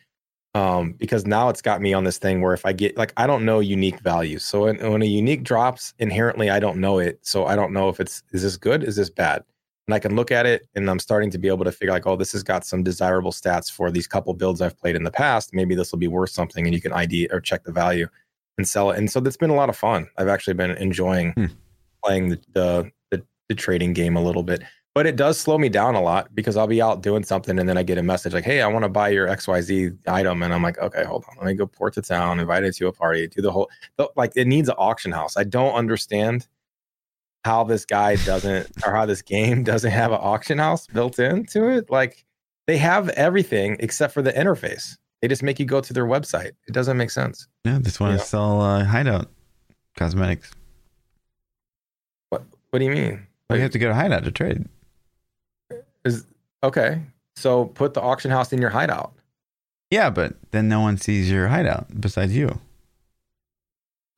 Um, 0.54 0.92
because 0.92 1.24
now 1.26 1.48
it's 1.48 1.62
got 1.62 1.80
me 1.80 1.94
on 1.94 2.04
this 2.04 2.18
thing 2.18 2.42
where 2.42 2.52
if 2.52 2.66
I 2.66 2.72
get 2.74 2.96
like 2.98 3.12
I 3.16 3.26
don't 3.26 3.44
know 3.44 3.60
unique 3.60 4.00
values. 4.00 4.44
So 4.44 4.64
when, 4.64 4.76
when 4.90 5.02
a 5.02 5.06
unique 5.06 5.44
drops, 5.44 5.94
inherently 5.98 6.50
I 6.50 6.58
don't 6.60 6.78
know 6.78 6.98
it. 6.98 7.18
So 7.22 7.46
I 7.46 7.56
don't 7.56 7.72
know 7.72 7.88
if 7.88 8.00
it's 8.00 8.22
is 8.32 8.42
this 8.42 8.56
good, 8.56 8.84
is 8.84 8.96
this 8.96 9.10
bad? 9.10 9.44
And 9.88 9.94
I 9.94 9.98
can 9.98 10.14
look 10.14 10.30
at 10.30 10.46
it 10.46 10.68
and 10.74 10.88
I'm 10.88 10.98
starting 10.98 11.30
to 11.30 11.38
be 11.38 11.48
able 11.48 11.64
to 11.64 11.72
figure 11.72 11.92
like, 11.92 12.06
oh, 12.06 12.16
this 12.16 12.32
has 12.32 12.42
got 12.42 12.64
some 12.64 12.82
desirable 12.82 13.32
stats 13.32 13.70
for 13.70 13.90
these 13.90 14.06
couple 14.06 14.32
builds 14.34 14.60
I've 14.60 14.78
played 14.78 14.94
in 14.94 15.02
the 15.04 15.10
past. 15.10 15.54
Maybe 15.54 15.74
this 15.74 15.90
will 15.90 15.98
be 15.98 16.06
worth 16.06 16.30
something 16.30 16.66
and 16.66 16.74
you 16.74 16.80
can 16.80 16.92
ID 16.92 17.28
or 17.32 17.40
check 17.40 17.64
the 17.64 17.72
value 17.72 18.06
and 18.58 18.68
sell 18.68 18.90
it. 18.90 18.98
And 18.98 19.10
so 19.10 19.20
that's 19.20 19.36
been 19.38 19.50
a 19.50 19.54
lot 19.54 19.70
of 19.70 19.76
fun. 19.76 20.06
I've 20.18 20.28
actually 20.28 20.54
been 20.54 20.70
enjoying 20.72 21.32
Hmm. 21.32 21.46
playing 22.04 22.28
the, 22.28 22.40
the 22.52 22.90
the 23.52 23.60
trading 23.62 23.92
game 23.92 24.16
a 24.16 24.22
little 24.22 24.42
bit. 24.42 24.62
But 24.94 25.06
it 25.06 25.16
does 25.16 25.38
slow 25.40 25.56
me 25.56 25.68
down 25.70 25.94
a 25.94 26.02
lot 26.02 26.34
because 26.34 26.56
I'll 26.56 26.66
be 26.66 26.82
out 26.82 27.02
doing 27.02 27.24
something 27.24 27.58
and 27.58 27.66
then 27.68 27.78
I 27.78 27.82
get 27.82 27.96
a 27.96 28.02
message 28.02 28.34
like, 28.34 28.44
"Hey, 28.44 28.60
I 28.60 28.66
want 28.66 28.82
to 28.84 28.88
buy 28.90 29.08
your 29.08 29.26
XYZ 29.26 29.96
item." 30.06 30.42
And 30.42 30.52
I'm 30.52 30.62
like, 30.62 30.76
"Okay, 30.78 31.02
hold 31.04 31.24
on. 31.30 31.36
Let 31.38 31.46
me 31.46 31.54
go 31.54 31.66
port 31.66 31.94
to 31.94 32.02
town, 32.02 32.40
invite 32.40 32.64
it 32.64 32.74
to 32.76 32.88
a 32.88 32.92
party, 32.92 33.26
do 33.26 33.40
the 33.40 33.50
whole 33.52 33.70
like 34.16 34.32
it 34.36 34.46
needs 34.46 34.68
an 34.68 34.74
auction 34.78 35.12
house." 35.12 35.36
I 35.38 35.44
don't 35.44 35.72
understand 35.74 36.46
how 37.44 37.64
this 37.64 37.84
guy 37.86 38.16
doesn't 38.16 38.70
or 38.86 38.92
how 38.94 39.06
this 39.06 39.22
game 39.22 39.64
doesn't 39.72 39.90
have 39.90 40.12
an 40.12 40.18
auction 40.20 40.58
house 40.58 40.86
built 40.86 41.18
into 41.18 41.68
it. 41.68 41.90
Like 41.90 42.24
they 42.66 42.76
have 42.76 43.08
everything 43.10 43.76
except 43.80 44.12
for 44.14 44.20
the 44.22 44.32
interface. 44.32 44.96
They 45.22 45.28
just 45.28 45.42
make 45.42 45.58
you 45.58 45.64
go 45.66 45.80
to 45.80 45.92
their 45.94 46.06
website. 46.06 46.52
It 46.68 46.72
doesn't 46.72 46.96
make 46.98 47.10
sense. 47.10 47.48
Yeah, 47.64 47.78
just 47.82 47.98
want 47.98 48.12
Yeah. 48.12 48.18
to 48.18 48.24
sell 48.24 48.60
uh, 48.60 48.84
hideout 48.84 49.30
cosmetics. 49.96 50.50
What 52.28 52.42
what 52.70 52.78
do 52.80 52.84
you 52.84 52.90
mean? 52.90 53.26
Well, 53.52 53.56
you 53.58 53.62
have 53.62 53.72
to 53.72 53.78
go 53.78 53.88
to 53.88 53.94
hideout 53.94 54.24
to 54.24 54.30
trade. 54.30 54.66
Is 56.04 56.24
okay. 56.62 57.00
So 57.36 57.66
put 57.66 57.94
the 57.94 58.00
auction 58.00 58.30
house 58.30 58.52
in 58.52 58.60
your 58.60 58.70
hideout. 58.70 59.12
Yeah, 59.90 60.10
but 60.10 60.34
then 60.50 60.68
no 60.68 60.80
one 60.80 60.96
sees 60.96 61.30
your 61.30 61.48
hideout 61.48 61.86
besides 62.00 62.34
you. 62.36 62.58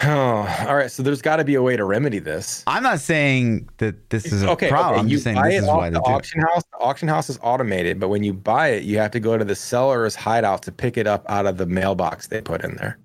Oh, 0.02 0.08
all 0.68 0.76
right. 0.76 0.90
So 0.90 1.02
there's 1.02 1.22
got 1.22 1.36
to 1.36 1.44
be 1.44 1.54
a 1.54 1.62
way 1.62 1.76
to 1.76 1.84
remedy 1.84 2.18
this. 2.18 2.62
I'm 2.66 2.82
not 2.82 3.00
saying 3.00 3.68
that 3.78 4.10
this 4.10 4.26
is 4.32 4.42
a 4.42 4.50
okay, 4.50 4.68
problem. 4.68 4.92
okay. 4.94 5.00
I'm 5.00 5.08
You 5.08 5.14
just 5.16 5.24
saying 5.24 5.36
buy 5.36 5.48
this 5.50 5.56
it 5.62 5.62
is 5.64 5.68
why 5.68 5.90
the 5.90 5.98
it. 5.98 6.02
auction 6.06 6.40
house. 6.40 6.62
The 6.72 6.78
auction 6.78 7.08
house 7.08 7.30
is 7.30 7.38
automated, 7.42 8.00
but 8.00 8.08
when 8.08 8.22
you 8.24 8.32
buy 8.32 8.68
it, 8.68 8.82
you 8.84 8.98
have 8.98 9.10
to 9.12 9.20
go 9.20 9.36
to 9.38 9.44
the 9.44 9.54
seller's 9.54 10.14
hideout 10.14 10.62
to 10.62 10.72
pick 10.72 10.96
it 10.96 11.06
up 11.06 11.24
out 11.28 11.46
of 11.46 11.56
the 11.58 11.66
mailbox 11.66 12.26
they 12.28 12.40
put 12.40 12.64
in 12.64 12.76
there. 12.76 12.98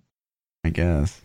I 0.64 0.70
guess. 0.70 1.22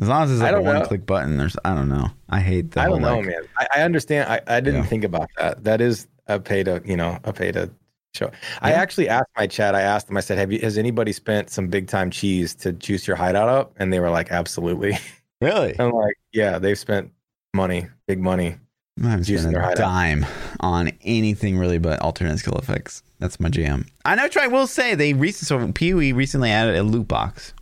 As 0.00 0.08
long 0.08 0.24
as 0.24 0.32
it's 0.32 0.40
like 0.42 0.54
a 0.54 0.60
one 0.60 0.84
click 0.84 1.06
button, 1.06 1.36
there's 1.38 1.56
I 1.64 1.74
don't 1.74 1.88
know. 1.88 2.08
I 2.28 2.40
hate 2.40 2.72
that. 2.72 2.86
I 2.86 2.88
don't 2.88 3.00
know, 3.02 3.16
like, 3.18 3.26
man. 3.26 3.42
I, 3.58 3.66
I 3.76 3.82
understand. 3.82 4.28
I, 4.30 4.40
I 4.46 4.60
didn't 4.60 4.82
Yeah. 4.82 4.86
think 4.88 5.04
about 5.04 5.30
that. 5.38 5.64
That 5.64 5.80
is 5.80 6.06
a 6.26 6.38
pay 6.38 6.62
to, 6.64 6.82
you 6.84 6.96
know, 6.96 7.18
a 7.24 7.32
pay 7.32 7.50
to 7.52 7.70
show. 8.14 8.30
I 8.60 8.72
actually 8.72 9.08
asked 9.08 9.30
my 9.36 9.46
chat. 9.46 9.74
I 9.74 9.82
asked 9.82 10.08
them. 10.08 10.16
I 10.16 10.20
said, 10.20 10.36
"Have 10.38 10.52
you? 10.52 10.58
Has 10.60 10.76
anybody 10.76 11.12
spent 11.12 11.48
some 11.50 11.68
big 11.68 11.86
time 11.88 12.10
cheese 12.10 12.54
to 12.56 12.72
juice 12.72 13.06
your 13.06 13.16
hideout 13.16 13.48
up?" 13.48 13.72
And 13.78 13.92
they 13.92 14.00
were 14.00 14.10
like, 14.10 14.30
"Absolutely." 14.30 14.98
Really? 15.42 15.78
I'm 15.78 15.92
like, 15.92 16.14
"Yeah, 16.32 16.58
they've 16.58 16.78
spent 16.78 17.12
money, 17.52 17.88
big 18.08 18.18
money." 18.18 18.56
I 19.04 19.08
haven't 19.10 19.26
Juicing 19.26 19.40
spent 19.40 19.52
their 19.52 19.60
a 19.62 19.66
hideout. 19.66 19.76
dime 19.84 20.26
on 20.60 20.92
anything 21.02 21.58
really 21.58 21.76
but 21.76 22.00
alternate 22.00 22.38
skill 22.38 22.54
effects. 22.54 23.02
That's 23.18 23.38
my 23.38 23.50
jam. 23.50 23.84
I 24.06 24.14
know. 24.14 24.26
I 24.40 24.46
will 24.46 24.66
say 24.66 24.94
they 24.94 25.12
recently 25.12 25.66
so 25.66 25.72
PoE 25.72 26.14
recently 26.16 26.50
added 26.50 26.76
a 26.76 26.82
loot 26.82 27.06
box, 27.06 27.52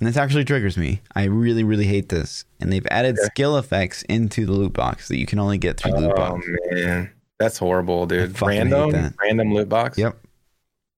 and 0.00 0.08
this 0.08 0.16
actually 0.16 0.44
triggers 0.44 0.76
me. 0.76 1.00
I 1.14 1.24
really 1.24 1.62
really 1.62 1.84
hate 1.86 2.08
this, 2.08 2.44
and 2.58 2.72
they've 2.72 2.86
added 2.90 3.16
Okay. 3.18 3.26
skill 3.26 3.56
effects 3.58 4.02
into 4.02 4.46
the 4.46 4.52
loot 4.52 4.72
box 4.72 5.08
that 5.08 5.18
you 5.18 5.26
can 5.26 5.38
only 5.38 5.58
get 5.58 5.76
through 5.76 5.92
the 5.92 6.00
loot 6.00 6.16
box. 6.16 6.44
Oh 6.46 6.74
man, 6.74 7.10
that's 7.38 7.58
horrible, 7.58 8.06
dude. 8.06 8.40
Random, 8.42 9.14
random 9.22 9.54
loot 9.54 9.68
box. 9.68 9.96
Yep. 9.98 10.16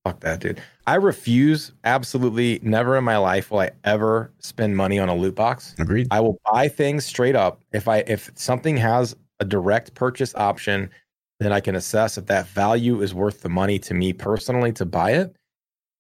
Fuck 0.05 0.21
that, 0.21 0.41
dude. 0.41 0.61
I 0.89 0.97
refuse. 0.97 1.71
Absolutely, 1.85 2.59
never 2.63 2.97
in 2.97 3.05
my 3.05 3.19
life 3.19 3.53
will 3.53 3.61
I 3.61 3.71
ever 3.85 4.33
spend 4.39 4.77
money 4.77 4.99
on 4.99 5.09
a 5.09 5.15
loot 5.15 5.37
box. 5.37 5.77
Agreed. 5.79 6.09
I 6.11 6.19
will 6.21 6.41
buy 6.51 6.67
things 6.69 7.05
straight 7.05 7.37
up. 7.37 7.61
If 7.73 7.87
I 7.87 7.99
if 7.99 8.31
something 8.35 8.77
has 8.79 9.15
a 9.39 9.45
direct 9.45 9.95
purchase 9.95 10.35
option, 10.35 10.91
then 11.39 11.53
I 11.53 11.61
can 11.61 11.77
assess 11.77 12.19
if 12.19 12.27
that 12.27 12.49
value 12.49 13.01
is 13.01 13.15
worth 13.15 13.43
the 13.43 13.49
money 13.49 13.79
to 13.81 13.95
me 13.95 14.13
personally 14.13 14.73
to 14.73 14.85
buy 14.85 15.13
it. 15.13 15.37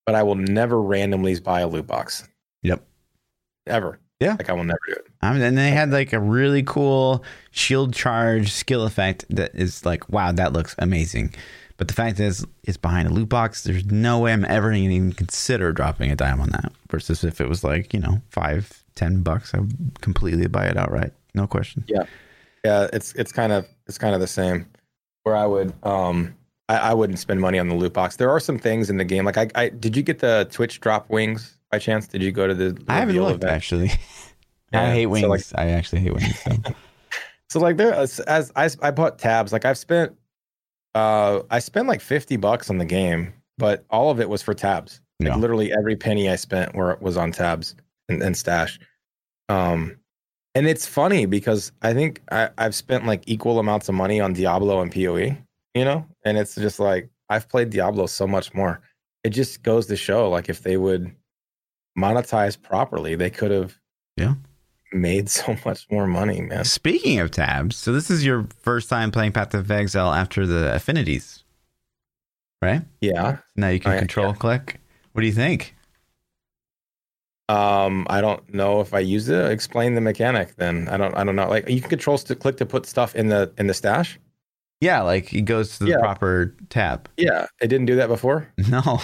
But 0.05 0.16
I 0.16 0.24
will 0.24 0.34
never 0.34 0.82
randomly 0.82 1.38
buy 1.38 1.61
a 1.61 1.68
loot 1.68 1.86
box. 1.86 2.28
Ever. 3.67 3.99
Yeah. 4.21 4.37
Like 4.39 4.51
I 4.51 4.53
will 4.53 4.65
never 4.65 4.81
do 4.87 4.95
it. 4.95 5.07
Um, 5.21 5.41
and 5.41 5.59
they 5.59 5.71
had 5.71 5.91
like 5.91 6.13
a 6.13 6.21
really 6.21 6.63
cool 6.63 7.25
shield 7.51 7.93
charge 7.93 8.53
skill 8.53 8.85
effect 8.87 9.25
that 9.31 9.53
is 9.55 9.85
like, 9.85 10.09
wow, 10.09 10.31
that 10.33 10.53
looks 10.53 10.75
amazing. 10.79 11.35
But 11.77 11.89
the 11.89 11.95
fact 11.95 12.21
is, 12.21 12.47
it's 12.63 12.77
behind 12.77 13.09
a 13.09 13.13
loot 13.13 13.29
box. 13.29 13.65
There's 13.65 13.87
no 13.87 14.21
way 14.21 14.33
I'm 14.33 14.45
ever 14.45 14.71
going 14.71 14.89
to 14.89 14.95
even 14.95 15.13
consider 15.13 15.73
dropping 15.73 16.13
a 16.13 16.17
dime 16.17 16.41
on 16.41 16.51
that. 16.51 16.73
Versus 16.91 17.25
if 17.25 17.41
it 17.41 17.49
was 17.49 17.65
like, 17.65 17.93
you 17.93 17.99
know, 17.99 18.23
five, 18.31 18.85
ten 18.95 19.23
bucks, 19.23 19.55
I 19.55 19.61
would 19.61 20.01
completely 20.01 20.47
buy 20.47 20.67
it 20.67 20.77
outright. 20.77 21.13
No 21.35 21.49
question. 21.49 21.85
Yeah. 21.89 22.05
Yeah, 22.65 22.87
it's 22.93 23.13
it's 23.15 23.33
kind 23.33 23.53
of 23.53 23.67
it's 23.89 23.99
kind 23.99 24.15
of 24.15 24.21
the 24.21 24.29
same. 24.29 24.69
Where 25.25 25.37
I 25.37 25.47
would 25.47 25.73
um 25.83 26.35
I, 26.69 26.77
I 26.77 26.95
wouldn't 26.95 27.19
spend 27.19 27.41
money 27.41 27.59
on 27.59 27.69
the 27.69 27.75
loot 27.75 27.93
box. 27.93 28.17
There 28.17 28.31
are 28.31 28.39
some 28.39 28.59
things 28.59 28.89
in 28.89 28.99
the 28.99 29.05
game. 29.05 29.25
Like 29.25 29.39
I, 29.39 29.49
I 29.57 29.69
did 29.69 29.97
you 29.97 30.03
get 30.03 30.21
the 30.21 30.47
Twitch 30.51 30.81
drop 30.81 31.11
wings 31.11 31.57
by 31.73 31.79
chance? 31.79 32.07
Did 32.07 32.23
you 32.23 32.31
go 32.31 32.47
to 32.47 32.55
the 32.55 32.81
I 32.89 32.99
haven't 33.01 33.16
looked 33.16 33.43
event? 33.43 33.53
actually. 33.53 33.91
Yeah, 34.73 34.85
I 34.85 34.91
hate 34.93 35.03
so, 35.03 35.09
wings. 35.11 35.53
like- 35.53 35.61
I 35.61 35.70
actually 35.73 36.01
hate 36.01 36.14
wings. 36.14 36.39
So. 36.41 36.51
So 37.51 37.61
like 37.61 37.77
there 37.77 37.93
as, 37.93 38.18
as 38.20 38.51
I 38.57 38.70
I 38.81 38.91
bought 38.91 39.18
tabs. 39.18 39.53
Like 39.53 39.66
I've 39.66 39.77
spent 39.77 40.12
uh 40.95 41.41
I 41.51 41.59
spent 41.59 41.87
like 41.89 42.01
50 42.01 42.37
bucks 42.39 42.70
on 42.70 42.79
the 42.79 42.87
game, 42.87 43.35
but 43.59 43.85
all 43.91 44.11
of 44.11 44.20
it 44.20 44.31
was 44.31 44.41
for 44.41 44.55
tabs. 44.55 45.03
Like 45.20 45.29
Yeah. 45.29 45.37
literally 45.37 45.70
every 45.70 45.95
penny 45.95 46.31
I 46.31 46.37
spent 46.37 46.75
were 46.75 46.97
was 47.03 47.18
on 47.18 47.31
tabs 47.33 47.75
and, 48.09 48.23
and 48.23 48.35
stash. 48.35 48.81
Um 49.51 49.99
and 50.55 50.66
it's 50.66 50.87
funny 50.87 51.27
because 51.27 51.73
I 51.83 51.93
think 51.93 52.23
I, 52.31 52.49
I've 52.57 52.75
spent 52.75 53.05
like 53.05 53.23
equal 53.27 53.59
amounts 53.59 53.91
of 53.91 53.95
money 53.95 54.18
on 54.20 54.33
Diablo 54.33 54.81
and 54.81 54.91
PoE, 54.91 55.37
you 55.75 55.85
know? 55.85 56.07
And 56.25 56.39
it's 56.39 56.55
just 56.55 56.81
like 56.81 57.11
I've 57.29 57.51
played 57.51 57.68
Diablo 57.68 58.07
so 58.07 58.27
much 58.27 58.55
more. 58.55 58.81
It 59.25 59.31
just 59.31 59.62
goes 59.62 59.87
to 59.89 59.97
show 59.97 60.31
like 60.31 60.49
if 60.49 60.62
they 60.62 60.79
would 60.79 61.14
monetize 61.99 62.61
properly, 62.61 63.14
they 63.14 63.30
could 63.30 63.51
have 63.51 63.78
Yeah. 64.16 64.34
made 64.93 65.28
so 65.38 65.57
much 65.64 65.86
more 65.90 66.07
money, 66.07 66.40
man. 66.40 66.64
Speaking 66.64 67.18
of 67.20 67.30
tabs, 67.30 67.76
so 67.76 67.93
this 67.93 68.11
is 68.11 68.24
your 68.24 68.47
first 68.61 68.88
time 68.88 69.11
playing 69.11 69.32
Path 69.32 69.55
of 69.55 69.70
Exile 69.70 70.12
after 70.12 70.47
the 70.47 70.74
affinities, 70.74 71.45
right? 72.61 72.82
Yeah. 73.01 73.38
Now 73.57 73.68
you 73.68 73.80
can 73.80 73.93
yeah, 73.93 73.99
control 73.99 74.28
yeah. 74.28 74.34
click. 74.34 74.80
What 75.12 75.20
do 75.20 75.26
you 75.26 75.32
think? 75.34 75.74
Um, 77.49 78.07
I 78.09 78.20
don't 78.20 78.55
know 78.55 78.80
if 78.80 78.95
I 78.95 79.01
use 79.01 79.28
it. 79.28 79.51
Explain 79.51 79.95
the 79.95 80.01
mechanic. 80.01 80.57
Then 80.57 80.88
I 80.88 80.97
don't. 80.97 81.14
I 81.14 81.24
don't 81.24 81.36
know. 81.36 81.49
Like 81.51 81.68
you 81.68 81.80
can 81.80 81.90
control 81.90 82.16
to 82.16 82.34
click 82.34 82.57
to 82.59 82.66
put 82.66 82.86
stuff 82.86 83.14
in 83.14 83.28
the 83.28 83.53
in 83.59 83.66
the 83.66 83.74
stash. 83.74 84.18
Yeah, 84.80 85.03
like 85.03 85.34
it 85.34 85.43
goes 85.43 85.76
to 85.78 85.84
the 85.84 85.90
Yeah. 85.90 85.99
proper 85.99 86.55
tab. 86.70 87.09
Yeah, 87.18 87.47
it 87.61 87.66
didn't 87.68 87.86
do 87.86 87.97
that 87.97 88.09
before. 88.09 88.49
No. 88.68 89.01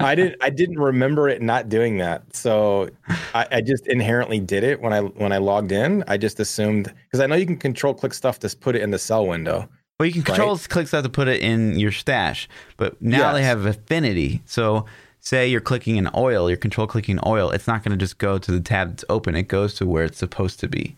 I 0.00 0.14
didn't. 0.14 0.36
I 0.42 0.50
didn't 0.50 0.78
remember 0.78 1.28
it 1.28 1.42
not 1.42 1.68
doing 1.68 1.98
that. 1.98 2.34
So 2.34 2.88
I, 3.34 3.46
I 3.52 3.60
just 3.60 3.86
inherently 3.86 4.40
did 4.40 4.64
it 4.64 4.80
when 4.80 4.92
I 4.92 5.00
when 5.00 5.32
I 5.32 5.38
logged 5.38 5.72
in. 5.72 6.04
I 6.08 6.16
just 6.16 6.40
assumed 6.40 6.92
because 7.06 7.20
I 7.20 7.26
know 7.26 7.36
you 7.36 7.46
can 7.46 7.56
control 7.56 7.94
click 7.94 8.14
stuff 8.14 8.38
to 8.40 8.56
put 8.56 8.76
it 8.76 8.82
in 8.82 8.90
the 8.90 8.98
sell 8.98 9.26
window. 9.26 9.68
Well, 9.98 10.06
you 10.06 10.12
can 10.12 10.22
control 10.22 10.56
click 10.58 10.86
stuff 10.88 11.02
to 11.02 11.08
put 11.08 11.26
it 11.28 11.40
in 11.42 11.78
your 11.78 11.90
stash, 11.92 12.48
but 12.76 13.00
now 13.02 13.32
they 13.32 13.42
have 13.42 13.66
affinity. 13.66 14.42
So, 14.46 14.86
say 15.20 15.48
you're 15.48 15.60
clicking 15.60 15.98
an 15.98 16.08
oil, 16.14 16.48
you're 16.48 16.56
control 16.56 16.86
clicking 16.86 17.18
oil. 17.26 17.50
It's 17.50 17.66
not 17.66 17.82
going 17.82 17.90
to 17.90 18.02
just 18.02 18.18
go 18.18 18.38
to 18.38 18.50
the 18.52 18.60
tab 18.60 18.90
that's 18.90 19.04
open. 19.08 19.34
It 19.34 19.48
goes 19.48 19.74
to 19.74 19.86
where 19.86 20.04
it's 20.04 20.18
supposed 20.18 20.60
to 20.60 20.68
be. 20.68 20.94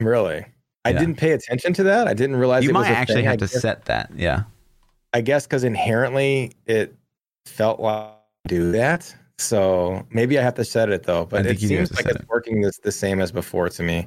Really, 0.00 0.44
I 0.84 0.90
Yeah. 0.90 0.98
didn't 0.98 1.16
pay 1.16 1.32
attention 1.32 1.72
to 1.74 1.82
that. 1.84 2.08
I 2.08 2.12
didn't 2.14 2.36
realize 2.36 2.62
You 2.64 2.70
it 2.70 2.74
was 2.74 2.86
might 2.86 2.92
actually 2.94 3.22
have 3.22 3.32
I 3.32 3.36
to 3.36 3.46
guess- 3.46 3.60
set 3.62 3.86
that. 3.86 4.10
Yeah. 4.14 4.42
I 5.14 5.22
guess 5.22 5.46
because 5.46 5.64
inherently 5.64 6.52
it 6.66 6.94
felt 7.48 7.80
like 7.80 7.94
I 7.96 8.14
do 8.48 8.72
that. 8.72 9.14
So 9.38 10.06
maybe 10.10 10.38
I 10.38 10.42
have 10.42 10.54
to 10.54 10.64
set 10.64 10.88
it 10.90 11.02
though. 11.02 11.24
But 11.26 11.42
it 11.44 11.48
think 11.48 11.62
you 11.62 11.68
do 11.68 11.76
have 11.78 11.88
seems 11.88 11.96
like 11.96 12.06
it's 12.14 12.22
it. 12.22 12.28
working 12.28 12.60
this 12.60 12.78
the 12.78 12.92
same 12.92 13.20
as 13.20 13.30
before 13.32 13.68
to 13.68 13.82
me. 13.82 14.06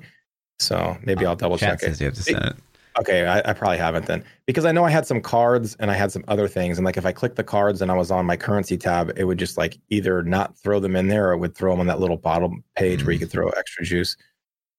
So 0.60 0.98
maybe 1.04 1.26
I'll 1.26 1.36
double 1.36 1.58
check 1.58 1.82
it. 1.84 2.00
you 2.00 2.06
have 2.08 2.16
to 2.16 2.24
set 2.24 2.42
it. 2.44 2.56
Okay, 3.00 3.26
I, 3.28 3.38
I 3.52 3.54
probably 3.54 3.78
haven't 3.78 4.08
then 4.08 4.26
because 4.46 4.66
I 4.66 4.72
know 4.74 4.84
I 4.84 4.90
had 4.90 5.06
some 5.06 5.22
cards 5.22 5.78
and 5.80 5.90
I 5.90 5.94
had 5.94 6.12
some 6.12 6.26
other 6.28 6.48
things. 6.50 6.78
And 6.78 6.84
like 6.86 6.98
if 6.98 7.06
I 7.06 7.12
clicked 7.14 7.36
the 7.38 7.44
cards 7.44 7.82
and 7.82 7.90
I 7.92 7.94
was 7.94 8.12
on 8.12 8.26
my 8.26 8.36
currency 8.36 8.76
tab, 8.78 9.14
it 9.16 9.24
would 9.24 9.38
just 9.38 9.58
like 9.58 9.78
either 9.90 10.22
not 10.24 10.58
throw 10.58 10.80
them 10.82 10.96
in 10.98 11.08
there 11.08 11.30
or 11.30 11.34
it 11.34 11.38
would 11.38 11.56
throw 11.56 11.72
them 11.72 11.80
on 11.80 11.88
that 11.88 12.00
little 12.00 12.18
bottom 12.18 12.64
page 12.76 13.04
where 13.04 13.14
you 13.14 13.20
Mm. 13.20 13.22
could 13.22 13.32
throw 13.32 13.50
extra 13.50 13.86
juice. 13.86 14.18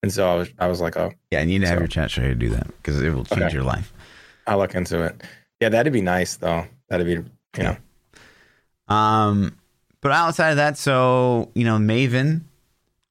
And 0.03 0.11
so 0.11 0.29
I 0.29 0.35
was, 0.35 0.49
I 0.59 0.67
was 0.67 0.81
like, 0.81 0.97
oh, 0.97 1.11
Yeah, 1.31 1.39
you 1.39 1.45
need 1.47 1.59
to 1.61 1.67
have 1.67 1.79
your 1.79 1.87
chat 1.87 2.11
show 2.11 2.21
you 2.23 2.29
to 2.29 2.35
do 2.35 2.49
that 2.49 2.67
because 2.77 3.01
it 3.01 3.11
will 3.13 3.23
change 3.25 3.41
Okay. 3.43 3.53
your 3.53 3.63
life. 3.63 3.91
I'll 4.45 4.57
look 4.57 4.75
into 4.75 5.01
it. 5.03 5.21
Yeah, 5.61 5.69
that'd 5.69 5.93
be 5.93 6.01
nice 6.01 6.35
though. 6.35 6.67
That'd 6.89 7.07
be, 7.07 7.13
you 7.57 7.63
know, 7.63 7.77
Um, 8.91 9.57
but 10.01 10.11
outside 10.11 10.51
of 10.51 10.57
that, 10.57 10.77
so 10.77 11.51
you 11.53 11.63
know, 11.63 11.77
Maven, 11.77 12.41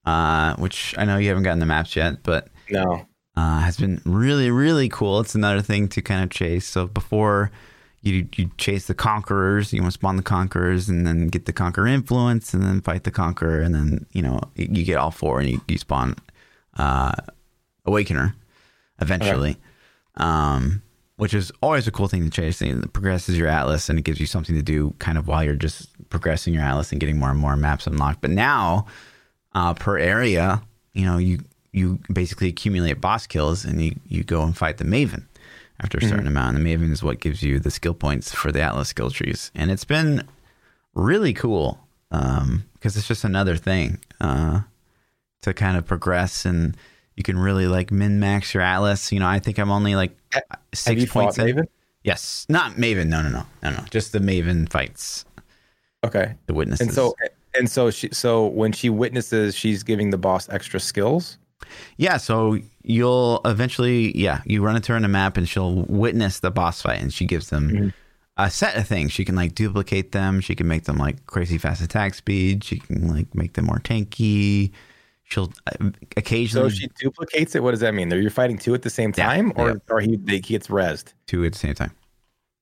uh, 0.05 0.57
which 0.57 0.95
I 0.99 1.05
know 1.05 1.17
you 1.17 1.29
haven't 1.29 1.45
gotten 1.45 1.61
the 1.61 1.67
maps 1.67 1.97
yet, 1.97 2.23
but 2.23 2.49
no. 2.71 3.07
uh, 3.37 3.61
has 3.61 3.77
been 3.77 4.01
really 4.05 4.51
really 4.51 4.89
cool. 4.89 5.21
It's 5.21 5.35
another 5.35 5.63
thing 5.63 5.89
to 5.89 6.03
kind 6.03 6.23
of 6.23 6.31
chase. 6.31 6.67
So 6.67 6.87
before 6.87 7.51
you 8.03 8.29
you 8.37 8.51
chase 8.59 8.87
the 8.87 8.95
conquerors, 8.95 9.73
you 9.73 9.81
want 9.81 9.93
to 9.93 9.99
spawn 9.99 10.17
the 10.17 10.23
conquerors, 10.23 10.89
and 10.89 11.07
then 11.07 11.29
get 11.29 11.47
the 11.47 11.53
conqueror 11.53 11.87
influence, 11.87 12.53
and 12.53 12.63
then 12.63 12.81
fight 12.81 13.05
the 13.05 13.11
conqueror, 13.11 13.61
and 13.61 13.75
then 13.75 14.07
you 14.13 14.23
know 14.23 14.41
you 14.57 14.85
get 14.85 14.97
all 14.97 15.11
four, 15.11 15.41
and 15.41 15.49
you, 15.49 15.61
you 15.69 15.79
spawn 15.79 16.17
uh, 16.77 17.13
awakener 17.87 18.35
eventually. 19.01 19.57
Um, 20.17 20.83
which 21.21 21.35
is 21.35 21.53
always 21.61 21.87
a 21.87 21.91
cool 21.91 22.09
thing 22.09 22.25
to 22.25 22.31
chase. 22.31 22.63
It 22.63 22.95
progresses 22.95 23.37
your 23.37 23.47
atlas 23.47 23.91
and 23.91 23.99
it 23.99 24.03
gives 24.07 24.21
you 24.21 24.25
something 24.25 24.57
to 24.57 24.63
do 24.63 24.95
kind 25.01 25.19
of 25.19 25.29
while 25.29 25.45
you're 25.45 25.55
just 25.55 25.91
progressing 26.09 26.55
your 26.55 26.63
atlas 26.63 26.93
and 26.93 27.01
getting 27.01 27.19
more 27.19 27.29
and 27.29 27.39
more 27.39 27.57
maps 27.57 27.87
unlocked. 27.87 28.23
But 28.23 28.31
now, 28.31 28.87
uh, 29.55 29.75
per 29.75 29.99
area, 29.99 30.63
you 30.95 31.05
know, 31.05 31.19
you 31.19 31.41
you 31.73 31.99
basically 32.11 32.49
accumulate 32.49 33.03
boss 33.03 33.27
kills 33.27 33.67
and 33.67 33.85
you, 33.85 33.95
you 34.09 34.25
go 34.25 34.43
and 34.43 34.57
fight 34.57 34.79
the 34.79 34.85
Maven 34.85 35.27
after 35.79 35.99
a 35.99 36.03
certain 36.03 36.27
amount. 36.27 36.57
And 36.57 36.65
the 36.65 36.75
Maven 36.75 36.91
is 36.91 37.03
what 37.03 37.21
gives 37.21 37.43
you 37.43 37.61
the 37.61 37.71
skill 37.71 37.95
points 37.95 38.33
for 38.33 38.51
the 38.51 38.63
Atlas 38.63 38.89
skill 38.89 39.11
trees. 39.11 39.51
And 39.55 39.71
it's 39.71 39.85
been 39.85 40.27
really 40.95 41.35
cool 41.35 41.87
um, 42.11 42.65
because 42.73 42.97
it's 42.97 43.07
just 43.07 43.25
another 43.25 43.57
thing 43.57 43.99
uh, 44.23 44.63
to 45.43 45.53
kind 45.53 45.77
of 45.77 45.87
progress 45.87 46.47
and 46.47 46.75
you 47.21 47.23
can 47.23 47.39
really 47.39 47.67
like 47.67 47.91
min 47.91 48.19
max 48.19 48.55
your 48.55 48.63
Atlas. 48.63 49.13
You 49.13 49.21
know, 49.21 49.27
I 49.29 49.39
think 49.41 49.59
I'm 49.59 49.71
only 49.71 49.95
like 49.95 50.17
Have 50.33 50.43
six 50.73 51.05
points 51.13 51.37
in. 51.37 51.49
Maven? 51.55 51.67
Yes, 52.03 52.47
not 52.49 52.73
Maven. 52.77 53.09
No, 53.09 53.21
no, 53.21 53.29
no, 53.29 53.45
no, 53.63 53.71
no. 53.73 53.85
Just 53.91 54.13
the 54.13 54.21
Maven 54.21 54.67
fights, 54.71 55.27
Okay. 56.03 56.33
the 56.47 56.55
witnesses. 56.55 56.87
And 56.87 56.95
so 56.95 57.15
and 57.55 57.71
so 57.71 57.91
she 57.91 58.09
so 58.11 58.47
when 58.47 58.73
she 58.73 58.89
witnesses, 58.89 59.55
she's 59.55 59.83
giving 59.83 60.09
the 60.09 60.17
boss 60.17 60.49
extra 60.49 60.81
skills. 60.81 61.37
Yeah, 61.99 62.17
so 62.17 62.57
you'll 62.83 63.43
eventually, 63.45 64.17
yeah, 64.19 64.41
you 64.47 64.63
run 64.65 64.77
into 64.77 64.93
her 64.93 64.97
in 64.97 65.05
a 65.05 65.09
map 65.09 65.37
and 65.37 65.47
she'll 65.47 65.83
witness 65.89 66.41
the 66.41 66.51
boss 66.51 66.81
fight 66.81 67.03
and 67.03 67.13
she 67.13 67.27
gives 67.27 67.51
them 67.51 67.69
Mhm. 67.71 67.93
a 68.39 68.51
set 68.51 68.77
of 68.77 68.89
things. 68.89 69.13
She 69.13 69.27
can 69.27 69.37
like 69.37 69.55
duplicate 69.55 70.13
them. 70.13 70.41
She 70.41 70.55
can 70.55 70.67
make 70.67 70.85
them 70.85 70.97
like 70.97 71.27
crazy 71.27 71.59
fast 71.59 71.83
attack 71.83 72.15
speed. 72.15 72.65
She 72.65 72.79
can 72.79 73.09
like 73.15 73.35
make 73.35 73.53
them 73.53 73.67
more 73.67 73.79
tanky. 73.79 74.71
She'll 75.31 75.53
uh, 75.67 75.73
So 75.79 75.93
occasionally 76.17 76.71
she 76.71 76.89
duplicates 76.99 77.55
it. 77.55 77.63
What 77.63 77.71
does 77.71 77.81
that 77.81 77.95
mean? 77.95 78.13
Are 78.13 78.19
you 78.19 78.31
fighting 78.31 78.59
two 78.59 78.75
at 78.75 78.83
the 78.83 78.91
same 78.91 79.13
Yeah, 79.17 79.27
time, 79.27 79.53
or 79.57 79.69
yeah. 79.69 79.75
or 79.89 80.01
he 80.01 80.19
he 80.27 80.41
gets 80.41 80.67
rezzed? 80.69 81.13
two 81.27 81.45
at 81.45 81.53
the 81.53 81.59
same 81.59 81.75
time. 81.75 81.93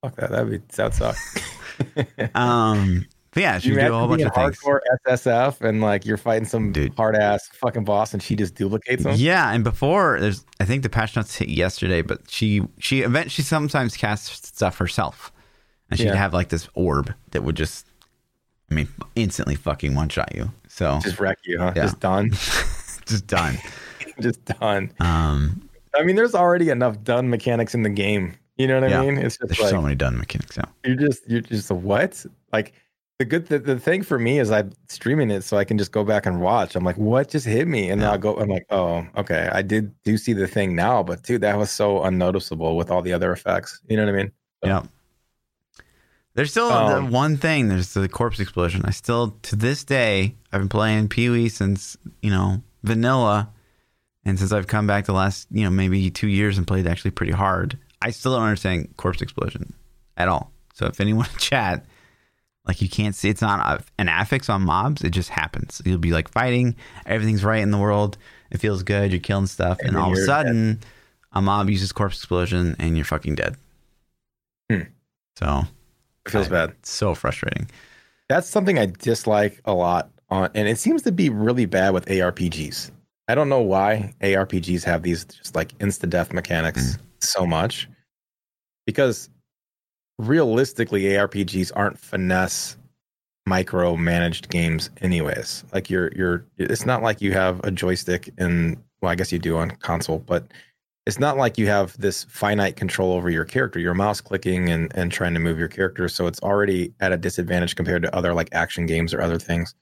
Fuck 0.03 0.17
that. 0.17 0.31
That'd 0.31 0.51
be 0.51 0.59
that 0.77 0.85
would 0.85 0.95
suck. 0.95 1.17
Um, 2.35 3.07
but 3.33 3.43
yeah, 3.43 3.59
she 3.59 3.69
you 3.69 3.75
do 3.77 3.81
a 3.95 3.99
whole 3.99 4.09
bunch 4.09 4.23
of 4.23 4.35
things. 4.35 4.59
hardcore 4.59 4.81
SSF 5.07 5.61
and 5.61 5.81
like 5.81 6.05
you're 6.05 6.17
fighting 6.17 6.45
some 6.47 6.73
Dude. 6.73 6.93
hard 6.95 7.15
ass 7.15 7.47
fucking 7.49 7.85
boss, 7.85 8.13
and 8.13 8.23
she 8.23 8.35
just 8.37 8.55
duplicates 8.55 9.05
them. 9.05 9.15
Yeah, 9.17 9.53
and 9.53 9.63
before 9.63 10.19
there's, 10.21 10.45
I 10.61 10.65
think 10.65 10.83
the 10.83 10.89
patch 10.89 11.15
notes 11.15 11.37
hit 11.37 11.49
yesterday, 11.49 12.03
but 12.03 12.29
she 12.31 12.63
she 12.79 13.03
event 13.03 13.31
she 13.31 13.43
sometimes 13.43 13.97
casts 13.97 14.49
stuff 14.49 14.79
herself, 14.79 15.33
and 15.91 15.99
she'd 15.99 16.07
Yeah. 16.07 16.15
have 16.17 16.35
like 16.35 16.49
this 16.49 16.69
orb 16.75 17.15
that 17.31 17.45
would 17.45 17.55
just, 17.57 17.87
I 18.71 18.75
mean, 18.75 18.89
instantly 19.15 19.55
fucking 19.55 19.95
one 19.95 20.09
shot 20.09 20.35
you. 20.35 20.51
So 20.79 21.01
Just 21.03 21.19
wreck 21.19 21.39
you, 21.43 21.59
huh? 21.59 21.73
Yeah. 21.75 21.83
Just 21.87 21.99
done. 21.99 22.31
just 23.05 23.27
done. 23.27 23.59
just 24.21 24.45
done. 24.45 24.93
Um, 25.01 25.69
I 25.93 26.05
mean, 26.05 26.15
there's 26.15 26.37
already 26.37 26.71
enough 26.71 27.03
done 27.03 27.29
mechanics 27.29 27.75
in 27.75 27.83
the 27.83 27.91
game. 27.91 28.37
You 28.59 28.69
know 28.69 28.81
what 28.81 28.93
I 28.93 29.01
mean? 29.01 29.19
It's 29.19 29.37
just 29.39 29.49
there's 29.49 29.61
like 29.61 29.71
so 29.71 29.83
many 29.83 29.97
done 29.97 30.17
mechanics 30.17 30.57
now. 30.57 30.69
you're 30.85 30.95
just 30.95 31.29
you're 31.29 31.41
just 31.41 31.69
a 31.73 31.75
what? 31.75 32.25
Like 32.53 32.75
the 33.19 33.25
good 33.25 33.47
the, 33.49 33.59
the 33.59 33.79
thing 33.81 34.03
for 34.05 34.21
me 34.21 34.39
is 34.39 34.53
I'm 34.53 34.73
streaming 34.89 35.31
it 35.33 35.43
so 35.43 35.57
I 35.57 35.65
can 35.65 35.79
just 35.79 35.91
go 35.91 36.05
back 36.05 36.27
and 36.27 36.41
watch. 36.41 36.77
I'm 36.77 36.85
like, 36.85 36.97
what 36.99 37.29
just 37.29 37.47
hit 37.47 37.67
me? 37.67 37.91
And 37.91 38.01
then 38.01 38.07
Yeah. 38.07 38.13
I'll 38.13 38.19
go. 38.19 38.37
I'm 38.37 38.49
like, 38.49 38.67
oh, 38.71 39.05
okay. 39.17 39.49
I 39.53 39.63
did 39.63 39.93
do 40.05 40.17
see 40.17 40.33
the 40.33 40.47
thing 40.47 40.77
now, 40.77 41.03
but 41.03 41.23
dude, 41.25 41.41
that 41.41 41.59
was 41.59 41.73
so 41.73 42.05
unnoticeable 42.05 42.77
with 42.77 42.91
all 42.91 43.03
the 43.03 43.13
other 43.13 43.33
effects. 43.33 43.81
You 43.89 43.97
know 43.97 44.05
what 44.05 44.15
I 44.15 44.17
mean? 44.19 44.33
Yeah. 44.65 44.83
There's 46.39 46.53
still 46.53 46.71
Um, 46.71 47.07
the 47.07 47.11
one 47.11 47.37
thing. 47.37 47.67
There's 47.67 47.95
the 47.95 48.09
corpse 48.09 48.39
explosion. 48.39 48.83
I 48.85 48.93
still, 48.93 49.37
to 49.43 49.57
this 49.57 49.83
day, 49.83 50.37
I've 50.53 50.61
been 50.61 50.69
playing 50.69 51.09
PoE 51.09 51.49
since 51.49 51.97
you 52.23 52.31
know 52.31 52.63
vanilla, 52.85 53.51
and 54.25 54.39
since 54.39 54.53
I've 54.53 54.69
come 54.69 54.87
back 54.87 55.07
the 55.07 55.13
last 55.13 55.49
you 55.51 55.65
know 55.65 55.71
maybe 55.71 56.13
two 56.13 56.29
years 56.29 56.57
and 56.57 56.65
played 56.65 56.87
actually 56.87 57.11
pretty 57.11 57.33
hard. 57.33 57.77
I 58.01 58.11
still 58.13 58.35
don't 58.35 58.45
understand 58.45 58.97
corpse 58.97 59.21
explosion 59.21 59.75
at 60.17 60.29
all. 60.29 60.53
So 60.75 60.87
if 60.87 61.01
anyone 61.01 61.27
chat, 61.39 61.85
like 62.69 62.81
you 62.81 62.89
can't 62.89 63.17
see, 63.17 63.31
it's 63.31 63.43
not 63.43 63.81
a, 63.81 63.85
an 63.99 64.09
affix 64.09 64.49
on 64.49 64.63
mobs. 64.63 65.03
It 65.03 65.11
just 65.11 65.31
happens. 65.31 65.83
You'll 65.85 65.99
be 65.99 66.13
like 66.13 66.31
fighting, 66.31 66.77
everything's 67.05 67.43
right 67.43 67.63
in 67.63 67.73
the 67.73 67.79
world. 67.79 68.17
It 68.53 68.59
feels 68.59 68.85
good. 68.85 69.11
You're 69.11 69.19
killing 69.19 69.47
stuff, 69.47 69.81
and, 69.81 69.89
And 69.89 69.97
all 69.97 70.13
of 70.13 70.17
a 70.17 70.25
sudden, 70.25 70.79
a 71.33 71.43
mob 71.43 71.69
uses 71.69 71.91
corpse 71.91 72.19
explosion, 72.19 72.77
and 72.79 72.97
you're 72.97 73.05
fucking 73.05 73.35
dead. 73.35 73.57
Hmm. 74.71 74.83
So 75.37 75.65
It 76.29 76.33
feels 76.33 76.47
I- 76.49 76.51
bad. 76.51 76.75
so 76.83 77.15
frustrating. 77.15 77.69
That's 78.29 78.47
something 78.49 78.79
I 78.79 78.87
dislike 78.87 79.61
a 79.65 79.73
lot 79.73 80.11
on, 80.29 80.51
and 80.55 80.69
it 80.69 80.79
seems 80.79 81.03
to 81.03 81.13
be 81.13 81.31
really 81.31 81.65
bad 81.65 81.95
with 81.95 82.05
ARPGs. 82.07 82.91
I 83.27 83.35
don't 83.35 83.49
know 83.49 83.63
why 83.63 84.15
ARPGs 84.21 84.85
have 84.85 85.03
these 85.03 85.25
just 85.25 85.55
like 85.57 85.77
insta 85.79 86.09
death 86.09 86.33
mechanics 86.33 86.97
mm. 86.97 87.01
so 87.21 87.47
much, 87.47 87.89
because 88.87 89.31
realistically, 90.19 91.05
ARPGs 91.05 91.73
aren't 91.75 91.99
finesse 91.99 92.77
micro 93.49 93.97
managed 93.97 94.51
games 94.51 94.91
anyways 95.01 95.65
like 95.73 95.89
you're 95.89 96.13
you're 96.15 96.45
it's 96.59 96.85
not 96.85 97.03
like 97.03 97.23
you 97.23 97.33
have 97.33 97.61
a 97.65 97.71
joystick 97.71 98.29
and 98.37 98.77
well 99.01 99.11
i 99.11 99.15
guess 99.15 99.33
you 99.33 99.39
do 99.39 99.57
on 99.57 99.71
console 99.71 100.19
but 100.19 100.47
it's 101.09 101.19
not 101.19 101.39
like 101.39 101.57
you 101.57 101.67
have 101.67 101.99
this 101.99 102.25
finite 102.25 102.77
control 102.77 103.13
over 103.15 103.31
your 103.31 103.47
character. 103.47 103.79
You're 103.81 103.95
mouse 103.95 104.21
clicking 104.21 104.69
and 104.69 104.93
and 104.95 105.11
trying 105.11 105.33
to 105.35 105.41
move 105.41 105.59
your 105.59 105.67
character 105.69 106.07
so 106.09 106.27
it's 106.27 106.39
already 106.41 106.93
at 107.01 107.13
a 107.13 107.17
disadvantage 107.17 107.75
compared 107.77 108.03
to 108.03 108.15
other 108.15 108.35
like 108.35 108.51
action 108.53 108.85
games 108.85 109.15
or 109.15 109.23
other 109.23 109.39
things. 109.39 109.75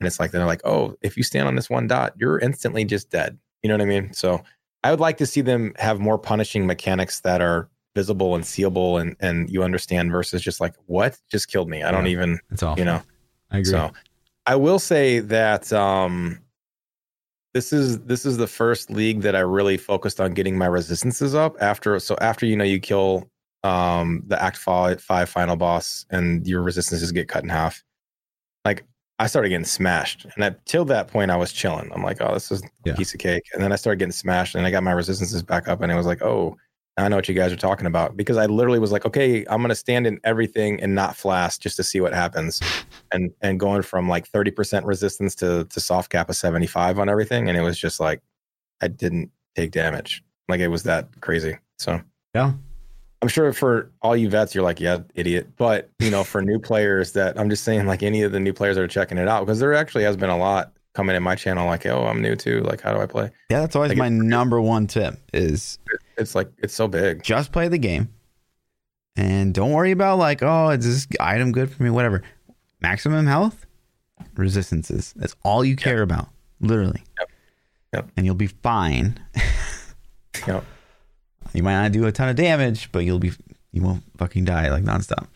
And 0.00 0.06
it's 0.06 0.18
like 0.18 0.30
they're 0.30 0.46
like 0.46 0.62
oh 0.64 0.96
if 1.02 1.16
you 1.18 1.22
stand 1.22 1.46
on 1.48 1.54
this 1.54 1.68
one 1.68 1.86
dot 1.86 2.14
you're 2.16 2.38
instantly 2.38 2.84
just 2.86 3.10
dead. 3.10 3.38
You 3.62 3.68
know 3.68 3.74
what 3.74 3.82
i 3.82 3.84
mean? 3.84 4.12
So 4.14 4.42
i 4.84 4.90
would 4.90 5.00
like 5.00 5.18
to 5.18 5.26
see 5.26 5.42
them 5.42 5.74
have 5.78 6.00
more 6.00 6.18
punishing 6.18 6.66
mechanics 6.66 7.20
that 7.20 7.42
are 7.42 7.68
visible 7.94 8.34
and 8.34 8.46
seeable 8.46 8.96
and 8.96 9.16
and 9.20 9.50
you 9.50 9.62
understand 9.62 10.10
versus 10.10 10.40
just 10.40 10.60
like 10.62 10.74
what? 10.86 11.18
Just 11.30 11.48
killed 11.48 11.68
me. 11.68 11.82
I 11.82 11.90
don't 11.90 12.06
Yeah. 12.06 12.12
even 12.12 12.40
It's 12.50 12.62
awful. 12.62 12.78
you 12.80 12.86
know? 12.86 13.02
I 13.50 13.58
agree. 13.58 13.70
so 13.72 13.92
I 14.46 14.56
will 14.56 14.78
say 14.78 15.18
that 15.18 15.70
um 15.74 16.38
this 17.54 17.72
is 17.72 17.98
this 18.00 18.26
is 18.26 18.36
the 18.36 18.46
first 18.46 18.90
league 18.90 19.22
that 19.22 19.34
I 19.34 19.40
really 19.40 19.76
focused 19.76 20.20
on 20.20 20.32
getting 20.34 20.56
my 20.56 20.66
resistances 20.66 21.34
up 21.34 21.56
after 21.60 21.98
so 21.98 22.16
after 22.20 22.46
you 22.46 22.56
know 22.56 22.64
you 22.64 22.78
kill 22.80 23.28
um 23.64 24.22
the 24.26 24.40
act 24.40 24.56
five, 24.56 25.00
five 25.02 25.28
final 25.28 25.56
boss 25.56 26.06
and 26.10 26.46
your 26.46 26.62
resistances 26.62 27.10
get 27.12 27.28
cut 27.28 27.42
in 27.42 27.48
half. 27.48 27.82
Like 28.64 28.84
I 29.18 29.26
started 29.26 29.48
getting 29.48 29.64
smashed. 29.64 30.24
And 30.26 30.34
that 30.44 30.64
till 30.66 30.84
that 30.86 31.08
point 31.08 31.30
I 31.32 31.36
was 31.36 31.52
chilling. 31.52 31.90
I'm 31.92 32.02
like, 32.04 32.18
oh, 32.20 32.34
this 32.34 32.52
is 32.52 32.62
Yeah. 32.84 32.92
a 32.92 32.96
piece 32.96 33.14
of 33.14 33.18
cake. 33.20 33.42
And 33.52 33.62
then 33.62 33.72
I 33.72 33.76
started 33.76 33.98
getting 33.98 34.12
smashed 34.12 34.54
and 34.54 34.64
I 34.64 34.70
got 34.70 34.84
my 34.84 34.92
resistances 34.92 35.42
back 35.42 35.66
up 35.66 35.80
and 35.80 35.90
it 35.90 35.96
was 35.96 36.06
like, 36.06 36.22
oh, 36.22 36.56
I 37.04 37.08
know 37.08 37.16
what 37.16 37.28
you 37.28 37.34
guys 37.34 37.52
are 37.52 37.56
talking 37.56 37.86
about. 37.86 38.16
Because 38.16 38.36
I 38.36 38.46
literally 38.46 38.78
was 38.78 38.92
like, 38.92 39.04
okay, 39.06 39.44
I'm 39.48 39.60
gonna 39.62 39.74
stand 39.74 40.06
in 40.06 40.18
everything 40.24 40.80
and 40.80 40.94
not 40.94 41.16
flash 41.16 41.58
just 41.58 41.76
to 41.76 41.84
see 41.84 42.00
what 42.00 42.12
happens 42.12 42.60
and 43.12 43.30
and 43.40 43.58
going 43.58 43.82
from 43.82 44.08
like 44.08 44.30
30% 44.30 44.84
resistance 44.84 45.34
to 45.36 45.64
to 45.64 45.80
soft 45.80 46.10
cap 46.10 46.28
of 46.28 46.36
75 46.36 46.98
on 46.98 47.08
everything 47.08 47.48
and 47.48 47.56
it 47.56 47.62
was 47.62 47.78
just 47.78 48.00
like 48.00 48.20
i 48.82 48.88
didn't 48.88 49.30
take 49.56 49.70
damage 49.70 50.22
like 50.48 50.60
it 50.60 50.68
was 50.68 50.82
that 50.82 51.08
crazy 51.20 51.56
so 51.78 52.00
Yeah. 52.34 52.52
i'm 53.22 53.28
sure 53.28 53.52
for 53.52 53.90
all 54.02 54.16
you 54.16 54.28
vets 54.28 54.54
you're 54.54 54.64
like 54.64 54.78
yeah 54.80 54.98
idiot 55.14 55.48
but 55.56 55.90
you 56.00 56.10
know 56.10 56.22
for 56.24 56.42
new 56.42 56.58
players 56.58 57.12
that 57.12 57.38
i'm 57.38 57.48
just 57.48 57.64
saying 57.64 57.86
like 57.86 58.02
any 58.02 58.22
of 58.22 58.32
the 58.32 58.40
new 58.40 58.52
players 58.52 58.76
that 58.76 58.82
are 58.82 58.88
checking 58.88 59.18
it 59.18 59.26
out 59.28 59.46
because 59.46 59.58
there 59.58 59.72
actually 59.74 60.04
has 60.04 60.16
been 60.16 60.30
a 60.30 60.38
lot 60.38 60.72
coming 60.98 61.14
in 61.14 61.22
my 61.22 61.36
channel 61.36 61.64
like 61.66 61.86
oh 61.86 62.04
i'm 62.06 62.20
new 62.20 62.34
too 62.34 62.60
like 62.62 62.80
how 62.80 62.92
do 62.92 63.00
i 63.00 63.06
play 63.06 63.30
Yeah, 63.50 63.60
that's 63.60 63.76
always 63.76 63.90
Like, 63.90 63.98
my 63.98 64.08
number 64.08 64.60
one 64.60 64.88
tip 64.88 65.14
is 65.32 65.78
it's 66.16 66.34
like 66.34 66.50
it's 66.58 66.74
so 66.74 66.88
big 66.88 67.22
just 67.22 67.52
play 67.52 67.68
the 67.68 67.78
game 67.78 68.08
and 69.16 69.54
don't 69.54 69.70
worry 69.72 69.90
about 69.92 70.18
like, 70.18 70.42
oh, 70.44 70.70
is 70.70 70.84
this 70.84 71.08
item 71.18 71.50
good 71.50 71.72
for 71.72 71.82
me? 71.82 71.90
Whatever. 71.90 72.22
Maximum 72.80 73.26
health, 73.26 73.66
resistances. 74.36 75.12
That's 75.16 75.34
all 75.42 75.64
you 75.64 75.74
care 75.74 76.02
about. 76.02 76.28
Literally. 76.60 77.02
Yep. 77.18 77.30
Yep. 77.94 78.10
And 78.16 78.26
you'll 78.26 78.36
be 78.36 78.46
fine. 78.46 79.18
yep. 80.46 80.64
You 81.52 81.64
might 81.64 81.80
not 81.82 81.90
do 81.92 82.06
a 82.06 82.12
ton 82.12 82.28
of 82.28 82.36
damage, 82.36 82.92
but 82.92 83.00
you'll 83.00 83.18
be 83.18 83.32
you 83.72 83.82
won't 83.82 84.04
fucking 84.18 84.44
die 84.44 84.70
like 84.70 84.84
nonstop. 84.84 85.26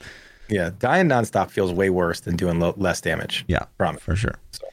yeah 0.49 0.71
dying 0.79 1.09
nonstop 1.09 1.51
feels 1.51 1.73
way 1.73 1.91
worse 1.91 2.21
than 2.21 2.37
doing 2.37 2.61
lo- 2.61 2.75
less 2.77 3.01
damage 3.01 3.45
Yeah, 3.49 3.65
Promise. 3.79 4.03
for 4.03 4.15
sure. 4.17 4.35
So, 4.53 4.65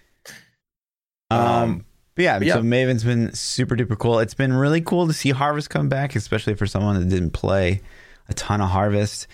Um, 1.30 1.39
um, 1.39 1.86
but 2.15 2.23
yeah, 2.23 2.39
yeah. 2.41 2.53
so 2.55 2.63
Maven's 2.63 3.03
been 3.03 3.34
super 3.34 3.75
duper 3.75 3.97
cool. 3.97 4.19
It's 4.19 4.34
been 4.34 4.53
really 4.53 4.82
cool 4.82 5.07
to 5.07 5.13
see 5.13 5.30
Harvest 5.30 5.69
come 5.69 5.89
back, 5.89 6.15
especially 6.15 6.55
for 6.55 6.65
someone 6.65 6.99
that 6.99 7.09
didn't 7.09 7.32
play 7.32 7.82
a 8.27 8.34
ton 8.34 8.61
of 8.61 8.69
Harvest. 8.69 9.27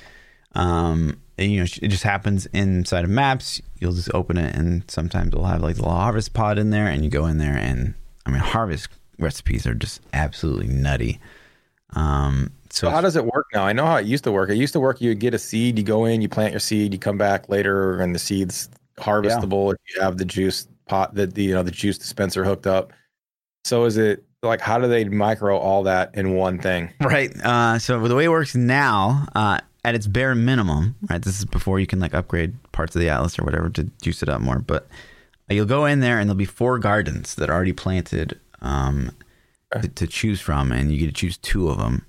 Um, 0.53 1.19
and, 1.37 1.51
you 1.51 1.59
know, 1.59 1.63
it 1.63 1.87
just 1.89 2.03
happens 2.03 2.45
inside 2.47 3.03
of 3.03 3.09
maps. 3.09 3.61
You'll 3.79 3.93
just 3.93 4.13
open 4.13 4.37
it, 4.37 4.55
and 4.55 4.89
sometimes 4.89 5.33
we'll 5.33 5.45
have 5.45 5.61
like 5.61 5.75
the 5.75 5.81
little 5.81 5.97
Harvest 5.97 6.33
pod 6.33 6.57
in 6.57 6.69
there, 6.69 6.87
and 6.87 7.03
you 7.03 7.09
go 7.09 7.25
in 7.25 7.37
there, 7.37 7.57
and 7.57 7.93
I 8.25 8.31
mean, 8.31 8.39
Harvest 8.39 8.89
recipes 9.19 9.65
are 9.65 9.73
just 9.73 10.01
absolutely 10.13 10.67
nutty. 10.67 11.19
Um, 11.93 12.51
so 12.69 12.87
So 12.87 12.89
how 12.91 13.01
does 13.01 13.15
it 13.15 13.25
work 13.25 13.47
now? 13.53 13.65
I 13.65 13.73
know 13.73 13.85
how 13.85 13.95
it 13.97 14.05
used 14.05 14.23
to 14.25 14.31
work. 14.31 14.49
It 14.49 14.55
used 14.55 14.73
to 14.73 14.79
work. 14.79 15.01
You 15.01 15.15
get 15.15 15.33
a 15.33 15.39
seed, 15.39 15.77
you 15.77 15.83
go 15.83 16.05
in, 16.05 16.21
you 16.21 16.29
plant 16.29 16.51
your 16.51 16.59
seed, 16.59 16.93
you 16.93 16.99
come 16.99 17.17
back 17.17 17.49
later, 17.49 17.99
and 17.99 18.13
the 18.13 18.19
seed's 18.19 18.69
harvestable 18.97 19.73
if 19.73 19.77
you 19.93 20.01
have 20.01 20.17
the 20.17 20.25
juice 20.25 20.67
pot, 20.88 21.15
that 21.15 21.36
the 21.36 21.43
you 21.43 21.53
know 21.53 21.63
the 21.63 21.71
juice 21.71 21.97
dispenser 21.97 22.43
hooked 22.43 22.67
up. 22.67 22.93
So 23.63 23.86
is 23.86 23.97
it 23.97 24.23
like 24.43 24.61
how 24.61 24.77
do 24.79 24.88
they 24.88 25.05
micro 25.05 25.57
all 25.57 25.83
that 25.83 26.11
in 26.13 26.36
one 26.36 26.59
thing? 26.59 26.93
Right. 27.01 27.31
Uh, 27.43 27.79
so 27.79 28.07
the 28.07 28.15
way 28.15 28.25
it 28.25 28.29
works 28.29 28.55
now, 28.55 29.27
uh, 29.36 29.59
at 29.86 29.93
its 29.93 30.07
bare 30.07 30.33
minimum, 30.33 30.95
right? 31.09 31.21
This 31.21 31.38
is 31.38 31.45
before 31.45 31.79
you 31.79 31.86
can 31.86 31.99
like 31.99 32.13
upgrade 32.13 32.55
parts 32.71 32.95
of 32.95 33.01
the 33.01 33.09
Atlas 33.09 33.38
or 33.38 33.43
whatever 33.43 33.69
to 33.69 33.83
juice 34.01 34.23
it 34.23 34.29
up 34.29 34.41
more. 34.41 34.57
But 34.57 34.88
you'll 35.47 35.65
go 35.65 35.86
in 35.86 35.99
there 35.99 36.19
and 36.19 36.27
there'll 36.27 36.38
be 36.38 36.45
four 36.45 36.79
gardens 36.79 37.36
that 37.36 37.49
are 37.49 37.53
already 37.53 37.71
planted 37.71 38.39
um, 38.61 39.11
to, 39.79 39.88
to 39.88 40.07
choose 40.07 40.41
from, 40.41 40.71
and 40.71 40.91
you 40.91 40.99
get 40.99 41.07
to 41.07 41.11
choose 41.13 41.38
two 41.38 41.69
of 41.69 41.77
them. 41.77 42.05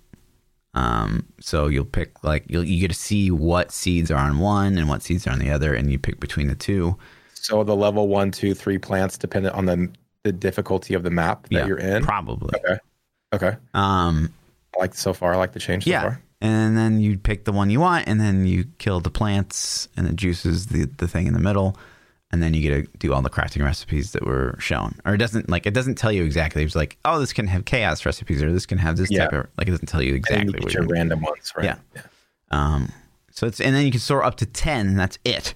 Um, 0.72 1.26
so 1.40 1.68
you'll 1.68 1.84
pick 1.84 2.22
like 2.24 2.44
you'll 2.48 2.64
you 2.64 2.80
get 2.80 2.88
to 2.88 2.94
see 2.94 3.30
what 3.30 3.72
seeds 3.72 4.10
are 4.10 4.18
on 4.18 4.38
one 4.38 4.78
and 4.78 4.88
what 4.88 5.02
seeds 5.02 5.26
are 5.26 5.30
on 5.30 5.38
the 5.38 5.50
other, 5.50 5.74
and 5.74 5.92
you 5.92 5.98
pick 5.98 6.18
between 6.18 6.48
the 6.48 6.54
two. 6.54 6.96
So 7.46 7.62
the 7.62 7.76
level 7.76 8.08
one, 8.08 8.32
two, 8.32 8.54
three 8.54 8.76
plants 8.76 9.16
dependent 9.16 9.54
on 9.54 9.66
the 9.66 9.88
the 10.24 10.32
difficulty 10.32 10.94
of 10.94 11.04
the 11.04 11.10
map 11.10 11.44
that 11.44 11.52
Yeah, 11.52 11.66
you're 11.66 11.78
in. 11.78 12.02
Probably. 12.02 12.50
Okay. 12.58 12.78
Okay. 13.32 13.56
Um, 13.72 14.32
I 14.74 14.80
like 14.80 14.94
so 14.96 15.12
far. 15.12 15.32
I 15.32 15.36
like 15.36 15.52
the 15.52 15.60
change 15.60 15.84
so 15.84 15.90
yeah. 15.90 16.02
far. 16.02 16.22
And 16.40 16.76
then 16.76 17.00
you 17.00 17.16
pick 17.16 17.44
the 17.44 17.52
one 17.52 17.70
you 17.70 17.78
want, 17.78 18.08
and 18.08 18.20
then 18.20 18.46
you 18.46 18.64
kill 18.78 18.98
the 18.98 19.10
plants, 19.10 19.88
and 19.96 20.08
it 20.08 20.16
juices 20.16 20.66
the, 20.66 20.86
the 20.96 21.06
thing 21.06 21.28
in 21.28 21.34
the 21.34 21.38
middle, 21.38 21.78
and 22.32 22.42
then 22.42 22.52
you 22.52 22.60
get 22.60 22.92
to 22.92 22.98
do 22.98 23.14
all 23.14 23.22
the 23.22 23.30
crafting 23.30 23.64
recipes 23.64 24.10
that 24.10 24.26
were 24.26 24.56
shown. 24.58 24.98
Or 25.04 25.14
it 25.14 25.18
doesn't 25.18 25.48
like 25.48 25.66
it 25.66 25.74
doesn't 25.74 25.94
tell 25.94 26.10
you 26.10 26.24
exactly. 26.24 26.64
It's 26.64 26.74
like, 26.74 26.98
oh, 27.04 27.20
this 27.20 27.32
can 27.32 27.46
have 27.46 27.64
chaos 27.64 28.04
recipes, 28.04 28.42
or 28.42 28.52
this 28.52 28.66
can 28.66 28.78
have 28.78 28.96
this 28.96 29.10
Yeah. 29.12 29.28
type 29.28 29.32
of 29.34 29.46
like 29.56 29.68
it 29.68 29.70
doesn't 29.70 29.86
tell 29.86 30.02
you 30.02 30.14
exactly 30.16 30.54
you 30.58 30.64
what 30.64 30.74
your 30.74 30.86
random 30.86 31.20
ones, 31.22 31.52
right? 31.56 31.76
Yeah. 31.94 32.02
Um, 32.50 32.90
so 33.30 33.46
it's 33.46 33.60
and 33.60 33.76
then 33.76 33.84
you 33.84 33.92
can 33.92 34.00
store 34.00 34.24
up 34.24 34.34
to 34.38 34.46
ten, 34.46 34.88
and 34.88 34.98
that's 34.98 35.20
it. 35.24 35.54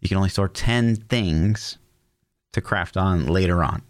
You 0.00 0.08
can 0.08 0.16
only 0.16 0.28
store 0.30 0.48
ten 0.48 0.96
things 0.96 1.78
to 2.52 2.60
craft 2.60 2.96
on 2.96 3.26
later 3.26 3.62
on. 3.62 3.82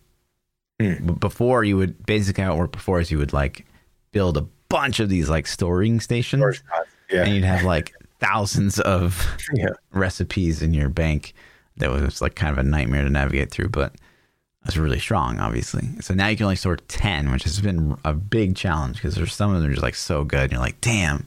B- 0.78 0.94
Before 0.98 1.62
you 1.64 1.76
would 1.76 2.04
basically 2.06 2.44
how 2.44 2.54
it 2.54 2.58
worked 2.58 2.72
before 2.72 3.00
is 3.00 3.10
you 3.10 3.18
would 3.18 3.32
like 3.32 3.66
build 4.12 4.36
a 4.36 4.46
bunch 4.68 4.98
of 5.00 5.08
these 5.08 5.28
like 5.28 5.46
storing 5.46 6.00
stations, 6.00 6.40
Storage. 6.40 6.62
Yeah. 7.10 7.24
and 7.24 7.34
you'd 7.34 7.44
have 7.44 7.64
like 7.64 7.92
thousands 8.18 8.80
of 8.80 9.26
yeah. 9.54 9.68
recipes 9.92 10.62
in 10.62 10.74
your 10.74 10.88
bank. 10.88 11.34
That 11.76 11.90
was 11.90 12.20
like 12.20 12.34
kind 12.34 12.52
of 12.52 12.58
a 12.58 12.68
nightmare 12.68 13.04
to 13.04 13.10
navigate 13.10 13.50
through, 13.50 13.68
but 13.70 13.94
that's 14.64 14.76
really 14.76 14.98
strong, 14.98 15.38
obviously. 15.38 15.88
So 16.00 16.12
now 16.12 16.28
you 16.28 16.36
can 16.36 16.44
only 16.44 16.56
store 16.56 16.76
ten, 16.76 17.30
which 17.32 17.44
has 17.44 17.60
been 17.60 17.96
a 18.04 18.12
big 18.12 18.56
challenge 18.56 18.96
because 18.96 19.14
there's 19.14 19.32
some 19.34 19.54
of 19.54 19.60
them 19.62 19.70
are 19.70 19.74
just 19.74 19.82
like 19.82 19.94
so 19.94 20.24
good. 20.24 20.42
And 20.42 20.52
you're 20.52 20.60
like, 20.60 20.80
damn, 20.82 21.26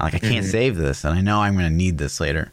like 0.00 0.14
I 0.14 0.18
can't 0.18 0.36
Mm-hmm. 0.44 0.50
save 0.50 0.76
this, 0.76 1.04
and 1.04 1.18
I 1.18 1.20
know 1.20 1.40
I'm 1.40 1.54
going 1.54 1.68
to 1.68 1.74
need 1.74 1.98
this 1.98 2.20
later. 2.20 2.50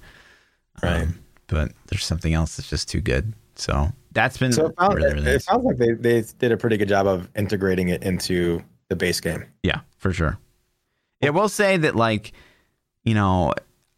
Right. 0.84 1.04
Um, 1.04 1.20
but 1.48 1.72
there's 1.88 2.06
something 2.06 2.34
else 2.34 2.58
that's 2.58 2.70
just 2.70 2.89
too 2.89 3.02
good. 3.02 3.34
So 3.56 3.91
that's 4.12 4.38
been 4.38 4.54
So 4.54 4.68
it, 4.68 4.76
sounds, 4.80 4.95
really, 4.95 5.08
it, 5.08 5.14
really 5.14 5.30
it 5.30 5.34
nice. 5.34 5.45
sounds 5.45 5.64
like 5.66 5.78
they, 5.78 5.93
they 5.93 6.24
did 6.39 6.52
a 6.52 6.58
pretty 6.58 6.78
good 6.78 6.89
job 6.89 7.08
of 7.08 7.30
integrating 7.36 7.89
it 7.89 8.04
into 8.04 8.62
the 8.89 8.95
base 8.95 9.20
game. 9.20 9.45
Yeah, 9.64 9.82
for 9.98 10.14
sure. 10.14 10.38
I 11.24 11.32
will 11.32 11.50
say 11.50 11.78
that, 11.78 11.95
like, 11.95 12.32
you 13.04 13.16
know, 13.16 13.54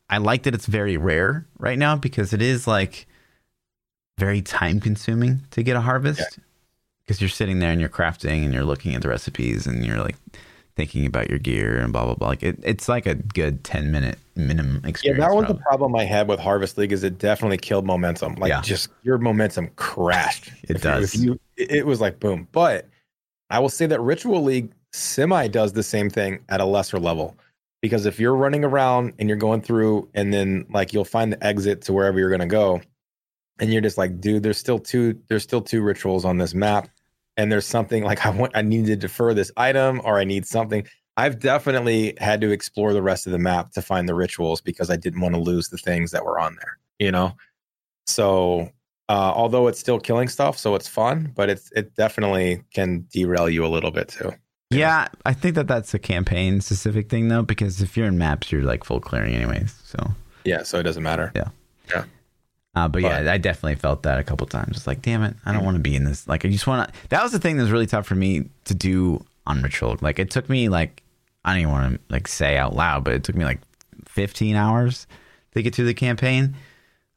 I 0.09 0.17
like 0.17 0.43
that 0.43 0.53
it's 0.53 0.65
very 0.65 0.97
rare 0.97 1.45
right 1.57 1.77
now 1.77 1.95
because 1.95 2.33
it 2.33 2.41
is 2.41 2.65
like 2.67 3.05
very 4.17 4.41
time 4.41 4.79
consuming 4.79 5.41
to 5.51 5.63
get 5.63 5.75
a 5.75 5.81
harvest 5.81 6.39
because 7.03 7.21
you're 7.21 7.29
sitting 7.29 7.59
there 7.59 7.71
and 7.71 7.79
you're 7.79 7.89
crafting 7.89 8.43
and 8.43 8.53
you're 8.53 8.63
looking 8.63 8.95
at 8.95 9.01
the 9.01 9.09
recipes 9.09 9.67
and 9.67 9.85
you're 9.85 10.01
like 10.01 10.15
thinking 10.79 11.05
about 11.05 11.29
your 11.29 11.39
gear 11.39 11.77
and 11.77 11.91
blah 11.91 12.05
blah 12.05 12.15
blah. 12.15 12.29
Like 12.29 12.41
it, 12.41 12.57
it's 12.63 12.87
like 12.87 13.05
a 13.05 13.15
good 13.15 13.65
ten 13.65 13.91
minute 13.91 14.17
minimum 14.37 14.77
experience. 14.85 15.19
Yeah, 15.19 15.27
that 15.27 15.35
was 15.35 15.45
the 15.47 15.55
problem 15.55 15.93
I 15.93 16.05
had 16.05 16.29
with 16.29 16.39
Harvest 16.39 16.77
League 16.77 16.93
is 16.93 17.03
it 17.03 17.17
definitely 17.17 17.57
killed 17.57 17.85
momentum. 17.85 18.35
Like 18.35 18.49
Yeah. 18.49 18.61
just 18.61 18.87
your 19.03 19.17
momentum 19.17 19.67
crashed. 19.75 20.47
It 20.63 20.69
If 20.71 20.77
you- 20.77 20.77
does. 20.79 21.15
If 21.15 21.21
you, 21.21 21.39
it 21.57 21.71
it 21.71 21.85
was 21.85 21.99
like 21.99 22.21
boom. 22.21 22.47
But 22.53 22.87
I 23.49 23.59
will 23.59 23.67
say 23.67 23.87
that 23.87 23.99
Ritual 23.99 24.41
League 24.41 24.71
semi 24.93 25.49
does 25.49 25.73
the 25.73 25.83
same 25.83 26.09
thing 26.09 26.39
at 26.47 26.61
a 26.61 26.65
lesser 26.65 26.97
level. 26.97 27.35
Because 27.81 28.05
if 28.05 28.17
you're 28.19 28.35
running 28.35 28.63
around 28.63 29.13
and 29.19 29.27
you're 29.27 29.37
going 29.37 29.61
through 29.61 30.07
and 30.13 30.33
then 30.33 30.65
like 30.69 30.93
you'll 30.93 31.03
find 31.03 31.33
the 31.33 31.45
exit 31.45 31.81
to 31.83 31.93
wherever 31.93 32.17
you're 32.17 32.29
gonna 32.31 32.47
go, 32.47 32.81
and 33.59 33.73
you're 33.73 33.81
just 33.81 33.97
like, 33.97 34.21
dude, 34.21 34.43
there's 34.43 34.57
still 34.57 34.79
two, 34.79 35.19
there's 35.27 35.43
still 35.43 35.61
two 35.61 35.81
rituals 35.81 36.23
on 36.23 36.37
this 36.37 36.53
map. 36.53 36.87
And 37.39 37.49
there's 37.49 37.65
something 37.65 38.03
like 38.03 38.25
I 38.25 38.29
want 38.29 38.51
I 38.55 38.61
need 38.61 38.85
to 38.87 38.95
defer 38.95 39.33
this 39.33 39.51
item 39.55 40.01
or 40.03 40.19
I 40.19 40.25
need 40.25 40.45
something. 40.45 40.85
I've 41.15 41.39
definitely 41.39 42.13
had 42.17 42.39
to 42.41 42.51
explore 42.51 42.93
the 42.93 43.01
rest 43.01 43.25
of 43.25 43.31
the 43.31 43.39
map 43.39 43.71
to 43.71 43.81
find 43.81 44.07
the 44.07 44.15
rituals 44.15 44.61
because 44.61 44.89
I 44.89 44.95
didn't 44.95 45.21
want 45.21 45.35
to 45.35 45.41
lose 45.41 45.69
the 45.69 45.77
things 45.77 46.11
that 46.11 46.23
were 46.23 46.39
on 46.39 46.55
there, 46.55 46.77
you 46.97 47.11
know? 47.11 47.33
So 48.07 48.69
uh, 49.09 49.33
although 49.35 49.67
it's 49.67 49.79
still 49.79 49.99
killing 49.99 50.27
stuff, 50.27 50.57
so 50.57 50.75
it's 50.75 50.87
fun, 50.87 51.31
but 51.35 51.49
it's 51.49 51.71
it 51.71 51.95
definitely 51.95 52.63
can 52.73 53.07
derail 53.11 53.49
you 53.49 53.65
a 53.65 53.67
little 53.67 53.91
bit 53.91 54.09
too. 54.09 54.31
Yeah, 54.69 55.07
I 55.25 55.33
think 55.33 55.55
that 55.55 55.67
that's 55.67 55.93
a 55.93 55.99
campaign 55.99 56.61
specific 56.61 57.09
thing 57.09 57.27
though, 57.27 57.41
because 57.41 57.81
if 57.81 57.97
you're 57.97 58.05
in 58.05 58.17
maps, 58.17 58.51
you're 58.51 58.61
like 58.61 58.83
full 58.83 58.99
clearing 58.99 59.33
anyways. 59.33 59.73
So, 59.83 60.11
Yeah, 60.45 60.63
so 60.63 60.77
it 60.79 60.83
doesn't 60.83 61.03
matter. 61.03 61.31
Uh, 62.75 62.87
but 62.87 63.01
yeah, 63.01 63.31
I 63.31 63.37
definitely 63.37 63.75
felt 63.75 64.03
that 64.03 64.19
a 64.19 64.23
couple 64.23 64.47
times. 64.47 64.77
It's 64.77 64.87
like, 64.87 65.01
damn 65.01 65.23
it, 65.23 65.35
I 65.45 65.53
don't 65.53 65.65
want 65.65 65.75
to 65.75 65.83
be 65.83 65.95
in 65.95 66.03
this. 66.03 66.27
Like, 66.27 66.45
I 66.45 66.49
just 66.49 66.67
want 66.67 66.87
to. 66.87 67.09
That 67.09 67.23
was 67.23 67.31
the 67.31 67.39
thing 67.39 67.57
that 67.57 67.63
was 67.63 67.71
really 67.71 67.87
tough 67.87 68.05
for 68.05 68.15
me 68.15 68.45
to 68.65 68.75
do 68.75 69.25
on 69.47 69.61
Ritual. 69.61 69.97
Like, 70.01 70.19
it 70.19 70.29
took 70.29 70.49
me 70.49 70.69
like 70.69 71.03
I 71.43 71.53
don't 71.53 71.61
even 71.61 71.71
want 71.71 71.93
to 71.93 71.99
like 72.09 72.27
say 72.27 72.57
out 72.57 72.75
loud, 72.75 73.03
but 73.03 73.13
it 73.13 73.23
took 73.23 73.35
me 73.35 73.45
like 73.45 73.59
15 74.05 74.55
hours 74.55 75.07
to 75.53 75.61
get 75.61 75.73
through 75.73 75.85
the 75.85 75.93
campaign 75.93 76.55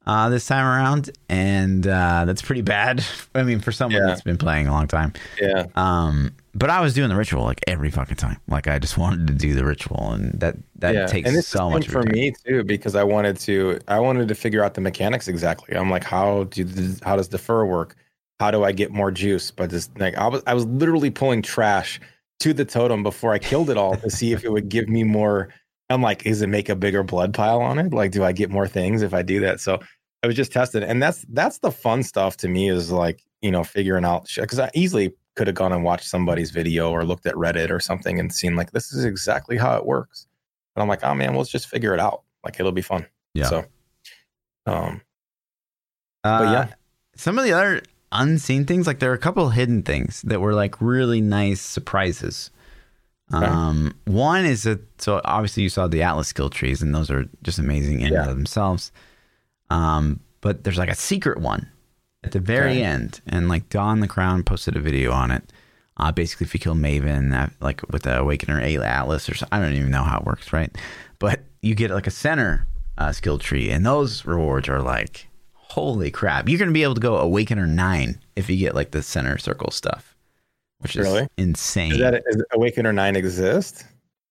uh, 0.06 0.28
this 0.28 0.46
time 0.46 0.66
around, 0.66 1.10
and 1.28 1.86
uh, 1.86 2.24
that's 2.24 2.42
pretty 2.42 2.62
bad. 2.62 3.04
I 3.34 3.42
mean, 3.42 3.60
for 3.60 3.72
someone 3.72 4.00
Yeah. 4.02 4.08
that's 4.08 4.22
been 4.22 4.38
playing 4.38 4.66
a 4.66 4.72
long 4.72 4.88
time. 4.88 5.12
Yeah. 5.40 5.66
Um, 5.74 6.34
but 6.54 6.68
I 6.68 6.80
was 6.80 6.92
doing 6.92 7.08
the 7.08 7.16
ritual 7.16 7.44
like 7.44 7.60
every 7.66 7.90
fucking 7.90 8.16
time. 8.16 8.38
Like 8.48 8.66
I 8.66 8.78
just 8.78 8.98
wanted 9.02 9.26
to 9.28 9.34
do 9.34 9.54
the 9.54 9.64
ritual, 9.64 10.12
and 10.12 10.38
that 10.40 10.56
that 10.76 10.94
yeah. 10.94 11.06
takes 11.06 11.28
and 11.28 11.42
so 11.44 11.68
the 11.68 11.70
much 11.70 11.88
for 11.88 12.02
me 12.02 12.32
too 12.44 12.64
because 12.64 12.94
I 12.94 13.04
wanted 13.04 13.38
to 13.40 13.78
I 13.88 14.00
wanted 14.00 14.28
to 14.28 14.34
figure 14.34 14.62
out 14.62 14.74
the 14.74 14.80
mechanics 14.80 15.28
exactly. 15.28 15.76
I'm 15.76 15.90
like, 15.90 16.04
how 16.04 16.44
do 16.44 16.66
how 17.02 17.16
does 17.16 17.28
defer 17.28 17.64
work? 17.64 17.96
How 18.40 18.50
do 18.50 18.64
I 18.64 18.72
get 18.72 18.90
more 18.90 19.10
juice? 19.10 19.50
But 19.50 19.70
just 19.70 19.96
like 19.98 20.16
I 20.16 20.26
was 20.28 20.42
I 20.46 20.54
was 20.54 20.66
literally 20.66 21.10
pulling 21.10 21.42
trash 21.42 22.00
to 22.40 22.52
the 22.52 22.64
totem 22.64 23.02
before 23.04 23.32
I 23.32 23.38
killed 23.38 23.70
it 23.70 23.76
all 23.76 23.94
to 23.96 24.10
see 24.10 24.32
if 24.32 24.44
it 24.44 24.50
would 24.50 24.68
give 24.68 24.88
me 24.88 25.04
more. 25.04 25.48
I'm 25.92 26.02
like, 26.02 26.26
is 26.26 26.42
it 26.42 26.48
make 26.48 26.68
a 26.68 26.76
bigger 26.76 27.02
blood 27.02 27.34
pile 27.34 27.60
on 27.60 27.78
it? 27.78 27.92
Like, 27.92 28.10
do 28.12 28.24
I 28.24 28.32
get 28.32 28.50
more 28.50 28.66
things 28.66 29.02
if 29.02 29.12
I 29.14 29.22
do 29.22 29.40
that? 29.40 29.60
So 29.60 29.78
I 30.22 30.26
was 30.26 30.36
just 30.36 30.52
testing, 30.52 30.82
and 30.82 31.02
that's 31.02 31.24
that's 31.28 31.58
the 31.58 31.70
fun 31.70 32.02
stuff 32.02 32.36
to 32.38 32.48
me 32.48 32.68
is 32.70 32.90
like 32.90 33.22
you 33.40 33.50
know 33.50 33.64
figuring 33.64 34.04
out 34.04 34.28
because 34.34 34.58
I 34.58 34.70
easily 34.74 35.12
could 35.34 35.46
have 35.46 35.56
gone 35.56 35.72
and 35.72 35.82
watched 35.82 36.08
somebody's 36.08 36.50
video 36.50 36.90
or 36.90 37.04
looked 37.04 37.26
at 37.26 37.34
Reddit 37.34 37.70
or 37.70 37.80
something 37.80 38.18
and 38.18 38.32
seen 38.32 38.54
like 38.54 38.72
this 38.72 38.92
is 38.92 39.04
exactly 39.04 39.56
how 39.56 39.76
it 39.76 39.86
works. 39.86 40.26
And 40.76 40.82
I'm 40.82 40.88
like, 40.88 41.02
oh 41.04 41.14
man, 41.14 41.34
let's 41.34 41.50
just 41.50 41.68
figure 41.68 41.94
it 41.94 42.00
out. 42.00 42.22
Like 42.44 42.58
it'll 42.60 42.72
be 42.72 42.82
fun. 42.82 43.06
Yeah. 43.34 43.46
So, 43.46 43.64
um, 44.66 45.00
Uh, 46.24 46.38
but 46.38 46.52
yeah. 46.52 46.74
some 47.16 47.38
of 47.38 47.44
the 47.44 47.52
other 47.52 47.82
unseen 48.12 48.64
things, 48.66 48.86
like 48.86 48.98
there 49.00 49.10
are 49.10 49.14
a 49.14 49.18
couple 49.18 49.48
hidden 49.50 49.82
things 49.82 50.22
that 50.22 50.40
were 50.40 50.54
like 50.54 50.80
really 50.80 51.20
nice 51.20 51.60
surprises. 51.60 52.50
Um, 53.32 53.94
one 54.04 54.44
is 54.44 54.64
that 54.64 54.80
so 55.00 55.20
obviously 55.24 55.62
you 55.62 55.68
saw 55.68 55.86
the 55.86 56.02
Atlas 56.02 56.28
skill 56.28 56.50
trees, 56.50 56.82
and 56.82 56.94
those 56.94 57.10
are 57.10 57.26
just 57.42 57.58
amazing 57.58 58.00
in 58.00 58.06
and 58.08 58.14
Yeah. 58.14 58.22
of 58.30 58.36
themselves. 58.36 58.92
Um, 59.70 60.20
but 60.40 60.64
there's 60.64 60.78
like 60.78 60.90
a 60.90 60.94
secret 60.94 61.38
one 61.40 61.68
at 62.24 62.32
the 62.32 62.40
very 62.40 62.72
Okay. 62.72 62.82
end, 62.84 63.20
and 63.26 63.48
like 63.48 63.68
Don 63.68 64.00
the 64.00 64.08
Crown 64.08 64.42
posted 64.42 64.76
a 64.76 64.80
video 64.80 65.12
on 65.12 65.30
it. 65.30 65.52
Uh, 65.96 66.10
basically, 66.10 66.46
if 66.46 66.54
you 66.54 66.60
kill 66.60 66.74
Maven, 66.74 67.50
like 67.60 67.82
with 67.90 68.02
the 68.02 68.10
Awakener 68.18 68.60
Atlas 68.82 69.28
or 69.28 69.34
something, 69.34 69.58
I 69.58 69.62
don't 69.62 69.74
even 69.74 69.90
know 69.90 70.02
how 70.04 70.18
it 70.18 70.24
works, 70.24 70.52
right? 70.52 70.74
But 71.18 71.40
you 71.60 71.74
get 71.74 71.90
like 71.90 72.06
a 72.06 72.10
center 72.10 72.66
uh, 72.98 73.12
skill 73.12 73.38
tree, 73.38 73.70
and 73.70 73.84
those 73.86 74.24
rewards 74.26 74.68
are 74.68 74.80
like, 74.82 75.28
holy 75.54 76.10
crap! 76.10 76.48
You're 76.48 76.58
gonna 76.58 76.72
be 76.72 76.82
able 76.82 76.94
to 76.94 77.00
go 77.00 77.16
Awakener 77.16 77.66
nine 77.68 78.18
if 78.36 78.50
you 78.50 78.56
get 78.56 78.74
like 78.74 78.90
the 78.90 79.02
center 79.02 79.38
circle 79.38 79.70
stuff, 79.70 80.11
which 80.82 80.96
is 80.96 81.06
Really? 81.06 81.28
insane. 81.36 81.92
is 81.92 81.98
that 81.98 82.14
is 82.26 82.42
Awakener 82.54 82.92
Nine 82.94 83.16
exist? 83.16 83.84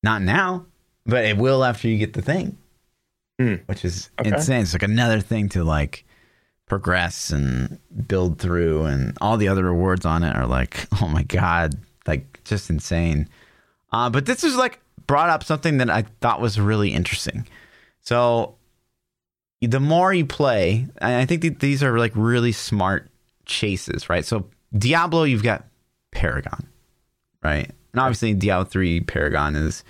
Not 0.04 0.22
now, 0.22 0.66
but 1.06 1.26
it 1.26 1.38
will 1.38 1.64
after 1.64 1.88
you 1.88 1.98
get 1.98 2.14
the 2.14 2.22
thing, 2.22 2.58
Hmm. 3.40 3.56
which 3.66 3.84
is 3.86 4.10
Okay. 4.20 4.30
insane. 4.30 4.62
It's 4.62 4.74
like 4.74 4.84
another 4.84 5.20
thing 5.22 5.50
to 5.50 5.64
like 5.64 6.06
progress 6.68 7.30
and 7.32 7.80
build 8.08 8.40
through, 8.40 8.86
and 8.86 9.18
all 9.22 9.38
the 9.38 9.48
other 9.48 9.66
rewards 9.66 10.06
on 10.06 10.24
it 10.24 10.36
are 10.36 10.48
like, 10.48 10.88
oh 11.02 11.08
my 11.08 11.24
god, 11.24 11.76
like 12.08 12.42
just 12.44 12.70
insane. 12.70 13.28
Uh, 13.92 14.10
but 14.10 14.26
this 14.26 14.44
is 14.44 14.56
like 14.56 14.80
brought 15.08 15.30
up 15.30 15.44
something 15.44 15.78
that 15.78 15.90
I 15.90 16.04
thought 16.22 16.40
was 16.42 16.60
really 16.60 16.94
interesting. 16.94 17.46
So 18.02 18.56
the 19.62 19.80
more 19.80 20.14
you 20.14 20.26
play, 20.26 20.88
I 21.02 21.26
think 21.26 21.42
that 21.44 21.60
these 21.60 21.84
are 21.84 22.00
like 22.00 22.14
really 22.16 22.52
smart 22.52 23.10
chases, 23.46 24.10
right? 24.10 24.26
So 24.26 24.48
Diablo, 24.76 25.24
you've 25.24 25.44
got 25.44 25.66
Paragon, 26.12 26.68
right? 27.44 27.70
And 27.94 28.00
obviously, 28.00 28.34
Diablo 28.34 28.66
three 28.66 29.02
Paragon 29.02 29.56
is 29.56 29.84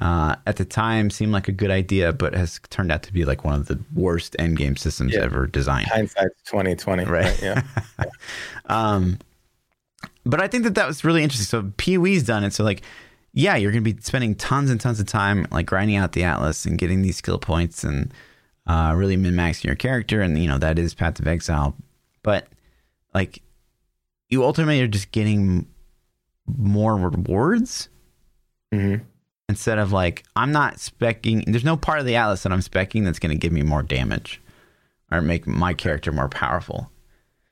uh, 0.00 0.36
at 0.46 0.56
the 0.56 0.64
time 0.64 1.08
seemed 1.10 1.32
like 1.32 1.46
a 1.48 1.52
good 1.52 1.70
idea, 1.70 2.12
but 2.12 2.34
has 2.34 2.60
turned 2.70 2.90
out 2.90 3.02
to 3.04 3.12
be 3.12 3.24
like 3.24 3.44
one 3.44 3.54
of 3.54 3.66
the 3.66 3.78
worst 3.94 4.34
end 4.38 4.56
game 4.58 4.76
systems 4.76 5.14
Yeah. 5.14 5.20
ever 5.22 5.46
designed. 5.46 5.86
Hindsight's 5.86 6.42
twenty 6.44 6.74
twenty. 6.74 7.04
Right. 7.04 7.40
Yeah. 7.42 7.62
Um, 8.66 9.18
but 10.24 10.40
I 10.40 10.48
think 10.48 10.64
that 10.64 10.74
that 10.74 10.86
was 10.86 11.04
really 11.04 11.22
interesting. 11.22 11.46
So 11.46 11.70
PoE's 11.76 12.22
done 12.22 12.44
it. 12.44 12.52
So 12.54 12.64
like, 12.64 12.82
yeah, 13.32 13.56
you're 13.56 13.72
going 13.72 13.84
to 13.84 13.92
be 13.94 14.00
spending 14.00 14.34
tons 14.34 14.70
and 14.70 14.80
tons 14.80 14.98
of 15.00 15.06
time 15.06 15.46
like 15.50 15.66
grinding 15.66 15.96
out 15.96 16.12
the 16.12 16.24
Atlas 16.24 16.64
and 16.64 16.78
getting 16.78 17.02
these 17.02 17.16
skill 17.16 17.38
points 17.38 17.84
and 17.84 18.12
uh, 18.66 18.94
really 18.96 19.16
min 19.16 19.34
maxing 19.34 19.64
your 19.64 19.74
character. 19.74 20.22
And 20.22 20.38
you 20.38 20.48
know 20.48 20.56
that 20.58 20.78
is 20.78 20.94
Path 20.94 21.20
of 21.20 21.26
Exile. 21.26 21.76
But 22.22 22.46
like, 23.12 23.42
you 24.34 24.44
ultimately 24.44 24.80
are 24.82 24.88
just 24.88 25.12
getting 25.12 25.66
more 26.46 26.96
rewards 26.96 27.88
hmm 28.72 28.96
instead 29.48 29.78
of 29.78 29.92
like 29.92 30.24
I'm 30.34 30.50
not 30.52 30.76
specking. 30.76 31.44
There's 31.46 31.64
no 31.64 31.76
part 31.76 32.00
of 32.00 32.06
the 32.06 32.16
Atlas 32.16 32.42
that 32.42 32.52
I'm 32.52 32.60
specking 32.60 33.04
that's 33.04 33.18
going 33.20 33.30
to 33.30 33.38
give 33.38 33.52
me 33.52 33.62
more 33.62 33.82
damage 33.82 34.40
or 35.12 35.20
make 35.20 35.46
my 35.46 35.72
character 35.74 36.10
more 36.10 36.28
powerful. 36.28 36.90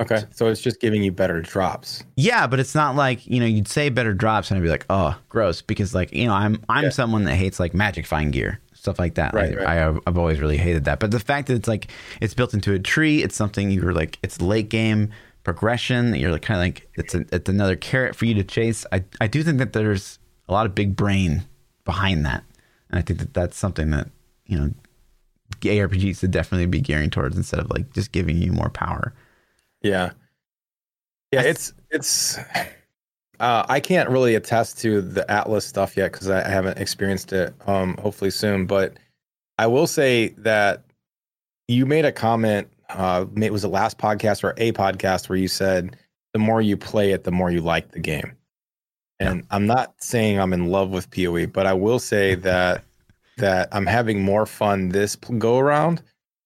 Okay. 0.01 0.25
So 0.33 0.49
it's 0.49 0.61
just 0.61 0.81
giving 0.81 1.03
you 1.05 1.13
better 1.13 1.41
drops. 1.41 2.03
Yeah, 2.17 2.49
but 2.49 2.59
it's 2.59 2.75
not 2.75 2.97
like 2.97 3.25
you 3.27 3.39
know 3.39 3.47
you'd 3.47 3.69
say 3.69 3.89
better 3.89 4.13
drops 4.15 4.51
and 4.51 4.59
I'd 4.59 4.63
be 4.63 4.69
like, 4.69 4.87
oh, 4.91 5.17
gross, 5.29 5.63
because 5.63 5.95
like 5.95 6.13
you 6.13 6.27
know 6.27 6.33
I'm 6.35 6.61
I'm 6.69 6.85
Yeah. 6.85 6.91
someone 6.91 7.25
that 7.25 7.37
hates 7.37 7.61
like 7.61 7.73
magic 7.75 8.07
find 8.07 8.33
gear 8.33 8.59
stuff 8.75 8.99
like 8.99 9.15
that. 9.15 9.33
Right, 9.33 9.51
Like, 9.51 9.59
right. 9.59 9.79
I 9.79 9.89
I've 10.07 10.19
always 10.19 10.41
really 10.41 10.57
hated 10.57 10.87
that. 10.87 10.99
But 10.99 11.13
the 11.13 11.21
fact 11.21 11.47
that 11.49 11.55
it's 11.55 11.69
like 11.69 11.89
it's 12.21 12.35
built 12.35 12.53
into 12.53 12.73
a 12.73 12.81
tree, 12.81 13.23
it's 13.23 13.37
something 13.37 13.71
you're 13.71 13.93
like 13.93 14.19
it's 14.25 14.41
late 14.41 14.69
game 14.71 15.11
progression. 15.45 16.15
You're 16.15 16.39
kind 16.39 16.59
of 16.59 16.65
like 16.65 16.91
it's 16.95 17.15
a, 17.15 17.25
it's 17.33 17.49
another 17.49 17.77
carrot 17.77 18.17
for 18.17 18.25
you 18.25 18.35
to 18.35 18.45
chase. 18.45 18.87
I 18.93 19.05
I 19.21 19.27
do 19.27 19.43
think 19.43 19.59
that 19.59 19.73
there's 19.73 20.19
a 20.49 20.53
lot 20.53 20.67
of 20.67 20.75
big 20.75 20.97
brain 20.97 21.45
behind 21.85 22.25
that, 22.27 22.45
and 22.91 22.99
I 22.99 23.03
think 23.03 23.19
that 23.21 23.35
that's 23.35 23.57
something 23.57 23.91
that 23.91 24.09
you 24.47 24.59
know 24.59 24.71
ARPGs 25.61 26.19
should 26.21 26.31
definitely 26.31 26.67
be 26.67 26.81
gearing 26.81 27.11
towards 27.11 27.37
instead 27.37 27.61
of 27.61 27.71
like 27.71 27.93
just 27.93 28.13
giving 28.13 28.37
you 28.39 28.53
more 28.53 28.71
power. 28.71 29.15
Yeah. 29.83 30.13
Yeah, 31.33 31.43
it's 31.43 31.73
it's 31.91 32.39
uh, 33.41 33.65
I 33.69 33.81
can't 33.81 34.11
really 34.11 34.35
attest 34.35 34.79
to 34.81 35.01
the 35.01 35.29
Atlas 35.31 35.65
stuff 35.65 35.97
yet 35.97 36.13
because 36.13 36.29
I 36.29 36.47
haven't 36.47 36.79
experienced 36.79 37.33
it. 37.33 37.55
Um, 37.67 37.97
hopefully 37.97 38.31
soon, 38.31 38.67
but 38.67 38.99
I 39.59 39.67
will 39.67 39.87
say 39.87 40.29
that 40.39 40.85
you 41.69 41.87
made 41.87 42.05
a 42.05 42.13
comment. 42.13 42.69
Uh, 42.95 43.27
it 43.41 43.53
was 43.53 43.63
the 43.63 43.69
last 43.69 43.99
podcast 43.99 44.45
or 44.45 44.55
a 44.57 44.73
podcast 44.73 45.29
where 45.29 45.39
you 45.39 45.49
said 45.49 45.97
the 46.33 46.39
more 46.39 46.61
you 46.61 46.77
play 46.77 47.13
it, 47.13 47.25
the 47.25 47.31
more 47.31 47.51
you 47.51 47.61
like 47.61 47.91
the 47.93 48.01
game. 48.01 48.37
And 49.21 49.47
I'm 49.51 49.67
not 49.67 49.95
saying 49.99 50.41
I'm 50.41 50.53
in 50.53 50.67
love 50.67 50.91
with 50.91 51.11
PoE, 51.11 51.47
but 51.47 51.67
I 51.67 51.73
will 51.73 51.99
say 51.99 52.35
that 52.37 52.85
that 53.39 53.69
I'm 53.73 53.87
having 53.87 54.23
more 54.23 54.47
fun 54.47 54.91
this 54.91 55.17
go 55.17 55.59
around 55.59 56.03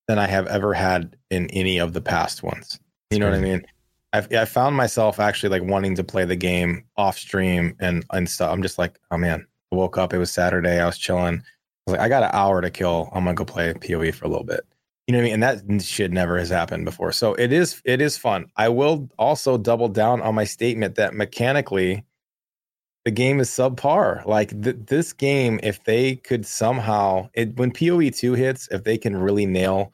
than 0.08 0.18
I 0.18 0.26
have 0.26 0.46
ever 0.46 0.72
had 0.72 1.16
in 1.30 1.48
any 1.50 1.78
of 1.78 1.92
the 1.92 2.00
past 2.00 2.42
ones. 2.42 2.78
You 3.10 3.18
know 3.18 3.28
what 3.28 3.38
I 3.38 3.40
mean? 3.40 3.66
I've, 4.12 4.32
I 4.32 4.44
found 4.44 4.76
myself 4.76 5.18
actually 5.18 5.48
like 5.58 5.68
wanting 5.68 5.94
to 5.96 6.04
play 6.04 6.24
the 6.24 6.36
game 6.36 6.84
off 6.96 7.18
stream 7.18 7.76
and 7.80 8.04
and 8.12 8.28
stuff. 8.28 8.52
I'm 8.52 8.62
just 8.62 8.78
like, 8.78 8.98
oh 9.10 9.18
man, 9.18 9.46
I 9.72 9.76
woke 9.76 9.98
up. 9.98 10.12
It 10.12 10.18
was 10.18 10.30
Saturday. 10.30 10.80
I 10.80 10.86
was 10.86 10.98
chilling. 10.98 11.36
I 11.36 11.90
was 11.90 11.92
like, 11.92 12.00
I 12.00 12.08
got 12.08 12.22
an 12.22 12.30
hour 12.32 12.60
to 12.60 12.70
kill. 12.70 13.10
I'm 13.12 13.24
gonna 13.24 13.34
go 13.34 13.44
play 13.44 13.72
PoE 13.74 14.12
for 14.12 14.24
a 14.24 14.28
little 14.28 14.44
bit. 14.44 14.64
You 15.06 15.12
know 15.12 15.18
what 15.18 15.22
I 15.22 15.24
mean? 15.24 15.42
And 15.42 15.42
that 15.42 15.82
shit 15.82 16.10
never 16.10 16.36
has 16.38 16.48
happened 16.50 16.84
before. 16.84 17.12
So 17.12 17.34
it 17.34 17.52
is 17.52 17.80
it 17.84 18.00
is 18.00 18.18
fun. 18.18 18.46
I 18.56 18.68
will 18.68 19.08
also 19.18 19.56
double 19.56 19.88
down 19.88 20.20
on 20.20 20.34
my 20.34 20.44
statement 20.44 20.96
that 20.96 21.14
mechanically, 21.14 22.04
the 23.04 23.12
game 23.12 23.38
is 23.38 23.48
subpar. 23.48 24.26
Like 24.26 24.50
th- 24.62 24.76
this 24.86 25.12
game, 25.12 25.60
if 25.62 25.84
they 25.84 26.16
could 26.16 26.44
somehow, 26.44 27.30
it, 27.34 27.56
when 27.56 27.70
PoE 27.70 28.10
two 28.10 28.34
hits, 28.34 28.68
if 28.72 28.82
they 28.82 28.98
can 28.98 29.16
really 29.16 29.46
nail, 29.46 29.92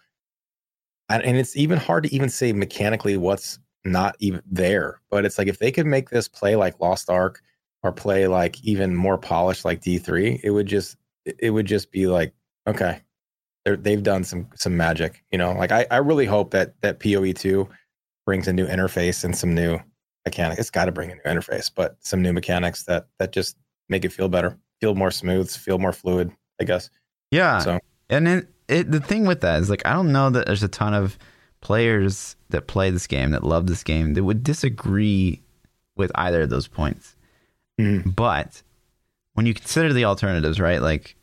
and, 1.11 1.37
it's 1.37 1.57
even 1.59 1.79
hard 1.79 2.05
to 2.05 2.15
even 2.15 2.31
say 2.31 2.55
mechanically 2.55 3.19
what's 3.19 3.59
not 3.85 4.17
even 4.21 4.41
there. 4.51 5.01
But 5.11 5.27
it's 5.27 5.37
like 5.37 5.49
if 5.49 5.59
they 5.59 5.71
could 5.71 5.87
make 5.87 6.09
this 6.09 6.27
play 6.27 6.57
like 6.57 6.81
Lost 6.81 7.11
Ark 7.11 7.43
or 7.83 7.93
play 7.93 8.29
like 8.29 8.65
even 8.65 8.97
more 8.97 9.19
polished 9.19 9.67
like 9.67 9.83
D 9.83 9.99
three, 9.99 10.41
it 10.43 10.51
would 10.51 10.67
just 10.67 10.97
it 11.27 11.51
would 11.51 11.67
just 11.67 11.91
be 11.91 12.07
like 12.07 12.33
okay, 12.67 13.03
they've 13.65 14.03
done 14.03 14.25
some 14.25 14.49
some 14.55 14.77
magic. 14.77 15.23
You 15.33 15.39
know, 15.39 15.53
like 15.53 15.73
I 15.73 15.87
I 15.91 15.97
really 15.99 16.27
hope 16.27 16.51
that 16.51 16.81
that 16.83 17.01
PoE 17.01 17.33
two 17.33 17.69
brings 18.27 18.49
a 18.49 18.53
new 18.53 18.67
interface 18.67 19.25
and 19.25 19.37
some 19.37 19.55
new 19.55 19.79
mechanics. 20.25 20.61
It's 20.61 20.71
got 20.71 20.85
to 20.87 20.93
bring 20.93 21.11
a 21.11 21.15
new 21.15 21.21
interface, 21.23 21.71
but 21.75 21.97
some 22.01 22.23
new 22.23 22.33
mechanics 22.33 22.85
that 22.85 23.07
that 23.19 23.33
just 23.33 23.57
make 23.89 24.05
it 24.05 24.13
feel 24.13 24.29
better, 24.29 24.57
feel 24.81 24.95
more 24.95 25.11
smooth, 25.11 25.51
feel 25.51 25.79
more 25.79 25.93
fluid. 25.93 26.33
I 26.61 26.65
guess. 26.65 26.91
Yeah. 27.31 27.59
So 27.59 27.79
And 28.11 28.27
then 28.27 28.49
it, 28.69 28.91
the 28.91 29.01
thing 29.01 29.27
with 29.27 29.41
that 29.41 29.61
is 29.61 29.71
like 29.71 29.85
I 29.87 29.93
don't 29.93 30.13
know 30.13 30.31
that 30.31 30.47
there's 30.47 30.63
a 30.63 30.69
ton 30.69 30.95
of 30.95 31.19
players 31.61 32.37
that 32.51 32.67
play 32.67 32.91
this 32.91 33.07
game 33.07 33.31
that 33.31 33.45
love 33.45 33.67
this 33.67 33.83
game 33.85 34.15
that 34.15 34.25
would 34.25 34.43
disagree 34.43 35.41
with 35.97 36.11
either 36.17 36.43
of 36.43 36.51
those 36.51 36.69
points. 36.69 37.15
Mhm. 37.81 38.15
But 38.15 38.63
when 39.35 39.47
you 39.47 39.55
consider 39.55 39.93
the 39.93 40.05
alternatives, 40.05 40.59
right? 40.61 40.83
Like, 40.83 41.17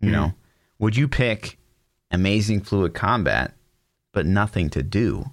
you 0.00 0.08
Mhm. 0.10 0.12
know, 0.12 0.34
would 0.78 0.96
you 0.96 1.08
pick 1.08 1.58
amazing 2.12 2.60
fluid 2.60 2.94
combat 2.94 3.54
but 4.12 4.26
nothing 4.26 4.68
to 4.70 4.82
do? 4.82 5.24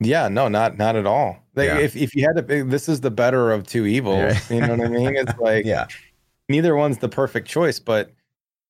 Yeah, 0.00 0.28
no, 0.28 0.48
not 0.48 0.76
not 0.76 0.96
at 0.96 1.06
all. 1.06 1.38
Like, 1.54 1.68
Yeah. 1.68 1.78
If 1.78 1.96
if 1.96 2.14
you 2.14 2.26
had 2.26 2.46
to, 2.48 2.64
this 2.64 2.88
is 2.88 3.00
the 3.00 3.10
better 3.10 3.52
of 3.52 3.66
two 3.66 3.86
evils. 3.86 4.50
You 4.50 4.60
know 4.60 4.70
what 4.76 4.80
I 4.86 4.88
mean? 4.88 5.16
It's 5.16 5.38
like 5.40 5.64
Yeah. 5.64 5.86
neither 6.48 6.74
one's 6.76 6.98
the 6.98 7.08
perfect 7.08 7.48
choice, 7.48 7.78
but 7.78 8.10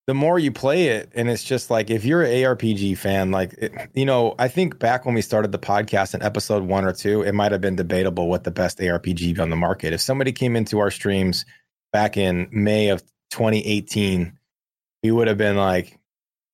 the 0.08 0.14
more 0.14 0.36
you 0.38 0.50
play 0.50 0.88
it, 0.88 1.10
and 1.14 1.30
it's 1.30 1.44
just 1.44 1.70
like 1.70 1.88
if 1.88 2.04
you're 2.04 2.22
an 2.22 2.30
ARPG 2.30 2.98
fan, 2.98 3.30
like 3.30 3.52
it, 3.54 3.72
you 3.94 4.04
know, 4.04 4.34
I 4.38 4.48
think 4.48 4.78
back 4.80 5.06
when 5.06 5.14
we 5.14 5.22
started 5.22 5.52
the 5.52 5.60
podcast 5.60 6.12
in 6.14 6.22
episode 6.22 6.64
one 6.64 6.84
or 6.84 6.92
two, 6.92 7.22
it 7.22 7.32
might 7.32 7.52
have 7.52 7.60
been 7.60 7.76
debatable 7.76 8.28
what 8.28 8.42
the 8.44 8.50
best 8.50 8.78
ARPG 8.78 9.38
on 9.38 9.48
the 9.50 9.56
market. 9.56 9.92
If 9.92 10.00
somebody 10.00 10.32
came 10.32 10.56
into 10.56 10.80
our 10.80 10.90
streams 10.90 11.46
back 11.92 12.16
in 12.16 12.48
May 12.50 12.88
of 12.88 13.00
2018, 13.30 14.36
we 15.04 15.10
would 15.12 15.28
have 15.28 15.38
been 15.38 15.56
like, 15.56 15.98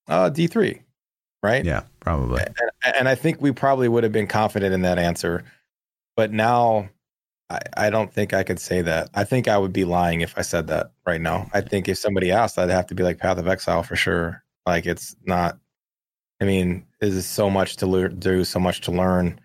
uh, 0.08 0.30
D3, 0.30 0.80
right? 1.42 1.64
Yeah, 1.64 1.82
probably. 2.00 2.42
and, 2.84 2.96
and 2.96 3.08
I 3.08 3.14
think 3.14 3.40
we 3.40 3.52
probably 3.52 3.88
would 3.88 4.04
have 4.04 4.12
been 4.12 4.26
confident 4.26 4.74
in 4.74 4.82
that 4.82 4.98
answer. 4.98 5.44
But 6.16 6.32
now 6.32 6.88
I, 7.50 7.60
I 7.76 7.90
don't 7.90 8.12
think 8.12 8.34
I 8.34 8.42
could 8.42 8.60
say 8.60 8.82
that. 8.82 9.10
I 9.14 9.24
think 9.24 9.48
I 9.48 9.58
would 9.58 9.72
be 9.72 9.84
lying 9.84 10.20
if 10.20 10.36
I 10.36 10.42
said 10.42 10.66
that 10.68 10.92
right 11.06 11.20
now. 11.20 11.48
I 11.52 11.60
think 11.60 11.88
if 11.88 11.98
somebody 11.98 12.30
asked, 12.30 12.58
I'd 12.58 12.70
have 12.70 12.86
to 12.88 12.94
be 12.94 13.02
like 13.02 13.18
Path 13.18 13.38
of 13.38 13.48
Exile 13.48 13.82
for 13.82 13.96
sure. 13.96 14.42
Like 14.66 14.86
it's 14.86 15.16
not, 15.24 15.58
I 16.40 16.44
mean, 16.44 16.86
this 17.00 17.14
is 17.14 17.26
so 17.26 17.48
much 17.50 17.76
to 17.76 17.86
lear- 17.86 18.08
do, 18.08 18.44
so 18.44 18.58
much 18.60 18.82
to 18.82 18.92
learn. 18.92 19.40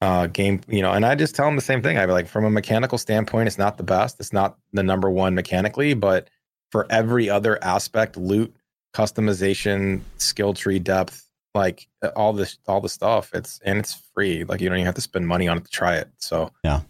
Uh, 0.00 0.26
game, 0.26 0.60
you 0.68 0.82
know, 0.82 0.92
and 0.92 1.06
I 1.06 1.14
just 1.14 1.34
tell 1.34 1.46
them 1.46 1.56
the 1.56 1.62
same 1.62 1.80
thing. 1.80 1.96
I'd 1.96 2.06
be 2.06 2.12
like, 2.12 2.28
from 2.28 2.44
a 2.44 2.50
mechanical 2.50 2.98
standpoint, 2.98 3.46
it's 3.46 3.56
not 3.56 3.78
the 3.78 3.84
best. 3.84 4.20
It's 4.20 4.34
not 4.34 4.58
the 4.74 4.82
number 4.82 5.08
one 5.08 5.34
mechanically, 5.34 5.94
but 5.94 6.28
for 6.70 6.86
every 6.90 7.30
other 7.30 7.62
aspect, 7.64 8.18
loot, 8.18 8.54
customization, 8.94 10.00
skill 10.18 10.54
tree 10.54 10.78
depth, 10.78 11.28
like 11.54 11.86
uh, 12.02 12.08
all 12.16 12.32
this, 12.32 12.58
all 12.66 12.80
the 12.80 12.88
stuff, 12.88 13.30
it's 13.34 13.60
and 13.64 13.78
it's 13.78 13.94
free. 14.14 14.44
Like 14.44 14.60
you 14.60 14.68
don't 14.68 14.78
even 14.78 14.86
have 14.86 14.94
to 14.94 15.00
spend 15.00 15.26
money 15.26 15.48
on 15.48 15.58
it 15.58 15.64
to 15.64 15.70
try 15.70 15.96
it. 15.96 16.08
So 16.18 16.50
Yeah. 16.64 16.80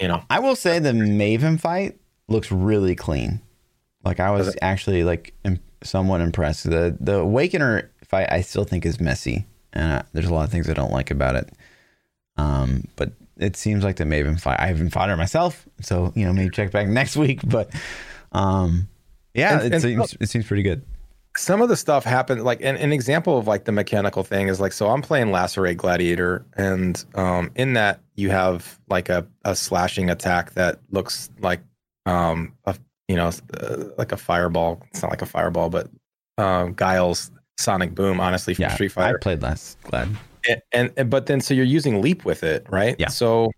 you 0.00 0.08
know, 0.08 0.22
I 0.30 0.38
will 0.38 0.56
say 0.56 0.78
the 0.78 0.92
Maven 0.92 1.58
fight 1.60 1.98
looks 2.28 2.52
really 2.52 2.94
clean. 2.94 3.40
Like 4.04 4.20
I 4.20 4.30
was 4.30 4.54
actually 4.62 5.04
like 5.04 5.34
somewhat 5.82 6.20
impressed. 6.20 6.64
The 6.64 6.96
the 7.00 7.20
Awakener 7.20 7.88
fight 8.04 8.28
I 8.30 8.40
still 8.42 8.64
think 8.64 8.86
is 8.86 9.00
messy, 9.00 9.46
and 9.72 9.92
uh, 9.92 10.02
there's 10.12 10.26
a 10.28 10.32
lot 10.34 10.44
of 10.44 10.50
things 10.50 10.70
I 10.70 10.74
don't 10.74 10.92
like 10.92 11.10
about 11.10 11.34
it. 11.36 11.50
Um, 12.36 12.84
but 12.96 13.12
it 13.36 13.56
seems 13.56 13.84
like 13.84 13.96
the 13.96 14.04
Maven 14.04 14.40
fight. 14.40 14.60
I 14.60 14.68
haven't 14.68 14.90
fought 14.90 15.08
her 15.08 15.16
myself, 15.16 15.66
so 15.80 16.12
you 16.14 16.24
know 16.24 16.32
maybe 16.32 16.50
check 16.50 16.70
back 16.70 16.86
next 16.88 17.16
week. 17.24 17.40
But 17.44 17.70
um, 18.32 18.88
yeah, 19.34 19.58
And- 19.58 19.66
it 19.66 19.72
and- 19.74 19.82
seems 19.82 20.16
it 20.20 20.28
seems 20.28 20.46
pretty 20.46 20.62
good. 20.62 20.82
Some 21.38 21.62
of 21.62 21.68
the 21.68 21.76
stuff 21.76 22.04
happened 22.04 22.42
like 22.44 22.60
an, 22.62 22.76
an 22.76 22.92
example 22.92 23.38
of 23.38 23.46
like 23.46 23.64
the 23.64 23.72
mechanical 23.72 24.22
thing 24.24 24.48
is 24.48 24.60
like 24.60 24.72
so 24.72 24.88
i'm 24.88 25.00
playing 25.02 25.30
lacerate 25.30 25.76
gladiator 25.76 26.44
and 26.56 27.04
um 27.14 27.50
in 27.54 27.74
that 27.74 28.00
you 28.16 28.28
have 28.30 28.78
like 28.88 29.08
a, 29.08 29.26
a 29.44 29.54
slashing 29.54 30.10
attack 30.10 30.52
that 30.54 30.80
looks 30.90 31.30
like 31.40 31.60
um 32.06 32.52
a 32.64 32.74
you 33.08 33.16
know 33.16 33.30
uh, 33.60 33.84
like 33.96 34.12
a 34.12 34.16
fireball 34.16 34.82
it's 34.90 35.00
not 35.02 35.10
like 35.10 35.22
a 35.22 35.26
fireball 35.26 35.70
but 35.70 35.88
um 36.38 36.72
guile's 36.74 37.30
sonic 37.56 37.94
boom 37.94 38.20
honestly 38.20 38.54
from 38.54 38.62
Yeah, 38.64 38.74
street 38.74 38.96
I 38.98 39.14
played 39.20 39.42
last. 39.42 39.80
Glad. 39.82 40.08
and, 40.48 40.62
and 40.72 40.92
and- 40.96 41.10
but 41.10 41.26
then 41.26 41.40
so 41.40 41.54
you're 41.54 41.64
using 41.64 42.00
leap 42.02 42.24
with 42.24 42.42
it 42.42 42.66
right 42.68 42.96
Yeah. 42.98 43.08
so 43.08 43.50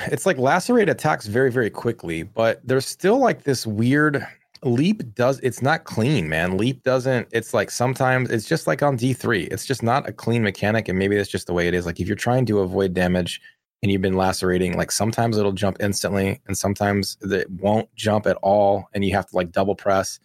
it's 0.00 0.26
like 0.26 0.36
lacerate 0.38 0.88
attacks 0.88 1.26
very 1.26 1.50
very 1.50 1.70
quickly 1.70 2.22
but 2.22 2.60
there's 2.66 2.86
still 2.86 3.18
like 3.18 3.44
this 3.44 3.66
weird 3.66 4.26
leap 4.66 5.14
does 5.14 5.40
it's 5.40 5.62
not 5.62 5.84
clean 5.84 6.28
man 6.28 6.58
leap 6.58 6.82
doesn't 6.82 7.26
it's 7.32 7.54
like 7.54 7.70
sometimes 7.70 8.30
it's 8.30 8.46
just 8.46 8.66
like 8.66 8.82
on 8.82 8.98
d3 8.98 9.48
it's 9.52 9.64
just 9.64 9.82
not 9.82 10.08
a 10.08 10.12
clean 10.12 10.42
mechanic 10.42 10.88
and 10.88 10.98
maybe 10.98 11.16
that's 11.16 11.28
just 11.28 11.46
the 11.46 11.52
way 11.52 11.68
it 11.68 11.74
is 11.74 11.86
like 11.86 12.00
if 12.00 12.06
you're 12.06 12.16
trying 12.16 12.44
to 12.44 12.60
avoid 12.60 12.92
damage 12.92 13.40
and 13.82 13.92
you've 13.92 14.02
been 14.02 14.16
lacerating, 14.16 14.76
like 14.76 14.90
sometimes 14.90 15.36
it'll 15.36 15.52
jump 15.52 15.76
instantly 15.80 16.40
and 16.46 16.56
sometimes 16.56 17.18
it 17.22 17.48
won't 17.50 17.94
jump 17.94 18.26
at 18.26 18.36
all 18.42 18.88
and 18.94 19.04
you 19.04 19.12
have 19.14 19.26
to 19.26 19.36
like 19.36 19.52
double 19.52 19.74
press. 19.74 20.18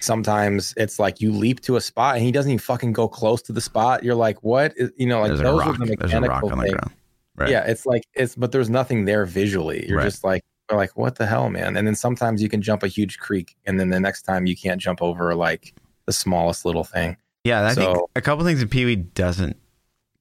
Sometimes 0.00 0.74
it's 0.76 0.98
like 0.98 1.20
you 1.20 1.32
leap 1.32 1.60
to 1.62 1.76
a 1.76 1.80
spot 1.80 2.16
and 2.16 2.24
he 2.24 2.30
doesn't 2.30 2.50
even 2.52 2.58
fucking 2.58 2.92
go 2.92 3.08
close 3.08 3.42
to 3.42 3.52
the 3.52 3.60
spot. 3.60 4.04
You're 4.04 4.14
like, 4.14 4.42
what? 4.42 4.72
Is, 4.76 4.90
you 4.96 5.06
know, 5.06 5.20
like 5.20 5.28
There's 5.28 5.40
those 5.40 5.62
are 5.62 5.72
the 5.72 5.96
There's 5.98 6.12
a 6.12 6.20
rock 6.20 6.40
mechanical 6.50 6.60
things. 6.60 6.78
Right. 7.34 7.50
Yeah, 7.50 7.64
it's 7.64 7.86
like 7.86 8.02
it's 8.14 8.36
but 8.36 8.52
there's 8.52 8.70
nothing 8.70 9.04
there 9.04 9.24
visually. 9.24 9.86
You're 9.88 9.98
Right. 9.98 10.04
just 10.04 10.22
like 10.22 10.44
you're 10.70 10.78
like, 10.78 10.96
what 10.96 11.16
the 11.16 11.26
hell, 11.26 11.48
man? 11.50 11.76
And 11.76 11.86
then 11.86 11.94
sometimes 11.94 12.42
you 12.42 12.48
can 12.48 12.62
jump 12.62 12.82
a 12.82 12.88
huge 12.88 13.18
creek, 13.18 13.56
and 13.66 13.78
then 13.80 13.90
the 13.90 14.00
next 14.00 14.22
time 14.22 14.46
you 14.46 14.56
can't 14.56 14.80
jump 14.80 15.02
over 15.02 15.34
like 15.34 15.74
the 16.06 16.12
smallest 16.12 16.64
little 16.64 16.84
thing. 16.84 17.16
Yeah, 17.44 17.66
I 17.66 17.74
think 17.74 17.96
a 18.16 18.20
couple 18.20 18.44
things 18.44 18.60
that 18.60 18.70
PoE 18.70 18.96
doesn't 19.14 19.56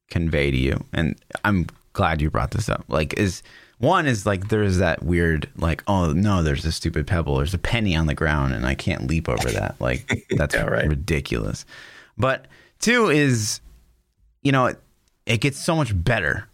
convey 0.09 0.51
to 0.51 0.57
you, 0.57 0.83
and 0.93 1.19
I'm 1.43 1.67
glad 1.93 2.21
you 2.21 2.29
brought 2.29 2.51
this 2.51 2.69
up. 2.69 2.85
Like, 2.87 3.13
is 3.15 3.41
one 3.79 4.07
is 4.07 4.25
like 4.25 4.47
there's 4.49 4.77
that 4.77 5.03
weird 5.03 5.49
like, 5.57 5.83
oh 5.87 6.13
no, 6.13 6.41
there's 6.43 6.65
a 6.65 6.71
stupid 6.71 7.05
pebble, 7.07 7.37
there's 7.37 7.53
a 7.53 7.57
penny 7.59 7.95
on 7.95 8.07
the 8.07 8.15
ground, 8.15 8.53
and 8.53 8.65
I 8.65 8.75
can't 8.75 9.07
leap 9.07 9.27
over 9.27 9.49
that. 9.51 9.75
Like, 9.79 10.25
that's 10.37 10.55
Yeah, 10.55 10.63
right. 10.65 10.87
ridiculous. 10.87 11.65
But 12.17 12.45
two 12.79 13.09
is, 13.09 13.59
you 14.41 14.51
know, 14.51 14.67
it, 14.67 14.79
it 15.25 15.41
gets 15.41 15.57
so 15.57 15.75
much 15.75 15.91
better. 16.03 16.47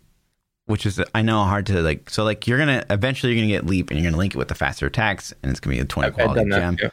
Which 0.73 0.87
is 0.87 0.99
I 1.13 1.21
know 1.21 1.43
hard 1.43 1.67
to 1.67 1.81
like. 1.83 2.09
So 2.09 2.23
like 2.23 2.47
you're 2.47 2.57
gonna 2.57 2.83
eventually 2.89 3.31
you're 3.31 3.41
gonna 3.43 3.53
get 3.53 3.65
leap 3.67 3.91
and 3.91 3.99
you're 3.99 4.09
gonna 4.09 4.17
link 4.17 4.33
it 4.33 4.37
with 4.39 4.47
the 4.47 4.55
faster 4.55 4.87
attacks 4.87 5.31
and 5.43 5.51
it's 5.51 5.59
gonna 5.59 5.75
be 5.75 5.79
a 5.79 5.85
20 5.85 6.07
I've, 6.07 6.13
quality 6.15 6.49
that. 6.49 6.59
gem. 6.59 6.77
too. 6.77 6.89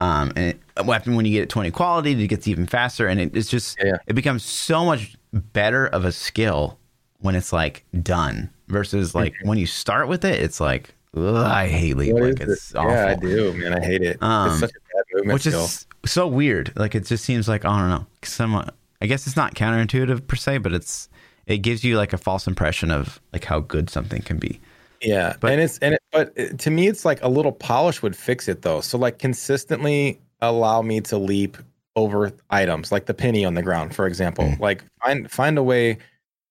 Um, 0.00 0.32
and 0.36 0.54
it, 0.78 0.86
weapon 0.86 1.14
when 1.16 1.26
you 1.26 1.32
get 1.32 1.42
it 1.42 1.50
20 1.50 1.70
quality, 1.70 2.12
it 2.12 2.26
gets 2.28 2.48
even 2.48 2.64
faster, 2.66 3.06
and 3.06 3.20
it, 3.20 3.36
it's 3.36 3.50
just 3.50 3.76
Yeah, 3.78 3.86
yeah. 3.88 3.96
it 4.06 4.14
becomes 4.14 4.42
so 4.42 4.86
much 4.86 5.14
better 5.34 5.86
of 5.86 6.06
a 6.06 6.12
skill 6.12 6.78
when 7.18 7.34
it's 7.34 7.52
like 7.52 7.84
done 8.02 8.48
versus 8.68 9.14
like 9.14 9.34
when 9.42 9.58
you 9.58 9.66
start 9.66 10.08
with 10.08 10.24
it, 10.24 10.40
it's 10.42 10.58
like 10.58 10.94
ugh, 11.14 11.36
I 11.36 11.68
hate 11.68 11.98
leap, 11.98 12.14
What 12.14 12.22
like 12.22 12.40
it's 12.40 12.70
it? 12.70 12.76
awful, 12.78 12.90
Yeah, 12.92 13.06
I 13.08 13.14
do, 13.16 13.52
man. 13.52 13.74
I 13.74 13.84
hate 13.84 14.00
it. 14.00 14.16
Um, 14.22 14.48
it's 14.52 14.60
such 14.60 14.70
a 14.70 14.80
bad 14.96 15.04
movement 15.12 15.34
which 15.34 15.42
skill. 15.42 15.64
is 15.66 15.86
so 16.06 16.26
weird. 16.26 16.72
Like 16.76 16.94
it 16.94 17.04
just 17.04 17.24
seems 17.24 17.46
like 17.48 17.66
I 17.66 17.78
don't 17.78 17.90
know, 17.90 18.06
somewhat. 18.22 18.74
I 19.02 19.06
guess 19.06 19.26
it's 19.26 19.36
not 19.36 19.54
counterintuitive 19.54 20.26
per 20.26 20.36
se, 20.36 20.58
but 20.58 20.72
it's 20.72 21.10
it 21.50 21.58
gives 21.58 21.84
you 21.84 21.96
like 21.96 22.12
a 22.12 22.18
false 22.18 22.46
impression 22.46 22.90
of 22.90 23.20
like 23.32 23.44
how 23.44 23.60
good 23.60 23.90
something 23.90 24.22
can 24.22 24.38
be. 24.38 24.60
Yeah, 25.02 25.34
But- 25.40 25.52
and 25.52 25.60
it's 25.60 25.78
and 25.78 25.94
it, 25.94 26.02
but 26.12 26.32
it- 26.36 26.58
to 26.60 26.70
me, 26.70 26.86
it's 26.88 27.04
like 27.04 27.22
a 27.22 27.28
little 27.28 27.52
polish 27.52 28.02
would 28.02 28.14
fix 28.16 28.48
it 28.48 28.62
though. 28.62 28.80
So 28.80 28.96
like 28.98 29.18
consistently 29.18 30.20
allow 30.40 30.82
me 30.82 31.00
to 31.02 31.18
leap 31.18 31.56
over 31.96 32.32
items 32.50 32.92
like 32.92 33.06
the 33.06 33.14
penny 33.14 33.44
on 33.44 33.54
the 33.54 33.62
ground, 33.62 33.94
for 33.94 34.06
example. 34.06 34.44
Mm. 34.44 34.60
Like 34.60 34.84
find 35.04 35.30
find 35.30 35.58
a 35.58 35.62
way 35.62 35.98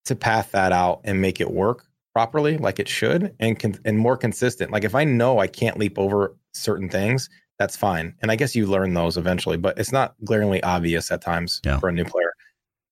to 0.05 0.15
path 0.15 0.51
that 0.51 0.71
out 0.71 1.01
and 1.03 1.21
make 1.21 1.39
it 1.39 1.51
work 1.51 1.85
properly, 2.13 2.57
like 2.57 2.79
it 2.79 2.89
should, 2.89 3.33
and 3.39 3.57
con- 3.59 3.79
and 3.85 3.97
more 3.97 4.17
consistent. 4.17 4.71
Like 4.71 4.83
if 4.83 4.95
I 4.95 5.03
know 5.05 5.39
I 5.39 5.47
can't 5.47 5.77
leap 5.77 5.97
over 5.97 6.35
certain 6.53 6.89
things, 6.89 7.29
that's 7.59 7.77
fine. 7.77 8.15
And 8.21 8.31
I 8.31 8.35
guess 8.35 8.55
you 8.55 8.65
learn 8.65 8.93
those 8.95 9.15
eventually, 9.15 9.57
but 9.57 9.77
it's 9.79 9.91
not 9.91 10.15
glaringly 10.25 10.61
obvious 10.63 11.11
at 11.11 11.21
times 11.21 11.61
Yeah. 11.63 11.79
for 11.79 11.87
a 11.89 11.91
new 11.93 12.03
player. 12.05 12.33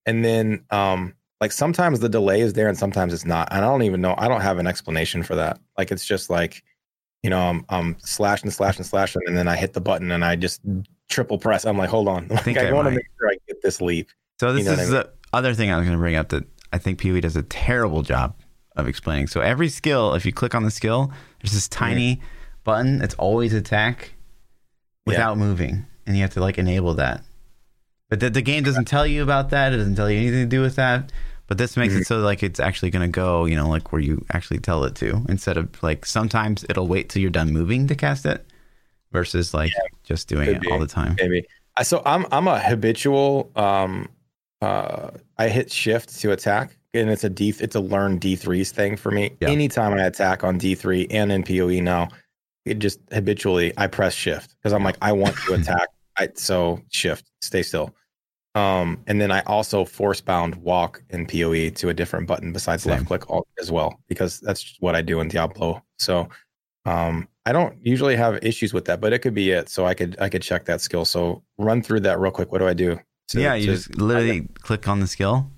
And 0.05 0.24
then 0.24 0.64
um 0.70 1.14
like 1.42 1.52
sometimes 1.52 2.00
the 2.00 2.10
delay 2.10 2.42
is 2.42 2.54
there 2.54 2.68
and 2.68 2.78
sometimes 2.78 3.14
it's 3.14 3.26
not. 3.26 3.48
And 3.52 3.64
I 3.64 3.68
don't 3.68 3.84
even 3.84 4.02
know. 4.02 4.16
I 4.18 4.28
don't 4.28 4.42
have 4.42 4.58
an 4.58 4.68
explanation 4.68 5.24
for 5.24 5.36
that. 5.36 5.60
Like 5.78 5.92
it's 5.92 6.06
just 6.06 6.30
like, 6.30 6.64
you 7.24 7.30
know, 7.30 7.40
I'm 7.40 7.66
I'm 7.70 7.96
slashing, 8.00 8.50
slashing, 8.50 8.84
slashing, 8.84 9.22
and 9.28 9.38
then 9.38 9.48
I 9.48 9.56
hit 9.56 9.74
the 9.74 9.82
button 9.82 10.12
and 10.12 10.26
I 10.26 10.36
just 10.36 10.62
triple 11.10 11.38
press. 11.38 11.66
I'm 11.66 11.78
like, 11.78 11.90
hold 11.90 12.08
on. 12.08 12.28
Like, 12.30 12.44
think 12.44 12.58
I, 12.58 12.70
I 12.70 12.72
want 12.72 12.88
to 12.88 12.92
make 12.92 13.06
sure 13.20 13.30
I 13.30 13.38
get 13.48 13.62
this 13.62 13.82
leap. 13.82 14.10
So 14.40 14.54
this 14.54 14.66
know 14.66 14.72
what 14.72 14.80
is 14.80 14.90
I 14.90 14.94
mean? 14.94 15.04
the 15.04 15.10
other 15.34 15.54
thing 15.54 15.72
I 15.72 15.78
was 15.78 15.86
going 15.86 15.98
to 15.98 16.02
bring 16.02 16.16
up 16.16 16.30
that 16.30 16.44
I 16.74 16.78
think 16.78 17.02
PoE 17.02 17.20
does 17.22 17.36
a 17.36 17.44
terrible 17.44 18.02
job 18.02 18.36
of 18.76 18.88
explaining. 18.88 19.28
So 19.28 19.42
every 19.42 19.70
skill, 19.70 20.14
if 20.14 20.26
you 20.26 20.32
click 20.32 20.54
on 20.54 20.64
the 20.64 20.72
skill, 20.72 21.12
there's 21.42 21.54
this 21.54 21.68
tiny 21.68 22.22
button 22.64 23.00
that's 23.00 23.16
always 23.16 23.54
attack 23.54 24.14
without 25.06 25.38
moving, 25.38 25.86
and 26.06 26.16
you 26.16 26.22
have 26.22 26.34
to 26.34 26.42
like 26.42 26.58
enable 26.58 26.94
that. 26.96 27.24
But 28.10 28.20
the, 28.22 28.30
the 28.30 28.41
game 28.41 28.64
doesn't 28.64 28.86
tell 28.86 29.05
you 29.05 29.22
about 29.24 29.49
that. 29.49 29.74
It 29.74 29.78
doesn't 29.78 29.95
tell 29.95 30.10
you 30.10 30.18
anything 30.18 30.41
to 30.49 30.55
do 30.55 30.62
with 30.62 30.76
that. 30.78 31.12
But 31.47 31.58
this 31.58 31.78
makes 31.78 31.93
Mm-hmm. 31.93 32.01
it 32.01 32.08
so 32.08 32.18
like 32.20 32.43
it's 32.43 32.60
actually 32.60 32.89
going 32.89 33.10
to 33.10 33.12
go, 33.14 33.45
you 33.45 33.55
know, 33.55 33.70
like 33.70 33.91
where 33.93 34.01
you 34.01 34.24
actually 34.32 34.60
tell 34.60 34.84
it 34.84 34.95
to, 34.95 35.26
instead 35.30 35.58
of 35.58 35.82
like 35.82 36.05
sometimes 36.05 36.66
it'll 36.70 36.88
wait 36.88 37.10
till 37.10 37.22
you're 37.22 37.32
done 37.32 37.51
moving 37.53 37.88
to 37.88 37.95
cast 37.95 38.26
it, 38.26 38.45
versus 39.14 39.53
like 39.53 39.72
just 40.03 40.28
doing 40.28 40.49
it 40.49 40.62
be. 40.62 40.70
all 40.70 40.80
the 40.80 40.88
time. 40.88 41.16
Maybe. 41.20 41.45
So 41.84 42.01
I'm 42.05 42.26
I'm 42.32 42.47
a 42.47 42.60
habitual 42.60 43.49
um 43.55 44.10
uh 44.62 45.12
I 45.38 45.47
hit 45.47 45.72
shift 45.72 46.20
to 46.20 46.32
attack 46.32 46.78
and 46.93 47.10
it's 47.10 47.24
a 47.24 47.30
D 47.30 47.53
it's 47.60 47.76
a 47.76 47.80
learn 47.80 48.20
D3s 48.20 48.72
thing 48.72 48.97
for 48.97 49.12
me. 49.12 49.32
Yeah. 49.39 49.49
Anytime 49.49 49.93
I 49.93 50.03
attack 50.03 50.43
on 50.43 50.60
D3 50.60 51.08
and 51.12 51.32
in 51.32 51.43
PoE 51.43 51.80
now, 51.82 52.10
it 52.66 52.80
just 52.80 52.99
habitually 53.14 53.72
I 53.78 53.88
press 53.88 54.14
shift 54.14 54.55
because 54.58 54.74
I'm 54.74 54.84
like 54.84 54.97
I 55.01 55.12
want 55.14 55.38
to 55.45 55.53
attack. 55.62 55.88
I 56.18 56.30
so 56.36 56.82
shift, 56.91 57.26
stay 57.41 57.63
still. 57.63 57.93
Um 58.55 59.03
and 59.07 59.22
then 59.22 59.32
I 59.32 59.41
also 59.41 59.86
force 59.86 60.22
bound 60.22 60.55
walk 60.55 61.03
in 61.09 61.26
PoE 61.28 61.70
to 61.70 61.89
a 61.89 61.93
different 61.93 62.28
button 62.28 62.51
besides 62.53 62.84
Same. 62.84 62.91
left 62.93 63.05
click 63.07 63.30
alt 63.30 63.47
as 63.59 63.72
well 63.72 63.99
because 64.07 64.39
that's 64.39 64.76
what 64.80 64.95
I 64.95 65.01
do 65.01 65.20
in 65.20 65.28
Diablo. 65.28 65.84
So 65.99 66.30
um, 66.86 67.28
I 67.45 67.51
don't 67.51 67.76
usually 67.86 68.15
have 68.15 68.41
issues 68.43 68.74
with 68.74 68.86
that, 68.86 69.01
but 69.01 69.11
it 69.11 69.20
could 69.20 69.34
be 69.34 69.51
it. 69.51 69.68
So 69.70 69.86
I 69.86 69.93
could 69.93 70.15
I 70.20 70.30
could 70.30 70.41
check 70.41 70.65
that 70.65 70.80
skill. 70.82 71.03
So 71.05 71.43
run 71.57 71.82
through 71.82 71.99
that 72.01 72.18
real 72.20 72.32
quick. 72.32 72.51
What 72.51 72.59
do 72.59 72.68
I 72.68 72.74
do? 72.74 72.97
to- 73.30 73.41
yeah, 73.41 73.55
you 73.55 73.65
to- 73.65 73.72
just 73.74 73.97
literally 73.97 74.47
click 74.59 74.88
on 74.88 75.01
the 75.01 75.07
skill, 75.07 75.51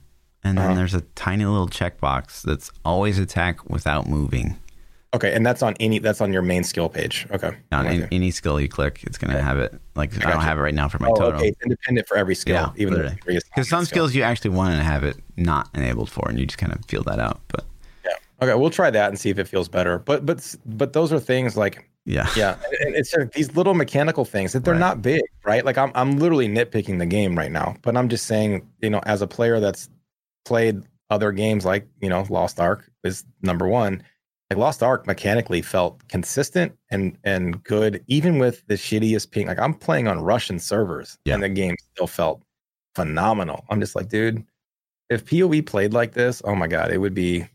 and 0.44 0.58
then 0.58 0.66
Uh-huh. 0.66 0.76
there's 0.76 0.96
a 0.96 1.02
tiny 1.14 1.46
little 1.46 1.68
checkbox 1.68 2.42
that's 2.42 2.72
always 2.84 3.20
attack 3.20 3.70
without 3.70 4.08
moving. 4.10 4.58
Okay, 5.14 5.34
and 5.34 5.46
that's 5.46 5.62
on 5.62 5.76
any 5.80 6.00
that's 6.00 6.22
on 6.22 6.32
your 6.34 6.42
main 6.42 6.64
skill 6.64 6.90
page. 6.90 7.28
Okay. 7.32 7.56
Now, 7.72 7.82
Okay. 7.82 8.08
any 8.12 8.32
skill 8.32 8.60
you 8.60 8.70
click, 8.70 9.04
it's 9.04 9.18
gonna 9.18 9.42
have 9.42 9.58
it. 9.60 9.74
Like 9.96 10.12
I, 10.16 10.20
don't 10.20 10.32
gotcha. 10.34 10.46
have 10.46 10.58
it 10.58 10.62
right 10.62 10.74
now 10.74 10.88
for 10.88 11.00
my 11.00 11.08
oh, 11.10 11.16
totem. 11.16 11.36
okay, 11.38 11.50
it's 11.50 11.62
independent 11.64 12.08
for 12.08 12.18
every 12.18 12.36
skill, 12.36 12.56
Yeah, 12.56 12.72
even 12.82 12.94
though 12.94 13.02
literally. 13.02 13.42
Because 13.56 13.70
some 13.70 13.86
skills 13.86 14.14
you 14.16 14.24
actually 14.24 14.52
want 14.52 14.76
to 14.76 14.84
have 14.84 15.04
it 15.04 15.18
not 15.38 15.70
enabled 15.74 16.10
for, 16.10 16.28
and 16.30 16.40
you 16.40 16.46
just 16.46 16.58
kind 16.58 16.74
of 16.74 16.84
feel 16.86 17.04
that 17.04 17.20
out. 17.20 17.40
But 17.50 17.66
yeah, 18.06 18.12
Okay, 18.42 18.54
we'll 18.56 18.70
try 18.70 18.90
that 18.90 19.10
and 19.10 19.20
see 19.20 19.30
if 19.30 19.40
it 19.40 19.48
feels 19.48 19.68
better. 19.70 20.00
But 20.00 20.26
but 20.26 20.56
but 20.66 20.94
those 20.94 21.12
are 21.14 21.20
things 21.20 21.58
like 21.58 21.90
yeah, 22.06 22.28
yeah, 22.36 22.56
and 22.82 22.96
it's 22.96 23.12
sort 23.12 23.24
of 23.24 23.32
these 23.34 23.56
little 23.56 23.74
mechanical 23.74 24.26
things 24.26 24.54
that 24.54 24.64
they're 24.64 24.74
Right. 24.74 24.80
not 24.80 25.02
big, 25.02 25.22
right? 25.44 25.64
Like 25.66 25.78
I'm 25.78 25.92
I'm 25.96 26.18
literally 26.18 26.48
nitpicking 26.48 26.98
the 27.00 27.06
game 27.06 27.38
right 27.38 27.52
now, 27.52 27.76
but 27.82 27.96
I'm 27.98 28.10
just 28.10 28.26
saying, 28.26 28.68
you 28.82 28.90
know, 28.90 29.02
as 29.06 29.22
a 29.22 29.28
player 29.28 29.60
that's 29.60 29.90
played 30.46 30.82
other 31.12 31.32
games 31.32 31.66
like 31.66 31.88
you 32.02 32.10
know 32.10 32.26
Lost 32.30 32.60
Ark 32.60 32.90
is 33.04 33.26
number 33.42 33.68
one. 33.68 34.02
Like 34.50 34.58
Lost 34.58 34.82
Ark 34.82 35.06
mechanically 35.06 35.62
felt 35.62 36.08
consistent 36.08 36.76
and 36.90 37.18
and 37.24 37.64
good, 37.64 38.04
even 38.08 38.40
with 38.40 38.66
the 38.68 38.74
shittiest 38.76 39.30
ping. 39.32 39.46
Like 39.48 39.60
I'm 39.60 39.74
playing 39.76 40.08
on 40.08 40.22
Russian 40.22 40.58
servers, 40.60 41.20
Yeah. 41.26 41.36
and 41.36 41.44
the 41.44 41.50
game 41.50 41.76
still 41.94 42.08
felt 42.08 42.42
phenomenal. 42.96 43.64
I'm 43.70 43.80
just 43.80 43.96
like, 43.96 44.10
dude, 44.10 44.44
if 45.12 45.24
PoE 45.30 45.62
played 45.62 45.94
like 45.94 46.14
this, 46.14 46.42
oh 46.46 46.56
my 46.56 46.68
god, 46.68 46.92
it 46.92 46.98
would 46.98 47.14
be 47.14 47.46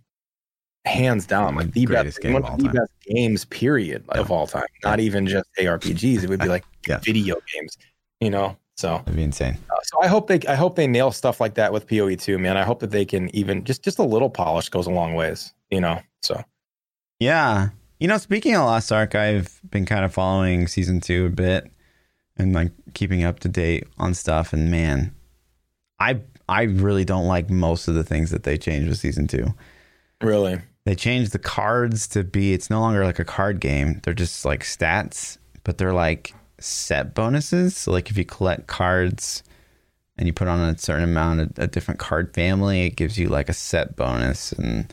hands 0.87 1.27
down 1.27 1.57
like 1.57 1.73
the 1.73 1.85
Greatest 1.87 2.19
best 2.19 2.23
game 2.23 2.33
one 2.35 2.43
of 2.43 2.49
all 2.51 2.55
of 2.57 2.61
the 2.61 2.65
time. 2.67 2.75
best 2.75 2.93
games 3.09 3.45
period 3.47 4.05
of 4.11 4.31
all 4.31 4.47
time 4.47 4.67
not 4.85 5.01
even 5.01 5.27
just 5.27 5.49
arpgs 5.59 6.23
it 6.23 6.29
would 6.29 6.41
be 6.41 6.47
like 6.49 6.63
Yeah. 6.87 6.99
video 6.99 7.37
games 7.55 7.79
you 8.21 8.29
know 8.29 8.55
so 8.77 8.97
it'd 9.07 9.17
be 9.17 9.23
insane. 9.23 9.57
uh, 9.71 9.77
so 9.83 10.03
i 10.03 10.07
hope 10.07 10.27
they 10.27 10.41
i 10.47 10.55
hope 10.55 10.77
they 10.77 10.87
nail 10.87 11.11
stuff 11.11 11.41
like 11.41 11.55
that 11.55 11.73
with 11.73 11.89
poe 11.89 12.15
2 12.15 12.39
man 12.39 12.59
i 12.59 12.63
hope 12.65 12.81
that 12.81 12.91
they 12.91 13.07
can 13.07 13.35
even 13.35 13.65
just 13.65 13.83
just 13.83 13.99
a 13.99 14.03
little 14.03 14.29
polish 14.29 14.69
goes 14.69 14.87
a 14.87 14.91
long 14.91 15.15
ways 15.15 15.55
you 15.71 15.81
know 15.81 15.99
so 16.21 16.45
Yeah. 17.25 17.71
You 18.01 18.09
know, 18.09 18.19
speaking 18.19 18.55
of 18.55 18.67
Lost 18.67 18.93
Ark, 18.93 19.15
I've 19.15 19.59
been 19.71 19.87
kind 19.87 20.05
of 20.05 20.13
following 20.13 20.67
season 20.67 21.01
two 21.01 21.25
a 21.25 21.31
bit 21.31 21.71
and 22.37 22.53
like 22.53 22.71
keeping 22.93 23.25
up 23.25 23.41
to 23.41 23.49
date 23.49 23.87
on 23.97 24.13
stuff. 24.13 24.53
And 24.53 24.71
man, 24.71 25.15
I 25.99 26.21
I 26.51 26.65
really 26.65 27.07
don't 27.07 27.27
like 27.27 27.49
most 27.49 27.89
of 27.89 27.95
the 27.95 28.05
things 28.05 28.31
that 28.31 28.43
they 28.43 28.59
changed 28.59 28.91
with 28.91 28.99
season 28.99 29.27
two. 29.27 29.55
really 30.21 30.61
They 30.85 30.95
changed 30.95 31.33
the 31.33 31.39
cards 31.39 32.07
to 32.09 32.25
be 32.25 32.53
it's 32.53 32.69
no 32.69 32.81
longer 32.81 33.07
like 33.07 33.19
a 33.19 33.25
card 33.25 33.59
game. 33.59 34.01
They're 34.03 34.13
just 34.13 34.45
like 34.45 34.63
stats, 34.63 35.39
but 35.63 35.79
they're 35.79 35.95
like 35.95 36.35
set 36.61 37.15
bonuses. 37.15 37.75
So 37.75 37.93
like 37.93 38.11
if 38.11 38.19
you 38.19 38.27
collect 38.27 38.67
cards 38.67 39.43
and 40.19 40.27
you 40.27 40.35
put 40.35 40.49
on 40.49 40.61
a 40.61 40.77
certain 40.77 41.05
amount 41.05 41.41
of 41.41 41.53
a 41.57 41.69
different 41.69 42.01
card 42.01 42.35
family, 42.35 42.85
it 42.85 42.97
gives 42.97 43.19
you 43.19 43.29
like 43.29 43.49
a 43.49 43.55
set 43.55 43.97
bonus 43.97 44.53
and 44.53 44.93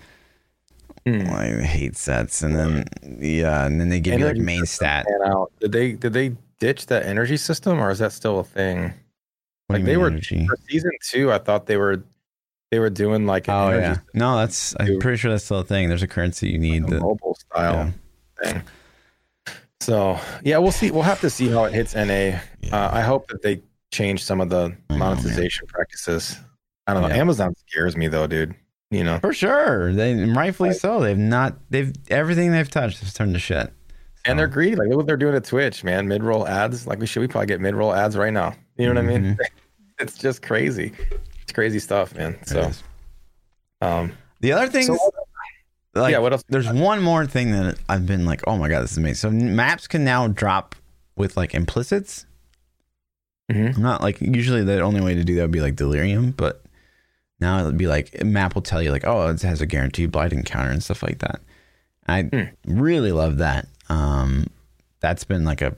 I 1.08 1.62
hate 1.64 1.98
sets, 1.98 2.42
and 2.44 2.56
then 2.56 2.86
yeah, 3.20 3.66
and 3.66 3.80
then 3.82 3.90
they 3.90 4.00
give 4.00 4.20
you 4.20 4.26
like 4.28 4.38
main 4.38 4.66
stat. 4.66 5.06
did 5.60 5.72
they 5.72 5.94
did 5.94 6.14
they 6.14 6.36
ditch 6.60 6.86
that 6.88 7.06
energy 7.06 7.38
system 7.38 7.80
or 7.80 7.90
is 7.90 7.98
that 8.00 8.12
still 8.12 8.40
a 8.40 8.44
thing 8.44 8.94
like 9.68 9.84
they 9.84 9.98
were 9.98 10.08
energy? 10.08 10.46
for 10.46 10.56
season 10.70 10.92
two 11.10 11.32
i 11.32 11.40
thought 11.40 11.66
they 11.66 11.76
were 11.76 12.04
they 12.70 12.78
were 12.78 12.92
doing 12.92 13.26
like 13.26 13.48
an 13.48 13.54
Oh 13.56 13.68
energy 13.70 14.00
yeah, 14.14 14.20
no, 14.20 14.38
that's 14.38 14.76
I'm 14.80 15.00
pretty 15.00 15.18
sure 15.18 15.32
that's 15.32 15.44
still 15.44 15.60
a 15.60 15.64
thing. 15.64 15.90
There's 15.90 16.04
a 16.04 16.08
currency 16.08 16.50
you 16.50 16.58
need 16.60 16.84
a 16.84 16.88
that. 16.92 17.02
mobile 17.02 17.36
style 17.36 17.92
Yeah. 18.44 18.52
thing. 18.52 18.62
So 19.82 20.20
yeah, 20.44 20.58
we'll 20.60 20.72
see. 20.72 20.92
We'll 20.92 21.02
have 21.04 21.20
to 21.22 21.30
see 21.30 21.48
how 21.50 21.64
it 21.66 21.74
hits 21.74 21.96
NA. 21.96 22.04
Yeah. 22.04 22.40
Uh, 22.72 22.90
I 22.94 23.02
hope 23.02 23.28
that 23.30 23.42
they 23.42 23.62
change 23.92 24.24
some 24.24 24.40
of 24.40 24.50
the 24.50 24.76
I 24.90 24.94
know, 24.94 25.00
monetization 25.00 25.68
practices. 25.68 26.38
I 26.88 26.94
don't 26.94 27.02
know. 27.02 27.10
Yeah. 27.10 27.16
Amazon 27.18 27.56
scares 27.68 27.98
me 27.98 28.08
though, 28.08 28.28
dude. 28.28 28.56
You 28.92 29.04
know, 29.06 29.20
For 29.20 29.34
sure. 29.34 29.94
They 29.94 30.14
rightfully 30.26 30.74
so. 30.74 31.00
They've 31.00 31.18
not 31.18 31.56
they've 31.70 31.94
everything 32.10 32.52
they've 32.52 32.70
touched 32.70 33.00
has 33.00 33.14
turned 33.14 33.34
to 33.34 33.40
shit. 33.40 33.74
and 34.26 34.38
they're 34.38 34.48
greedy. 34.48 34.76
Like 34.76 34.90
look 34.90 34.98
what 34.98 35.08
they're 35.08 35.18
doing 35.18 35.34
at 35.34 35.46
Twitch, 35.46 35.84
man. 35.84 36.08
Mid 36.10 36.24
roll 36.24 36.46
ads. 36.48 36.86
Like 36.86 37.00
we 37.00 37.08
should 37.08 37.22
we 37.22 37.28
probably 37.28 37.48
get 37.48 37.62
mid 37.62 37.74
roll 37.74 37.94
ads 37.94 38.18
right 38.18 38.34
now. 38.34 38.54
You 38.78 38.88
know 38.94 39.02
what 39.02 39.10
I 39.10 39.18
mean? 39.18 39.38
it's 40.00 40.18
just 40.18 40.42
crazy. 40.42 40.92
It's 41.42 41.54
crazy 41.54 41.80
stuff, 41.80 42.14
man. 42.16 42.38
So, 42.46 42.70
um, 43.82 44.12
the 44.42 44.52
other 44.52 44.68
thing 44.68 44.84
so 44.84 44.98
like, 45.94 46.12
yeah. 46.12 46.20
What 46.20 46.34
else? 46.34 46.44
there's 46.50 46.72
one 46.72 47.02
more 47.02 47.26
thing 47.26 47.52
that 47.52 47.78
I've 47.90 48.06
been 48.06 48.26
like, 48.26 48.42
oh 48.48 48.58
my 48.58 48.70
god, 48.70 48.82
this 48.82 48.92
is 48.92 48.98
amazing. 48.98 49.16
So 49.16 49.32
maps 49.32 49.88
can 49.88 50.04
now 50.04 50.28
drop 50.28 50.76
with 51.16 51.38
like 51.38 51.54
implicits. 51.54 52.26
Mhm. 53.52 53.78
Not 53.78 54.02
like 54.02 54.20
usually 54.22 54.64
the 54.64 54.82
only 54.82 55.02
way 55.02 55.14
to 55.16 55.24
do 55.24 55.36
that 55.36 55.42
would 55.44 55.52
be 55.52 55.62
like 55.62 55.76
delirium, 55.76 56.32
but 56.32 56.61
now 57.42 57.60
it 57.60 57.66
would 57.66 57.78
be 57.78 57.88
like 57.88 58.24
map 58.24 58.56
will 58.56 58.62
tell 58.62 58.82
you 58.82 58.92
like, 58.92 59.06
oh, 59.06 59.28
it 59.30 59.42
has 59.42 59.62
a 59.62 59.66
guaranteed 59.66 60.12
blight 60.12 60.32
encounter 60.34 60.72
and 60.72 60.84
stuff 60.84 61.04
like 61.04 61.20
that. 61.20 61.42
I 62.08 62.24
Hmm. 62.24 62.44
really 62.66 63.12
love 63.12 63.38
that. 63.38 63.68
Um, 63.90 64.48
that's 65.00 65.24
been 65.24 65.44
like 65.46 65.62
a 65.62 65.76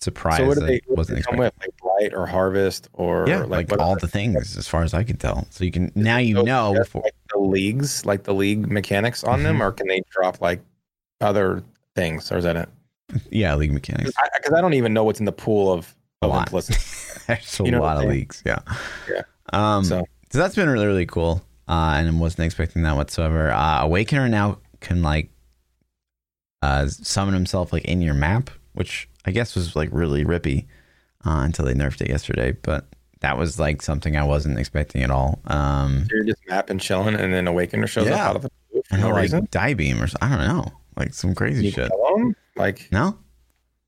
surprise. 0.00 0.38
So 0.38 0.46
what 0.46 0.58
do 0.58 0.66
they, 0.66 0.76
I 0.76 0.80
what 0.88 1.06
they 1.08 1.20
come 1.20 1.36
with? 1.36 1.52
Like 1.60 1.70
blight 1.80 2.14
or 2.14 2.26
harvest 2.26 2.88
or 2.92 3.26
Yeah, 3.28 3.44
like, 3.44 3.70
like, 3.70 3.80
all 3.80 3.96
the 3.96 4.08
things 4.08 4.56
as 4.56 4.66
far 4.68 4.82
as 4.82 4.94
I 4.94 5.04
can 5.04 5.16
tell. 5.16 5.46
So 5.50 5.64
you 5.64 5.70
can 5.72 5.92
now 5.94 6.18
you 6.18 6.42
know 6.42 6.74
before. 6.74 7.02
like 7.02 7.14
the 7.32 7.38
leagues, 7.38 8.04
like 8.06 8.24
the 8.24 8.34
league 8.34 8.70
mechanics 8.70 9.22
on 9.24 9.38
Mm-hmm. 9.38 9.44
them, 9.44 9.62
or 9.62 9.72
can 9.72 9.86
they 9.88 10.02
drop 10.10 10.40
like 10.40 10.60
other 11.20 11.62
things, 11.94 12.30
or 12.32 12.38
is 12.38 12.44
that 12.44 12.56
it? 12.56 12.68
Yeah, 13.30 13.54
league 13.56 13.72
mechanics. 13.72 14.12
Because 14.36 14.52
I, 14.54 14.60
don't 14.60 14.74
even 14.74 14.94
know 14.94 15.04
what's 15.04 15.20
in 15.20 15.26
the 15.26 15.32
pool 15.32 15.72
of, 15.72 15.94
A 16.22 16.26
lot. 16.26 16.50
There's 17.26 17.60
a 17.60 17.64
You 17.64 17.70
know 17.72 17.80
lot 17.82 17.98
of 18.02 18.08
leaks. 18.08 18.42
Yeah. 18.46 18.60
Yeah. 19.10 19.22
Um, 19.52 19.84
so. 19.84 20.04
So 20.32 20.38
that's 20.38 20.54
been 20.56 20.68
really 20.68 20.86
really 20.86 21.06
cool. 21.06 21.42
Uh, 21.68 21.94
and 21.96 22.08
I 22.08 22.12
wasn't 22.18 22.46
expecting 22.46 22.82
that 22.82 22.96
whatsoever. 22.96 23.50
Uh, 23.52 23.84
Awakener 23.86 24.28
now 24.28 24.58
can 24.80 25.02
like 25.02 25.30
uh, 26.62 26.86
summon 26.88 27.34
himself 27.34 27.72
like 27.72 27.84
in 27.84 28.00
your 28.00 28.14
map, 28.14 28.50
which 28.74 29.08
I 29.24 29.30
guess 29.30 29.54
was 29.54 29.76
like 29.76 29.88
really 29.92 30.24
rippy 30.24 30.66
uh, 31.24 31.40
until 31.44 31.64
they 31.64 31.74
nerfed 31.74 32.00
it 32.02 32.08
yesterday. 32.08 32.52
But 32.52 32.86
that 33.20 33.38
was 33.38 33.58
like 33.60 33.82
something 33.82 34.16
I 34.16 34.24
wasn't 34.24 34.58
expecting 34.58 35.02
at 35.02 35.10
all. 35.10 35.38
Um, 35.46 36.06
you're 36.10 36.24
just 36.24 36.40
mapping, 36.48 36.78
chilling, 36.78 37.14
and 37.14 37.32
then 37.32 37.46
Awakener 37.46 37.86
shows 37.86 38.06
Yeah. 38.08 38.14
up 38.24 38.30
out 38.30 38.36
of 38.36 38.42
the 38.42 38.50
blue 38.72 38.82
for 38.88 38.94
and 38.94 39.02
no 39.02 39.10
like 39.10 39.22
reason. 39.22 39.48
die 39.50 39.74
beam 39.74 40.02
or 40.02 40.08
I 40.20 40.28
don't 40.30 40.48
know, 40.48 40.72
like 40.96 41.14
some 41.14 41.34
crazy 41.34 41.66
You 41.66 41.70
shit. 41.72 41.90
like 42.56 42.88
No, 42.90 43.16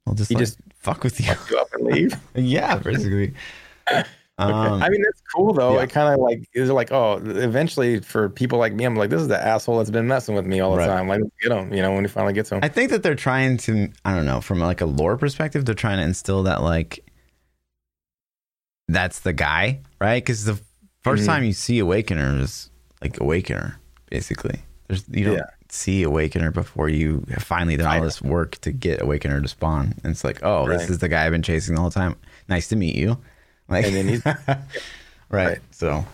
I'll 0.07 0.15
just 0.15 0.29
He 0.29 0.37
like, 0.37 0.43
just- 0.43 0.59
fuck 0.79 1.03
with 1.03 1.19
you. 1.21 1.27
fuck 1.27 1.51
you 1.51 1.59
up 1.59 1.73
and 1.75 1.85
leave. 1.87 2.17
yeah, 2.35 2.77
basically. 2.77 3.35
Okay. 4.41 4.53
Um, 4.53 4.83
I 4.83 4.89
mean, 4.89 5.01
that's 5.03 5.23
cool 5.33 5.53
though. 5.53 5.77
yeah. 5.77 5.83
It 5.85 5.91
kind 5.91 6.13
of 6.13 6.19
like 6.21 6.49
is 6.55 6.69
like, 6.71 6.91
oh, 6.91 7.21
eventually 7.25 8.01
for 8.01 8.29
people 8.29 8.59
like 8.59 8.73
me, 8.73 8.85
I'm 8.85 8.97
like, 8.97 9.11
this 9.11 9.21
is 9.23 9.29
the 9.29 9.41
asshole 9.41 9.79
that's 9.79 9.91
been 9.91 10.09
messing 10.09 10.35
with 10.35 10.45
me 10.45 10.59
all 10.59 10.73
the 10.73 10.79
Right. 10.79 10.87
time. 10.89 11.07
Like, 11.07 11.21
get 11.41 11.53
him. 11.53 11.73
You 11.73 11.83
know, 11.83 11.93
when 11.93 12.05
he 12.05 12.09
finally 12.09 12.33
gets 12.33 12.51
him. 12.51 12.59
I 12.63 12.69
think 12.69 12.91
that 12.91 13.05
they're 13.05 13.15
trying 13.15 13.59
to, 13.59 13.89
I 14.05 14.13
don't 14.15 14.25
know, 14.27 14.41
from 14.41 14.59
like 14.59 14.81
a 14.81 14.87
lore 14.87 15.17
perspective, 15.17 15.65
they're 15.65 15.75
trying 15.77 15.99
to 15.99 16.03
instill 16.03 16.43
that 16.45 16.63
like 16.63 17.05
that's 18.89 19.21
the 19.21 19.33
guy, 19.33 19.81
right? 20.01 20.23
Because 20.23 20.45
the 20.45 20.59
1st 21.03 21.23
Mhm. 21.23 21.27
time 21.27 21.45
you 21.45 21.53
see 21.53 21.79
Awakener 21.81 22.41
is 22.41 22.71
like 23.01 23.15
Awakener, 23.21 23.77
basically. 24.11 24.61
There's 24.89 25.05
you 25.11 25.25
don't 25.25 25.37
Yeah. 25.37 25.45
see 25.71 26.03
Awakener 26.03 26.53
before 26.53 26.89
you 26.89 27.25
have 27.31 27.43
finally 27.45 27.77
done 27.77 27.87
all 27.99 28.03
this 28.03 28.21
work 28.21 28.57
to 28.63 28.73
get 28.73 29.01
Awakener 29.01 29.41
to 29.41 29.49
spawn. 29.49 29.95
And 30.03 30.11
it's 30.11 30.25
like, 30.25 30.41
oh, 30.43 30.69
this 30.69 30.91
is 30.91 30.99
the 30.99 31.09
guy 31.09 31.25
I've 31.25 31.33
been 31.33 31.43
chasing 31.43 31.77
the 31.77 31.81
whole 31.81 31.91
time. 31.91 32.17
Nice 32.49 32.69
to 32.69 32.77
meet 32.77 32.97
you. 32.97 33.17
Like, 33.69 33.87
And 33.87 33.95
then 33.97 34.09
he's- 34.09 34.25
right. 34.47 34.59
Right. 35.31 35.59
So 35.71 36.05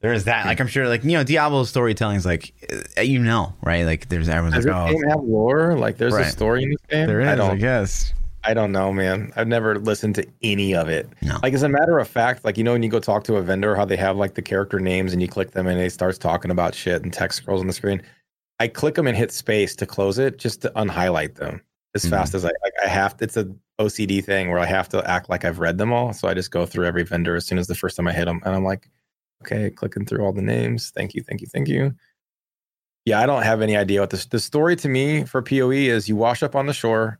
there 0.00 0.12
is 0.12 0.24
that. 0.24 0.46
Like 0.46 0.60
I'm 0.60 0.66
sure, 0.66 0.88
like 0.88 1.04
you 1.04 1.12
know, 1.12 1.24
Diablo's 1.24 1.68
storytelling 1.70 2.16
is 2.16 2.26
like, 2.26 2.52
uh, 2.98 3.02
you 3.02 3.18
know, 3.20 3.54
right? 3.62 3.84
Like 3.84 4.08
there's 4.08 4.28
everyone's 4.28 4.56
Does 4.56 4.66
like, 4.66 4.90
this 4.90 4.96
oh, 4.96 5.00
game 5.00 5.10
have 5.10 5.20
lore? 5.22 5.76
Like, 5.76 5.96
there's 5.96 6.12
Right. 6.12 6.26
a 6.26 6.30
story 6.30 6.64
in 6.64 6.70
this 6.70 6.78
game. 6.90 7.06
there 7.06 7.20
is, 7.20 7.28
I 7.28 7.32
I, 7.32 7.36
don't. 7.36 7.58
guess. 7.58 8.12
I 8.44 8.54
don't 8.54 8.72
know, 8.72 8.92
man. 8.92 9.32
I've 9.36 9.46
never 9.46 9.78
listened 9.78 10.16
to 10.16 10.26
any 10.42 10.74
of 10.74 10.88
it. 10.88 11.08
No. 11.22 11.38
Like 11.44 11.54
as 11.54 11.62
a 11.62 11.68
matter 11.68 12.00
of 12.00 12.08
fact, 12.08 12.44
like 12.44 12.58
you 12.58 12.64
know 12.64 12.72
when 12.72 12.82
you 12.82 12.88
go 12.90 12.98
talk 12.98 13.22
to 13.24 13.36
a 13.36 13.42
vendor, 13.42 13.76
how 13.76 13.84
they 13.84 13.96
have 13.96 14.16
like 14.16 14.34
the 14.34 14.42
character 14.42 14.80
names 14.80 15.12
and 15.12 15.22
you 15.22 15.28
click 15.28 15.52
them 15.52 15.68
and 15.68 15.78
it 15.80 15.92
starts 15.92 16.18
talking 16.18 16.50
about 16.50 16.74
shit 16.74 17.02
and 17.04 17.12
text 17.12 17.38
scrolls 17.38 17.60
on 17.60 17.68
the 17.68 17.72
screen. 17.72 18.02
I 18.58 18.66
click 18.66 18.96
them 18.96 19.06
and 19.06 19.16
hit 19.16 19.30
space 19.30 19.76
to 19.76 19.86
close 19.86 20.18
it 20.18 20.38
just 20.38 20.60
to 20.62 20.70
unhighlight 20.74 21.36
them 21.36 21.62
as 21.94 22.04
Mhm. 22.04 22.10
fast 22.10 22.34
as 22.34 22.44
I 22.44 22.48
like. 22.48 22.72
I 22.84 22.88
have 22.88 23.16
To, 23.18 23.24
it's 23.24 23.36
a 23.36 23.48
OCD 23.84 24.24
thing 24.24 24.50
where 24.50 24.58
I 24.58 24.66
have 24.66 24.88
to 24.90 25.08
act 25.10 25.28
like 25.28 25.44
I've 25.44 25.58
read 25.58 25.78
them 25.78 25.92
all. 25.92 26.12
So 26.12 26.28
I 26.28 26.34
just 26.34 26.50
go 26.50 26.66
through 26.66 26.86
every 26.86 27.02
vendor 27.04 27.36
as 27.36 27.46
soon 27.46 27.58
as 27.58 27.66
the 27.66 27.74
first 27.74 27.96
time 27.96 28.08
I 28.08 28.12
hit 28.12 28.26
them, 28.26 28.40
and 28.44 28.54
I'm 28.54 28.64
like, 28.64 28.88
okay, 29.42 29.70
clicking 29.70 30.06
through 30.06 30.24
all 30.24 30.32
the 30.32 30.42
names. 30.42 30.90
Thank 30.90 31.14
you, 31.14 31.22
thank 31.22 31.40
you, 31.40 31.46
thank 31.46 31.68
you. 31.68 31.94
Yeah, 33.04 33.20
I 33.20 33.26
don't 33.26 33.42
have 33.42 33.60
any 33.62 33.76
idea 33.76 34.00
what 34.00 34.10
this. 34.10 34.26
The 34.26 34.38
story 34.38 34.76
to 34.76 34.88
me 34.88 35.24
for 35.24 35.42
POE 35.42 35.70
is 35.70 36.08
you 36.08 36.16
wash 36.16 36.42
up 36.42 36.54
on 36.54 36.66
the 36.66 36.72
shore 36.72 37.18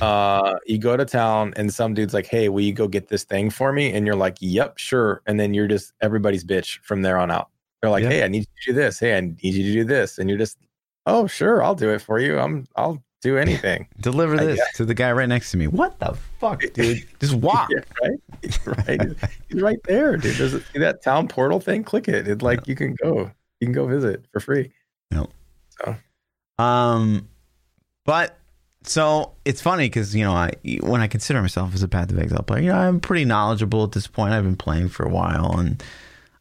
uh 0.00 0.54
you 0.66 0.78
go 0.78 0.96
to 0.96 1.04
town 1.04 1.52
and 1.56 1.72
some 1.72 1.94
dude's 1.94 2.14
like 2.14 2.26
hey 2.26 2.48
will 2.48 2.62
you 2.62 2.72
go 2.72 2.88
get 2.88 3.08
this 3.08 3.24
thing 3.24 3.50
for 3.50 3.72
me 3.72 3.92
and 3.92 4.06
you're 4.06 4.16
like 4.16 4.36
yep 4.40 4.78
sure 4.78 5.22
and 5.26 5.38
then 5.38 5.52
you're 5.52 5.68
just 5.68 5.92
everybody's 6.00 6.44
bitch 6.44 6.78
from 6.82 7.02
there 7.02 7.18
on 7.18 7.30
out 7.30 7.50
they're 7.80 7.90
like 7.90 8.02
Yeah. 8.02 8.08
hey 8.08 8.24
i 8.24 8.28
need 8.28 8.40
you 8.40 8.44
to 8.44 8.72
do 8.72 8.72
this 8.72 8.98
hey 8.98 9.16
i 9.16 9.20
need 9.20 9.36
you 9.42 9.62
to 9.62 9.72
do 9.72 9.84
this 9.84 10.18
and 10.18 10.28
you're 10.28 10.38
just 10.38 10.58
oh 11.06 11.26
sure 11.26 11.62
i'll 11.62 11.74
do 11.74 11.90
it 11.90 12.00
for 12.00 12.18
you 12.18 12.38
i'm 12.38 12.66
i'll 12.76 13.02
do 13.24 13.38
anything. 13.38 13.88
Deliver 14.00 14.36
this 14.36 14.60
to 14.74 14.84
the 14.84 14.94
guy 14.94 15.10
right 15.10 15.28
next 15.28 15.50
to 15.50 15.56
me. 15.56 15.66
What 15.66 15.98
the 15.98 16.16
fuck, 16.38 16.62
dude? 16.74 17.04
Just 17.18 17.34
walk. 17.34 17.70
yeah, 17.70 17.80
right? 18.02 18.88
Right. 18.88 19.00
He's 19.48 19.62
right 19.62 19.82
there 19.84 20.16
dude. 20.16 20.36
Does 20.36 20.54
it 20.54 20.62
see 20.72 20.78
that 20.78 21.02
town 21.02 21.26
portal 21.26 21.58
thing? 21.58 21.82
Click 21.82 22.06
it. 22.06 22.28
It 22.28 22.42
like 22.42 22.68
you 22.68 22.76
can 22.76 22.94
go. 23.02 23.30
You 23.60 23.66
can 23.66 23.72
go 23.72 23.86
visit 23.86 24.26
for 24.32 24.40
free. 24.40 24.70
Um, 26.58 27.28
but 28.04 28.38
so 28.84 29.32
it's 29.44 29.60
funny 29.60 29.86
because 29.86 30.14
you 30.14 30.24
know 30.24 30.32
I 30.32 30.52
when 30.80 31.00
I 31.00 31.08
consider 31.08 31.40
myself 31.40 31.74
as 31.74 31.82
a 31.82 31.88
Path 31.88 32.10
of 32.12 32.18
Exile 32.18 32.42
player, 32.42 32.62
you 32.62 32.68
know 32.68 32.76
I'm 32.76 33.00
pretty 33.00 33.24
knowledgeable 33.24 33.82
at 33.84 33.92
this 33.92 34.06
point. 34.06 34.32
I've 34.32 34.44
been 34.44 34.56
playing 34.56 34.88
for 34.88 35.04
a 35.04 35.08
while, 35.08 35.58
and 35.58 35.82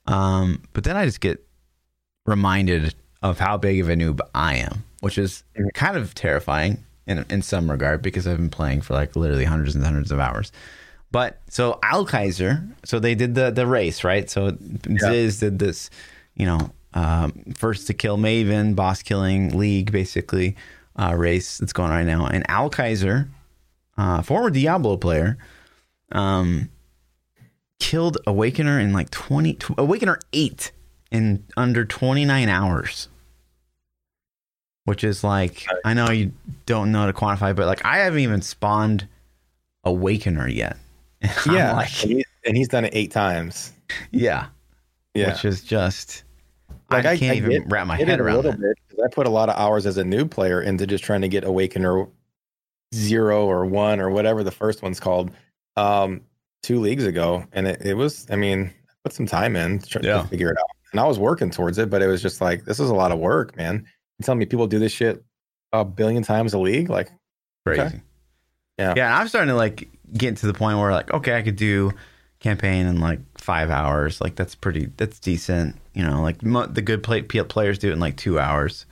um, 0.06 0.62
but 0.74 0.84
then 0.84 0.98
I 0.98 1.06
just 1.06 1.22
get 1.22 1.44
reminded 2.26 2.94
of 3.22 3.40
how 3.40 3.58
big 3.58 3.80
of 3.80 3.90
a 3.90 3.96
noob 3.96 4.20
I 4.36 4.58
am, 4.58 4.84
which 5.04 5.18
is 5.18 5.44
Mhm. 5.60 5.74
kind 5.74 5.98
of 5.98 6.16
terrifying 6.16 6.78
in 7.06 7.26
in 7.30 7.42
some 7.42 7.70
regard 7.70 8.02
because 8.02 8.26
I've 8.26 8.38
been 8.38 8.50
playing 8.50 8.80
for 8.82 8.94
like 8.94 9.16
literally 9.18 9.44
hundreds 9.44 9.76
and 9.76 9.84
hundreds 9.84 10.12
of 10.12 10.20
hours. 10.20 10.52
But 11.12 11.42
so 11.50 11.78
Alkaizer, 11.84 12.66
so 12.86 13.00
they 13.00 13.14
did 13.14 13.36
the 13.36 13.52
the 13.52 13.68
race, 13.68 14.04
right? 14.06 14.30
So 14.30 14.58
Ziz 15.00 15.40
did 15.40 15.60
this, 15.60 15.90
you 16.36 16.46
know, 16.46 16.72
um, 16.94 17.34
first 17.56 17.88
to 17.88 17.94
kill 17.94 18.18
Maven, 18.18 18.76
boss 18.76 19.04
killing 19.04 19.58
league, 19.58 19.92
basically 19.92 20.56
uh, 20.96 21.14
race 21.16 21.58
that's 21.58 21.74
going 21.74 21.92
on 21.92 21.98
right 21.98 22.06
now. 22.08 22.26
And 22.28 22.48
Alkaizer, 22.48 23.28
uh, 23.98 24.22
former 24.22 24.50
Diablo 24.50 24.96
player, 24.98 25.38
um, 26.14 26.70
killed 27.80 28.18
Awakener 28.26 28.80
in 28.82 28.94
like 28.94 29.10
twenty 29.12 29.54
tw- 29.56 29.76
Awakener 29.78 30.18
eight 30.32 30.72
in 31.12 31.44
under 31.58 31.84
twenty 31.86 32.26
nine 32.26 32.48
hours. 32.50 33.10
Which 34.86 35.04
is 35.04 35.24
like 35.24 35.66
I 35.86 35.94
know 35.94 36.10
you 36.12 36.34
don't 36.66 36.92
know 36.92 37.00
how 37.02 37.06
to 37.08 37.14
quantify, 37.14 37.56
but 37.56 37.68
like 37.68 37.86
I 37.86 38.00
haven't 38.00 38.20
even 38.20 38.42
spawned 38.42 39.08
Awakener 39.86 40.48
yet. 40.54 40.78
I'm 41.46 41.56
yeah 41.56 41.74
like, 41.74 42.04
and, 42.04 42.12
he, 42.12 42.26
and 42.46 42.58
he's 42.58 42.68
done 42.68 42.84
it 42.86 42.94
eight 42.94 43.10
times 43.12 43.72
yeah, 44.12 44.48
yeah 45.14 45.30
which 45.32 45.46
is 45.46 45.64
just 45.64 46.24
Like, 46.92 47.06
I 47.06 47.12
I- 47.12 47.18
can't 47.18 47.34
I 47.34 47.38
even 47.38 47.50
get- 47.52 47.72
wrap 47.72 47.88
my 47.88 47.96
head 47.96 48.10
it 48.10 48.20
a 48.20 48.24
around 48.24 48.36
little 48.38 48.52
it. 48.52 48.60
bit 48.60 48.78
I 49.04 49.08
put 49.08 49.26
a 49.26 49.30
lot 49.30 49.48
of 49.50 49.56
hours 49.56 49.86
as 49.86 49.98
a 49.98 50.04
new 50.04 50.26
player 50.26 50.62
into 50.62 50.86
just 50.86 51.04
trying 51.04 51.22
to 51.22 51.30
get 51.30 51.46
Awakener 51.46 52.10
zero 52.94 53.46
or 53.46 53.66
one 53.66 54.00
or 54.02 54.10
whatever 54.10 54.44
the 54.44 54.52
first 54.52 54.82
one's 54.84 55.00
called 55.00 55.32
um, 55.78 56.22
two 56.62 56.80
leagues 56.80 57.06
ago, 57.06 57.44
and 57.54 57.68
it, 57.68 57.82
it 57.82 57.94
was. 57.96 58.28
I 58.30 58.36
mean, 58.36 58.66
I 58.90 58.94
put 59.04 59.14
some 59.14 59.26
time 59.26 59.56
in 59.56 59.80
to, 59.80 59.90
try- 59.90 60.02
Yeah. 60.04 60.22
to 60.22 60.28
figure 60.28 60.52
it 60.52 60.58
out, 60.60 60.68
and 60.92 61.00
I 61.02 61.06
was 61.08 61.18
working 61.20 61.50
towards 61.50 61.78
it, 61.80 61.90
but 61.90 62.02
it 62.02 62.08
was 62.08 62.22
just 62.22 62.40
like 62.42 62.66
this 62.66 62.80
is 62.80 62.90
a 62.90 62.94
lot 62.96 63.12
of 63.12 63.20
work, 63.20 63.58
man. 63.58 63.86
You 64.20 64.24
tell 64.26 64.36
me 64.36 64.46
people 64.46 64.68
do 64.68 64.80
this 64.80 64.92
shit 64.92 65.24
a 65.72 65.84
billion 65.84 66.24
times 66.24 66.54
a 66.54 66.60
league, 66.60 66.90
like 66.90 67.10
Crazy. 67.66 67.82
Okay. 67.82 68.02
Yeah. 68.78 68.94
Yeah, 68.98 69.18
I'm 69.18 69.28
starting 69.28 69.50
to 69.50 69.56
like 69.56 69.90
get 70.14 70.38
to 70.38 70.48
the 70.48 70.54
point 70.54 70.78
where 70.80 70.92
like, 70.92 71.12
okay, 71.14 71.38
I 71.38 71.42
could 71.42 71.56
do 71.56 71.92
campaign 72.40 72.86
in 72.88 73.00
like 73.00 73.20
five 73.38 73.70
hours. 73.70 74.20
Like 74.20 74.36
that's 74.36 74.56
pretty, 74.56 74.90
that's 74.98 75.20
decent. 75.20 75.78
You 75.94 76.04
know, 76.04 76.22
like 76.22 76.44
mo- 76.44 76.66
the 76.66 76.82
good 76.82 77.04
play- 77.04 77.22
players 77.22 77.80
do 77.80 77.90
it 77.90 77.94
in 77.94 78.00
like 78.00 78.18
two 78.18 78.40
hours. 78.40 78.86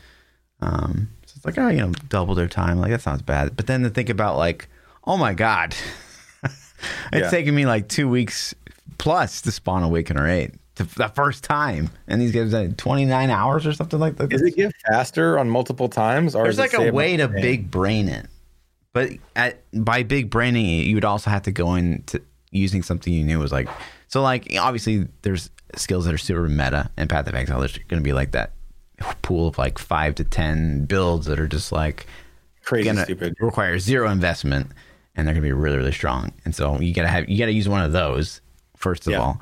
Um, 0.61 1.09
so 1.25 1.33
it's 1.35 1.45
like, 1.45 1.57
oh, 1.57 1.67
you 1.69 1.79
know, 1.79 1.91
double 2.09 2.35
their 2.35 2.47
time. 2.47 2.79
Like 2.79 2.91
that 2.91 3.01
sounds 3.01 3.21
bad. 3.23 3.55
But 3.57 3.67
then 3.67 3.81
to 3.83 3.89
think 3.89 4.09
about 4.09 4.37
like, 4.37 4.67
oh 5.05 5.17
my 5.17 5.33
god, 5.33 5.75
it's 6.43 6.73
Yeah. 7.13 7.29
taking 7.29 7.55
me 7.55 7.65
like 7.65 7.87
two 7.89 8.07
weeks 8.07 8.53
plus 8.97 9.41
to 9.41 9.51
spawn 9.51 9.83
a 9.83 9.87
Awakener 9.87 10.27
eight 10.29 10.51
to 10.75 10.83
the 10.83 11.09
first 11.09 11.43
time, 11.43 11.89
and 12.07 12.21
these 12.21 12.31
guys 12.31 12.51
had 12.51 12.77
29 12.77 13.29
hours 13.29 13.65
or 13.67 13.73
something 13.73 13.99
like 13.99 14.15
that. 14.17 14.29
does 14.29 14.41
it 14.41 14.55
get 14.55 14.71
faster 14.89 15.37
on 15.37 15.49
multiple 15.49 15.89
times, 15.89 16.35
or 16.35 16.43
There's 16.43 16.57
like 16.57 16.73
a 16.73 16.91
way 16.91 17.17
to 17.17 17.25
same? 17.25 17.35
big 17.41 17.71
brain 17.71 18.07
it, 18.07 18.27
but 18.93 19.11
at 19.35 19.61
by 19.73 20.03
big 20.03 20.29
braining 20.29 20.65
it, 20.79 20.85
you 20.85 20.95
would 20.95 21.05
also 21.05 21.29
have 21.29 21.43
to 21.43 21.51
go 21.51 21.75
into 21.75 22.21
using 22.51 22.83
something 22.83 23.11
you 23.13 23.23
knew 23.23 23.39
was 23.39 23.51
like 23.51 23.69
So 24.09 24.21
like 24.21 24.47
obviously 24.59 25.07
there's 25.21 25.49
skills 25.75 26.03
that 26.05 26.13
are 26.13 26.17
super 26.17 26.47
meta 26.49 26.89
and 26.97 27.09
Path 27.09 27.27
of 27.27 27.35
Exile. 27.35 27.59
There's 27.59 27.77
going 27.87 28.01
to 28.01 28.03
be 28.03 28.11
like 28.13 28.31
that 28.31 28.51
pool 29.21 29.47
of 29.47 29.57
like 29.57 29.79
five 29.79 30.15
to 30.15 30.23
ten 30.23 30.85
builds 30.85 31.25
that 31.27 31.39
are 31.39 31.47
just 31.47 31.71
like 31.71 32.05
Crazy 32.63 32.85
gonna 32.85 33.03
stupid. 33.05 33.35
require 33.39 33.79
zero 33.79 34.09
investment 34.11 34.67
and 35.15 35.25
they're 35.27 35.33
gonna 35.33 35.45
be 35.45 35.51
really 35.53 35.77
really 35.77 35.91
strong. 35.91 36.31
And 36.45 36.53
so 36.53 36.79
you 36.79 36.93
gotta 36.93 37.07
have 37.07 37.27
you 37.29 37.39
gotta 37.39 37.53
use 37.53 37.67
one 37.67 37.81
of 37.83 37.91
those 37.93 38.41
first 38.77 39.07
of 39.07 39.11
Yeah. 39.13 39.19
all. 39.21 39.41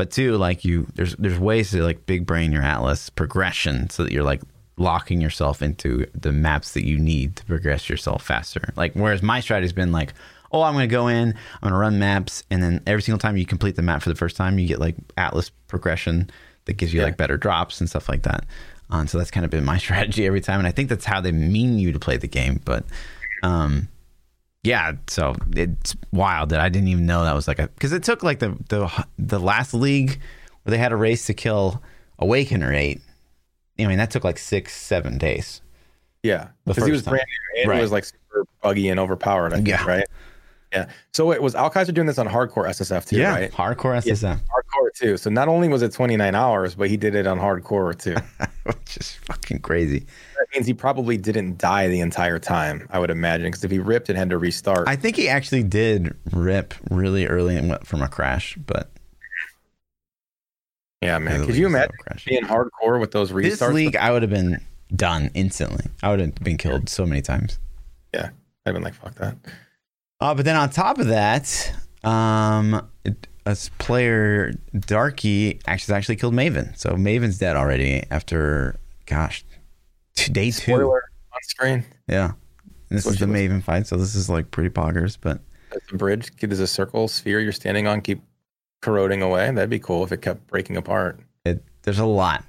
But 0.00 0.10
two, 0.10 0.38
like 0.38 0.64
you, 0.64 0.86
there's 0.94 1.14
there's 1.16 1.38
ways 1.38 1.72
to 1.72 1.82
like 1.82 2.06
big 2.06 2.24
brain 2.24 2.52
your 2.52 2.62
atlas 2.62 3.10
progression 3.10 3.90
so 3.90 4.02
that 4.04 4.12
you're 4.12 4.24
like 4.24 4.40
locking 4.78 5.20
yourself 5.20 5.60
into 5.60 6.06
the 6.14 6.32
maps 6.32 6.72
that 6.72 6.86
you 6.86 6.98
need 6.98 7.36
to 7.36 7.44
progress 7.44 7.90
yourself 7.90 8.22
faster. 8.24 8.72
Like 8.76 8.94
whereas 8.94 9.22
my 9.22 9.40
strategy's 9.40 9.74
been 9.74 9.92
like, 9.92 10.14
oh, 10.52 10.62
I'm 10.62 10.72
gonna 10.72 10.86
go 10.86 11.08
in, 11.08 11.28
I'm 11.28 11.36
gonna 11.68 11.76
run 11.76 11.98
maps, 11.98 12.44
and 12.50 12.62
then 12.62 12.80
every 12.86 13.02
single 13.02 13.18
time 13.18 13.36
you 13.36 13.44
complete 13.44 13.76
the 13.76 13.82
map 13.82 14.00
for 14.02 14.08
the 14.08 14.14
first 14.14 14.36
time, 14.36 14.58
you 14.58 14.66
get 14.66 14.80
like 14.80 14.96
atlas 15.18 15.50
progression 15.68 16.30
that 16.64 16.74
gives 16.78 16.94
you 16.94 17.00
Yeah. 17.00 17.06
like 17.06 17.18
better 17.18 17.36
drops 17.36 17.80
and 17.80 17.88
stuff 17.90 18.08
like 18.08 18.22
that. 18.22 18.46
Um, 18.88 19.06
so 19.06 19.18
that's 19.18 19.30
kind 19.30 19.44
of 19.44 19.50
been 19.50 19.66
my 19.66 19.76
strategy 19.84 20.26
every 20.26 20.40
time, 20.40 20.60
and 20.60 20.66
I 20.66 20.72
think 20.72 20.88
that's 20.88 21.04
how 21.04 21.20
they 21.20 21.32
mean 21.32 21.78
you 21.78 21.92
to 21.92 21.98
play 21.98 22.16
the 22.16 22.26
game. 22.26 22.60
But 22.64 22.84
um, 23.42 23.88
yeah, 24.62 24.92
so 25.08 25.34
it's 25.54 25.96
wild 26.12 26.50
that 26.50 26.60
I 26.60 26.68
didn't 26.68 26.88
even 26.88 27.06
know 27.06 27.24
that 27.24 27.34
was 27.34 27.48
like 27.48 27.58
a 27.58 27.68
because 27.68 27.92
it 27.92 28.02
took 28.02 28.22
like 28.22 28.38
the 28.40 28.56
the 28.68 29.06
the 29.18 29.38
last 29.40 29.72
league 29.74 30.20
where 30.62 30.70
they 30.70 30.78
had 30.78 30.92
a 30.92 30.96
race 30.96 31.26
to 31.26 31.34
kill 31.34 31.82
Awakener 32.20 32.72
eight. 32.74 33.00
I 33.78 33.86
mean 33.86 33.98
that 33.98 34.10
took 34.10 34.24
like 34.24 34.38
six 34.38 34.76
seven 34.76 35.16
days. 35.18 35.62
Yeah, 36.22 36.48
because 36.66 36.84
he 36.84 36.92
was 36.92 37.02
time. 37.02 37.12
brand 37.12 37.26
new. 37.54 37.60
and 37.62 37.70
Right. 37.70 37.78
It 37.78 37.82
was 37.82 37.92
like 37.92 38.04
super 38.04 38.44
buggy 38.62 38.90
and 38.90 39.00
overpowered. 39.00 39.52
I 39.54 39.56
think, 39.56 39.68
Yeah. 39.68 39.86
right. 39.86 40.04
Yeah. 40.72 40.88
So 41.12 41.32
it 41.32 41.42
was 41.42 41.54
Alkaizer 41.54 41.92
doing 41.94 42.06
this 42.06 42.18
on 42.18 42.28
hardcore 42.28 42.68
SSF 42.68 43.06
too? 43.06 43.22
Right. 43.24 43.42
Yeah, 43.44 43.48
hardcore 43.48 43.96
SSM, 43.96 44.36
Hardcore 44.36 44.69
too. 44.94 45.16
So 45.16 45.30
not 45.30 45.48
only 45.48 45.68
was 45.68 45.82
it 45.82 45.92
29 45.92 46.34
hours, 46.34 46.74
but 46.74 46.88
he 46.88 46.96
did 46.96 47.14
it 47.14 47.26
on 47.26 47.38
hardcore 47.38 47.98
too. 47.98 48.16
which 48.64 48.96
is 48.96 49.14
fucking 49.26 49.60
crazy. 49.60 50.00
that 50.00 50.46
means 50.54 50.66
he 50.66 50.74
probably 50.74 51.16
didn't 51.16 51.58
die 51.58 51.88
the 51.88 52.00
entire 52.00 52.38
time. 52.38 52.86
I 52.90 52.98
would 52.98 53.10
imagine 53.10 53.46
because 53.46 53.64
if 53.64 53.70
he 53.70 53.78
ripped 53.78 54.08
and 54.08 54.18
had 54.18 54.30
to 54.30 54.38
restart, 54.38 54.88
I 54.88 54.96
think 54.96 55.16
he 55.16 55.28
actually 55.28 55.62
did 55.62 56.16
rip 56.32 56.74
really 56.90 57.26
early 57.26 57.56
and 57.56 57.68
went 57.68 57.86
from 57.86 58.02
a 58.02 58.08
crash, 58.08 58.56
but 58.66 58.90
yeah, 61.02 61.18
man. 61.18 61.46
Could 61.46 61.56
you 61.56 61.66
imagine 61.66 61.94
being 62.26 62.44
hardcore 62.44 63.00
with 63.00 63.10
those 63.12 63.32
restarts? 63.32 63.42
This 63.42 63.62
league, 63.62 63.96
I 63.96 64.10
would 64.12 64.22
have 64.22 64.30
been 64.30 64.60
done 64.94 65.30
instantly. 65.34 65.86
I 66.02 66.10
would 66.10 66.20
have 66.20 66.34
been 66.36 66.58
killed 66.58 66.88
so 66.88 67.06
many 67.06 67.22
times. 67.22 67.58
Yeah, 68.12 68.30
I've 68.66 68.74
been 68.74 68.82
like, 68.82 68.94
fuck 68.94 69.14
that. 69.16 69.36
Uh, 70.20 70.34
but 70.34 70.44
then 70.44 70.56
on 70.56 70.68
top 70.68 70.98
of 70.98 71.06
that, 71.06 71.72
um, 72.04 72.86
it- 73.04 73.26
a 73.46 73.56
player 73.78 74.52
Darky 74.78 75.60
actually 75.66 75.94
actually 75.94 76.16
killed 76.16 76.34
Maven. 76.34 76.76
So 76.78 76.90
Maven's 76.90 77.38
dead 77.38 77.56
already 77.56 78.02
after, 78.10 78.76
gosh, 79.06 79.44
t- 80.14 80.32
day 80.32 80.50
two. 80.50 80.72
Spoiler 80.72 81.02
on 81.32 81.42
screen. 81.42 81.84
Yeah, 82.08 82.32
and 82.88 82.98
this 82.98 83.04
What 83.04 83.14
is 83.14 83.20
the 83.20 83.26
Maven 83.26 83.62
fight. 83.62 83.86
So 83.86 83.96
this 83.96 84.14
is 84.14 84.28
like 84.28 84.50
pretty 84.50 84.70
poggers, 84.70 85.16
but 85.20 85.40
It's 85.72 85.90
a 85.92 85.96
bridge. 85.96 86.30
There's 86.40 86.60
a 86.60 86.66
circle 86.66 87.08
sphere 87.08 87.40
you're 87.40 87.52
standing 87.52 87.86
on. 87.86 88.00
Keep 88.00 88.20
corroding 88.82 89.22
away. 89.22 89.50
That'd 89.50 89.70
be 89.70 89.78
cool 89.78 90.04
if 90.04 90.12
it 90.12 90.22
kept 90.22 90.46
breaking 90.46 90.76
apart. 90.76 91.20
it 91.44 91.62
there's 91.82 91.98
a 91.98 92.04
lot 92.06 92.44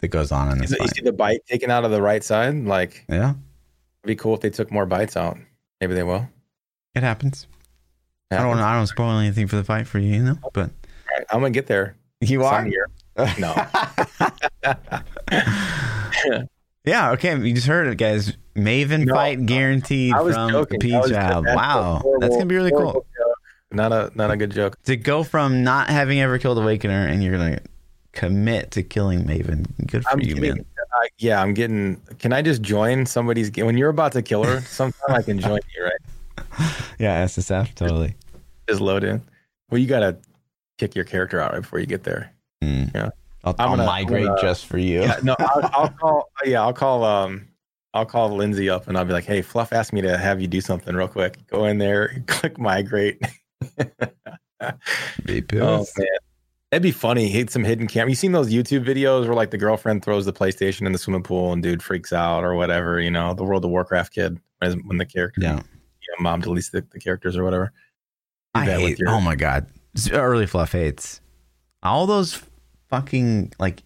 that 0.00 0.08
goes 0.08 0.30
on 0.32 0.50
in 0.52 0.58
this 0.58 0.70
you 0.78 0.86
see 0.88 1.02
the 1.02 1.12
bite 1.12 1.40
taken 1.46 1.70
out 1.70 1.84
of 1.84 1.90
the 1.90 2.02
right 2.02 2.22
side? 2.22 2.54
Like, 2.64 3.04
Yeah, 3.08 3.30
it'd 3.30 4.06
be 4.06 4.16
cool 4.16 4.34
if 4.34 4.40
they 4.40 4.50
took 4.50 4.70
more 4.70 4.84
bites 4.86 5.16
out. 5.16 5.38
Maybe 5.80 5.94
they 5.94 6.02
will. 6.02 6.28
it 6.94 7.02
happens. 7.02 7.46
I 8.30 8.38
don't 8.42 8.58
I 8.58 8.74
don't 8.76 8.86
spoil 8.86 9.18
anything 9.18 9.46
for 9.46 9.56
the 9.56 9.64
fight 9.64 9.86
for 9.86 9.98
you, 9.98 10.14
you 10.14 10.22
know. 10.22 10.38
But 10.52 10.70
right, 11.10 11.26
I'm 11.30 11.40
gonna 11.40 11.50
get 11.50 11.66
there. 11.66 11.96
you 12.20 12.44
are. 12.44 12.66
year. 12.66 12.88
No. 13.38 13.54
yeah, 16.84 17.10
okay. 17.12 17.38
You 17.38 17.54
just 17.54 17.66
heard 17.66 17.86
it, 17.86 17.96
guys. 17.96 18.36
Maven 18.54 19.04
No, 19.06 19.14
fight 19.14 19.46
guaranteed 19.46 20.12
from 20.14 20.50
joking. 20.50 20.78
the 20.78 20.86
P. 20.86 20.90
Child. 21.10 21.46
Wow, 21.46 21.98
horrible- 22.02 22.20
that's 22.20 22.34
gonna 22.34 22.46
be 22.46 22.56
really 22.56 22.70
cool. 22.70 22.92
joke. 22.92 23.06
Not 23.72 23.92
a 23.92 24.12
not 24.14 24.30
a 24.30 24.36
good 24.36 24.50
joke. 24.50 24.80
to 24.84 24.96
go 24.96 25.24
from 25.24 25.64
not 25.64 25.88
having 25.88 26.20
ever 26.20 26.38
killed 26.38 26.58
Awakener 26.58 27.08
and 27.10 27.22
you're 27.22 27.36
gonna 27.36 27.58
commit 28.12 28.70
to 28.72 28.82
killing 28.84 29.24
Maven. 29.24 29.66
Good 29.86 30.04
for 30.04 30.10
I'm 30.12 30.20
you, 30.20 30.34
getting, 30.36 30.42
man. 30.56 30.64
uh, 30.78 31.06
yeah, 31.18 31.42
I'm 31.42 31.54
getting. 31.54 32.00
Can 32.20 32.32
I 32.32 32.42
just 32.42 32.62
join 32.62 33.06
somebody's 33.06 33.50
when 33.56 33.76
you're 33.76 33.88
about 33.90 34.12
to 34.12 34.22
kill 34.22 34.44
her? 34.44 34.60
Sometime 34.62 35.14
I 35.16 35.22
can 35.22 35.40
join 35.40 35.58
you, 35.76 35.84
right? 35.84 35.92
Yeah, 36.98 37.24
SSF 37.24 37.74
totally. 37.74 38.14
Just 38.68 38.80
load 38.80 39.02
in. 39.04 39.20
Well, 39.70 39.80
you 39.80 39.86
gotta 39.88 40.16
kick 40.78 40.94
your 40.94 41.04
character 41.04 41.40
out 41.40 41.52
right 41.52 41.62
before 41.62 41.80
you 41.80 41.86
get 41.86 42.04
there. 42.04 42.32
Mm. 42.62 42.94
Yeah. 42.94 43.10
I'll, 43.42 43.54
I'm 43.58 43.70
I'll 43.70 43.76
gonna- 43.76 43.86
migrate 43.86 44.26
gonna- 44.26 44.40
just 44.40 44.66
for 44.66 44.78
you. 44.78 45.02
Yeah, 45.02 45.18
no, 45.22 45.34
I'll, 45.40 45.70
I'll 45.74 45.88
call. 45.90 46.30
Yeah, 46.44 46.62
I'll 46.62 46.72
call. 46.72 47.04
Um, 47.04 47.48
I'll 47.92 48.06
call 48.06 48.30
Lindsay 48.34 48.70
up 48.70 48.88
and 48.88 48.96
I'll 48.96 49.04
be 49.04 49.12
like, 49.12 49.24
"Hey, 49.24 49.42
Fluff 49.42 49.72
asked 49.72 49.92
me 49.92 50.00
to 50.02 50.16
have 50.16 50.40
you 50.40 50.46
do 50.46 50.60
something 50.60 50.94
real 50.96 51.08
quick. 51.08 51.46
Go 51.48 51.64
in 51.66 51.78
there, 51.78 52.22
click 52.26 52.58
migrate." 52.58 53.20
Be 55.24 55.42
Oh 55.60 55.84
man, 55.98 56.06
that'd 56.70 56.82
be 56.82 56.90
funny. 56.90 57.28
Hit 57.28 57.50
some 57.50 57.64
hidden 57.64 57.86
camera. 57.86 58.10
You 58.10 58.16
seen 58.16 58.32
those 58.32 58.52
YouTube 58.52 58.84
videos 58.84 59.26
where 59.26 59.34
like 59.34 59.50
the 59.50 59.58
girlfriend 59.58 60.04
throws 60.04 60.24
the 60.24 60.32
PlayStation 60.32 60.86
in 60.86 60.92
the 60.92 60.98
swimming 60.98 61.22
pool 61.22 61.52
and 61.52 61.62
dude 61.62 61.82
freaks 61.82 62.12
out 62.12 62.44
or 62.44 62.54
whatever. 62.54 62.98
You 63.00 63.10
know, 63.10 63.34
the 63.34 63.44
World 63.44 63.64
of 63.64 63.70
Warcraft 63.70 64.14
kid 64.14 64.38
when 64.58 64.78
when 64.86 64.98
the 64.98 65.06
character, 65.06 65.40
Yeah. 65.42 65.62
You 66.06 66.14
know, 66.18 66.22
mom 66.22 66.42
deletes 66.42 66.70
the, 66.70 66.84
the 66.92 67.00
characters 67.00 67.36
or 67.36 67.44
whatever. 67.44 67.72
Do 68.54 68.60
I 68.60 68.64
hate. 68.66 68.98
your- 68.98 69.08
Oh 69.10 69.20
my 69.20 69.34
god, 69.36 69.66
early 70.12 70.46
fluff 70.46 70.72
hates 70.72 71.20
all 71.82 72.06
those 72.06 72.40
fucking 72.88 73.52
like 73.58 73.82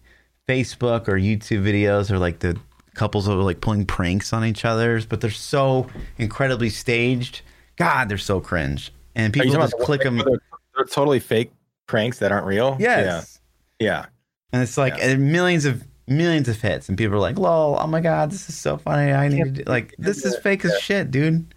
Facebook 0.47 1.07
or 1.07 1.13
YouTube 1.13 1.63
videos 1.63 2.09
or 2.11 2.17
like 2.17 2.39
the 2.39 2.57
couples 2.93 3.25
that 3.25 3.33
are 3.33 3.35
like 3.37 3.61
pulling 3.61 3.85
pranks 3.85 4.33
on 4.33 4.43
each 4.45 4.65
other's, 4.65 5.05
but 5.05 5.21
they're 5.21 5.29
so 5.29 5.87
incredibly 6.17 6.69
staged. 6.69 7.41
God, 7.77 8.09
they're 8.09 8.17
so 8.17 8.39
cringe, 8.41 8.91
and 9.15 9.33
people 9.33 9.51
just 9.53 9.77
the 9.77 9.83
click 9.85 10.01
them. 10.03 10.17
They're, 10.17 10.41
they're 10.75 10.85
totally 10.85 11.19
fake 11.19 11.51
pranks 11.87 12.19
that 12.19 12.31
aren't 12.31 12.45
real. 12.45 12.77
Yes. 12.79 13.39
Yeah. 13.79 13.87
Yeah. 13.87 14.05
And 14.51 14.61
it's 14.61 14.77
like 14.77 14.97
Yeah. 14.97 15.13
uh, 15.13 15.17
millions 15.17 15.65
of 15.65 15.83
millions 16.07 16.47
of 16.49 16.59
hits, 16.61 16.89
and 16.89 16.97
people 16.97 17.15
are 17.15 17.19
like, 17.19 17.37
"Lol, 17.37 17.77
oh 17.79 17.87
my 17.87 18.01
god, 18.01 18.31
this 18.31 18.49
is 18.49 18.55
so 18.57 18.77
funny. 18.77 19.11
I 19.11 19.27
need 19.27 19.43
to 19.43 19.51
do 19.51 19.63
like 19.67 19.95
this 19.97 20.25
is 20.25 20.35
fake 20.37 20.65
as 20.65 20.77
shit, 20.79 21.11
dude." 21.11 21.53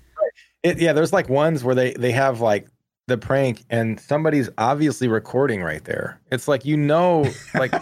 It, 0.62 0.80
yeah, 0.80 0.92
there's 0.92 1.12
like 1.12 1.28
ones 1.28 1.64
where 1.64 1.74
they 1.74 1.92
they 1.94 2.12
have 2.12 2.40
like 2.40 2.68
the 3.08 3.18
prank 3.18 3.64
and 3.68 3.98
somebody's 4.00 4.48
obviously 4.58 5.08
recording 5.08 5.62
right 5.62 5.84
there. 5.84 6.20
It's 6.30 6.46
like 6.46 6.64
you 6.64 6.76
know, 6.76 7.28
like, 7.54 7.72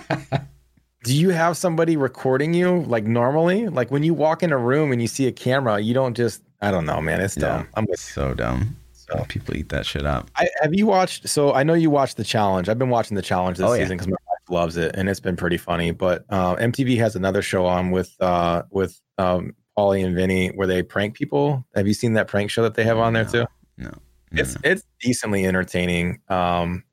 do 1.05 1.15
you 1.15 1.31
have 1.31 1.57
somebody 1.57 1.97
recording 1.97 2.55
you 2.55 2.83
like 2.85 3.05
normally? 3.05 3.69
Like 3.69 3.91
when 3.91 4.03
you 4.03 4.15
walk 4.15 4.43
in 4.43 4.51
a 4.53 4.59
room 4.59 4.93
and 4.93 5.01
you 5.03 5.09
see 5.09 5.27
a 5.27 5.33
camera, 5.33 5.79
you 5.81 5.93
don't 5.95 6.15
just 6.17 6.43
I 6.63 6.71
don't 6.71 6.87
know, 6.87 7.01
man. 7.01 7.21
It's 7.21 7.37
Yeah. 7.37 7.59
dumb. 7.59 7.69
I'm 7.75 7.87
with 7.87 8.01
so 8.01 8.35
dumb. 8.35 8.77
so. 8.93 9.25
People 9.29 9.57
eat 9.57 9.69
that 9.71 9.85
shit 9.87 10.07
up. 10.07 10.31
I, 10.37 10.49
have 10.63 10.75
you 10.75 10.87
watched? 10.87 11.29
So 11.29 11.53
I 11.55 11.63
know 11.65 11.75
you 11.75 11.91
watched 11.91 12.17
the 12.17 12.25
challenge. 12.25 12.69
I've 12.69 12.79
been 12.79 12.91
watching 12.91 13.15
the 13.17 13.23
challenge 13.23 13.59
this 13.59 13.67
Oh, 13.67 13.73
yeah. 13.73 13.83
season 13.83 13.97
because 13.97 14.09
my 14.09 14.17
wife 14.29 14.51
loves 14.51 14.77
it, 14.77 14.95
and 14.95 15.09
it's 15.09 15.21
been 15.21 15.37
pretty 15.37 15.57
funny. 15.57 15.91
But 15.91 16.25
uh, 16.31 16.57
MTV 16.57 16.97
has 16.99 17.17
another 17.17 17.43
show 17.43 17.67
on 17.67 17.91
with 17.91 18.15
uh, 18.21 18.63
with 18.71 19.01
um, 19.19 19.55
Paulie 19.81 20.05
and 20.05 20.15
Vinny 20.15 20.49
where 20.49 20.67
they 20.67 20.83
prank 20.83 21.15
people. 21.15 21.65
Have 21.75 21.87
you 21.87 21.95
seen 21.95 22.13
that 22.15 22.29
prank 22.29 22.51
show 22.51 22.63
that 22.63 22.75
they 22.75 22.85
have 22.85 22.99
on 22.99 23.13
there 23.15 23.25
No. 23.25 23.31
too? 23.31 23.45
No, 23.79 23.91
It's 24.33 24.55
no. 24.57 24.61
it's 24.65 24.85
decently 25.01 25.47
entertaining. 25.47 26.21
Um, 26.29 26.85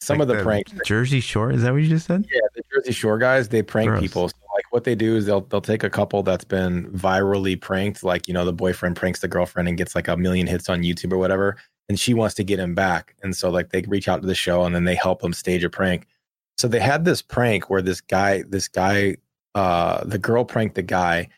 some 0.00 0.18
Like 0.18 0.28
of 0.28 0.36
the, 0.36 0.42
pranks, 0.42 0.72
Jersey 0.84 1.20
Shore. 1.20 1.50
Is 1.50 1.62
that 1.62 1.72
what 1.72 1.82
you 1.82 1.88
just 1.88 2.06
said? 2.06 2.26
yeah, 2.32 2.40
the 2.54 2.62
Jersey 2.72 2.92
Shore 2.92 3.16
guys, 3.18 3.48
they 3.48 3.62
prank 3.62 3.88
Gross. 3.88 4.00
people. 4.02 4.28
So 4.28 4.34
like 4.54 4.64
what 4.70 4.84
they 4.84 4.94
do 4.94 5.16
is 5.16 5.26
they'll 5.26 5.40
they'll 5.42 5.60
take 5.62 5.82
a 5.82 5.90
couple 5.90 6.22
that's 6.22 6.44
been 6.44 6.90
virally 6.92 7.60
pranked, 7.60 8.02
like 8.04 8.28
you 8.28 8.34
know 8.34 8.44
the 8.44 8.52
boyfriend 8.52 8.96
pranks 8.96 9.20
the 9.20 9.28
girlfriend 9.28 9.68
and 9.68 9.76
gets 9.78 9.94
like 9.94 10.08
a 10.08 10.16
million 10.16 10.46
hits 10.46 10.68
on 10.68 10.82
YouTube 10.82 11.12
or 11.12 11.18
whatever, 11.18 11.56
and 11.88 11.98
she 11.98 12.12
wants 12.14 12.34
to 12.36 12.44
get 12.44 12.58
him 12.58 12.74
back, 12.74 13.14
and 13.22 13.34
so 13.36 13.50
like 13.50 13.70
they 13.70 13.82
reach 13.82 14.06
out 14.08 14.20
to 14.20 14.26
the 14.26 14.34
show 14.34 14.64
and 14.64 14.74
then 14.74 14.84
they 14.84 14.94
help 14.94 15.22
him 15.24 15.32
stage 15.32 15.64
a 15.64 15.70
prank. 15.70 16.06
So 16.58 16.68
they 16.68 16.80
had 16.80 17.04
this 17.04 17.20
prank 17.22 17.68
where 17.70 17.82
this 17.82 18.00
guy, 18.00 18.44
this 18.48 18.68
guy, 18.68 19.16
uh, 19.54 20.04
the 20.04 20.18
girl 20.18 20.44
pranked 20.44 20.74
the 20.76 20.82
guy 20.82 21.28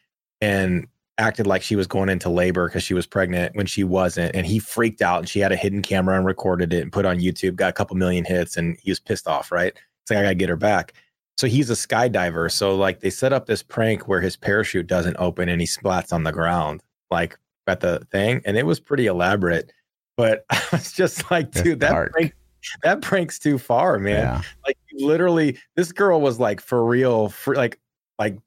and 0.41 0.87
acted 1.19 1.47
like 1.47 1.63
she 1.63 1.77
was 1.77 1.87
going 1.87 2.09
into 2.09 2.29
labor 2.29 2.69
because 2.69 2.83
she 2.83 2.95
was 2.95 3.07
pregnant 3.07 3.57
when 3.57 3.67
she 3.67 3.85
wasn't, 3.85 4.35
and 4.35 4.47
he 4.47 4.59
freaked 4.59 5.03
out 5.03 5.21
and 5.21 5.29
she 5.29 5.41
had 5.41 5.53
a 5.53 5.57
hidden 5.57 5.83
camera 5.83 6.17
and 6.17 6.27
recorded 6.27 6.73
it 6.73 6.83
and 6.83 6.93
put 6.93 7.05
it 7.05 7.09
on 7.09 7.19
YouTube, 7.19 7.57
got 7.57 7.71
a 7.71 7.73
couple 7.73 7.97
million 7.97 8.25
hits, 8.25 8.57
and 8.57 8.79
he 8.83 8.91
was 8.91 9.01
pissed 9.01 9.27
off, 9.27 9.51
right? 9.51 9.73
It's 10.03 10.11
like 10.11 10.19
I 10.19 10.23
gotta 10.23 10.35
get 10.35 10.49
her 10.49 10.57
back. 10.57 10.93
So 11.39 11.47
he's 11.47 11.71
a 11.71 11.75
skydiver. 11.75 12.51
So 12.51 12.77
like 12.77 13.01
they 13.01 13.11
set 13.11 13.33
up 13.33 13.47
this 13.47 13.63
prank 13.63 14.09
where 14.09 14.21
his 14.21 14.37
parachute 14.37 14.87
doesn't 14.87 15.17
open 15.19 15.49
and 15.49 15.61
he 15.61 15.67
splats 15.67 16.13
on 16.13 16.23
the 16.23 16.33
ground, 16.33 16.83
like 17.11 17.39
at 17.67 17.81
the 17.81 18.07
thing, 18.11 18.43
and 18.45 18.57
it 18.57 18.67
was 18.67 18.81
pretty 18.81 19.07
elaborate. 19.07 19.73
But 20.17 20.45
I 20.51 20.63
was 20.73 20.93
just 20.93 21.31
like, 21.31 21.53
That's 21.53 21.65
dude, 21.65 21.81
that 21.81 22.13
prank, 22.13 22.35
that 22.83 23.03
prank's 23.03 23.39
too 23.39 23.59
far, 23.59 23.99
man. 23.99 24.19
Yeah. 24.19 24.43
Like 24.67 24.79
literally, 24.95 25.59
this 25.77 25.93
girl 25.93 26.21
was 26.21 26.39
like 26.39 26.61
for 26.61 26.85
real, 26.85 27.29
for 27.29 27.55
like, 27.55 27.81
like, 28.19 28.39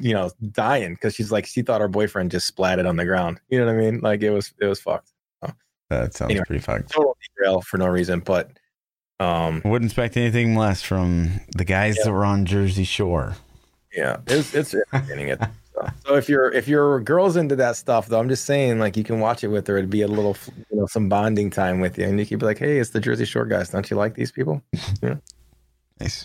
you 0.00 0.14
know, 0.14 0.30
dying 0.52 0.94
because 0.94 1.14
she's 1.14 1.30
like 1.32 1.46
she 1.46 1.62
thought 1.62 1.80
her 1.80 1.88
boyfriend 1.88 2.30
just 2.30 2.54
splatted 2.54 2.88
on 2.88 2.96
the 2.96 3.04
ground. 3.04 3.40
You 3.48 3.58
know 3.60 3.66
what 3.66 3.74
I 3.74 3.78
mean? 3.78 4.00
Like 4.00 4.22
it 4.22 4.30
was, 4.30 4.52
it 4.60 4.66
was 4.66 4.80
fucked. 4.80 5.10
That 5.90 6.14
sounds 6.14 6.30
Anyway. 6.30 6.44
pretty 6.46 6.62
fucked. 6.62 6.90
Total 6.90 7.16
derail 7.36 7.60
for 7.60 7.76
no 7.78 7.86
reason, 7.86 8.20
but 8.20 8.50
Um, 9.20 9.60
Wouldn't 9.64 9.90
expect 9.90 10.16
anything 10.16 10.56
less 10.56 10.82
from 10.82 11.40
the 11.56 11.64
guys 11.64 11.96
Yeah. 11.98 12.04
that 12.06 12.12
were 12.12 12.24
on 12.24 12.46
Jersey 12.46 12.84
Shore. 12.84 13.36
yeah, 13.94 14.16
it's 14.26 14.54
it's 14.54 14.74
entertaining 14.74 15.28
it. 15.28 15.40
So, 15.74 15.86
so 16.06 16.14
if 16.16 16.28
your 16.28 16.50
if 16.52 16.66
your 16.68 17.00
girl's 17.00 17.36
into 17.36 17.54
that 17.56 17.76
stuff, 17.76 18.06
though, 18.08 18.18
I'm 18.18 18.28
just 18.28 18.44
saying, 18.44 18.78
like 18.78 18.96
you 18.96 19.04
can 19.04 19.20
watch 19.20 19.44
it 19.44 19.48
with 19.48 19.66
her. 19.66 19.76
It'd 19.76 19.90
be 19.90 20.02
a 20.02 20.08
little, 20.08 20.36
you 20.70 20.78
know, 20.78 20.86
some 20.86 21.08
bonding 21.08 21.50
time 21.50 21.80
with 21.80 21.98
you, 21.98 22.06
and 22.06 22.18
you 22.18 22.24
could 22.26 22.38
be 22.40 22.46
like, 22.46 22.58
"Hey, 22.58 22.78
it's 22.78 22.90
the 22.90 23.00
Jersey 23.00 23.24
Shore 23.24 23.44
guys. 23.44 23.68
Don't 23.70 23.88
you 23.90 23.96
like 23.96 24.14
these 24.14 24.32
people?" 24.32 24.62
Yeah. 25.02 25.16
Nice. 26.00 26.24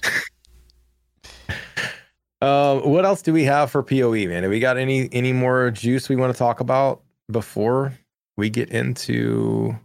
Um, 2.41 2.89
what 2.89 3.05
else 3.05 3.21
do 3.21 3.33
we 3.33 3.43
have 3.45 3.69
for 3.71 3.83
Poe, 3.83 4.11
man? 4.11 4.43
Have 4.43 4.51
we 4.51 4.59
got 4.59 4.77
any 4.77 5.09
any 5.11 5.33
more 5.33 5.71
juice 5.71 6.07
we 6.07 6.15
want 6.15 6.33
to 6.33 6.37
talk 6.37 6.59
about 6.59 7.01
before 7.29 7.93
we 8.37 8.49
get 8.49 8.69
into 8.69 9.77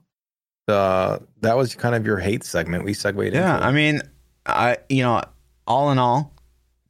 the? 0.66 1.20
That 1.40 1.56
was 1.56 1.74
kind 1.74 1.94
of 1.94 2.06
your 2.06 2.18
hate 2.18 2.44
segment. 2.44 2.84
We 2.84 2.94
segued 2.94 3.18
in. 3.18 3.34
Yeah. 3.34 3.58
I 3.58 3.72
mean, 3.72 4.02
I 4.46 4.78
you 4.88 5.02
know, 5.02 5.22
all 5.66 5.90
in 5.90 5.98
all, 5.98 6.32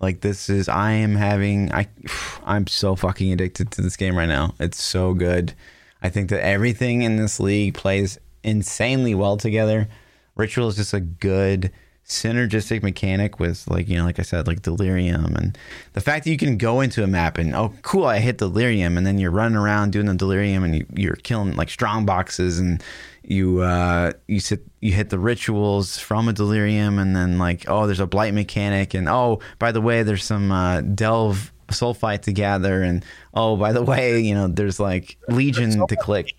like 0.01 0.20
this 0.20 0.51
is 0.51 0.69
I 0.69 0.93
am 0.93 1.15
having 1.15 1.73
I 1.73 1.89
I'm 2.45 2.66
so 2.66 2.95
fucking 2.95 3.32
addicted 3.32 3.70
to 3.73 3.82
this 3.82 3.97
game 3.97 4.16
right 4.16 4.28
now. 4.28 4.55
It's 4.61 4.82
so 4.82 5.15
good. 5.15 5.55
I 6.03 6.11
think 6.11 6.28
that 6.28 6.45
everything 6.45 7.03
in 7.03 7.16
this 7.16 7.41
league 7.41 7.73
plays 7.73 8.19
insanely 8.43 9.15
well 9.15 9.39
together. 9.39 9.89
Ritual 10.36 10.69
is 10.69 10.77
just 10.77 10.93
a 10.93 11.01
good 11.01 11.73
synergistic 12.06 12.82
mechanic 12.82 13.40
with 13.40 13.66
like 13.66 13.89
you 13.89 13.97
know 13.97 14.05
like 14.05 14.18
I 14.18 14.22
said 14.22 14.47
like 14.47 14.60
delirium 14.60 15.35
and 15.36 15.56
the 15.94 16.02
fact 16.02 16.24
that 16.24 16.31
you 16.31 16.36
can 16.36 16.59
go 16.59 16.82
into 16.82 17.02
a 17.02 17.06
map 17.06 17.39
and 17.39 17.55
oh 17.55 17.72
cool 17.81 18.05
I 18.05 18.18
hit 18.18 18.36
delirium 18.39 18.98
and 18.98 19.06
then 19.06 19.18
you're 19.18 19.31
running 19.31 19.56
around 19.56 19.93
doing 19.93 20.06
the 20.06 20.14
delirium 20.14 20.64
and 20.64 20.76
you, 20.76 20.86
you're 20.94 21.16
killing 21.16 21.56
like 21.56 21.70
strong 21.70 22.05
boxes 22.05 22.59
and 22.59 22.82
you 23.22 23.60
uh 23.60 24.12
you 24.28 24.39
sit 24.39 24.62
you 24.81 24.93
hit 24.93 25.09
the 25.09 25.18
rituals 25.18 25.98
from 25.98 26.28
a 26.28 26.35
delirium 26.35 26.98
and 26.98 27.16
then 27.16 27.39
like 27.39 27.64
oh 27.68 27.86
there's 27.86 28.01
a 28.01 28.06
blight 28.06 28.35
mechanic 28.35 28.93
and 28.93 29.09
oh 29.09 29.40
by 29.59 29.72
the 29.72 29.81
way 29.81 30.02
there's 30.02 30.24
some 30.24 30.52
uh 30.52 30.82
delve 30.82 31.52
sulfite 31.68 32.20
to 32.20 32.32
gather 32.32 32.82
and 32.82 33.02
oh 33.32 33.56
by 33.56 33.72
the 33.72 33.82
way 33.82 34.20
you 34.20 34.35
know 34.35 34.47
there's 34.47 34.78
like 34.78 35.16
legion 35.28 35.86
to 35.86 35.97
click 35.97 36.35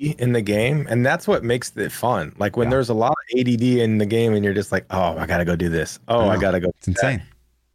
in 0.00 0.32
the 0.32 0.40
game, 0.42 0.86
and 0.90 1.04
that's 1.04 1.28
what 1.28 1.44
makes 1.44 1.76
it 1.76 1.92
fun. 1.92 2.34
Like 2.38 2.56
when 2.56 2.66
Yeah. 2.66 2.70
there's 2.70 2.88
a 2.88 2.94
lot 2.94 3.12
of 3.12 3.38
ADD 3.38 3.80
in 3.80 3.98
the 3.98 4.06
game, 4.06 4.34
and 4.34 4.44
you're 4.44 4.54
just 4.54 4.72
like, 4.72 4.86
"Oh, 4.90 5.16
I 5.18 5.26
gotta 5.26 5.44
go 5.44 5.56
do 5.56 5.68
this. 5.68 5.98
Oh, 6.08 6.20
I 6.28 6.34
I, 6.34 6.38
gotta 6.38 6.60
go." 6.60 6.68
it's 6.78 6.88
insane 6.88 7.22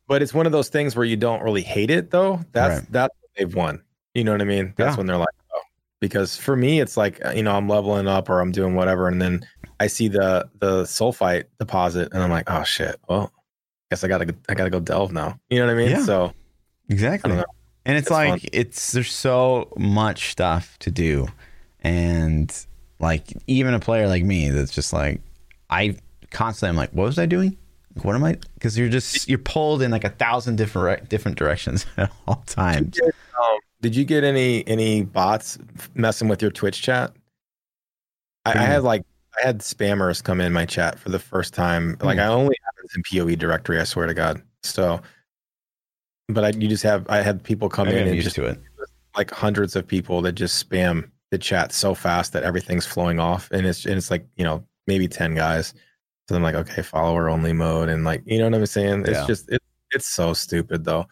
But 0.08 0.22
it's 0.22 0.34
one 0.34 0.46
of 0.46 0.52
those 0.52 0.70
things 0.70 0.96
where 0.96 1.06
you 1.06 1.18
don't 1.18 1.42
really 1.44 1.62
hate 1.64 1.90
it, 1.90 2.12
though. 2.12 2.40
That's 2.52 2.80
Right. 2.82 2.92
that's 2.92 3.14
what 3.22 3.30
they've 3.38 3.56
won. 3.56 3.82
You 4.14 4.24
know 4.24 4.32
what 4.32 4.42
I 4.42 4.46
mean? 4.46 4.74
That's 4.78 4.94
Yeah. 4.94 4.98
when 4.98 5.08
they're 5.08 5.18
like, 5.18 5.28
"Oh," 5.54 5.62
because 6.00 6.36
for 6.38 6.56
me, 6.56 6.80
it's 6.80 6.98
like 6.98 7.24
uh, 7.26 7.32
you 7.32 7.44
know, 7.44 7.56
I'm 7.56 7.68
leveling 7.70 8.08
up 8.08 8.30
or 8.30 8.40
I'm 8.42 8.52
doing 8.52 8.76
whatever, 8.76 9.08
and 9.08 9.22
then 9.22 9.46
I 9.80 9.88
see 9.88 10.08
the 10.08 10.48
the 10.60 10.84
sulfite 10.84 11.46
deposit, 11.60 12.10
and 12.14 12.22
I'm 12.24 12.32
like, 12.32 12.50
"Oh 12.50 12.64
shit! 12.64 12.96
Well, 13.10 13.32
guess 13.92 14.04
I 14.04 14.08
gotta 14.08 14.34
I 14.50 14.54
gotta 14.56 14.70
go 14.70 14.80
delve 14.80 15.12
now." 15.12 15.40
You 15.50 15.60
know 15.60 15.66
what 15.68 15.74
I 15.74 15.78
mean? 15.78 15.90
Yeah. 15.92 16.04
So 16.04 16.34
Exactly. 16.90 17.32
And 17.88 17.96
it's, 17.98 18.08
It's 18.08 18.12
like 18.12 18.42
fun. 18.42 18.50
it's 18.54 18.92
there's 18.94 19.12
so 19.12 19.72
much 19.78 20.30
stuff 20.32 20.78
to 20.80 20.90
do. 20.92 21.28
And 21.86 22.52
like 23.00 23.32
even 23.46 23.76
a 23.76 23.80
player 23.80 24.08
like 24.08 24.24
me 24.24 24.50
that's 24.50 24.74
just 24.74 24.92
like 24.92 25.22
I 25.70 25.96
constantly 26.32 26.70
I'm 26.72 26.76
like, 26.78 26.90
what 26.94 27.04
was 27.06 27.20
I 27.20 27.28
doing? 27.28 27.56
Like, 27.96 28.06
what 28.06 28.16
am 28.16 28.24
I 28.24 28.38
because 28.56 28.76
you're 28.76 28.90
just 28.90 29.30
you're 29.30 29.38
pulled 29.38 29.84
in 29.84 29.92
like 29.92 30.04
a 30.04 30.10
thousand 30.10 30.56
different 30.56 31.08
different 31.10 31.38
directions 31.38 31.86
at 31.98 32.12
all 32.28 32.44
times. 32.48 33.00
Um, 33.04 33.60
did 33.82 33.96
you 33.96 34.04
get 34.04 34.24
any 34.24 34.68
any 34.68 35.04
bots 35.04 35.60
messing 35.94 36.28
with 36.28 36.42
your 36.42 36.50
Twitch 36.50 36.82
chat? 36.82 37.14
I, 38.46 38.54
I 38.54 38.58
had 38.58 38.82
like 38.84 39.04
I 39.38 39.46
had 39.46 39.60
spammers 39.60 40.24
come 40.24 40.42
in 40.42 40.52
my 40.54 40.66
chat 40.66 40.98
for 40.98 41.10
the 41.10 41.20
first 41.20 41.54
time. 41.54 41.98
Like 42.02 42.16
Hmm. 42.18 42.24
I 42.24 42.28
only 42.28 42.56
have 42.66 42.74
this 42.82 42.96
in 42.96 43.04
POE 43.28 43.36
directory. 43.36 43.80
I 43.80 43.84
swear 43.84 44.08
to 44.08 44.14
God. 44.16 44.42
So, 44.64 45.02
but 46.30 46.44
I 46.44 46.50
you 46.50 46.68
just 46.68 46.84
have 46.84 47.06
I 47.10 47.22
had 47.22 47.44
people 47.44 47.70
come 47.70 47.90
I 47.90 47.92
in 47.92 48.08
and 48.08 48.16
used 48.16 48.26
just 48.26 48.36
to 48.38 48.46
it. 48.46 48.60
like 49.16 49.30
hundreds 49.30 49.76
of 49.76 49.88
people 49.88 50.24
that 50.24 50.32
just 50.34 50.68
spam 50.68 51.12
the 51.36 51.40
chat 51.40 51.74
so 51.74 51.94
fast 51.94 52.32
that 52.34 52.44
everything's 52.44 52.86
flowing 52.86 53.20
off, 53.20 53.50
and 53.52 53.66
it's 53.68 53.86
and 53.86 53.96
it's 53.96 54.10
like 54.10 54.26
you 54.38 54.44
know 54.46 54.64
maybe 54.88 55.08
ten 55.08 55.36
guys. 55.36 55.74
So 56.30 56.36
I'm 56.36 56.42
like, 56.44 56.56
okay, 56.56 56.82
follower 56.82 57.30
only 57.30 57.52
mode, 57.54 57.90
and 57.90 58.04
like 58.06 58.24
you 58.26 58.40
know 58.40 58.46
what 58.46 58.56
I'm 58.56 58.66
saying. 58.66 59.02
It's 59.02 59.10
Yeah. 59.12 59.28
just 59.28 59.52
it, 59.52 59.62
it's 59.92 60.08
so 60.08 60.34
stupid 60.34 60.86
though. 60.86 61.06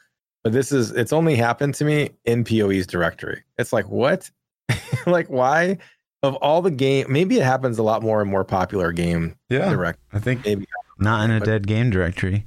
But 0.43 0.53
this 0.53 0.71
is 0.71 0.91
it's 0.91 1.11
only 1.13 1.35
happened 1.35 1.75
to 1.75 1.85
me 1.85 2.09
in 2.25 2.43
PoE's 2.45 2.87
directory. 2.87 3.43
It's 3.57 3.73
like 3.73 3.87
what, 3.89 4.29
like 5.05 5.27
why? 5.29 5.77
Of 6.23 6.35
all 6.35 6.61
the 6.61 6.71
game, 6.71 7.05
maybe 7.09 7.37
it 7.37 7.43
happens 7.43 7.77
a 7.79 7.83
lot 7.83 8.01
more 8.01 8.21
in 8.21 8.29
more 8.29 8.45
popular 8.45 8.93
game 8.93 9.35
Yeah. 9.49 9.69
direct. 9.69 9.99
I 10.13 10.19
think 10.19 10.45
Maybe 10.45 10.65
not 10.99 11.25
in 11.25 11.35
a 11.35 11.39
But- 11.39 11.45
dead 11.45 11.67
game 11.67 11.89
directory. 11.89 12.45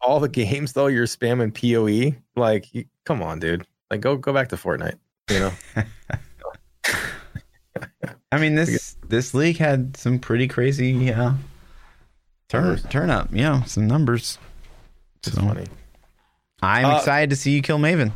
all 0.00 0.18
the 0.18 0.28
games 0.28 0.72
though 0.72 0.88
you're 0.88 1.06
spamming 1.06 1.54
PoE. 1.54 2.16
Like, 2.34 2.74
you- 2.74 2.86
come 3.06 3.22
on, 3.22 3.38
dude. 3.38 3.64
Like, 3.92 4.00
go 4.00 4.16
go 4.16 4.32
back 4.32 4.48
to 4.48 4.56
Fortnite. 4.56 4.98
You 5.30 5.38
know. 5.38 5.52
I 8.32 8.38
mean 8.38 8.54
this 8.54 8.96
this 9.08 9.34
league 9.34 9.58
had 9.58 9.96
some 9.96 10.18
pretty 10.18 10.48
crazy 10.48 11.12
uh 11.12 11.32
turn 12.48 12.78
turn 12.90 13.10
up. 13.10 13.28
Yeah, 13.32 13.62
some 13.64 13.86
numbers. 13.86 14.38
It's 15.24 15.32
So 15.34 15.42
funny. 15.42 15.66
I'm 16.62 16.84
Uh, 16.86 16.96
excited 16.98 17.30
to 17.30 17.36
see 17.36 17.52
you 17.52 17.62
kill 17.62 17.78
Maven. 17.78 18.12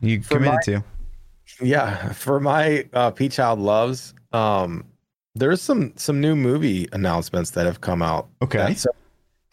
You 0.00 0.20
committed 0.20 0.54
my- 0.54 0.60
to. 0.64 0.84
Yeah, 1.62 2.12
for 2.12 2.38
my 2.40 2.86
uh, 2.92 3.10
P 3.10 3.28
Child 3.30 3.58
loves, 3.58 4.12
um, 4.32 4.84
there's 5.34 5.62
some 5.62 5.92
some 5.96 6.20
new 6.20 6.36
movie 6.36 6.86
announcements 6.92 7.50
that 7.52 7.64
have 7.66 7.80
come 7.80 8.02
out. 8.02 8.28
Okay. 8.42 8.74
so 8.74 8.90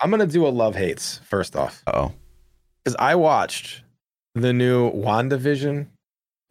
I'm 0.02 0.12
gonna 0.12 0.28
do 0.28 0.46
a 0.46 0.50
love 0.50 0.76
hates 0.76 1.20
first 1.24 1.56
off 1.56 1.82
Oh. 1.88 2.12
because 2.84 2.98
I 3.00 3.16
watched 3.16 3.82
the 4.36 4.52
new 4.52 4.92
WandaVision. 4.92 5.88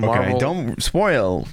Okay. 0.03 0.39
Don't 0.39 0.83
spoil 0.83 1.47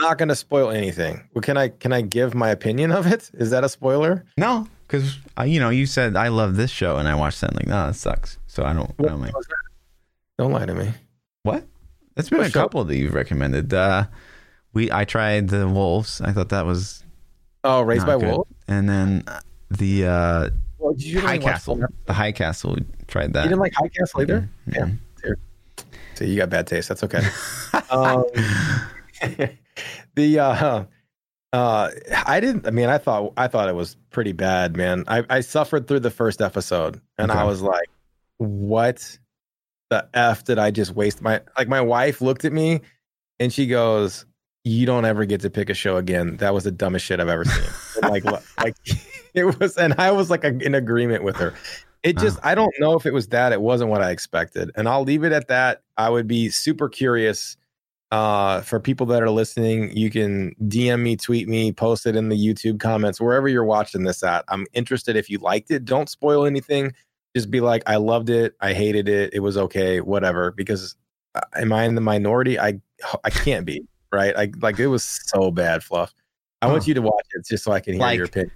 Not 0.00 0.18
gonna 0.18 0.34
spoil 0.34 0.70
anything. 0.70 1.22
Well, 1.34 1.42
can 1.42 1.56
I 1.56 1.68
can 1.68 1.92
I 1.92 2.00
give 2.00 2.34
my 2.34 2.48
opinion 2.50 2.90
of 2.90 3.06
it? 3.06 3.30
Is 3.34 3.50
that 3.50 3.64
a 3.64 3.68
spoiler? 3.68 4.24
No, 4.36 4.66
because 4.86 5.18
uh, 5.38 5.42
you 5.44 5.60
know 5.60 5.68
you 5.70 5.86
said 5.86 6.16
I 6.16 6.28
love 6.28 6.56
this 6.56 6.70
show 6.70 6.96
and 6.96 7.06
I 7.06 7.14
watched 7.14 7.40
that. 7.42 7.50
And 7.50 7.56
like, 7.58 7.66
no, 7.66 7.86
that 7.86 7.94
sucks. 7.96 8.38
So 8.46 8.64
I 8.64 8.72
don't. 8.72 8.90
I 8.98 9.02
don't 9.04 9.20
like. 9.20 9.32
Don't 10.38 10.52
lie 10.52 10.64
to 10.66 10.74
me. 10.74 10.92
What? 11.42 11.64
That's 12.16 12.28
been 12.30 12.38
What 12.38 12.46
a 12.48 12.50
show? 12.50 12.60
couple 12.62 12.84
that 12.84 12.96
you've 12.96 13.14
recommended. 13.14 13.72
Uh, 13.74 14.06
we 14.72 14.90
I 14.90 15.04
tried 15.04 15.48
the 15.48 15.68
Wolves. 15.68 16.20
I 16.20 16.32
thought 16.32 16.48
that 16.48 16.64
was 16.66 17.04
Oh, 17.62 17.82
Raised 17.82 18.06
by 18.06 18.16
good. 18.18 18.28
Wolves. 18.30 18.50
and 18.68 18.88
then 18.88 19.24
the 19.70 20.06
uh, 20.06 20.50
Well, 20.78 20.94
High 21.18 21.36
Castle. 21.38 21.78
The 22.06 22.12
High 22.14 22.32
Castle. 22.32 22.74
We 22.74 22.84
tried 23.06 23.34
that. 23.34 23.42
You 23.44 23.50
didn't 23.50 23.60
like 23.60 23.74
High 23.74 23.88
Castle 23.88 24.22
either. 24.22 24.48
Mhm. 24.68 24.98
Yeah. 25.24 25.34
So 26.14 26.24
you 26.24 26.36
got 26.36 26.48
bad 26.50 26.66
taste. 26.66 26.88
That's 26.88 27.04
okay. 27.04 27.22
um, 27.90 28.24
the 30.14 30.38
uh, 30.38 30.84
uh, 31.52 31.90
I 32.26 32.40
didn't. 32.40 32.66
I 32.66 32.70
mean, 32.70 32.88
I 32.88 32.98
thought 32.98 33.32
I 33.36 33.48
thought 33.48 33.68
it 33.68 33.74
was 33.74 33.96
pretty 34.10 34.32
bad, 34.32 34.76
man. 34.76 35.04
I 35.08 35.24
I 35.28 35.40
suffered 35.40 35.88
through 35.88 36.00
the 36.00 36.10
first 36.10 36.40
episode, 36.40 37.00
and 37.18 37.32
I 37.32 37.44
was 37.44 37.60
like, 37.60 37.88
"What 38.38 39.18
the 39.90 40.08
f 40.14 40.44
did 40.44 40.58
I 40.58 40.70
just 40.70 40.94
waste 40.94 41.22
my?" 41.22 41.40
Like 41.58 41.68
my 41.68 41.80
wife 41.80 42.20
looked 42.20 42.44
at 42.44 42.52
me, 42.52 42.80
and 43.38 43.52
she 43.52 43.66
goes. 43.66 44.26
You 44.62 44.84
don't 44.84 45.06
ever 45.06 45.24
get 45.24 45.40
to 45.40 45.48
pick 45.48 45.70
a 45.70 45.74
show 45.74 45.96
again. 45.96 46.36
That 46.36 46.52
was 46.52 46.64
the 46.64 46.70
dumbest 46.70 47.06
shit 47.06 47.18
I've 47.18 47.30
ever 47.30 47.46
seen. 47.46 47.64
And 48.02 48.12
like, 48.12 48.24
like 48.58 48.76
it 49.34 49.58
was, 49.58 49.78
and 49.78 49.94
I 49.96 50.10
was 50.10 50.28
like 50.28 50.44
in 50.44 50.74
agreement 50.74 51.24
with 51.24 51.36
her. 51.36 51.54
It 52.02 52.18
just, 52.18 52.38
I 52.42 52.54
don't 52.54 52.74
know 52.78 52.94
if 52.94 53.06
it 53.06 53.14
was 53.14 53.28
that. 53.28 53.52
It 53.52 53.62
wasn't 53.62 53.88
what 53.88 54.02
I 54.02 54.10
expected. 54.10 54.70
And 54.74 54.86
I'll 54.86 55.02
leave 55.02 55.24
it 55.24 55.32
at 55.32 55.48
that. 55.48 55.80
I 55.96 56.10
would 56.10 56.26
be 56.26 56.50
super 56.50 56.90
curious 56.90 57.56
uh, 58.10 58.60
for 58.62 58.80
people 58.80 59.06
that 59.06 59.22
are 59.22 59.30
listening. 59.30 59.96
You 59.96 60.10
can 60.10 60.54
DM 60.64 61.00
me, 61.00 61.16
tweet 61.16 61.48
me, 61.48 61.72
post 61.72 62.06
it 62.06 62.16
in 62.16 62.28
the 62.28 62.36
YouTube 62.36 62.80
comments, 62.80 63.20
wherever 63.20 63.48
you're 63.48 63.64
watching 63.64 64.02
this 64.04 64.22
at. 64.22 64.44
I'm 64.48 64.66
interested 64.72 65.16
if 65.16 65.30
you 65.30 65.38
liked 65.38 65.70
it. 65.70 65.84
Don't 65.84 66.08
spoil 66.08 66.44
anything. 66.44 66.92
Just 67.36 67.50
be 67.50 67.60
like, 67.60 67.82
I 67.86 67.96
loved 67.96 68.28
it. 68.30 68.54
I 68.60 68.72
hated 68.72 69.08
it. 69.08 69.32
It 69.32 69.40
was 69.40 69.56
okay, 69.56 70.00
whatever. 70.00 70.50
Because 70.50 70.96
uh, 71.36 71.40
am 71.54 71.72
I 71.72 71.84
in 71.84 71.94
the 71.94 72.00
minority? 72.00 72.58
I, 72.58 72.80
I 73.24 73.30
can't 73.30 73.64
be, 73.64 73.84
right? 74.12 74.34
I 74.36 74.50
like 74.60 74.78
it 74.80 74.88
was 74.88 75.04
so 75.04 75.50
bad, 75.52 75.84
Fluff. 75.84 76.12
I 76.62 76.66
want 76.66 76.86
you 76.86 76.94
to 76.94 77.02
watch 77.02 77.26
it 77.34 77.46
just 77.46 77.64
so 77.64 77.72
I 77.72 77.80
can 77.80 77.94
hear 77.94 78.02
Like- 78.02 78.16
your 78.16 78.26
opinion. 78.26 78.52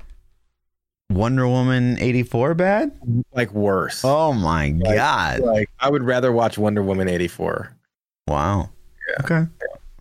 Wonder 1.10 1.47
Woman 1.47 1.98
eighty 2.01 2.22
four 2.22 2.55
bad. 2.55 2.98
Like 3.35 3.52
worse. 3.52 4.01
Oh 4.05 4.32
my 4.32 4.70
Like- 4.70 4.97
god! 4.97 5.40
Like 5.40 5.70
I 5.78 5.89
would 5.90 6.02
rather 6.02 6.32
watch 6.32 6.56
Wonder 6.59 6.82
Woman 6.82 7.09
84. 7.09 7.76
Wow. 8.26 8.70
Yeah. 9.19 9.24
Okay. 9.24 9.51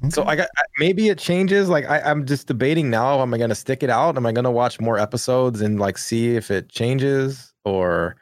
So 0.09 0.25
I 0.25 0.35
got 0.35 0.49
maybe 0.79 1.07
it 1.07 1.17
changes. 1.17 1.69
Like 1.69 1.89
I, 1.89 2.01
I'm 2.01 2.25
just 2.25 2.47
debating 2.47 2.89
now. 2.89 3.21
Am 3.21 3.33
I 3.33 3.37
going 3.37 3.49
to 3.49 3.55
stick 3.55 3.83
it 3.83 3.89
out? 3.89 4.17
Am 4.17 4.25
I 4.25 4.33
going 4.33 4.43
to 4.43 4.51
watch 4.51 4.81
more 4.81 4.99
episodes 4.99 5.61
and 5.61 5.79
like 5.79 5.97
see 5.97 6.35
if 6.35 6.51
it 6.51 6.67
changes 6.69 7.53
or 7.63 8.17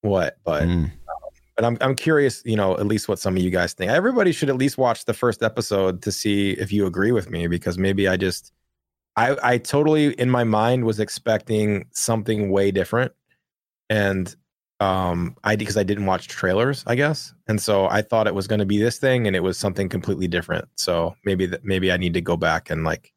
what? 0.00 0.38
But 0.44 0.64
Mm. 0.64 0.90
but 1.54 1.64
I'm 1.64 1.78
I'm 1.80 1.94
curious. 1.94 2.42
You 2.44 2.56
know, 2.56 2.76
at 2.76 2.86
least 2.86 3.08
what 3.08 3.20
some 3.20 3.36
of 3.36 3.42
you 3.42 3.50
guys 3.50 3.72
think. 3.72 3.92
Everybody 3.92 4.32
should 4.32 4.48
at 4.50 4.56
least 4.56 4.78
watch 4.78 5.04
the 5.04 5.14
first 5.14 5.44
episode 5.44 6.02
to 6.02 6.10
see 6.10 6.52
if 6.52 6.72
you 6.72 6.86
agree 6.86 7.12
with 7.12 7.30
me 7.30 7.46
because 7.46 7.78
maybe 7.78 8.08
I 8.08 8.16
just 8.16 8.52
I 9.14 9.36
I 9.44 9.58
totally 9.58 10.12
in 10.14 10.28
my 10.28 10.42
mind 10.42 10.86
was 10.86 10.98
expecting 10.98 11.86
something 11.92 12.50
way 12.50 12.72
different 12.72 13.12
and 13.88 14.34
um 14.80 15.36
I 15.44 15.56
because 15.56 15.76
I 15.76 15.82
didn't 15.82 16.06
watch 16.06 16.28
trailers, 16.28 16.84
I 16.86 16.94
guess. 16.94 17.32
And 17.48 17.60
so 17.60 17.86
I 17.88 18.02
thought 18.02 18.26
it 18.26 18.34
was 18.34 18.46
going 18.46 18.58
to 18.58 18.66
be 18.66 18.78
this 18.78 18.98
thing 18.98 19.26
and 19.26 19.34
it 19.34 19.40
was 19.40 19.56
something 19.56 19.88
completely 19.88 20.28
different. 20.28 20.68
So 20.76 21.14
maybe 21.24 21.46
that 21.46 21.64
maybe 21.64 21.90
I 21.90 21.96
need 21.96 22.14
to 22.14 22.20
go 22.20 22.36
back 22.36 22.70
and 22.70 22.84
like 22.84 23.12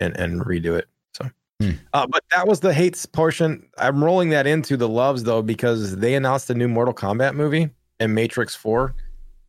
and 0.00 0.16
and 0.16 0.42
redo 0.42 0.78
it. 0.78 0.86
So 1.14 1.30
Hmm. 1.60 1.72
uh, 1.92 2.06
but 2.06 2.24
that 2.32 2.48
was 2.48 2.60
the 2.60 2.72
hates 2.72 3.04
portion. 3.04 3.68
I'm 3.76 4.02
rolling 4.02 4.30
that 4.30 4.46
into 4.46 4.76
the 4.78 4.88
loves 4.88 5.24
though 5.24 5.42
because 5.42 5.96
they 5.96 6.14
announced 6.14 6.48
a 6.48 6.54
new 6.54 6.68
Mortal 6.68 6.94
Kombat 6.94 7.34
movie 7.34 7.68
and 7.98 8.14
Matrix 8.14 8.54
4. 8.54 8.94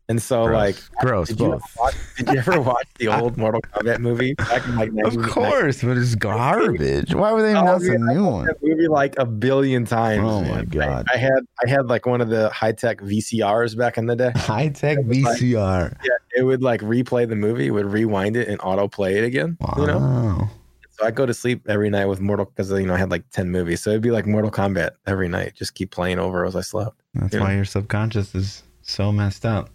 And 0.10 0.22
so 0.22 0.46
Gross. 0.46 0.56
like 0.58 0.76
gross 1.00 1.28
did 1.30 1.40
you, 1.40 1.62
watch, 1.78 1.96
did 2.18 2.28
you 2.30 2.38
ever 2.40 2.60
watch 2.60 2.86
the 3.00 3.08
old 3.18 3.38
Mortal 3.38 3.62
Kombat 3.62 4.00
movie 4.00 4.34
back 4.34 4.66
in 4.68 4.76
like 4.76 4.92
Of 5.06 5.16
course, 5.30 5.82
but 5.84 5.96
it's 5.98 6.16
garbage. 6.16 7.14
Why 7.16 7.32
were 7.32 7.42
they 7.42 7.54
Oh, 7.56 7.62
announce 7.62 7.86
a 7.88 7.98
new 7.98 8.26
one? 8.26 8.46
that 8.48 8.58
movie 8.62 8.88
like 8.90 9.18
a 9.18 9.26
billion 9.26 9.86
times. 9.86 10.24
Oh, 10.26 10.42
my 10.42 10.48
man. 10.50 10.58
I- 10.60 10.66
God. 10.66 11.06
I, 11.14 11.18
had 11.18 11.46
I 11.66 11.70
had 11.70 11.86
like 11.88 12.06
one 12.06 12.20
of 12.20 12.28
the 12.30 12.50
high 12.50 12.74
tech 12.74 13.00
VCRs 13.00 13.78
back 13.78 13.98
in 13.98 14.06
the 14.08 14.16
day. 14.18 14.32
High 14.36 14.70
tech 14.70 14.98
was 15.06 15.18
like- 15.20 15.38
VCR. 15.40 15.98
Yeah, 16.04 16.10
it 16.36 16.44
would 16.44 16.62
like 16.62 16.82
replay 16.82 17.28
the 17.30 17.36
movie, 17.38 17.72
would 17.72 17.86
rewind 17.86 18.36
it 18.36 18.50
and 18.50 18.60
auto 18.62 18.90
play 18.90 19.18
it 19.18 19.24
again. 19.24 19.56
Wow. 19.62 19.76
You 19.78 19.88
know, 19.88 20.50
so 20.90 21.06
I 21.06 21.12
go 21.12 21.26
to 21.26 21.34
sleep 21.34 21.70
every 21.70 21.90
night 21.90 22.08
with 22.08 22.20
Mortal 22.20 22.46
because 22.46 22.70
you 22.70 22.86
know 22.86 22.96
I 22.96 22.98
had 22.98 23.12
like 23.12 23.30
ten 23.30 23.50
movies, 23.50 23.82
so 23.82 23.92
it'd 23.92 24.02
be 24.02 24.12
like 24.12 24.26
Mortal 24.26 24.52
Kombat 24.52 24.92
every 25.08 25.30
night, 25.30 25.54
just 25.56 25.74
keep 25.74 25.90
playing 25.92 26.20
over 26.20 26.44
as 26.46 26.56
I 26.58 26.62
slept. 26.62 27.00
That's 27.14 27.34
Yeah. 27.34 27.40
why 27.40 27.56
your 27.56 27.64
subconscious 27.66 28.36
is 28.36 28.64
so 28.82 29.12
messed 29.14 29.46
up. 29.46 29.70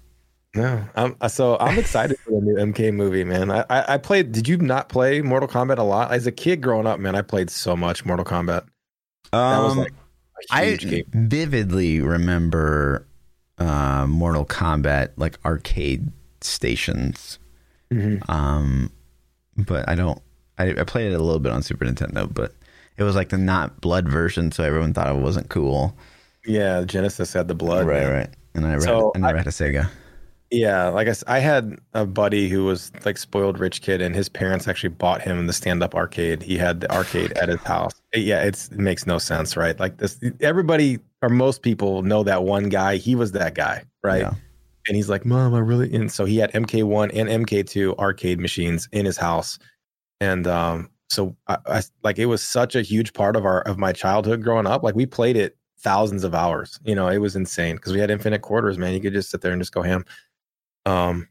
No, 0.56 0.84
I'm 0.96 1.16
so 1.28 1.56
I'm 1.58 1.78
excited 1.78 2.18
for 2.20 2.30
the 2.32 2.40
new 2.40 2.54
MK 2.54 2.92
movie, 2.94 3.24
man. 3.24 3.50
I, 3.50 3.64
I 3.70 3.94
I 3.94 3.98
played. 3.98 4.32
Did 4.32 4.48
you 4.48 4.56
not 4.56 4.88
play 4.88 5.20
Mortal 5.20 5.48
Kombat 5.48 5.78
a 5.78 5.82
lot 5.82 6.12
as 6.12 6.26
a 6.26 6.32
kid 6.32 6.60
growing 6.62 6.86
up? 6.86 6.98
Man, 6.98 7.14
I 7.14 7.22
played 7.22 7.50
so 7.50 7.76
much 7.76 8.04
Mortal 8.04 8.24
Kombat. 8.24 8.64
Um, 9.32 9.78
like 9.78 9.92
I 10.50 10.76
game. 10.76 11.04
vividly 11.12 12.00
remember 12.00 13.06
uh, 13.58 14.06
Mortal 14.08 14.46
Kombat 14.46 15.10
like 15.16 15.38
arcade 15.44 16.10
stations. 16.40 17.38
Mhm. 17.92 18.28
Um, 18.28 18.90
but 19.56 19.88
I 19.88 19.94
don't. 19.94 20.20
I, 20.58 20.70
I 20.70 20.84
played 20.84 21.12
it 21.12 21.14
a 21.14 21.22
little 21.22 21.38
bit 21.40 21.52
on 21.52 21.62
Super 21.62 21.84
Nintendo, 21.84 22.32
but 22.32 22.54
it 22.96 23.02
was 23.02 23.14
like 23.14 23.28
the 23.28 23.36
not 23.38 23.80
blood 23.82 24.08
version, 24.08 24.50
so 24.52 24.64
everyone 24.64 24.94
thought 24.94 25.14
it 25.14 25.20
wasn't 25.20 25.50
cool. 25.50 25.94
Yeah, 26.46 26.82
Genesis 26.84 27.32
had 27.34 27.48
the 27.48 27.54
blood. 27.54 27.86
right, 27.86 28.02
man. 28.04 28.12
right. 28.12 28.30
And 28.54 28.64
I 28.64 28.70
never, 28.70 28.80
So 28.80 29.12
had, 29.14 29.22
I 29.22 29.26
never 29.26 29.38
had 29.38 29.46
a 29.46 29.50
Sega. 29.50 29.90
Yeah, 30.50 30.88
like 30.88 31.08
I, 31.08 31.14
I 31.26 31.38
had 31.40 31.76
a 31.92 32.06
buddy 32.06 32.48
who 32.48 32.64
was 32.64 32.92
like 33.04 33.18
spoiled 33.18 33.58
rich 33.58 33.82
kid, 33.82 34.00
and 34.00 34.14
his 34.14 34.28
parents 34.28 34.68
actually 34.68 34.90
bought 34.90 35.20
him 35.20 35.48
the 35.48 35.52
stand 35.52 35.82
up 35.82 35.94
arcade. 35.94 36.42
He 36.42 36.56
had 36.56 36.82
the 36.82 36.92
arcade 36.92 37.32
at 37.32 37.48
his 37.48 37.60
house. 37.62 38.00
Yeah, 38.14 38.42
it's 38.42 38.68
it 38.68 38.78
makes 38.78 39.06
no 39.06 39.18
sense, 39.18 39.56
right? 39.56 39.78
Like 39.78 39.96
this, 39.96 40.20
everybody 40.40 41.00
or 41.20 41.28
most 41.28 41.62
people 41.62 42.02
know 42.02 42.22
that 42.22 42.44
one 42.44 42.68
guy. 42.68 42.96
He 42.96 43.16
was 43.16 43.32
that 43.32 43.54
guy, 43.54 43.82
right? 44.04 44.22
Yeah. 44.22 44.34
And 44.86 44.94
he's 44.94 45.08
like, 45.08 45.24
"Mom, 45.26 45.52
I 45.52 45.58
really." 45.58 45.92
And 45.92 46.12
so 46.12 46.24
he 46.24 46.36
had 46.36 46.52
MK1 46.52 47.10
and 47.12 47.44
MK2 47.44 47.98
arcade 47.98 48.38
machines 48.38 48.88
in 48.92 49.04
his 49.04 49.16
house, 49.16 49.58
and 50.20 50.46
um, 50.46 50.90
so 51.08 51.36
I, 51.48 51.58
I 51.66 51.82
like 52.04 52.20
it 52.20 52.26
was 52.26 52.42
such 52.42 52.76
a 52.76 52.82
huge 52.82 53.12
part 53.14 53.34
of 53.34 53.44
our 53.44 53.62
of 53.62 53.78
my 53.78 53.92
childhood 53.92 54.44
growing 54.44 54.66
up. 54.66 54.84
Like 54.84 54.94
we 54.94 55.06
played 55.06 55.36
it 55.36 55.56
thousands 55.80 56.24
of 56.24 56.34
hours. 56.34 56.78
You 56.84 56.94
know, 56.94 57.08
it 57.08 57.18
was 57.18 57.36
insane 57.36 57.76
because 57.76 57.92
we 57.92 57.98
had 57.98 58.10
infinite 58.10 58.42
quarters. 58.42 58.78
Man, 58.78 58.94
you 58.94 59.00
could 59.00 59.12
just 59.12 59.30
sit 59.30 59.40
there 59.40 59.52
and 59.52 59.60
just 59.60 59.72
go 59.72 59.82
ham. 59.82 60.04
Um, 60.86 61.28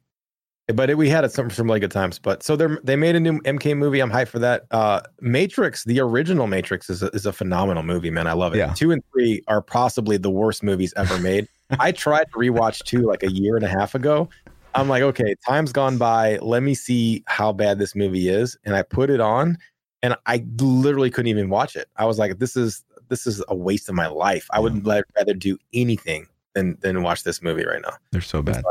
but 0.74 0.90
it, 0.90 0.98
we 0.98 1.10
had 1.10 1.24
it 1.24 1.32
some 1.32 1.50
some 1.50 1.68
really 1.68 1.80
good 1.80 1.92
times. 1.92 2.18
But 2.18 2.44
so 2.44 2.56
they 2.56 2.68
they 2.84 2.96
made 2.96 3.16
a 3.16 3.20
new 3.20 3.40
MK 3.42 3.78
movie. 3.78 4.00
I'm 4.00 4.12
hyped 4.12 4.30
for 4.30 4.40
that. 4.40 4.66
Uh, 4.72 5.02
Matrix, 5.22 5.84
the 5.84 6.00
original 6.00 6.48
Matrix, 6.48 6.90
is 6.90 7.04
a, 7.04 7.08
is 7.08 7.26
a 7.26 7.34
phenomenal 7.34 7.84
movie, 7.84 8.10
man. 8.10 8.28
I 8.28 8.34
love 8.34 8.56
it. 8.56 8.60
Yeah. 8.60 8.74
Two 8.74 8.92
and 8.92 9.04
three 9.12 9.44
are 9.48 9.62
possibly 9.62 10.18
the 10.18 10.32
worst 10.32 10.64
movies 10.64 10.94
ever 10.98 11.20
made. 11.20 11.48
I 11.80 11.92
tried 11.92 12.26
to 12.26 12.38
rewatch 12.38 12.84
two 12.84 13.02
like 13.02 13.24
a 13.24 13.32
year 13.32 13.56
and 13.56 13.66
a 13.66 13.68
half 13.68 13.96
ago. 13.96 14.30
I'm 14.74 14.90
like, 14.90 15.04
okay, 15.04 15.36
time's 15.48 15.72
gone 15.72 15.98
by. 15.98 16.38
Let 16.42 16.62
me 16.62 16.74
see 16.74 17.24
how 17.28 17.54
bad 17.54 17.80
this 17.80 17.96
movie 17.96 18.28
is, 18.28 18.58
and 18.66 18.76
I 18.76 18.82
put 18.82 19.10
it 19.10 19.22
on, 19.22 19.58
and 20.04 20.16
I 20.26 20.46
literally 20.58 21.10
couldn't 21.10 21.30
even 21.30 21.50
watch 21.50 21.76
it. 21.76 21.88
I 21.96 22.06
was 22.06 22.18
like, 22.18 22.40
this 22.40 22.58
is 22.58 22.84
this 23.08 23.28
is 23.28 23.44
a 23.48 23.56
waste 23.56 23.88
of 23.88 23.96
my 23.96 24.08
life. 24.08 24.48
I 24.52 24.60
would 24.60 24.86
rather 24.86 25.34
do 25.34 25.58
anything 25.74 26.28
than 26.56 26.78
than 26.82 27.04
watch 27.04 27.24
this 27.24 27.42
movie 27.42 27.66
right 27.66 27.82
now. 27.82 27.94
They're 28.12 28.22
so 28.22 28.42
bad. 28.42 28.64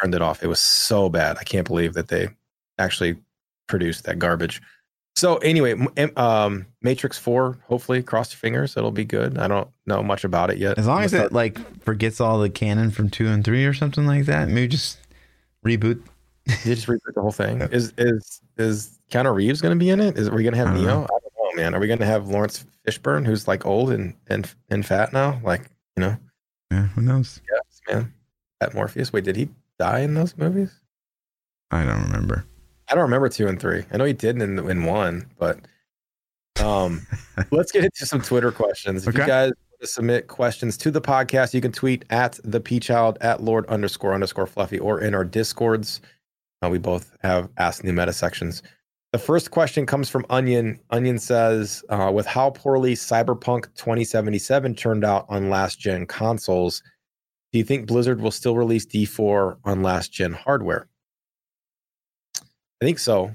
Turned 0.00 0.14
it 0.14 0.22
off. 0.22 0.42
It 0.42 0.46
was 0.48 0.60
so 0.60 1.08
bad. 1.08 1.36
I 1.38 1.44
can't 1.44 1.66
believe 1.66 1.94
that 1.94 2.08
they 2.08 2.28
actually 2.78 3.16
produced 3.68 4.04
that 4.04 4.18
garbage. 4.18 4.62
So 5.14 5.36
anyway, 5.38 5.74
um, 6.16 6.64
Matrix 6.80 7.18
Four. 7.18 7.58
Hopefully, 7.66 8.02
cross 8.02 8.32
your 8.32 8.38
fingers. 8.38 8.76
It'll 8.76 8.90
be 8.90 9.04
good. 9.04 9.36
I 9.36 9.46
don't 9.48 9.68
know 9.86 10.02
much 10.02 10.24
about 10.24 10.50
it 10.50 10.56
yet. 10.56 10.78
As 10.78 10.86
long 10.86 11.02
as 11.02 11.12
it 11.12 11.32
like 11.32 11.58
forgets 11.82 12.20
all 12.20 12.38
the 12.38 12.48
canon 12.48 12.90
from 12.90 13.10
two 13.10 13.26
and 13.28 13.44
three 13.44 13.66
or 13.66 13.74
something 13.74 14.06
like 14.06 14.24
that, 14.24 14.48
maybe 14.48 14.68
just 14.68 14.98
reboot. 15.66 16.00
you 16.46 16.74
just 16.74 16.86
reboot 16.86 17.12
the 17.14 17.20
whole 17.20 17.30
thing. 17.30 17.60
Is 17.60 17.92
is 17.98 18.40
is 18.56 18.98
Keanu 19.10 19.34
Reeves 19.34 19.60
going 19.60 19.78
to 19.78 19.84
be 19.84 19.90
in 19.90 20.00
it? 20.00 20.16
Is 20.16 20.28
are 20.28 20.34
we 20.34 20.42
going 20.42 20.54
to 20.54 20.58
have 20.58 20.68
I 20.68 20.74
Neo? 20.76 20.84
know. 20.86 21.04
I 21.04 21.18
don't 21.18 21.56
know, 21.56 21.62
man. 21.62 21.74
Are 21.74 21.78
we 21.80 21.86
going 21.86 21.98
to 21.98 22.06
have 22.06 22.28
Laurence 22.28 22.64
Fishburne, 22.88 23.26
who's 23.26 23.46
like 23.46 23.66
old 23.66 23.90
and 23.90 24.14
and 24.28 24.50
and 24.70 24.86
fat 24.86 25.12
now? 25.12 25.38
Like 25.44 25.66
you 25.98 26.00
know, 26.04 26.16
Yeah, 26.70 26.86
who 26.86 27.02
knows? 27.02 27.42
yes, 27.50 27.80
man. 27.94 28.14
That 28.60 28.72
Morpheus. 28.74 29.12
Wait, 29.12 29.24
did 29.24 29.36
he 29.36 29.50
die 29.82 30.00
in 30.00 30.14
those 30.14 30.36
movies? 30.36 30.80
I 31.72 31.84
don't 31.84 32.02
remember. 32.02 32.44
I 32.88 32.94
don't 32.94 33.02
remember 33.02 33.28
two 33.28 33.48
and 33.48 33.58
three. 33.58 33.84
I 33.92 33.96
know 33.96 34.04
he 34.04 34.12
did 34.12 34.40
in 34.40 34.58
in 34.58 34.84
one, 34.84 35.28
but 35.38 35.58
um, 36.62 37.04
let's 37.50 37.72
get 37.72 37.82
into 37.82 38.06
some 38.06 38.22
Twitter 38.22 38.52
questions. 38.52 39.08
If 39.08 39.14
you 39.16 39.26
guys 39.26 39.48
want 39.48 39.80
to 39.80 39.86
submit 39.88 40.28
questions 40.28 40.76
to 40.78 40.92
the 40.92 41.00
podcast, 41.00 41.52
you 41.52 41.60
can 41.60 41.72
tweet 41.72 42.04
at 42.10 42.38
the 42.44 42.60
P 42.60 42.78
Child 42.78 43.18
at 43.20 43.42
Lord 43.42 43.66
underscore 43.66 44.14
underscore 44.14 44.46
Fluffy 44.46 44.78
or 44.78 45.00
in 45.00 45.14
our 45.14 45.24
discords. 45.24 46.00
Uh, 46.62 46.68
we 46.68 46.78
both 46.78 47.16
have 47.22 47.48
Ask 47.56 47.82
New 47.82 47.92
Meta 47.92 48.12
sections. 48.12 48.62
The 49.10 49.18
first 49.18 49.50
question 49.50 49.84
comes 49.84 50.08
from 50.08 50.24
Onion. 50.30 50.78
Onion 50.90 51.18
says, 51.18 51.84
uh, 51.88 52.10
with 52.14 52.24
how 52.24 52.50
poorly 52.50 52.94
Cyberpunk 52.94 53.64
2077 53.74 54.74
turned 54.76 55.04
out 55.04 55.26
on 55.28 55.50
last 55.50 55.80
gen 55.80 56.06
consoles, 56.06 56.82
do 57.52 57.58
you 57.58 57.64
think 57.64 57.86
Blizzard 57.86 58.20
will 58.20 58.30
still 58.30 58.56
release 58.56 58.86
D4 58.86 59.58
on 59.64 59.82
last 59.82 60.12
gen 60.12 60.32
hardware? 60.32 60.88
I 62.36 62.84
think 62.84 62.98
so. 62.98 63.34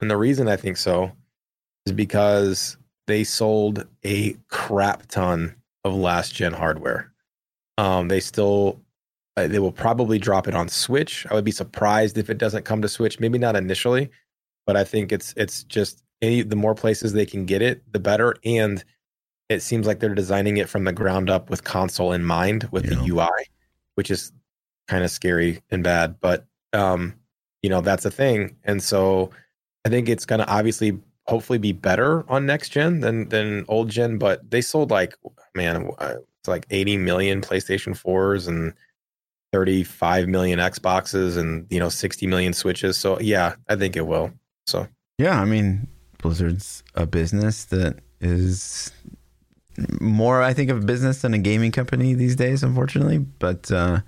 And 0.00 0.10
the 0.10 0.16
reason 0.16 0.48
I 0.48 0.56
think 0.56 0.76
so 0.76 1.12
is 1.86 1.92
because 1.92 2.76
they 3.06 3.24
sold 3.24 3.86
a 4.04 4.36
crap 4.48 5.06
ton 5.06 5.54
of 5.84 5.94
last 5.94 6.34
gen 6.34 6.52
hardware. 6.52 7.12
Um, 7.78 8.08
they 8.08 8.20
still, 8.20 8.80
uh, 9.36 9.46
they 9.46 9.58
will 9.58 9.72
probably 9.72 10.18
drop 10.18 10.48
it 10.48 10.54
on 10.54 10.68
Switch. 10.68 11.26
I 11.30 11.34
would 11.34 11.44
be 11.44 11.50
surprised 11.50 12.18
if 12.18 12.30
it 12.30 12.38
doesn't 12.38 12.64
come 12.64 12.82
to 12.82 12.88
Switch. 12.88 13.20
Maybe 13.20 13.38
not 13.38 13.56
initially, 13.56 14.10
but 14.66 14.76
I 14.76 14.84
think 14.84 15.12
it's 15.12 15.32
it's 15.36 15.64
just 15.64 16.02
any 16.22 16.42
the 16.42 16.56
more 16.56 16.74
places 16.74 17.12
they 17.12 17.26
can 17.26 17.44
get 17.44 17.62
it, 17.62 17.82
the 17.92 17.98
better. 17.98 18.36
And 18.44 18.84
it 19.48 19.60
seems 19.60 19.86
like 19.86 20.00
they're 20.00 20.14
designing 20.14 20.56
it 20.56 20.68
from 20.68 20.84
the 20.84 20.92
ground 20.92 21.28
up 21.30 21.50
with 21.50 21.64
console 21.64 22.12
in 22.12 22.24
mind 22.24 22.68
with 22.72 22.84
Yeah. 22.86 22.94
the 22.96 23.08
UI, 23.10 23.48
which 23.94 24.10
is 24.10 24.32
kind 24.88 25.04
of 25.04 25.10
scary 25.10 25.62
and 25.70 25.82
bad. 25.84 26.16
But 26.20 26.46
um, 26.72 27.14
you 27.62 27.70
know 27.70 27.80
that's 27.80 28.04
a 28.04 28.10
thing, 28.10 28.56
and 28.64 28.82
so 28.82 29.30
I 29.84 29.88
think 29.88 30.08
it's 30.08 30.26
going 30.26 30.40
to 30.40 30.48
obviously 30.48 30.98
hopefully 31.26 31.58
be 31.58 31.72
better 31.72 32.28
on 32.30 32.44
next 32.46 32.70
gen 32.70 33.00
than 33.00 33.28
than 33.28 33.64
old 33.68 33.88
gen. 33.90 34.18
But 34.18 34.50
they 34.50 34.60
sold 34.60 34.90
like 34.90 35.14
man, 35.54 35.90
uh, 35.98 36.14
it's 36.40 36.48
like 36.48 36.66
80 36.70 36.96
million 36.98 37.40
PlayStation 37.40 37.92
4s 37.98 38.48
and 38.48 38.74
35 39.52 40.28
million 40.28 40.58
Xboxes 40.58 41.36
and 41.38 41.66
you 41.70 41.78
know 41.78 41.88
60 41.88 42.26
million 42.26 42.52
Switches. 42.52 42.96
So 42.98 43.18
yeah, 43.20 43.54
I 43.68 43.76
think 43.76 43.96
it 43.96 44.06
will. 44.06 44.32
So 44.66 44.88
Yeah, 45.18 45.40
I 45.40 45.44
mean, 45.44 45.86
Blizzard's 46.18 46.82
a 46.94 47.06
business 47.06 47.64
that 47.66 48.00
is 48.20 48.90
more, 50.00 50.42
I 50.42 50.54
think, 50.54 50.70
of 50.70 50.86
business 50.86 51.22
than 51.22 51.34
a 51.34 51.38
gaming 51.38 51.72
company 51.72 52.14
these 52.14 52.36
days, 52.36 52.62
unfortunately. 52.62 53.18
But 53.18 53.70
uh, 53.70 54.00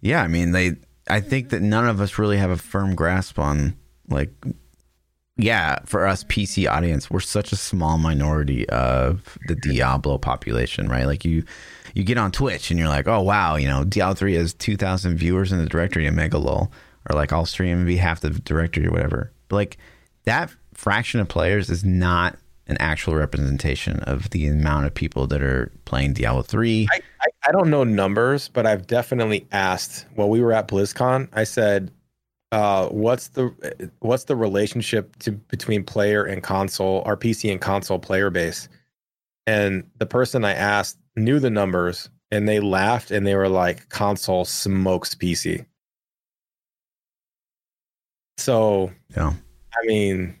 yeah, 0.00 0.22
I 0.22 0.28
mean, 0.28 0.52
they. 0.52 0.76
I 1.08 1.20
think 1.20 1.50
that 1.50 1.60
none 1.60 1.86
of 1.86 2.00
us 2.00 2.18
really 2.18 2.38
have 2.38 2.50
a 2.50 2.56
firm 2.56 2.94
grasp 2.94 3.38
on 3.38 3.76
like. 4.08 4.32
Yeah, 5.36 5.80
for 5.84 6.06
us 6.06 6.22
PC 6.22 6.70
audience, 6.70 7.10
we're 7.10 7.18
such 7.18 7.50
a 7.50 7.56
small 7.56 7.98
minority 7.98 8.68
of 8.68 9.36
the 9.48 9.56
Diablo 9.56 10.16
population, 10.16 10.88
right? 10.88 11.06
Like 11.06 11.24
you, 11.24 11.42
you 11.92 12.04
get 12.04 12.18
on 12.18 12.30
Twitch 12.30 12.70
and 12.70 12.78
you're 12.78 12.88
like, 12.88 13.08
oh 13.08 13.20
wow, 13.20 13.56
you 13.56 13.66
know, 13.66 13.82
Diablo 13.82 14.14
three 14.14 14.34
has 14.34 14.54
two 14.54 14.76
thousand 14.76 15.16
viewers 15.18 15.50
in 15.50 15.58
the 15.58 15.68
directory 15.68 16.06
of 16.06 16.14
Megalol, 16.14 16.70
or 17.10 17.16
like 17.16 17.32
I'll 17.32 17.46
stream 17.46 17.78
and 17.78 17.86
be 17.86 17.96
half 17.96 18.20
the 18.20 18.30
directory 18.30 18.86
or 18.86 18.92
whatever. 18.92 19.32
But 19.48 19.56
like 19.56 19.78
that 20.24 20.54
fraction 20.74 21.20
of 21.20 21.28
players 21.28 21.68
is 21.68 21.84
not 21.84 22.38
an 22.66 22.76
actual 22.80 23.14
representation 23.14 24.00
of 24.00 24.30
the 24.30 24.46
amount 24.46 24.86
of 24.86 24.94
people 24.94 25.26
that 25.26 25.42
are 25.42 25.70
playing 25.84 26.14
Diablo 26.14 26.42
three. 26.42 26.88
I, 26.90 27.00
I, 27.20 27.26
I 27.48 27.52
don't 27.52 27.70
know 27.70 27.84
numbers, 27.84 28.48
but 28.48 28.66
I've 28.66 28.86
definitely 28.86 29.46
asked. 29.52 30.06
While 30.14 30.30
we 30.30 30.40
were 30.40 30.52
at 30.52 30.68
BlizzCon, 30.68 31.28
I 31.32 31.44
said, 31.44 31.90
uh, 32.52 32.88
"What's 32.88 33.28
the 33.28 33.90
what's 34.00 34.24
the 34.24 34.36
relationship 34.36 35.16
to 35.20 35.32
between 35.32 35.84
player 35.84 36.24
and 36.24 36.42
console, 36.42 37.02
our 37.04 37.16
PC 37.16 37.50
and 37.50 37.60
console 37.60 37.98
player 37.98 38.30
base?" 38.30 38.68
And 39.46 39.88
the 39.98 40.06
person 40.06 40.44
I 40.44 40.54
asked 40.54 40.98
knew 41.16 41.38
the 41.38 41.50
numbers 41.50 42.08
and 42.30 42.48
they 42.48 42.60
laughed 42.60 43.10
and 43.10 43.26
they 43.26 43.34
were 43.34 43.48
like, 43.48 43.88
console 43.88 44.44
smokes 44.44 45.14
PC. 45.14 45.64
So, 48.38 48.90
Yeah. 49.16 49.34
I 49.76 49.86
mean, 49.86 50.36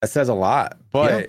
that 0.00 0.08
says 0.08 0.28
a 0.28 0.34
lot, 0.34 0.78
but 0.92 1.20
Yeah. 1.20 1.26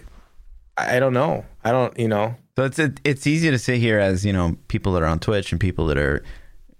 I 0.77 0.99
don't 0.99 1.13
know. 1.13 1.45
I 1.63 1.71
don't, 1.71 1.97
you 1.99 2.07
know, 2.07 2.35
So 2.57 2.63
it's 2.63 2.79
it, 2.79 2.99
it's 3.03 3.27
easy 3.27 3.51
to 3.51 3.59
sit 3.59 3.79
here 3.79 3.99
as 3.99 4.25
you 4.25 4.33
know 4.33 4.57
people 4.67 4.93
that 4.93 5.03
are 5.03 5.07
on 5.07 5.19
Twitch 5.19 5.51
and 5.51 5.59
people 5.61 5.85
that 5.87 5.97
are 5.97 6.23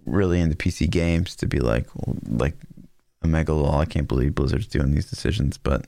really 0.06 0.40
into 0.40 0.56
PC 0.56 0.90
games 0.90 1.36
to 1.38 1.46
be 1.46 1.60
like 1.60 1.88
well, 1.96 2.16
like 2.30 2.56
a 3.22 3.28
megalol. 3.28 3.76
I 3.76 3.86
can't 3.86 4.08
believe 4.08 4.34
Blizzard's 4.34 4.68
doing 4.68 4.92
these 4.92 5.10
decisions, 5.10 5.58
but 5.58 5.86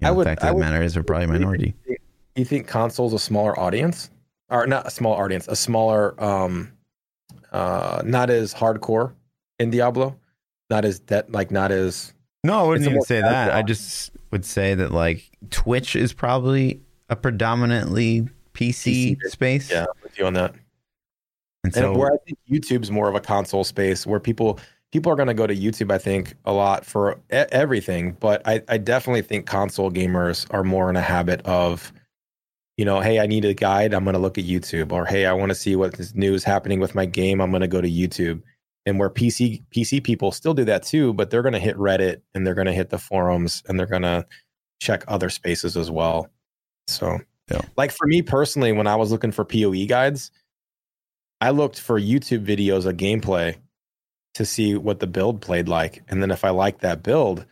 you 0.00 0.06
know, 0.06 0.14
would- 0.14 0.26
the 0.26 0.30
fact 0.30 0.44
I 0.44 0.48
of 0.48 0.52
the 0.52 0.54
would- 0.58 0.60
matter 0.64 0.82
is 0.82 0.94
they're 0.94 1.02
probably 1.02 1.24
a 1.24 1.28
minority. 1.28 1.74
you 2.36 2.44
think 2.44 2.68
console's 2.68 3.12
a 3.12 3.18
smaller 3.18 3.58
audience 3.58 4.10
or 4.48 4.66
not 4.66 4.86
a 4.86 4.90
small 4.90 5.14
audience, 5.14 5.48
a 5.48 5.56
smaller, 5.56 6.14
um, 6.22 6.72
uh, 7.52 8.02
not 8.04 8.30
as 8.30 8.54
hardcore 8.54 9.12
in 9.58 9.70
Diablo, 9.70 10.16
not 10.70 10.84
as 10.84 11.00
that, 11.06 11.30
like 11.32 11.50
not 11.50 11.72
as 11.72 12.14
No, 12.44 12.60
I 12.60 12.62
wouldn't 12.62 12.88
even 12.88 13.02
say 13.02 13.20
that. 13.20 13.30
casual 13.48 13.56
I 13.58 13.62
just 13.62 14.10
would 14.30 14.44
say 14.44 14.74
that 14.74 14.92
like 14.92 15.30
Twitch 15.50 15.96
is 15.96 16.12
probably 16.12 16.80
a 17.08 17.16
predominantly 17.16 18.28
PC, 18.54 19.16
PC. 19.16 19.30
space. 19.30 19.70
yeah 19.70 19.86
with 20.02 20.18
you 20.18 20.26
on 20.26 20.34
that. 20.34 20.54
and 21.64 21.74
so 21.74 21.90
and 21.90 21.98
where 21.98 22.12
I 22.12 22.16
think 22.26 22.38
YouTube's 22.50 22.90
more 22.90 23.08
of 23.08 23.14
a 23.14 23.20
console 23.20 23.64
space 23.64 24.06
where 24.06 24.20
people 24.20 24.58
people 24.92 25.12
are 25.12 25.16
going 25.16 25.28
to 25.28 25.34
go 25.34 25.46
to 25.46 25.54
YouTube. 25.54 25.92
I 25.92 25.98
think 25.98 26.34
a 26.44 26.52
lot 26.52 26.84
for 26.84 27.14
e- 27.32 27.44
everything, 27.52 28.12
but 28.20 28.40
I, 28.46 28.62
I 28.68 28.78
definitely 28.78 29.22
think 29.22 29.46
console 29.46 29.90
gamers 29.90 30.46
are 30.50 30.64
more 30.64 30.88
in 30.88 30.96
a 30.96 31.02
habit 31.02 31.44
of, 31.44 31.92
you 32.76 32.84
know, 32.84 33.00
hey, 33.00 33.20
I 33.20 33.26
need 33.26 33.44
a 33.44 33.52
guide. 33.54 33.92
I'm 33.92 34.04
going 34.04 34.14
to 34.14 34.20
look 34.20 34.38
at 34.38 34.44
YouTube, 34.44 34.92
or 34.92 35.04
hey, 35.04 35.26
I 35.26 35.32
want 35.32 35.50
to 35.50 35.54
see 35.54 35.76
what 35.76 35.98
is 35.98 36.14
news 36.14 36.44
happening 36.44 36.80
with 36.80 36.94
my 36.94 37.04
game. 37.04 37.40
I'm 37.40 37.50
going 37.50 37.60
to 37.62 37.68
go 37.68 37.80
to 37.80 37.90
YouTube. 37.90 38.42
And 38.86 38.98
where 39.00 39.10
PC 39.10 39.62
PC 39.74 40.02
people 40.02 40.30
still 40.32 40.54
do 40.54 40.64
that 40.64 40.84
too, 40.84 41.12
but 41.12 41.28
they're 41.30 41.42
going 41.42 41.52
to 41.54 41.58
hit 41.58 41.76
Reddit 41.76 42.20
and 42.34 42.46
they're 42.46 42.54
going 42.54 42.68
to 42.68 42.72
hit 42.72 42.90
the 42.90 42.98
forums 42.98 43.62
and 43.68 43.78
they're 43.78 43.86
going 43.86 44.02
to 44.02 44.24
check 44.80 45.02
other 45.08 45.28
spaces 45.28 45.76
as 45.76 45.90
well. 45.90 46.28
So, 46.86 47.18
Yeah. 47.50 47.62
like 47.76 47.90
for 47.90 48.06
me 48.06 48.22
personally, 48.22 48.70
when 48.72 48.86
I 48.86 48.94
was 48.96 49.10
looking 49.10 49.32
for 49.32 49.44
PoE 49.44 49.86
guides, 49.86 50.30
I 51.40 51.50
looked 51.50 51.80
for 51.80 52.00
YouTube 52.00 52.46
videos 52.46 52.86
of 52.86 52.96
gameplay 52.96 53.56
to 54.34 54.44
see 54.44 54.76
what 54.76 55.00
the 55.00 55.06
build 55.08 55.40
played 55.40 55.68
like. 55.68 56.02
And 56.08 56.22
then 56.22 56.30
if 56.30 56.44
I 56.44 56.50
liked 56.50 56.82
that 56.82 57.02
build, 57.02 57.44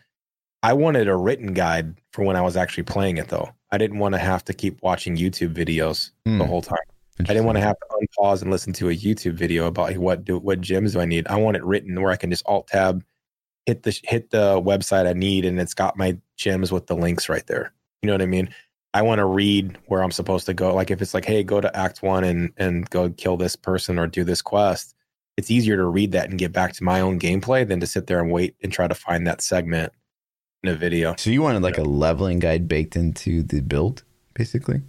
I 0.63 0.73
wanted 0.75 1.09
a 1.09 1.17
written 1.17 1.53
guide 1.53 1.97
for 2.13 2.25
when 2.25 2.37
I 2.37 2.43
was 2.43 2.57
actually 2.57 2.85
playing 2.85 3.17
it 3.17 3.29
though. 3.29 3.51
I 3.73 3.79
didn't 3.79 3.99
want 3.99 4.15
to 4.15 4.19
have 4.21 4.45
to 4.45 4.55
keep 4.55 4.81
watching 4.83 5.17
YouTube 5.17 5.53
videos 5.53 6.11
Hmm, 6.27 6.39
the 6.39 6.47
whole 6.47 6.63
time. 6.63 6.79
I 7.21 7.23
didn't 7.23 7.45
want 7.45 7.57
to 7.57 7.63
have 7.63 7.77
to 7.79 7.87
unpause 8.21 8.43
and 8.43 8.51
listen 8.51 8.73
to 8.75 8.89
a 8.89 8.97
YouTube 8.97 9.35
video 9.35 9.67
about 9.67 9.97
what 9.97 10.25
do 10.25 10.39
what 10.39 10.61
gems 10.61 10.95
do 10.95 11.01
I 11.01 11.05
need. 11.05 11.27
I 11.29 11.37
want 11.37 11.57
it 11.57 11.65
written 11.65 12.01
where 12.03 12.11
I 12.11 12.17
can 12.17 12.31
just 12.31 12.43
alt 12.47 12.67
tab, 12.67 13.05
hit 13.67 13.85
the 13.85 13.99
hit 14.03 14.31
the 14.31 14.61
website 14.61 15.07
I 15.07 15.13
need, 15.13 15.45
and 15.45 15.61
it's 15.61 15.75
got 15.75 15.97
my 15.97 16.19
gems 16.37 16.73
with 16.73 16.87
the 16.87 16.97
links 16.97 17.29
right 17.29 17.47
there. 17.47 17.73
You 18.03 18.09
know 18.09 18.15
what 18.15 18.23
I 18.23 18.27
mean? 18.27 18.53
I 18.95 19.03
want 19.03 19.21
to 19.21 19.27
read 19.27 19.79
where 19.87 20.03
I'm 20.03 20.11
supposed 20.11 20.47
to 20.47 20.55
go. 20.55 20.75
Like 20.75 20.91
if 20.91 21.01
it's 21.01 21.15
like, 21.15 21.25
hey, 21.25 21.45
go 21.45 21.61
to 21.61 21.77
Act 21.77 22.03
One 22.03 22.25
and 22.25 22.53
and 22.57 22.91
go 22.91 23.11
kill 23.11 23.37
this 23.37 23.55
person 23.55 23.99
or 23.99 24.09
do 24.09 24.25
this 24.25 24.43
quest. 24.43 24.95
It's 25.37 25.51
easier 25.51 25.77
to 25.77 25.87
read 25.87 26.13
that 26.13 26.31
and 26.31 26.39
get 26.39 26.53
back 26.53 26.73
to 26.75 26.85
my 26.85 27.01
own 27.01 27.19
gameplay 27.19 27.67
than 27.67 27.81
to 27.81 27.87
sit 27.87 28.07
there 28.07 28.21
and 28.21 28.31
wait 28.31 28.57
and 28.63 28.73
try 28.73 28.87
to 28.87 28.95
find 28.95 29.27
that 29.27 29.41
segment 29.41 29.93
in 30.63 30.71
a 30.71 30.75
video. 30.75 31.15
So 31.19 31.31
you 31.31 31.43
wanted 31.43 31.63
like 31.63 31.79
a 31.79 31.83
leveling 31.83 32.39
guide 32.39 32.69
baked 32.69 32.97
into 32.97 33.43
the 33.43 33.61
build, 33.61 34.05
basically. 34.35 34.83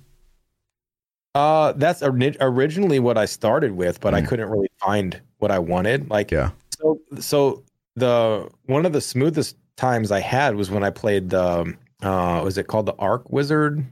Uh, 1.36 1.74
that's 1.74 2.02
ori- 2.02 2.38
originally 2.40 3.00
what 3.00 3.18
I 3.18 3.26
started 3.26 3.74
with, 3.74 4.00
but 4.00 4.14
I 4.14 4.22
Mm. 4.22 4.28
couldn't 4.28 4.50
really 4.50 4.70
find 4.80 5.20
what 5.40 5.52
I 5.52 5.60
wanted. 5.60 6.10
Like, 6.10 6.32
Yeah. 6.32 6.52
so, 6.80 7.00
so 7.20 7.62
the 7.98 8.48
one 8.68 8.86
of 8.86 8.94
the 8.94 9.02
smoothest 9.02 9.58
times 9.76 10.12
I 10.12 10.22
had 10.22 10.56
was 10.56 10.72
when 10.72 10.84
I 10.84 10.90
played 10.90 11.30
the, 11.30 11.74
uh, 12.02 12.42
was 12.44 12.58
it 12.58 12.68
called 12.68 12.86
the 12.86 12.96
Arc 12.96 13.30
Wizard? 13.32 13.86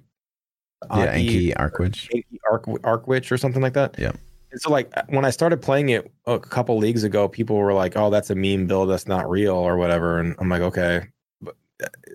Yeah, 0.90 1.16
Anki- 1.16 1.54
Anki 1.54 1.56
Arkwitch. 1.58 2.10
Anki 2.14 2.40
Arc 2.50 2.66
Arc 2.86 3.08
Witch 3.08 3.30
or 3.32 3.38
something 3.38 3.62
like 3.62 3.74
that. 3.74 3.96
Yeah. 4.00 4.12
And 4.52 4.62
so, 4.62 4.70
like, 4.72 4.90
when 5.10 5.26
I 5.26 5.30
started 5.30 5.62
playing 5.62 5.90
it 5.90 6.10
a 6.26 6.40
couple 6.40 6.78
leagues 6.78 7.04
ago, 7.04 7.28
people 7.28 7.56
were 7.58 7.74
like, 7.74 7.98
"Oh, 7.98 8.10
that's 8.10 8.30
a 8.30 8.36
meme 8.36 8.68
build. 8.68 8.90
That's 8.90 9.08
not 9.08 9.30
real 9.30 9.56
or 9.56 9.78
whatever." 9.78 10.20
And 10.20 10.36
I'm 10.40 10.48
like, 10.50 10.62
"Okay." 10.62 11.02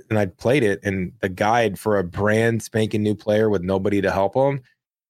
And 0.08 0.18
I 0.18 0.26
played 0.26 0.62
it, 0.62 0.80
and 0.84 1.12
the 1.20 1.28
guide 1.28 1.78
for 1.78 1.98
a 1.98 2.04
brand 2.04 2.62
spanking 2.62 3.02
new 3.02 3.14
player 3.14 3.50
with 3.50 3.62
nobody 3.62 4.00
to 4.00 4.10
help 4.10 4.34
them 4.34 4.60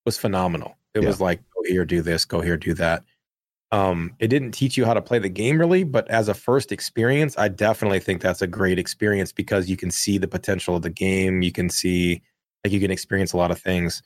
was 0.09 0.17
phenomenal. 0.17 0.79
It 0.95 1.03
Yeah. 1.03 1.09
was 1.09 1.21
like, 1.21 1.41
"Go 1.55 1.61
here, 1.67 1.85
do 1.85 2.01
this. 2.01 2.25
Go 2.25 2.41
here, 2.41 2.57
do 2.57 2.73
that." 2.75 3.05
Um, 3.73 4.15
it 4.19 4.29
didn't 4.29 4.53
teach 4.53 4.79
you 4.79 4.87
how 4.87 4.95
to 4.95 5.03
play 5.03 5.19
the 5.19 5.29
game 5.29 5.59
really, 5.59 5.85
but 5.85 6.09
as 6.09 6.29
a 6.29 6.35
first 6.35 6.73
experience, 6.73 7.37
I 7.37 7.49
definitely 7.49 8.01
think 8.01 8.23
that's 8.23 8.41
a 8.41 8.47
great 8.47 8.79
experience 8.79 9.31
because 9.31 9.69
you 9.69 9.77
can 9.77 9.91
see 9.91 10.17
the 10.17 10.27
potential 10.27 10.75
of 10.77 10.81
the 10.83 10.89
game. 10.91 11.43
You 11.43 11.53
can 11.53 11.69
see, 11.69 12.23
like, 12.65 12.73
you 12.73 12.81
can 12.81 12.91
experience 12.91 13.35
a 13.35 13.37
lot 13.37 13.51
of 13.51 13.61
things. 13.61 14.03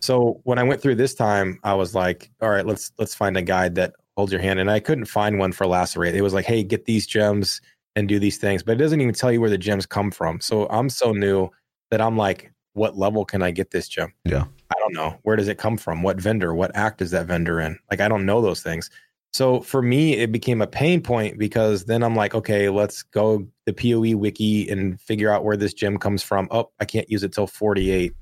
So 0.00 0.40
when 0.44 0.58
I 0.58 0.62
went 0.62 0.82
through 0.82 0.96
this 0.96 1.14
time, 1.14 1.58
I 1.64 1.72
was 1.72 1.94
like, 1.94 2.30
all 2.42 2.50
right, 2.50 2.66
let's 2.66 2.92
let's 2.98 3.14
find 3.14 3.38
a 3.38 3.42
guide 3.42 3.74
that 3.76 3.94
holds 4.16 4.30
your 4.30 4.42
hand. 4.42 4.60
And 4.60 4.70
I 4.70 4.80
couldn't 4.80 5.06
find 5.06 5.38
one 5.38 5.52
for 5.52 5.66
lacerate. 5.66 6.14
It 6.14 6.22
was 6.22 6.34
like, 6.34 6.44
hey, 6.44 6.62
get 6.62 6.84
these 6.84 7.06
gems 7.06 7.62
and 7.96 8.06
do 8.06 8.18
these 8.18 8.36
things, 8.36 8.62
but 8.62 8.72
it 8.72 8.82
doesn't 8.84 9.00
even 9.00 9.14
tell 9.14 9.32
you 9.32 9.40
where 9.40 9.50
the 9.50 9.56
gems 9.58 9.86
come 9.86 10.10
from. 10.10 10.40
So 10.40 10.66
I'm 10.68 10.90
so 10.90 11.12
new 11.12 11.48
that 11.90 12.00
I'm 12.02 12.18
like, 12.18 12.52
what 12.74 12.98
level 12.98 13.24
can 13.24 13.42
I 13.42 13.50
get 13.50 13.70
this 13.70 13.88
gem? 13.88 14.12
Yeah. 14.24 14.44
I 14.74 14.78
don't 14.80 14.92
know. 14.94 15.18
Where 15.22 15.36
does 15.36 15.48
it 15.48 15.58
come 15.58 15.76
from? 15.76 16.02
What 16.02 16.20
vendor? 16.20 16.54
What 16.54 16.70
act 16.74 17.00
is 17.02 17.10
that 17.12 17.26
vendor 17.26 17.60
in? 17.60 17.78
Like 17.90 18.00
I 18.00 18.08
don't 18.08 18.26
know 18.26 18.40
those 18.40 18.62
things. 18.62 18.90
So 19.32 19.60
for 19.60 19.82
me, 19.82 20.14
it 20.14 20.30
became 20.32 20.62
a 20.62 20.66
pain 20.66 21.00
point 21.00 21.38
because 21.38 21.84
then 21.86 22.02
I'm 22.04 22.14
like, 22.14 22.34
okay, 22.34 22.68
let's 22.68 23.02
go 23.02 23.46
the 23.66 23.72
PoE 23.72 24.16
wiki 24.16 24.68
and 24.68 25.00
figure 25.00 25.30
out 25.30 25.44
where 25.44 25.56
this 25.56 25.74
gem 25.74 25.98
comes 25.98 26.22
from. 26.22 26.46
Oh, 26.50 26.70
I 26.80 26.84
can't 26.84 27.10
use 27.10 27.22
it 27.24 27.32
till 27.32 27.46
48 27.48 28.12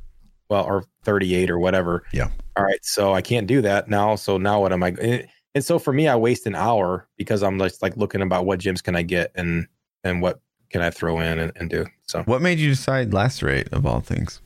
well 0.48 0.64
or 0.64 0.84
38 1.04 1.50
or 1.50 1.58
whatever 1.58 2.02
Yeah. 2.12 2.28
all 2.58 2.64
right 2.64 2.84
so 2.84 3.14
i 3.14 3.22
can't 3.22 3.46
do 3.46 3.62
that 3.62 3.88
now 3.88 4.16
so 4.16 4.36
now 4.36 4.60
what 4.60 4.70
am 4.72 4.82
i 4.82 4.88
and, 4.88 4.98
eh, 5.00 5.22
and 5.54 5.64
so 5.64 5.78
for 5.78 5.94
me 5.94 6.08
i 6.08 6.16
waste 6.16 6.46
an 6.46 6.54
hour 6.54 7.08
because 7.16 7.42
i'm 7.42 7.58
just 7.58 7.80
like 7.80 7.96
looking 7.96 8.20
about 8.20 8.44
what 8.44 8.58
gems 8.58 8.82
can 8.82 8.94
i 8.94 9.00
get 9.02 9.30
and 9.34 9.66
and 10.04 10.20
what 10.20 10.40
can 10.68 10.82
i 10.82 10.90
throw 10.90 11.20
in 11.20 11.38
and, 11.38 11.52
and 11.56 11.70
do 11.70 11.86
so 12.02 12.22
What 12.24 12.42
made 12.42 12.58
you 12.58 12.68
decide 12.68 13.12
lacerate 13.14 13.72
of 13.72 13.86
all 13.86 14.00
things? 14.00 14.42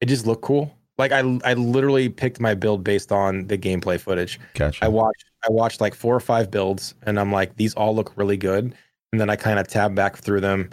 it 0.00 0.06
just 0.06 0.26
looked 0.26 0.42
cool 0.42 0.74
like 0.98 1.12
i 1.12 1.20
i 1.44 1.54
literally 1.54 2.08
picked 2.08 2.40
my 2.40 2.54
build 2.54 2.84
based 2.84 3.12
on 3.12 3.46
the 3.46 3.56
gameplay 3.58 3.98
footage 4.00 4.38
Gotcha. 4.54 4.84
i 4.84 4.88
watched 4.88 5.24
i 5.48 5.50
watched 5.52 5.80
like 5.80 5.94
four 5.94 6.14
or 6.14 6.20
five 6.20 6.50
builds 6.50 6.94
and 7.02 7.18
i'm 7.18 7.32
like 7.32 7.56
these 7.56 7.74
all 7.74 7.94
look 7.94 8.12
really 8.16 8.36
good 8.36 8.74
and 9.12 9.20
then 9.20 9.30
i 9.30 9.36
kind 9.36 9.58
of 9.58 9.66
tabbed 9.68 9.94
back 9.94 10.16
through 10.16 10.40
them 10.40 10.70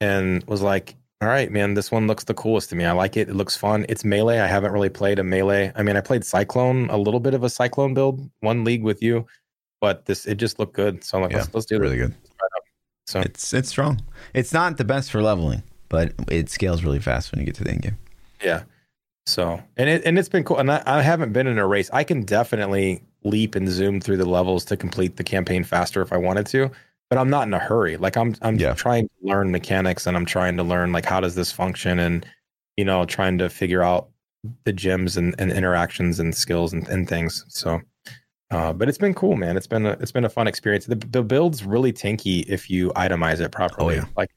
and 0.00 0.44
was 0.44 0.62
like 0.62 0.96
all 1.20 1.28
right, 1.28 1.52
man, 1.52 1.74
this 1.74 1.92
one 1.92 2.08
looks 2.08 2.24
the 2.24 2.34
coolest 2.34 2.70
to 2.70 2.74
me. 2.74 2.84
I 2.84 2.90
like 2.90 3.16
it. 3.16 3.28
It 3.28 3.36
looks 3.36 3.56
fun. 3.56 3.86
It's 3.88 4.04
melee. 4.04 4.40
I 4.40 4.48
haven't 4.48 4.72
really 4.72 4.88
played 4.88 5.20
a 5.20 5.22
melee. 5.22 5.70
I 5.76 5.84
mean, 5.84 5.96
I 5.96 6.00
played 6.00 6.24
Cyclone, 6.24 6.90
a 6.90 6.96
little 6.96 7.20
bit 7.20 7.32
of 7.32 7.44
a 7.44 7.48
Cyclone 7.48 7.94
build, 7.94 8.28
one 8.40 8.64
league 8.64 8.82
with 8.82 9.00
you, 9.04 9.24
but 9.80 10.04
this 10.06 10.26
it 10.26 10.34
just 10.34 10.58
looked 10.58 10.74
good. 10.74 11.04
So 11.04 11.16
I'm 11.18 11.22
like, 11.22 11.30
Yeah, 11.30 11.38
let's, 11.38 11.54
let's 11.54 11.66
do 11.66 11.78
really 11.78 11.96
this. 11.96 12.08
good. 12.08 12.16
So 13.06 13.20
It's 13.20 13.54
it's 13.54 13.68
strong. 13.68 14.02
It's 14.34 14.52
not 14.52 14.78
the 14.78 14.84
best 14.84 15.12
for 15.12 15.22
leveling, 15.22 15.62
but 15.88 16.12
it 16.28 16.50
scales 16.50 16.82
really 16.82 16.98
fast 16.98 17.30
when 17.30 17.38
you 17.38 17.46
get 17.46 17.54
to 17.54 17.62
the 17.62 17.70
end 17.70 17.82
game. 17.82 17.98
yeah. 18.42 18.64
So 19.26 19.62
and 19.76 19.88
it 19.88 20.02
and 20.04 20.18
it's 20.18 20.28
been 20.28 20.44
cool. 20.44 20.58
And 20.58 20.70
I, 20.70 20.82
I 20.86 21.02
haven't 21.02 21.32
been 21.32 21.46
in 21.46 21.58
a 21.58 21.66
race. 21.66 21.88
I 21.92 22.04
can 22.04 22.22
definitely 22.24 23.02
leap 23.24 23.54
and 23.54 23.68
zoom 23.68 24.00
through 24.00 24.16
the 24.16 24.28
levels 24.28 24.64
to 24.66 24.76
complete 24.76 25.16
the 25.16 25.24
campaign 25.24 25.62
faster 25.64 26.02
if 26.02 26.12
I 26.12 26.16
wanted 26.16 26.46
to. 26.48 26.70
But 27.08 27.18
I'm 27.18 27.30
not 27.30 27.46
in 27.46 27.54
a 27.54 27.58
hurry. 27.58 27.96
Like 27.96 28.16
I'm 28.16 28.34
I'm 28.42 28.56
Yeah. 28.56 28.74
trying 28.74 29.08
to 29.08 29.14
learn 29.28 29.50
mechanics 29.52 30.06
and 30.06 30.16
I'm 30.16 30.24
trying 30.26 30.56
to 30.56 30.62
learn 30.62 30.92
like 30.92 31.04
how 31.04 31.20
does 31.20 31.34
this 31.34 31.52
function 31.52 31.98
and 31.98 32.26
you 32.76 32.84
know, 32.84 33.04
trying 33.04 33.36
to 33.38 33.50
figure 33.50 33.82
out 33.82 34.08
the 34.64 34.72
gems 34.72 35.16
and, 35.16 35.34
and 35.38 35.52
interactions 35.52 36.18
and 36.18 36.34
skills 36.34 36.72
and, 36.72 36.88
and 36.88 37.08
things. 37.08 37.44
So 37.48 37.80
uh, 38.50 38.72
but 38.72 38.88
it's 38.88 38.98
been 38.98 39.14
cool, 39.14 39.34
man. 39.36 39.56
It's 39.56 39.66
been 39.66 39.86
a, 39.86 39.92
it's 39.92 40.12
been 40.12 40.24
a 40.26 40.28
fun 40.28 40.46
experience. 40.46 40.84
The, 40.84 40.96
the 40.96 41.22
build's 41.22 41.64
really 41.64 41.92
tanky 41.92 42.44
if 42.48 42.68
you 42.68 42.90
itemize 42.90 43.40
it 43.40 43.50
properly. 43.50 43.94
Oh, 43.94 43.98
yeah. 44.00 44.04
Like 44.16 44.30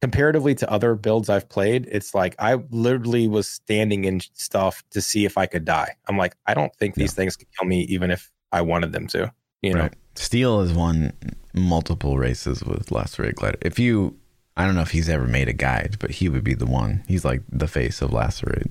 comparatively 0.00 0.54
to 0.56 0.70
other 0.70 0.94
builds 0.94 1.28
I've 1.28 1.48
played, 1.48 1.86
it's 1.90 2.14
like 2.14 2.34
I 2.38 2.54
literally 2.70 3.28
was 3.28 3.48
standing 3.48 4.04
in 4.04 4.20
stuff 4.34 4.82
to 4.90 5.00
see 5.00 5.24
if 5.24 5.36
I 5.36 5.46
could 5.46 5.64
die. 5.64 5.94
I'm 6.08 6.16
like, 6.16 6.36
I 6.46 6.54
don't 6.54 6.74
think 6.76 6.94
these 6.94 7.12
things 7.12 7.36
could 7.36 7.48
kill 7.58 7.68
me 7.68 7.82
even 7.82 8.10
if 8.10 8.30
I 8.52 8.62
wanted 8.62 8.92
them 8.92 9.06
to. 9.08 9.32
You 9.62 9.74
know, 9.74 9.80
Right. 9.82 9.94
Steel 10.14 10.60
has 10.62 10.72
won 10.72 11.12
multiple 11.54 12.18
races 12.18 12.64
with 12.64 12.90
Lacerate 12.90 13.34
Glider. 13.36 13.58
If 13.60 13.78
you, 13.78 14.16
I 14.56 14.64
don't 14.64 14.74
know 14.74 14.80
if 14.82 14.90
he's 14.90 15.08
ever 15.08 15.26
made 15.26 15.48
a 15.48 15.52
guide, 15.52 15.96
but 16.00 16.10
he 16.10 16.28
would 16.28 16.44
be 16.44 16.54
the 16.54 16.66
one. 16.66 17.04
He's 17.06 17.24
like 17.24 17.42
the 17.50 17.68
face 17.68 18.00
of 18.02 18.10
Lacerate. 18.10 18.70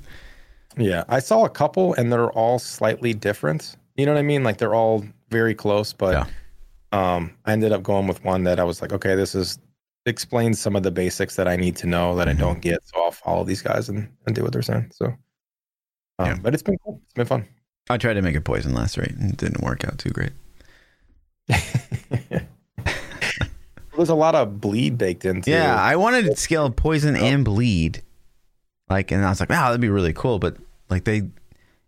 yeah. 0.77 1.03
I 1.07 1.19
saw 1.19 1.45
a 1.45 1.49
couple 1.49 1.93
and 1.93 2.11
they're 2.11 2.31
all 2.31 2.57
slightly 2.60 3.14
different. 3.14 3.76
You 3.97 4.06
know 4.06 4.14
what 4.14 4.19
I 4.19 4.23
mean? 4.23 4.43
Like 4.43 4.57
they're 4.57 4.76
all 4.76 5.06
very 5.30 5.53
close, 5.53 5.93
but 5.93 6.14
Yeah. 6.14 6.26
um, 7.15 7.31
I 7.45 7.51
ended 7.53 7.72
up 7.72 7.84
going 7.84 8.07
with 8.07 8.23
one 8.23 8.43
that 8.45 8.60
I 8.60 8.64
was 8.64 8.81
like, 8.81 8.91
okay, 8.93 9.14
this 9.15 9.35
is 9.35 9.60
explains 10.10 10.60
some 10.60 10.76
of 10.76 10.84
the 10.84 10.91
basics 10.91 11.36
that 11.38 11.48
I 11.48 11.56
need 11.56 11.76
to 11.77 11.88
know 11.88 12.15
that 12.18 12.27
Mhm. 12.27 12.31
I 12.31 12.34
don't 12.34 12.60
get. 12.61 12.80
So 12.86 13.02
I'll 13.03 13.11
follow 13.11 13.44
these 13.45 13.61
guys 13.61 13.88
and, 13.90 14.10
and 14.26 14.36
do 14.36 14.44
what 14.44 14.52
they're 14.52 14.61
saying. 14.61 14.91
So, 14.94 15.06
um, 15.06 15.15
Yeah. 16.26 16.38
but 16.41 16.53
it's 16.53 16.64
been 16.64 16.77
cool. 16.84 16.99
It's 17.06 17.14
been 17.14 17.26
fun. 17.26 17.45
I 17.90 17.98
tried 17.98 18.15
to 18.15 18.22
make 18.22 18.36
a 18.36 18.41
poison 18.41 18.73
lacerate 18.73 19.11
and 19.15 19.31
it 19.31 19.38
didn't 19.38 19.64
work 19.64 19.86
out 19.86 19.98
too 19.98 20.10
great. 20.10 20.34
There's 23.95 24.10
a 24.10 24.15
lot 24.15 24.36
of 24.36 24.61
bleed 24.61 24.98
baked 24.98 25.26
into. 25.26 25.52
Yeah, 25.52 25.76
I 25.76 25.98
wanted 25.98 26.23
to 26.26 26.36
scale 26.38 26.69
poison 26.69 27.18
and 27.18 27.44
bleed. 27.44 28.02
Like, 28.90 29.11
and 29.11 29.26
I 29.26 29.30
was 29.30 29.41
like, 29.41 29.49
wow, 29.49 29.65
that'd 29.68 29.81
be 29.81 29.90
really 29.90 30.14
cool. 30.14 30.40
But 30.40 30.56
like, 30.90 31.03
they 31.03 31.23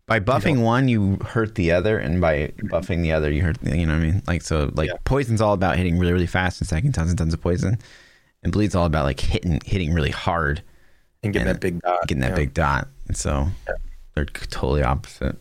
by 0.07 0.19
buffing 0.19 0.61
one, 0.61 0.89
you 0.89 1.15
hurt 1.25 1.55
the 1.55 1.71
other, 1.71 1.97
and 1.97 2.19
by 2.19 2.47
buffing 2.63 3.01
the 3.01 3.13
other, 3.13 3.31
you 3.31 3.43
hurt. 3.43 3.63
You 3.63 3.85
know 3.85 3.93
what 3.93 4.01
I 4.01 4.05
mean? 4.05 4.21
Like, 4.27 4.41
so 4.41 4.69
like, 4.73 4.89
Yeah. 4.89 4.97
poison's 5.05 5.39
all 5.39 5.53
about 5.53 5.77
hitting 5.77 5.97
really, 5.97 6.11
really 6.11 6.27
fast 6.27 6.59
and 6.59 6.67
stacking 6.67 6.91
tons 6.91 7.11
and 7.11 7.17
tons 7.17 7.33
of 7.33 7.39
poison, 7.39 7.77
and 8.43 8.51
bleed's 8.51 8.75
all 8.75 8.85
about 8.85 9.05
like 9.05 9.19
hitting, 9.19 9.59
hitting 9.65 9.93
really 9.93 10.11
hard, 10.11 10.61
and 11.23 11.33
getting 11.33 11.47
and 11.47 11.55
that 11.55 11.61
big 11.61 11.81
dot. 11.81 12.01
getting 12.07 12.21
that 12.21 12.29
yeah. 12.31 12.35
big 12.35 12.53
dot. 12.53 12.87
And 13.07 13.15
so 13.17 13.47
they're 14.15 14.25
totally 14.25 14.83
opposite. 14.83 15.35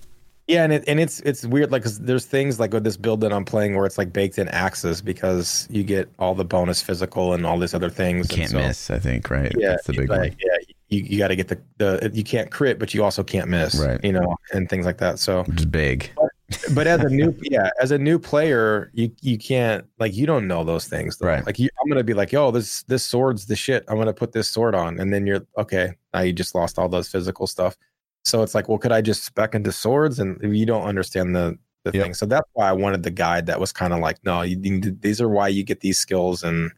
Yeah, 0.47 0.64
and 0.64 0.72
it, 0.72 0.85
and 0.89 0.98
it's 0.98 1.20
it's 1.20 1.47
weird. 1.47 1.70
Like 1.70 1.85
'cause 1.85 2.01
there's 2.01 2.24
things 2.27 2.59
like 2.59 2.72
with 2.72 2.82
this 2.82 2.97
build 2.97 3.20
that 3.20 3.32
I'm 3.32 3.44
playing 3.44 3.77
where 3.77 3.86
it's 3.86 3.98
like 3.98 4.12
baked 4.12 4.36
in 4.36 4.48
axes 4.48 5.01
because 5.01 5.68
you 5.70 5.85
get 5.85 6.10
all 6.18 6.35
the 6.35 6.44
bonus 6.44 6.82
physical 6.82 7.35
and 7.35 7.47
all 7.47 7.56
these 7.56 7.72
other 7.72 7.89
things. 7.90 8.28
and 8.28 8.36
Can't 8.36 8.51
so- 8.51 8.56
miss. 8.59 8.90
I 8.90 8.98
think 8.98 9.31
right. 9.31 9.52
Yeah, 9.56 9.70
That's 9.70 9.86
the 9.86 9.93
big 9.93 10.09
like, 10.09 10.18
one. 10.18 10.36
yeah. 10.40 10.56
You, 10.89 11.05
you 11.05 11.18
got 11.18 11.28
to 11.28 11.36
get 11.36 11.47
the, 11.47 11.60
the 11.78 12.10
you 12.12 12.24
can't 12.24 12.51
crit, 12.51 12.81
but 12.81 12.93
you 12.94 13.05
also 13.05 13.22
can't 13.22 13.48
miss. 13.48 13.77
Right. 13.77 14.02
You 14.02 14.10
know, 14.10 14.35
and 14.52 14.68
things 14.68 14.86
like 14.86 14.98
that. 14.98 15.20
So, 15.20 15.44
is 15.56 15.64
big. 15.66 16.10
but 16.16 16.30
as 16.51 17.01
a 17.01 17.09
new 17.09 17.35
yeah, 17.43 17.70
as 17.81 17.90
a 17.90 17.98
new 17.98 18.18
player, 18.18 18.90
you 18.94 19.10
you 19.20 19.39
can't 19.39 19.85
like 19.98 20.14
you 20.14 20.27
don't 20.27 20.47
know 20.47 20.64
those 20.64 20.86
things. 20.86 21.16
Though. 21.16 21.28
Right. 21.28 21.47
Like 21.47 21.59
you, 21.59 21.68
I'm 21.81 21.89
gonna 21.89 22.05
be 22.05 22.14
like, 22.14 22.32
yo, 22.32 22.51
this 22.51 22.82
this 22.85 23.05
sword's 23.05 23.47
the 23.47 23.56
shit. 23.56 23.85
I'm 23.89 23.97
gonna 23.97 24.12
put 24.12 24.32
this 24.32 24.51
sword 24.51 24.74
on, 24.74 24.98
and 24.98 25.12
then 25.12 25.27
you're 25.27 25.47
okay. 25.59 25.94
Now 26.12 26.20
you 26.20 26.32
just 26.32 26.55
lost 26.55 26.78
all 26.78 26.89
those 26.89 27.09
physical 27.09 27.47
stuff. 27.47 27.77
So 28.24 28.43
it's 28.43 28.55
like, 28.55 28.68
well, 28.68 28.78
could 28.78 28.93
I 28.93 29.01
just 29.01 29.24
spec 29.24 29.55
into 29.55 29.72
swords? 29.72 30.18
And 30.18 30.39
you 30.56 30.66
don't 30.66 30.85
understand 30.85 31.35
the 31.35 31.59
the 31.85 31.93
Yep. 31.93 32.02
thing. 32.02 32.14
So 32.14 32.27
that's 32.27 32.48
why 32.52 32.68
I 32.68 32.72
wanted 32.72 33.02
the 33.02 33.10
guide 33.10 33.47
that 33.47 33.59
was 33.59 33.72
kind 33.72 33.93
of 33.94 34.01
like, 34.01 34.18
no, 34.24 34.43
you, 34.43 34.56
these 35.01 35.20
are 35.20 35.28
why 35.28 35.48
you 35.48 35.62
get 35.62 35.81
these 35.81 35.98
skills 35.98 36.43
and 36.43 36.70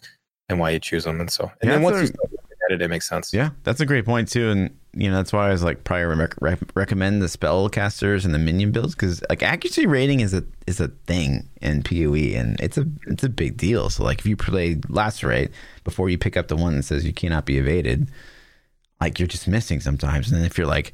and 0.48 0.60
why 0.60 0.70
you 0.70 0.78
choose 0.78 1.04
them. 1.04 1.20
And 1.20 1.30
so, 1.30 1.44
and 1.60 1.70
Yeah, 1.70 1.70
then 1.72 1.82
once 1.82 2.00
you 2.00 2.06
start 2.06 2.30
it, 2.72 2.82
it 2.82 2.88
makes 2.88 3.08
sense. 3.08 3.32
Yeah, 3.32 3.50
that's 3.64 3.80
a 3.80 3.86
great 3.86 4.04
point 4.04 4.28
too, 4.28 4.50
and 4.50 4.76
you 4.94 5.10
know 5.10 5.16
that's 5.16 5.32
why 5.32 5.48
I 5.48 5.52
was 5.52 5.62
like 5.62 5.84
probably 5.84 6.04
rec- 6.04 6.40
rec- 6.40 6.76
recommend 6.76 7.22
the 7.22 7.28
spell 7.28 7.68
casters 7.68 8.24
and 8.24 8.34
the 8.34 8.38
minion 8.38 8.72
builds 8.72 8.94
because 8.94 9.22
like 9.30 9.42
accuracy 9.42 9.86
rating 9.86 10.20
is 10.20 10.34
a 10.34 10.44
is 10.66 10.80
a 10.80 10.88
thing 11.06 11.48
in 11.60 11.82
Poe 11.82 12.14
and 12.14 12.60
it's 12.60 12.76
a 12.76 12.86
it's 13.06 13.24
a 13.24 13.28
big 13.28 13.56
deal. 13.56 13.90
So 13.90 14.04
like 14.04 14.18
if 14.18 14.26
you 14.26 14.36
play 14.36 14.76
lacerate 14.88 15.50
before 15.84 16.08
you 16.10 16.18
pick 16.18 16.36
up 16.36 16.48
the 16.48 16.56
one 16.56 16.76
that 16.76 16.82
says 16.82 17.04
you 17.04 17.12
cannot 17.12 17.46
be 17.46 17.58
evaded, 17.58 18.10
like 19.00 19.18
you're 19.18 19.28
just 19.28 19.48
missing 19.48 19.80
sometimes. 19.80 20.30
And 20.30 20.38
then 20.38 20.46
if 20.46 20.58
you're 20.58 20.66
like, 20.66 20.92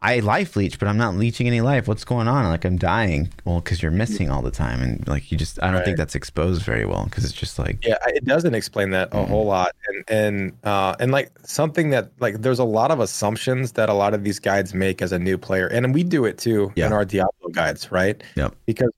I 0.00 0.20
life 0.20 0.54
leech, 0.54 0.78
but 0.78 0.86
I'm 0.86 0.96
not 0.96 1.14
leeching 1.16 1.48
any 1.48 1.60
life. 1.60 1.88
What's 1.88 2.04
going 2.04 2.28
on? 2.28 2.44
Like 2.44 2.64
I'm 2.64 2.76
dying. 2.76 3.30
Well, 3.44 3.60
because 3.60 3.82
you're 3.82 3.90
missing 3.90 4.30
all 4.30 4.42
the 4.42 4.50
time, 4.52 4.80
and 4.80 5.06
like 5.08 5.32
you 5.32 5.36
just 5.36 5.60
I 5.60 5.66
don't 5.66 5.76
Right. 5.76 5.84
think 5.86 5.96
that's 5.96 6.14
exposed 6.14 6.62
very 6.62 6.84
well 6.84 7.04
because 7.06 7.24
it's 7.24 7.32
just 7.32 7.58
like 7.58 7.84
Yeah, 7.84 7.96
it 8.06 8.24
doesn't 8.24 8.54
explain 8.54 8.90
that 8.90 9.08
a 9.12 9.16
Mhm. 9.16 9.28
whole 9.28 9.46
lot, 9.46 9.72
and 9.88 10.04
and 10.08 10.52
uh, 10.62 10.94
and 11.00 11.10
like 11.10 11.32
something 11.44 11.90
that 11.90 12.12
like 12.20 12.42
there's 12.42 12.60
a 12.60 12.64
lot 12.64 12.92
of 12.92 13.00
assumptions 13.00 13.72
that 13.72 13.88
a 13.88 13.92
lot 13.94 14.14
of 14.14 14.22
these 14.22 14.38
guides 14.38 14.72
make 14.72 15.02
as 15.02 15.10
a 15.10 15.18
new 15.18 15.36
player, 15.36 15.66
and 15.66 15.92
we 15.92 16.04
do 16.04 16.24
it 16.24 16.38
too 16.38 16.72
Yeah. 16.76 16.86
in 16.86 16.92
our 16.92 17.04
Diablo 17.04 17.48
guides, 17.52 17.90
right? 17.90 18.22
Yep. 18.36 18.54
Because 18.66 18.90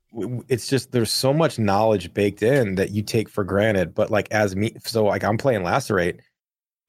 it's 0.49 0.67
just 0.69 0.93
there's 0.93 1.11
so 1.13 1.33
much 1.33 1.59
knowledge 1.59 2.13
baked 2.13 2.43
in 2.43 2.75
that 2.75 2.91
you 2.91 3.01
take 3.03 3.29
for 3.31 3.43
granted, 3.45 3.95
but 3.95 4.11
like 4.11 4.29
as 4.33 4.55
me, 4.55 4.75
so 4.85 5.05
like 5.07 5.25
I'm 5.25 5.39
playing 5.39 5.63
Lacerate, 5.63 6.17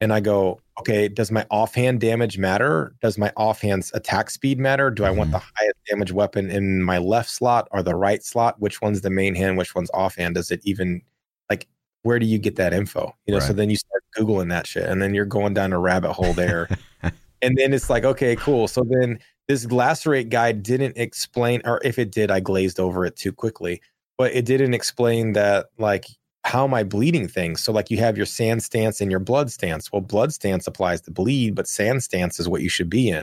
and 0.02 0.12
I 0.12 0.18
go, 0.18 0.60
okay, 0.80 1.06
does 1.06 1.30
my 1.30 1.46
offhand 1.48 2.00
damage 2.00 2.36
matter? 2.36 2.92
Does 3.00 3.16
my 3.16 3.32
offhand's 3.36 3.92
attack 3.94 4.30
speed 4.30 4.58
matter? 4.58 4.90
Do 4.90 5.04
I 5.04 5.10
want 5.10 5.30
Mhm. 5.30 5.34
the 5.34 5.38
highest 5.38 5.76
damage 5.88 6.10
weapon 6.10 6.50
in 6.50 6.82
my 6.82 6.98
left 6.98 7.30
slot 7.30 7.68
or 7.70 7.84
the 7.84 7.94
right 7.94 8.20
slot? 8.24 8.60
Which 8.60 8.82
one's 8.82 9.02
the 9.02 9.10
main 9.10 9.36
hand? 9.36 9.58
Which 9.58 9.76
one's 9.76 9.90
offhand? 9.94 10.34
Does 10.34 10.50
it 10.50 10.60
even 10.64 11.02
like 11.48 11.68
where 12.02 12.18
do 12.18 12.26
you 12.26 12.38
get 12.38 12.56
that 12.56 12.74
info? 12.74 13.14
You 13.26 13.34
know, 13.34 13.38
so 13.38 13.52
then 13.52 13.70
you 13.70 13.76
start 13.76 14.02
Googling 14.18 14.48
that 14.48 14.66
shit 14.66 14.88
and 14.88 15.00
then 15.00 15.14
you're 15.14 15.24
going 15.24 15.54
down 15.54 15.72
a 15.72 15.78
rabbit 15.78 16.14
hole 16.14 16.32
there. 16.32 16.68
and 17.40 17.56
then 17.56 17.72
it's 17.72 17.88
like, 17.88 18.04
okay, 18.04 18.34
cool. 18.34 18.66
So 18.66 18.82
then 18.84 19.20
this 19.46 19.70
lacerate 19.70 20.30
guide 20.30 20.64
didn't 20.64 20.96
explain, 20.96 21.62
or 21.64 21.80
if 21.84 22.00
it 22.00 22.10
did, 22.10 22.32
I 22.32 22.40
glazed 22.40 22.80
over 22.80 23.06
it 23.06 23.14
too 23.14 23.32
quickly, 23.32 23.80
but 24.18 24.32
it 24.34 24.46
didn't 24.46 24.74
explain 24.74 25.34
that 25.34 25.66
like 25.78 26.06
how 26.44 26.64
am 26.64 26.74
I 26.74 26.82
bleeding 26.82 27.28
things? 27.28 27.60
So 27.62 27.72
like 27.72 27.90
you 27.90 27.98
have 27.98 28.16
your 28.16 28.26
sand 28.26 28.62
stance 28.62 29.00
and 29.00 29.10
your 29.10 29.20
blood 29.20 29.50
stance. 29.50 29.92
Well, 29.92 30.00
blood 30.00 30.32
stance 30.32 30.66
applies 30.66 31.00
to 31.02 31.10
bleed, 31.10 31.54
but 31.54 31.68
sand 31.68 32.02
stance 32.02 32.40
is 32.40 32.48
what 32.48 32.62
you 32.62 32.68
should 32.68 32.90
be 32.90 33.08
in. 33.08 33.22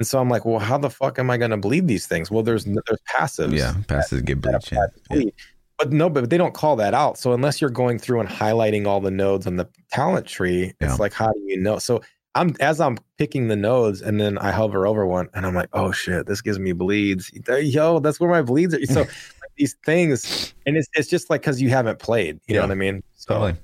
And 0.00 0.06
so 0.08 0.18
I'm 0.18 0.28
like, 0.28 0.44
well, 0.44 0.58
how 0.58 0.78
the 0.78 0.90
fuck 0.90 1.18
am 1.18 1.30
I 1.30 1.36
going 1.36 1.50
to 1.52 1.56
bleed 1.56 1.86
these 1.86 2.06
things? 2.06 2.30
Well, 2.30 2.42
there's 2.42 2.64
there's 2.64 3.00
passives. 3.14 3.56
yeah, 3.56 3.74
passives 3.86 4.24
get 4.24 4.42
that 4.42 4.60
bleach. 4.62 4.72
Yeah. 4.72 4.86
bleed. 5.10 5.34
But 5.78 5.92
no, 5.92 6.08
but 6.08 6.30
they 6.30 6.38
don't 6.38 6.54
call 6.54 6.76
that 6.76 6.94
out. 6.94 7.18
So 7.18 7.32
unless 7.32 7.60
you're 7.60 7.68
going 7.70 7.98
through 7.98 8.20
and 8.20 8.28
highlighting 8.28 8.86
all 8.86 9.00
the 9.00 9.10
nodes 9.10 9.46
on 9.46 9.56
the 9.56 9.68
talent 9.92 10.26
tree, 10.26 10.72
Yeah. 10.80 10.90
it's 10.90 11.00
like 11.00 11.12
how 11.12 11.32
do 11.32 11.40
you 11.44 11.60
know? 11.60 11.78
So 11.78 12.00
I'm 12.36 12.56
as 12.60 12.80
I'm 12.80 12.98
picking 13.18 13.46
the 13.46 13.54
nodes 13.56 14.00
and 14.02 14.20
then 14.20 14.38
I 14.38 14.50
hover 14.50 14.86
over 14.88 15.06
one 15.06 15.28
and 15.34 15.46
I'm 15.46 15.54
like, 15.54 15.68
oh 15.72 15.92
shit, 15.92 16.26
this 16.26 16.40
gives 16.42 16.58
me 16.58 16.72
bleeds. 16.72 17.30
Yo, 17.60 18.00
that's 18.00 18.18
where 18.18 18.30
my 18.30 18.42
bleeds 18.42 18.74
are. 18.74 18.84
So 18.86 19.04
these 19.56 19.76
things, 19.84 20.54
and 20.66 20.76
it's 20.76 20.88
it's 20.94 21.08
just 21.08 21.30
like 21.30 21.40
because 21.42 21.60
you 21.60 21.68
haven't 21.70 21.98
played, 21.98 22.40
you 22.46 22.54
Yeah. 22.54 22.60
know 22.60 22.68
what 22.68 22.72
I 22.72 22.76
mean? 22.76 23.02
So 23.14 23.34
Totally. 23.34 23.54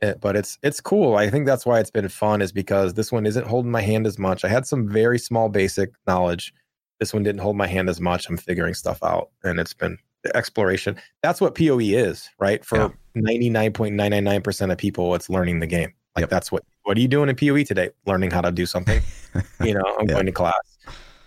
it, 0.00 0.20
but 0.20 0.36
it's 0.36 0.58
it's 0.62 0.80
cool. 0.80 1.16
I 1.16 1.30
think 1.30 1.46
that's 1.46 1.64
why 1.66 1.80
it's 1.80 1.90
been 1.90 2.08
fun 2.08 2.42
is 2.42 2.52
because 2.52 2.94
this 2.94 3.10
one 3.12 3.26
isn't 3.26 3.46
holding 3.46 3.70
my 3.70 3.80
hand 3.82 4.06
as 4.06 4.18
much. 4.18 4.44
I 4.44 4.48
had 4.48 4.66
some 4.66 4.88
very 4.88 5.18
small 5.18 5.48
basic 5.48 5.90
knowledge. 6.06 6.52
This 7.00 7.12
one 7.12 7.22
didn't 7.22 7.40
hold 7.40 7.56
my 7.56 7.66
hand 7.66 7.88
as 7.88 8.00
much. 8.00 8.28
I'm 8.28 8.36
figuring 8.36 8.74
stuff 8.74 9.02
out, 9.02 9.30
and 9.42 9.58
it's 9.58 9.74
been 9.74 9.98
exploration. 10.34 10.96
That's 11.22 11.40
what 11.40 11.56
Poe 11.56 11.78
is, 11.80 12.28
right? 12.38 12.64
For 12.64 12.94
99.999 13.16 14.44
percent 14.44 14.72
of 14.72 14.78
people, 14.78 15.14
it's 15.14 15.28
learning 15.28 15.60
the 15.60 15.66
game. 15.66 15.92
Like 16.16 16.22
Yep. 16.24 16.30
that's 16.30 16.52
what. 16.52 16.62
What 16.84 16.96
are 16.96 17.00
you 17.00 17.08
doing 17.08 17.28
in 17.28 17.36
Poe 17.36 17.62
today? 17.62 17.90
Learning 18.06 18.30
how 18.32 18.40
to 18.40 18.50
do 18.50 18.66
something. 18.66 19.00
you 19.62 19.72
know, 19.74 19.84
I'm 20.00 20.08
Yeah. 20.08 20.14
going 20.14 20.26
to 20.26 20.32
class. 20.32 20.54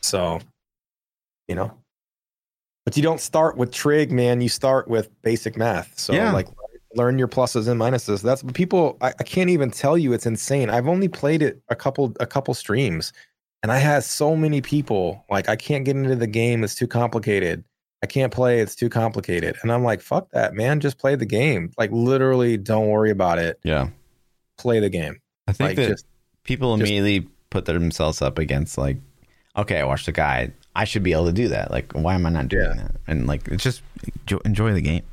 So, 0.02 0.40
you 1.48 1.56
know, 1.56 1.72
but 2.86 2.95
you 2.95 3.03
don't 3.03 3.20
start 3.20 3.57
with 3.57 3.72
trig, 3.72 4.12
man. 4.12 4.40
You 4.41 4.49
start 4.49 4.88
with 4.88 5.10
basic 5.22 5.57
math. 5.57 5.98
So, 5.99 6.14
Yeah. 6.14 6.32
like, 6.32 6.48
learn 6.95 7.20
your 7.20 7.28
pluses 7.28 7.68
and 7.68 7.80
minuses. 7.80 8.22
That's 8.22 8.41
people. 8.53 8.98
I, 9.02 9.10
I 9.20 9.24
can't 9.24 9.49
even 9.49 9.70
tell 9.72 9.98
you. 9.98 10.14
It's 10.14 10.26
insane. 10.26 10.70
I've 10.70 10.88
only 10.88 11.07
played 11.10 11.41
it 11.41 11.62
a 11.70 11.76
couple, 11.76 12.14
a 12.22 12.26
couple 12.26 12.53
streams, 12.53 13.12
and 13.64 13.72
I 13.72 13.80
had 13.80 14.03
so 14.03 14.36
many 14.36 14.62
people 14.62 15.26
like, 15.30 15.49
I 15.49 15.56
can't 15.57 15.84
get 15.84 15.95
into 15.98 16.16
the 16.16 16.28
game. 16.28 16.64
It's 16.64 16.76
too 16.76 16.88
complicated. 16.88 17.64
I 18.03 18.07
can't 18.07 18.32
play. 18.32 18.60
It's 18.62 18.76
too 18.76 18.88
complicated. 18.90 19.56
And 19.64 19.72
I'm 19.72 19.84
like, 19.84 19.99
fuck 19.99 20.30
that, 20.32 20.53
man. 20.53 20.80
Just 20.80 20.99
play 20.99 21.16
the 21.16 21.26
game. 21.26 21.72
Like, 21.78 21.91
literally, 21.91 22.56
don't 22.56 22.88
worry 22.88 23.10
about 23.10 23.40
it. 23.40 23.60
Yeah. 23.64 23.90
Play 24.57 24.80
the 24.80 24.90
game. 24.90 25.20
I 25.48 25.53
think 25.53 25.70
Like, 25.70 25.76
that 25.78 25.88
just 25.90 26.06
people 26.44 26.78
just- 26.78 26.90
immediately 26.90 27.28
put 27.49 27.66
themselves 27.66 28.22
up 28.22 28.38
against 28.38 28.78
like, 28.78 28.98
okay, 29.57 29.80
I 29.80 29.86
watched 29.86 30.06
the 30.06 30.12
guide. 30.12 30.53
I 30.76 30.84
should 30.86 31.04
be 31.04 31.14
able 31.14 31.26
to 31.28 31.32
do 31.34 31.48
that. 31.50 31.72
Like, 31.72 31.92
why 31.94 32.16
am 32.16 32.26
I 32.26 32.30
not 32.30 32.48
doing 32.50 32.66
Yeah. 32.66 32.74
that? 32.84 32.92
And 33.08 33.28
like, 33.28 33.48
it's 33.48 33.64
just 33.64 33.82
enjoy, 34.46 34.74
the 34.74 34.82
game. 34.82 35.04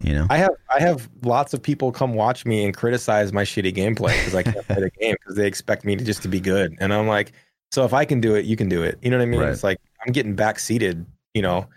You 0.00 0.14
know? 0.14 0.26
I 0.30 0.36
have 0.38 0.50
I 0.74 0.80
have 0.80 1.08
lots 1.22 1.54
of 1.54 1.62
people 1.62 1.92
come 1.92 2.14
watch 2.14 2.44
me 2.44 2.64
and 2.64 2.76
criticize 2.76 3.32
my 3.32 3.44
shitty 3.44 3.72
gameplay 3.74 4.18
because 4.18 4.34
I 4.34 4.42
can't 4.42 4.66
play 4.66 4.80
the 4.80 4.90
game 5.00 5.14
because 5.20 5.36
they 5.36 5.46
expect 5.46 5.84
me 5.84 5.94
to 5.94 6.04
just 6.04 6.22
to 6.22 6.28
be 6.28 6.40
good. 6.40 6.76
And 6.80 6.92
I'm 6.92 7.06
like, 7.06 7.32
so 7.70 7.84
if 7.84 7.92
I 7.92 8.04
can 8.04 8.20
do 8.20 8.34
it, 8.34 8.44
you 8.44 8.56
can 8.56 8.68
do 8.68 8.82
it. 8.82 8.98
You 9.00 9.10
know 9.10 9.18
what 9.18 9.22
I 9.22 9.26
mean? 9.26 9.40
Right. 9.40 9.50
It's 9.50 9.62
like 9.62 9.78
I'm 10.04 10.12
getting 10.12 10.34
back 10.34 10.58
seated, 10.58 11.06
you 11.34 11.42
know, 11.42 11.68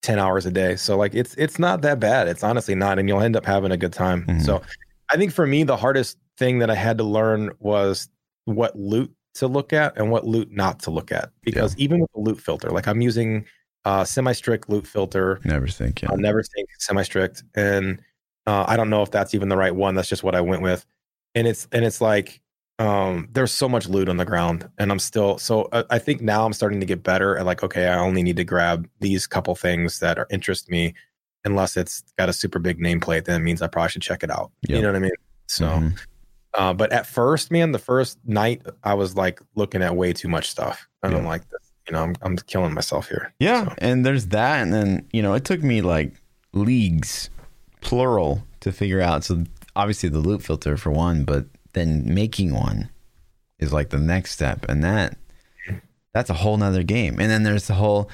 ten 0.00 0.18
hours 0.18 0.46
a 0.46 0.50
day. 0.50 0.76
So 0.76 0.96
like 0.96 1.14
it's 1.14 1.34
it's 1.34 1.58
not 1.58 1.82
that 1.82 2.00
bad. 2.00 2.26
It's 2.26 2.42
honestly 2.42 2.74
not, 2.74 2.98
and 2.98 3.06
you'll 3.06 3.20
end 3.20 3.36
up 3.36 3.44
having 3.44 3.70
a 3.70 3.76
good 3.76 3.92
time. 3.92 4.24
Mhm. 4.24 4.42
So 4.42 4.62
I 5.12 5.18
think 5.18 5.32
for 5.32 5.46
me, 5.46 5.62
the 5.62 5.76
hardest 5.76 6.16
thing 6.38 6.60
that 6.60 6.70
I 6.70 6.74
had 6.74 6.96
to 6.98 7.04
learn 7.04 7.50
was 7.58 8.08
what 8.46 8.78
loot 8.78 9.12
to 9.38 9.48
look 9.48 9.72
at 9.72 9.96
and 9.96 10.10
what 10.10 10.26
loot 10.26 10.50
not 10.52 10.80
to 10.80 10.90
look 10.90 11.10
at. 11.12 11.30
Because 11.42 11.76
even 11.78 12.00
with 12.00 12.12
the 12.12 12.20
loot 12.20 12.40
filter, 12.40 12.70
like 12.70 12.86
I'm 12.86 13.00
using 13.00 13.44
uh 13.84 14.04
semi-strict 14.04 14.68
loot 14.68 14.86
filter 14.86 15.40
Never 15.44 15.68
think. 15.68 16.02
Yeah. 16.02 16.10
I'll 16.10 16.18
never 16.18 16.42
think 16.42 16.68
semi-strict, 16.78 17.44
and 17.54 18.00
uh, 18.46 18.64
I 18.66 18.76
don't 18.76 18.90
know 18.90 19.02
if 19.02 19.10
that's 19.10 19.34
even 19.34 19.48
the 19.48 19.56
right 19.56 19.74
one. 19.74 19.94
That's 19.94 20.08
just 20.08 20.22
what 20.22 20.34
I 20.34 20.40
went 20.40 20.62
with, 20.62 20.84
and 21.34 21.46
it's 21.46 21.68
and 21.72 21.84
it's 21.84 22.00
like 22.00 22.40
um, 22.78 23.28
there's 23.32 23.52
so 23.52 23.68
much 23.68 23.88
loot 23.88 24.08
on 24.08 24.16
the 24.16 24.24
ground, 24.24 24.68
and 24.78 24.90
I'm 24.90 24.98
still 24.98 25.38
so 25.38 25.68
uh, 25.72 25.84
I 25.90 25.98
think 25.98 26.22
now 26.22 26.44
I'm 26.46 26.52
starting 26.52 26.80
to 26.80 26.86
get 26.86 27.02
better 27.02 27.36
at 27.36 27.44
like 27.46 27.62
okay, 27.62 27.88
I 27.88 27.98
only 27.98 28.22
need 28.22 28.36
to 28.36 28.44
grab 28.44 28.88
these 29.00 29.26
couple 29.26 29.54
things 29.54 29.98
that 30.00 30.18
are 30.18 30.26
interest 30.30 30.70
me, 30.70 30.94
unless 31.44 31.76
it's 31.76 32.02
got 32.18 32.28
a 32.28 32.32
super 32.32 32.58
big 32.58 32.78
nameplate. 32.80 33.24
Then 33.24 33.40
it 33.40 33.44
means 33.44 33.62
I 33.62 33.66
probably 33.68 33.90
should 33.90 34.02
check 34.02 34.22
it 34.22 34.30
out. 34.30 34.50
Yep. 34.62 34.76
You 34.76 34.82
know 34.82 34.88
what 34.88 34.96
I 34.96 35.00
mean? 35.00 35.10
So, 35.46 35.66
Mhm. 35.66 35.98
Uh, 36.54 36.72
but 36.72 36.92
at 36.92 37.06
first, 37.06 37.50
man, 37.50 37.72
the 37.72 37.78
first 37.78 38.18
night 38.24 38.62
I 38.84 38.94
was 38.94 39.14
like 39.16 39.40
looking 39.54 39.82
at 39.82 39.94
way 39.96 40.12
too 40.12 40.28
much 40.28 40.48
stuff, 40.50 40.88
and 41.02 41.14
I'm 41.14 41.22
Yeah. 41.22 41.28
like, 41.28 41.42
you 41.86 41.92
know, 41.92 42.02
I'm 42.02 42.14
I'm 42.22 42.36
killing 42.36 42.72
myself 42.74 43.08
here. 43.08 43.32
Yeah, 43.38 43.64
So, 43.68 43.74
and 43.78 44.04
there's 44.06 44.26
that, 44.28 44.62
and 44.62 44.72
then 44.72 45.06
you 45.12 45.22
know, 45.22 45.34
it 45.34 45.44
took 45.44 45.62
me 45.62 45.82
like 45.82 46.14
leagues, 46.52 47.30
plural, 47.80 48.42
to 48.60 48.72
figure 48.72 49.00
out. 49.00 49.24
So 49.24 49.44
obviously 49.76 50.08
the 50.08 50.18
loot 50.20 50.42
filter 50.42 50.76
for 50.76 50.90
one, 50.90 51.24
but 51.24 51.46
then 51.74 52.12
making 52.12 52.54
one 52.54 52.88
is 53.58 53.72
like 53.72 53.90
the 53.90 53.98
next 53.98 54.32
step, 54.32 54.64
and 54.68 54.82
that 54.82 55.16
that's 56.14 56.30
a 56.30 56.34
whole 56.34 56.56
nother 56.56 56.82
game. 56.82 57.20
And 57.20 57.30
then 57.30 57.42
there's 57.42 57.66
the 57.66 57.74
whole 57.74 58.10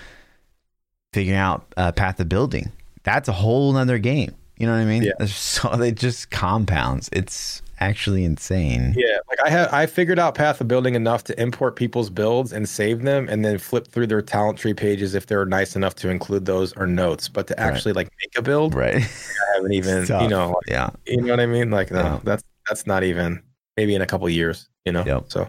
figuring 1.12 1.38
out 1.38 1.72
uh, 1.76 1.92
path 1.92 2.18
of 2.20 2.28
building. 2.28 2.72
That's 3.04 3.28
a 3.28 3.32
whole 3.32 3.72
nother 3.72 3.98
game. 3.98 4.34
You 4.58 4.66
know 4.66 4.72
what 4.72 4.80
I 4.80 4.84
mean? 4.84 5.02
Yeah. 5.04 5.12
So 5.26 5.68
they 5.76 5.92
just 5.92 6.30
compounds. 6.30 7.08
It's 7.12 7.62
actually 7.80 8.24
insane. 8.24 8.94
Yeah, 8.96 9.18
like 9.28 9.38
I 9.44 9.50
had 9.50 9.68
I 9.68 9.86
figured 9.86 10.18
out 10.18 10.34
path 10.34 10.60
of 10.60 10.68
building 10.68 10.94
enough 10.94 11.24
to 11.24 11.40
import 11.40 11.76
people's 11.76 12.10
builds 12.10 12.52
and 12.52 12.68
save 12.68 13.02
them, 13.02 13.28
and 13.28 13.44
then 13.44 13.58
flip 13.58 13.88
through 13.88 14.06
their 14.08 14.22
talent 14.22 14.58
tree 14.58 14.74
pages 14.74 15.14
if 15.14 15.26
they're 15.26 15.44
nice 15.46 15.76
enough 15.76 15.94
to 15.96 16.08
include 16.08 16.46
those 16.46 16.72
or 16.76 16.86
notes. 16.86 17.28
But 17.28 17.46
to 17.48 17.60
actually 17.60 17.92
like 17.92 18.10
make 18.22 18.36
a 18.38 18.42
build, 18.42 18.74
Right. 18.74 18.96
I 18.96 19.54
haven't 19.56 19.72
even 19.72 20.06
you 20.06 20.28
know 20.28 20.48
like, 20.50 20.56
yeah. 20.68 20.90
you 21.06 21.20
know 21.20 21.32
what 21.32 21.40
I 21.40 21.46
mean. 21.46 21.70
Like 21.70 21.90
no, 21.90 21.98
Yeah. 22.00 22.20
that's 22.24 22.42
that's 22.68 22.86
not 22.86 23.02
even 23.04 23.42
maybe 23.76 23.94
in 23.94 24.02
a 24.02 24.06
couple 24.06 24.28
years, 24.28 24.68
you 24.84 24.92
know. 24.92 25.04
Yep. 25.04 25.24
So. 25.28 25.48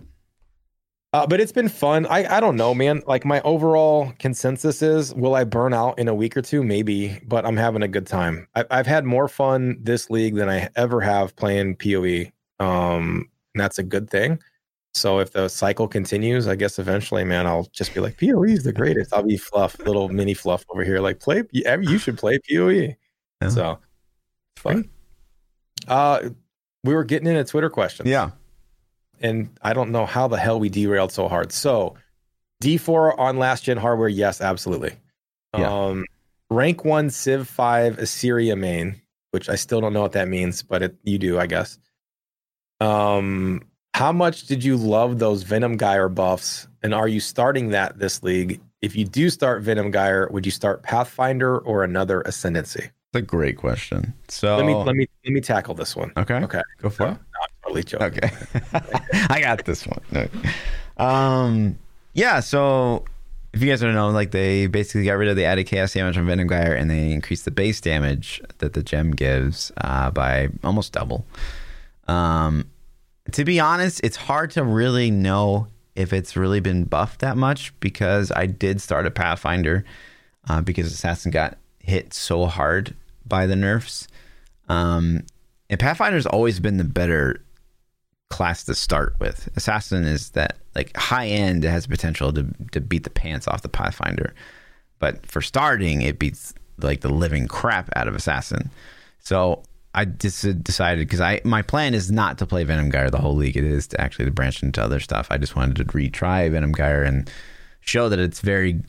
Uh, 1.16 1.26
but 1.26 1.40
it's 1.40 1.54
been 1.54 1.70
fun. 1.70 2.06
I, 2.08 2.26
I 2.26 2.40
don't 2.42 2.58
know, 2.58 2.76
man. 2.76 3.02
Like 3.08 3.24
my 3.24 3.40
overall 3.44 4.12
consensus 4.20 4.82
is, 4.82 5.16
will 5.16 5.34
I 5.34 5.46
burn 5.46 5.74
out 5.74 5.98
in 5.98 6.10
a 6.10 6.14
week 6.14 6.36
or 6.36 6.42
two? 6.42 6.62
Maybe, 6.62 7.22
but 7.26 7.46
I'm 7.46 7.56
having 7.56 7.84
a 7.84 7.88
good 7.88 8.06
time. 8.06 8.50
I, 8.54 8.66
I've 8.70 8.86
had 8.86 9.06
more 9.06 9.30
fun 9.30 9.78
this 9.82 10.10
league 10.10 10.36
than 10.36 10.50
I 10.50 10.68
ever 10.76 11.00
have 11.00 11.34
playing 11.38 11.78
Poe. 11.78 12.26
Um, 12.60 13.30
and 13.54 13.62
that's 13.62 13.80
a 13.80 13.84
good 13.84 14.10
thing. 14.10 14.40
So 14.94 15.20
if 15.20 15.32
the 15.32 15.48
cycle 15.48 15.88
continues, 15.88 16.50
I 16.50 16.56
guess 16.58 16.80
eventually, 16.80 17.24
man, 17.24 17.48
I'll 17.48 17.70
just 17.72 17.94
be 17.94 18.02
like, 18.02 18.20
Poe 18.20 18.44
is 18.44 18.66
the 18.66 18.74
greatest. 18.74 19.14
I'll 19.14 19.24
be 19.24 19.38
fluff, 19.38 19.80
little 19.80 20.10
mini 20.10 20.34
fluff 20.34 20.66
over 20.68 20.84
here. 20.84 21.00
Like 21.00 21.22
play, 21.22 21.44
you 21.54 21.98
should 21.98 22.18
play 22.18 22.40
Poe. 22.40 22.68
Yeah. 22.68 23.48
So 23.48 23.80
fun. 24.58 24.90
Uh, 25.88 26.32
we 26.84 26.94
were 26.94 27.06
getting 27.06 27.30
into 27.30 27.46
Twitter 27.46 27.70
questions 27.70 28.10
Yeah. 28.10 28.32
And 29.22 29.50
I 29.62 29.74
don't 29.74 29.92
know 29.92 30.06
how 30.06 30.28
the 30.28 30.38
hell 30.38 30.60
we 30.60 30.70
derailed 30.70 31.12
so 31.12 31.28
hard. 31.28 31.52
So 31.52 31.96
D4 32.64 33.18
on 33.20 33.38
last 33.38 33.64
gen 33.64 33.78
hardware, 33.78 34.10
yes, 34.10 34.42
absolutely. 34.42 34.94
Yeah. 35.58 35.72
Um, 35.72 36.06
rank 36.50 36.86
one 36.86 37.10
Civ 37.10 37.48
5 37.48 38.00
Assyria 38.00 38.56
main, 38.56 39.02
which 39.32 39.50
I 39.50 39.56
still 39.56 39.82
don't 39.82 39.94
know 39.94 40.02
what 40.02 40.14
that 40.14 40.28
means, 40.28 40.64
but 40.64 40.82
it, 40.82 40.96
you 41.04 41.18
do, 41.18 41.40
I 41.40 41.48
guess. 41.48 41.78
Um, 42.82 43.62
how 43.94 44.12
much 44.12 44.48
did 44.48 44.64
you 44.64 44.76
love 44.76 45.20
those 45.20 45.44
Venom 45.44 45.78
Gyre 45.78 46.10
buffs? 46.10 46.68
And 46.84 46.94
are 46.94 47.08
you 47.08 47.20
starting 47.20 47.70
that 47.70 47.98
this 47.98 48.24
league? 48.24 48.60
If 48.82 48.96
you 48.96 49.06
do 49.06 49.30
start 49.30 49.64
Venom 49.64 49.92
Gyre, 49.92 50.28
would 50.32 50.46
you 50.46 50.52
start 50.52 50.84
Pathfinder 50.84 51.60
or 51.60 51.84
another 51.84 52.22
Ascendancy? 52.26 52.80
It's 52.84 53.16
a 53.16 53.22
great 53.22 53.58
question. 53.58 54.14
So 54.28 54.58
Let 54.58 54.66
me 54.66 54.74
let 54.76 54.96
me 54.96 55.08
let 55.24 55.34
me 55.34 55.40
tackle 55.40 55.74
this 55.74 55.96
one. 55.96 56.12
Okay. 56.18 56.36
Okay. 56.36 56.62
Go 56.82 56.90
for 56.90 57.08
it. 57.08 57.18
Totally 57.66 57.84
joking. 57.84 58.08
Okay. 58.24 58.32
I 59.30 59.42
got 59.42 59.66
this 59.66 59.86
one. 59.86 60.00
No. 60.12 61.04
Um 61.04 61.78
yeah, 62.14 62.40
so 62.40 63.04
if 63.54 63.62
you 63.62 63.70
guys 63.70 63.82
don't 63.82 63.94
know, 63.94 64.10
like 64.10 64.32
they 64.32 64.68
basically 64.68 65.06
got 65.06 65.14
rid 65.14 65.28
of 65.28 65.36
the 65.36 65.46
added 65.46 65.66
chaos 65.66 65.94
damage 65.94 66.18
on 66.18 66.26
Venom 66.26 66.50
and 66.52 66.90
they 66.90 67.12
increased 67.12 67.46
the 67.46 67.52
base 67.52 67.82
damage 67.82 68.42
that 68.60 68.74
the 68.74 68.84
gem 68.84 69.12
gives 69.12 69.72
uh, 69.78 70.12
by 70.12 70.50
almost 70.64 70.94
double. 70.94 71.26
Um 72.08 72.70
to 73.32 73.44
be 73.44 73.60
honest, 73.60 74.02
it's 74.04 74.16
hard 74.16 74.52
to 74.52 74.64
really 74.64 75.10
know 75.10 75.68
if 75.96 76.14
it's 76.14 76.36
really 76.36 76.60
been 76.60 76.84
buffed 76.84 77.22
that 77.22 77.38
much 77.38 77.78
because 77.80 78.32
I 78.32 78.46
did 78.46 78.82
start 78.82 79.08
a 79.08 79.12
Pathfinder 79.12 79.84
uh, 80.48 80.62
because 80.62 80.92
Assassin 80.94 81.32
got 81.32 81.58
hit 81.80 82.14
so 82.14 82.46
hard 82.46 82.96
by 83.26 83.48
the 83.48 83.56
nerfs. 83.56 84.08
Um, 84.70 85.24
and 85.70 85.80
Pathfinder's 85.80 86.26
always 86.26 86.60
been 86.60 86.78
the 86.78 86.84
better 86.84 87.42
class 88.30 88.64
to 88.66 88.76
start 88.76 89.16
with. 89.20 89.50
Assassin 89.56 90.04
is 90.04 90.32
that 90.32 90.58
like 90.76 90.96
high 90.98 91.28
end 91.28 91.64
has 91.64 91.88
potential 91.88 92.34
to 92.34 92.46
to 92.72 92.82
beat 92.82 93.04
the 93.04 93.10
pants 93.10 93.48
off 93.48 93.62
the 93.62 93.70
Pathfinder, 93.70 94.34
but 95.00 95.26
for 95.26 95.42
starting 95.42 96.02
it 96.02 96.20
beats 96.20 96.54
like 96.78 97.02
the 97.02 97.14
living 97.14 97.48
crap 97.48 97.90
out 97.96 98.08
of 98.08 98.16
Assassin. 98.16 98.70
So 99.20 99.64
I 99.94 100.06
just 100.06 100.64
decided 100.64 101.08
because 101.08 101.22
I 101.22 101.42
my 101.44 101.62
plan 101.62 101.94
is 101.94 102.12
not 102.12 102.38
to 102.40 102.46
play 102.46 102.64
Venom 102.64 102.92
Gyre 102.92 103.10
the 103.10 103.20
whole 103.20 103.36
league. 103.36 103.58
It 103.58 103.64
is 103.64 103.88
to 103.88 104.02
actually 104.02 104.26
to 104.26 104.32
branch 104.32 104.62
into 104.62 104.84
other 104.84 105.00
stuff. 105.00 105.28
I 105.30 105.38
just 105.38 105.56
wanted 105.56 105.78
to 105.78 105.86
retry 105.86 106.52
Venom 106.52 106.74
Gyre 106.74 107.04
and 107.04 107.30
show 107.80 108.10
that 108.10 108.20
it's 108.20 108.42
very 108.42 108.82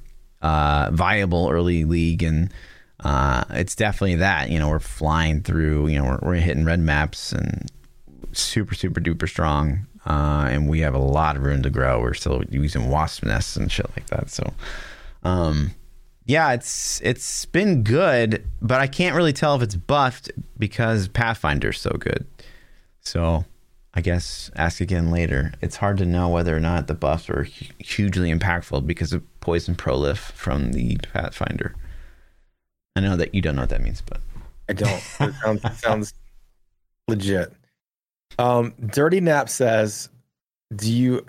uh, 0.43 0.91
viable 0.93 1.49
early 1.51 1.85
league 1.85 2.23
and 2.23 2.53
uh, 3.01 3.45
it's 3.51 3.77
definitely 3.77 4.17
that. 4.17 4.51
You 4.51 4.59
know, 4.59 4.69
we're 4.69 4.79
flying 4.81 5.43
through. 5.43 5.89
You 5.89 5.99
know, 5.99 6.05
we're, 6.05 6.19
we're 6.23 6.35
hitting 6.37 6.65
red 6.65 6.81
maps 6.81 7.33
and 7.33 7.71
super 8.41 8.75
super 8.75 9.01
duper 9.01 9.29
strong. 9.29 9.87
Uh, 10.07 10.47
and 10.49 10.69
we 10.69 10.81
have 10.81 10.95
a 10.95 10.99
lot 10.99 11.37
of 11.37 11.43
room 11.43 11.63
to 11.63 11.71
grow. 11.71 12.01
We're 12.01 12.15
still 12.15 12.45
using 12.49 12.91
wasp 12.91 13.25
nests 13.25 13.57
and 13.57 13.71
shit 13.71 13.91
like 13.97 14.07
that. 14.07 14.31
So, 14.31 14.55
um, 15.25 15.73
yeah, 16.27 16.53
it's 16.53 17.01
it's 17.03 17.45
been 17.47 17.83
good, 17.83 18.45
but 18.63 18.81
I 18.81 18.87
can't 18.87 19.17
really 19.17 19.33
tell 19.33 19.57
if 19.57 19.63
it's 19.63 19.75
buffed 19.75 20.31
because 20.59 21.09
Pathfinder's 21.09 21.81
so 21.81 21.91
good. 21.99 22.25
So, 23.01 23.45
I 23.95 24.01
guess 24.01 24.51
ask 24.55 24.81
again 24.81 25.11
later. 25.11 25.53
It's 25.61 25.77
hard 25.77 25.99
to 25.99 26.07
know 26.07 26.29
whether 26.29 26.57
or 26.57 26.61
not 26.61 26.87
the 26.87 26.95
buffs 26.95 27.29
are 27.29 27.45
hu- 27.45 27.67
hugely 27.79 28.33
impactful 28.33 28.87
because 28.87 29.13
of 29.13 29.25
poison 29.41 29.75
prolif 29.75 30.19
from 30.19 30.73
the 30.73 30.99
Pathfinder. 31.13 31.75
I 32.95 33.01
know 33.01 33.17
that 33.17 33.35
you 33.35 33.43
don't 33.43 33.57
know 33.57 33.63
what 33.63 33.71
that 33.71 33.83
means, 33.83 34.03
but 34.03 34.21
I 34.69 34.73
don't. 34.73 35.03
It 35.21 35.35
sounds, 35.35 35.65
it 35.65 35.77
sounds 35.77 36.15
legit. 37.09 37.53
Um, 38.39 38.75
Dirty 38.87 39.21
Nap 39.21 39.49
says, 39.49 40.09
"Do 40.75 40.93
you 40.93 41.25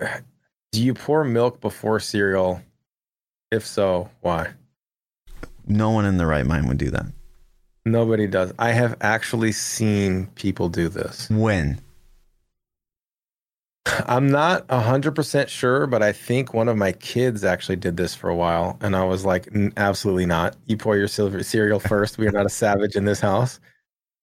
do 0.72 0.84
you 0.84 0.94
pour 0.94 1.24
milk 1.24 1.62
before 1.62 2.00
cereal? 2.00 2.62
If 3.52 3.66
so, 3.66 4.10
why?" 4.22 4.54
no 5.68 5.90
one 5.92 6.06
in 6.06 6.18
the 6.18 6.26
right 6.26 6.46
mind 6.46 6.68
would 6.68 6.78
do 6.78 6.90
that. 6.92 7.06
Nobody 7.86 8.28
does. 8.28 8.54
I 8.60 8.72
have 8.72 8.98
actually 9.02 9.52
seen 9.52 10.28
people 10.36 10.70
do 10.70 10.90
this. 10.90 11.30
When? 11.30 11.80
I'm 14.06 14.30
not 14.30 14.68
100% 14.68 15.48
sure, 15.48 15.88
but 15.88 16.04
I 16.04 16.12
think 16.12 16.54
one 16.54 16.68
of 16.68 16.76
my 16.76 16.92
kids 16.92 17.46
actually 17.46 17.78
did 17.78 17.96
this 17.96 18.14
for 18.14 18.30
a 18.30 18.36
while. 18.36 18.78
And 18.82 18.96
I 18.96 19.06
was 19.06 19.24
like, 19.24 19.48
"N- 19.56 19.72
absolutely 19.78 20.26
not. 20.26 20.58
You 20.66 20.76
pour 20.76 20.98
your 20.98 21.08
silver 21.08 21.42
cereal 21.44 21.80
first. 21.80 22.18
We 22.18 22.28
are 22.28 22.32
not 22.32 22.46
a 22.46 22.50
savage 22.50 22.96
in 22.96 23.06
this 23.06 23.22
house. 23.22 23.62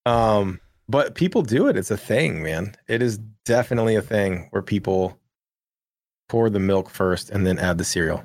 Um, 0.05 0.61
but 0.89 1.15
people 1.15 1.43
do 1.43 1.69
it. 1.69 1.77
It's 1.77 1.91
a 1.91 1.97
thing, 1.97 2.43
man. 2.43 2.75
It 2.89 3.03
is 3.03 3.19
definitely 3.45 3.97
a 3.97 4.03
thing 4.03 4.49
where 4.51 4.63
people 4.63 5.19
pour 6.29 6.51
the 6.51 6.59
milk 6.61 6.91
first 6.91 7.31
and 7.31 7.47
then 7.47 7.59
add 7.59 7.79
the 7.79 7.85
cereal. 7.85 8.25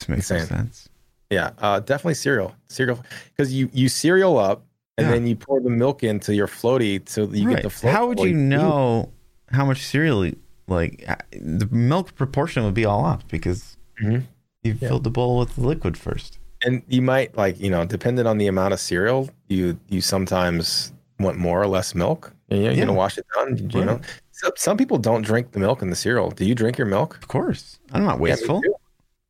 This 0.00 0.08
makes 0.08 0.30
Insane. 0.30 0.46
sense. 0.48 0.88
Yeah, 1.30 1.50
uh, 1.58 1.80
definitely 1.80 2.14
cereal. 2.14 2.54
Cereal, 2.68 2.98
because 3.30 3.52
you 3.52 3.70
you 3.72 3.88
cereal 3.88 4.36
up 4.38 4.64
and 4.98 5.06
Yeah. 5.06 5.12
then 5.14 5.26
you 5.26 5.36
pour 5.36 5.60
the 5.60 5.70
milk 5.70 6.02
into 6.02 6.34
your 6.34 6.48
floaty 6.48 7.08
so 7.08 7.26
that 7.26 7.38
you 7.38 7.46
Right. 7.46 7.56
get 7.56 7.62
the 7.62 7.70
float. 7.70 7.94
How 7.94 8.08
would 8.08 8.18
you 8.20 8.32
know 8.34 9.10
how 9.48 9.64
much 9.64 9.82
cereal? 9.84 10.30
Like 10.66 11.04
uh, 11.08 11.16
the 11.32 11.66
milk 11.70 12.14
proportion 12.14 12.64
would 12.64 12.74
be 12.74 12.84
all 12.84 13.04
off 13.04 13.26
because 13.28 13.76
Mhm. 14.02 14.24
you 14.62 14.76
Yeah. 14.80 14.88
filled 14.88 15.04
the 15.04 15.10
bowl 15.10 15.38
with 15.38 15.54
the 15.56 15.62
liquid 15.62 15.96
first. 15.96 16.38
and 16.62 16.82
you 16.88 17.00
might 17.00 17.34
like 17.38 17.58
you 17.58 17.70
know 17.70 17.86
depending 17.86 18.26
on 18.26 18.36
the 18.36 18.46
amount 18.46 18.74
of 18.74 18.78
cereal 18.80 19.30
you 19.48 19.80
you 19.88 20.02
sometimes 20.02 20.92
want 21.20 21.38
more 21.38 21.60
or 21.62 21.66
less 21.66 21.94
milk? 21.94 22.32
You 22.48 22.56
know, 22.56 22.62
you're 22.64 22.72
Yeah. 22.72 22.80
gonna 22.80 22.92
wash 22.94 23.18
it 23.18 23.26
down 23.34 23.56
you 23.58 23.64
Right. 23.80 23.86
know? 23.86 24.00
So, 24.32 24.50
some 24.56 24.76
people 24.76 24.98
don't 24.98 25.22
drink 25.22 25.52
the 25.52 25.58
milk 25.60 25.82
in 25.82 25.90
the 25.90 25.96
cereal. 25.96 26.30
Do 26.30 26.44
you 26.44 26.54
drink 26.54 26.78
your 26.78 26.86
milk? 26.86 27.16
Of 27.16 27.28
course, 27.28 27.78
I'm 27.92 28.04
not 28.04 28.18
wasteful. 28.20 28.62
too. 28.62 28.74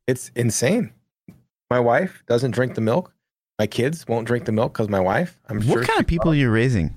it's 0.06 0.30
insane. 0.34 0.92
My 1.70 1.78
wife 1.78 2.22
doesn't 2.26 2.50
drink 2.52 2.74
the 2.74 2.80
milk. 2.80 3.12
My 3.60 3.66
kids 3.66 4.08
won't 4.08 4.26
drink 4.26 4.44
the 4.46 4.52
milk 4.52 4.72
because 4.72 4.88
my 4.88 4.98
wife 4.98 5.38
i'm 5.48 5.60
sure 5.60 5.78
what 5.80 5.86
kind 5.86 6.00
of 6.00 6.06
people 6.06 6.30
are 6.32 6.34
you 6.34 6.50
raising 6.50 6.96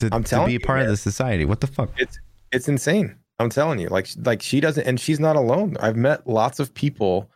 to, 0.00 0.08
I'm 0.12 0.24
to 0.24 0.44
be 0.44 0.50
a 0.56 0.58
you, 0.58 0.60
part 0.60 0.80
of 0.82 0.88
the 0.88 0.96
society? 0.96 1.44
What 1.44 1.60
the 1.60 1.66
fuck? 1.68 1.90
it's 1.96 2.18
it's 2.50 2.68
insane. 2.68 3.16
I'm 3.38 3.48
telling 3.50 3.78
you 3.78 3.88
like 3.88 4.08
like 4.24 4.42
she 4.42 4.60
doesn't 4.60 4.84
and 4.86 4.98
she's 5.00 5.20
not 5.20 5.36
alone. 5.36 5.76
I've 5.80 5.96
met 5.96 6.26
lots 6.26 6.58
of 6.60 6.74
people 6.74 7.30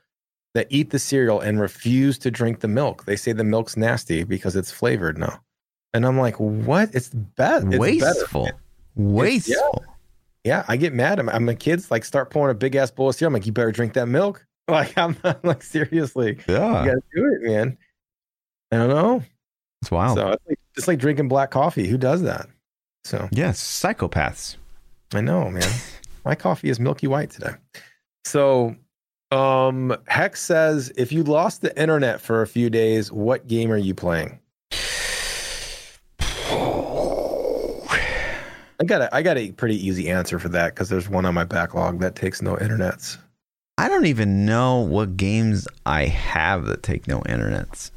that 0.54 0.66
eat 0.70 0.90
the 0.90 0.98
cereal 0.98 1.40
and 1.40 1.60
refuse 1.60 2.18
to 2.18 2.30
drink 2.30 2.60
the 2.60 2.68
milk. 2.68 3.04
They 3.04 3.16
say 3.16 3.32
the 3.32 3.44
milk's 3.44 3.76
nasty 3.76 4.24
because 4.24 4.54
it's 4.56 4.70
flavored. 4.70 5.16
Now 5.18 5.40
and 5.96 6.06
i'm 6.06 6.18
like 6.18 6.38
what 6.38 6.94
it's 6.94 7.08
bad 7.08 7.62
it's 7.62 7.70
better. 7.70 7.78
wasteful. 7.78 8.50
Wasteful. 8.94 9.84
yeah 9.84 9.92
yeah. 10.44 10.64
i 10.68 10.76
get 10.76 10.92
mad 10.92 11.18
i'm, 11.18 11.28
I'm 11.28 11.44
my 11.44 11.54
kids 11.54 11.90
like 11.90 12.04
start 12.04 12.30
pouring 12.30 12.52
a 12.52 12.58
big 12.58 12.74
ass 12.76 12.90
bowl 12.90 13.08
of 13.08 13.14
cereal 13.14 13.30
i'm 13.30 13.34
like 13.34 13.46
you 13.46 13.52
better 13.52 13.72
drink 13.72 13.94
that 13.94 14.06
milk 14.06 14.46
like 14.68 14.96
i'm, 14.96 15.16
I'm 15.24 15.36
like 15.42 15.62
seriously 15.62 16.38
Yeah, 16.48 16.82
you 16.84 16.90
gotta 16.90 17.02
do 17.14 17.34
it 17.34 17.42
man 17.48 17.78
i 18.72 18.76
don't 18.76 18.88
know 18.88 19.22
it's 19.82 19.90
wild. 19.90 20.16
so 20.16 20.28
it's 20.28 20.42
like, 20.48 20.58
it's 20.76 20.88
like 20.88 20.98
drinking 20.98 21.28
black 21.28 21.50
coffee 21.50 21.86
who 21.88 21.98
does 21.98 22.22
that 22.22 22.48
so 23.06 23.28
yes, 23.30 23.62
psychopaths. 23.62 24.56
I 25.14 25.20
know, 25.20 25.48
man. 25.48 25.70
My 26.24 26.34
coffee 26.34 26.70
is 26.70 26.80
milky 26.80 27.06
white 27.06 27.30
today. 27.30 27.52
So, 28.24 28.74
um, 29.30 29.96
Hex 30.08 30.42
says, 30.42 30.92
if 30.96 31.12
you 31.12 31.22
lost 31.22 31.62
the 31.62 31.80
internet 31.80 32.20
for 32.20 32.42
a 32.42 32.48
few 32.48 32.68
days, 32.68 33.12
what 33.12 33.46
game 33.46 33.70
are 33.70 33.76
you 33.76 33.94
playing? 33.94 34.40
I 38.80 38.84
got 38.84 39.02
a, 39.02 39.14
I 39.14 39.22
got 39.22 39.38
a 39.38 39.52
pretty 39.52 39.74
easy 39.86 40.08
answer 40.10 40.38
for 40.38 40.48
that 40.50 40.74
because 40.74 40.88
there's 40.88 41.08
one 41.08 41.24
on 41.24 41.34
my 41.34 41.44
backlog 41.44 42.00
that 42.00 42.14
takes 42.14 42.42
no 42.42 42.56
internets. 42.56 43.18
I 43.78 43.88
don't 43.88 44.06
even 44.06 44.44
know 44.46 44.80
what 44.80 45.16
games 45.16 45.66
I 45.84 46.06
have 46.06 46.66
that 46.66 46.82
take 46.82 47.06
no 47.08 47.20
internets. 47.20 47.90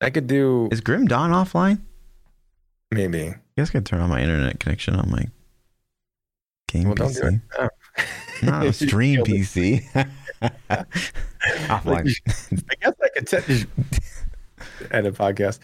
I 0.00 0.10
could 0.10 0.26
do 0.28 0.68
Is 0.70 0.80
Grim 0.80 1.06
Dawn 1.06 1.30
offline? 1.30 1.80
maybe. 2.92 3.28
I 3.28 3.36
guess 3.56 3.70
I 3.70 3.72
could 3.72 3.86
turn 3.86 4.00
on 4.00 4.08
my 4.10 4.20
internet 4.22 4.60
connection 4.60 4.94
on 4.94 5.10
my 5.10 5.26
game 6.68 6.84
Well, 6.84 6.94
do 6.94 7.04
PC. 7.04 7.40
No. 7.58 7.68
Not 8.42 8.66
a 8.66 8.72
stream 8.72 9.24
PC. 9.24 9.84
offline. 11.68 12.14
I 12.70 12.74
guess 12.80 12.94
I 13.02 13.08
could 13.08 13.26
t- 13.26 13.66
end 14.92 15.06
a 15.06 15.12
podcast. 15.12 15.58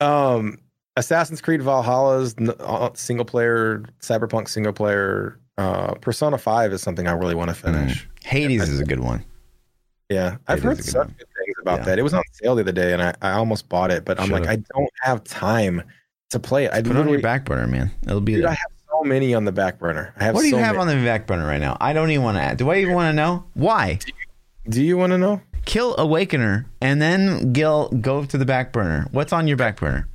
Um, 0.00 0.58
Assassin's 0.96 1.40
Creed 1.40 1.62
Valhalla's 1.62 2.34
uh, 2.60 2.90
single 2.94 3.24
player, 3.24 3.84
Cyberpunk 4.00 4.48
single 4.48 4.72
player, 4.72 5.38
uh, 5.58 5.94
Persona 5.94 6.36
Five 6.38 6.72
is 6.72 6.82
something 6.82 7.06
I 7.06 7.12
really 7.12 7.34
want 7.34 7.48
to 7.50 7.54
finish. 7.54 8.08
Hades 8.24 8.68
is 8.68 8.80
a 8.80 8.84
good 8.84 9.00
one. 9.00 9.24
Yeah, 10.08 10.38
I've 10.48 10.62
heard 10.62 10.78
good 10.78 10.84
such 10.86 11.06
one. 11.06 11.14
good 11.18 11.28
things 11.38 11.56
about 11.62 11.78
Yeah. 11.80 11.84
that. 11.86 11.98
It 12.00 12.02
was 12.02 12.14
on 12.14 12.22
sale 12.32 12.56
the 12.56 12.62
other 12.62 12.72
day, 12.72 12.92
and 12.92 13.00
I, 13.00 13.14
I 13.22 13.32
almost 13.32 13.68
bought 13.68 13.92
it, 13.92 14.04
but 14.04 14.18
I'm 14.18 14.28
like, 14.30 14.46
I 14.48 14.56
don't 14.56 14.90
have 15.02 15.22
time 15.22 15.82
to 16.30 16.40
play 16.40 16.64
it. 16.64 16.72
I 16.72 16.82
Put 16.82 16.92
it 16.92 16.96
on 16.96 17.08
your 17.08 17.20
back 17.20 17.44
burner, 17.44 17.68
man. 17.68 17.92
It'll 18.02 18.20
be 18.20 18.34
dude, 18.34 18.42
there. 18.42 18.50
I 18.50 18.54
have 18.54 18.70
so 18.88 19.04
many 19.04 19.34
on 19.34 19.44
the 19.44 19.52
back 19.52 19.78
burner. 19.78 20.12
I 20.18 20.24
have. 20.24 20.34
what 20.34 20.40
do 20.42 20.48
you 20.48 20.54
so 20.54 20.58
have 20.58 20.76
many. 20.76 20.90
on 20.90 20.98
the 20.98 21.04
back 21.04 21.26
burner 21.28 21.46
right 21.46 21.60
now? 21.60 21.76
I 21.80 21.92
don't 21.92 22.10
even 22.10 22.24
want 22.24 22.36
to 22.38 22.42
add. 22.42 22.56
Do 22.56 22.70
I 22.70 22.78
even 22.78 22.94
want 22.94 23.10
to 23.10 23.12
know? 23.12 23.44
Why? 23.54 24.00
Do 24.68 24.82
you 24.82 24.96
want 24.96 25.12
to 25.12 25.18
know? 25.18 25.40
Kill 25.66 25.94
Awakener 25.96 26.64
and 26.80 27.00
then 27.00 27.52
Gil 27.52 27.88
go 27.90 28.24
to 28.24 28.36
the 28.38 28.44
back 28.44 28.72
burner. 28.72 29.06
What's 29.12 29.32
on 29.32 29.46
your 29.46 29.56
back 29.56 29.78
burner? 29.78 30.08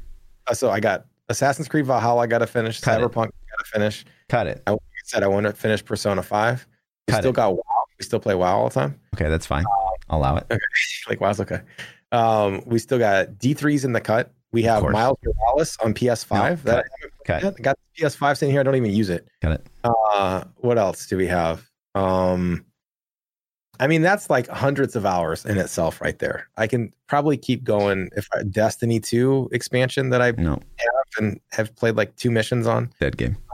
Uh, 0.48 0.54
so 0.54 0.70
I 0.70 0.80
got 0.80 1.06
Assassin's 1.30 1.68
Creed 1.68 1.86
Valhalla. 1.86 2.22
I 2.22 2.28
got 2.28 2.40
to 2.40 2.48
finish. 2.48 2.80
Cut. 2.82 3.00
Cyberpunk. 3.00 3.28
I 3.28 3.50
got 3.52 3.60
to 3.60 3.66
finish. 3.72 4.06
Cut 4.30 4.48
it. 4.48 4.62
I 4.68 4.72
like 4.72 4.80
I 4.82 5.02
said 5.06 5.24
I 5.24 5.28
want 5.28 5.46
to 5.46 5.54
finish 5.54 5.84
Persona 5.84 6.22
Five. 6.24 6.68
We 7.08 7.12
Cut 7.14 7.22
still 7.22 7.32
it. 7.32 7.36
got 7.36 7.56
WoW. 7.56 7.64
We 8.00 8.04
still 8.06 8.20
play 8.20 8.36
WoW 8.36 8.58
all 8.58 8.70
the 8.70 8.74
time. 8.74 9.00
Okay, 9.16 9.30
that's 9.30 9.46
fine. 9.46 9.64
I'll 10.10 10.20
allow 10.20 10.38
it. 10.38 10.46
like 11.10 11.22
WoW's 11.22 11.40
okay. 11.42 11.62
Um, 12.12 12.62
we 12.66 12.80
still 12.80 13.00
got 13.00 13.28
D3s 13.34 13.86
in 13.86 13.94
the 13.94 14.02
cut. 14.02 14.32
We 14.52 14.64
have. 14.64 14.84
Miles 14.84 15.18
Morales 15.24 15.78
on 15.84 15.94
PS5. 15.94 16.32
No, 16.32 16.56
that 16.72 16.86
I 17.28 17.32
haven't. 17.34 17.62
Got 17.62 17.78
PS5 18.00 18.38
sitting 18.38 18.54
here. 18.54 18.62
I 18.62 18.64
don't 18.64 18.76
even 18.76 18.92
use 18.92 19.10
it. 19.10 19.28
Got 19.42 19.54
it. 19.54 19.68
Uh, 19.84 20.44
what 20.58 20.78
else 20.78 21.08
do 21.08 21.18
we 21.18 21.28
have? 21.28 21.68
Um, 21.96 22.66
I 23.80 23.88
mean, 23.88 24.02
that's 24.02 24.30
like 24.30 24.48
hundreds 24.48 24.96
of 24.96 25.06
hours 25.06 25.46
in 25.46 25.58
itself, 25.58 26.02
right 26.02 26.18
there. 26.20 26.48
I 26.58 26.68
can 26.68 26.94
probably 27.08 27.38
keep 27.38 27.64
going. 27.64 28.10
If 28.16 28.28
I, 28.34 28.44
Destiny 28.44 29.00
2 29.00 29.50
expansion 29.52 30.10
that 30.10 30.22
I 30.22 30.28
have 30.28 30.62
and 31.18 31.40
have 31.52 31.76
played 31.76 31.96
like 31.96 32.16
two 32.16 32.32
missions 32.32 32.68
on, 32.68 32.92
dead 33.00 33.18
game. 33.18 33.38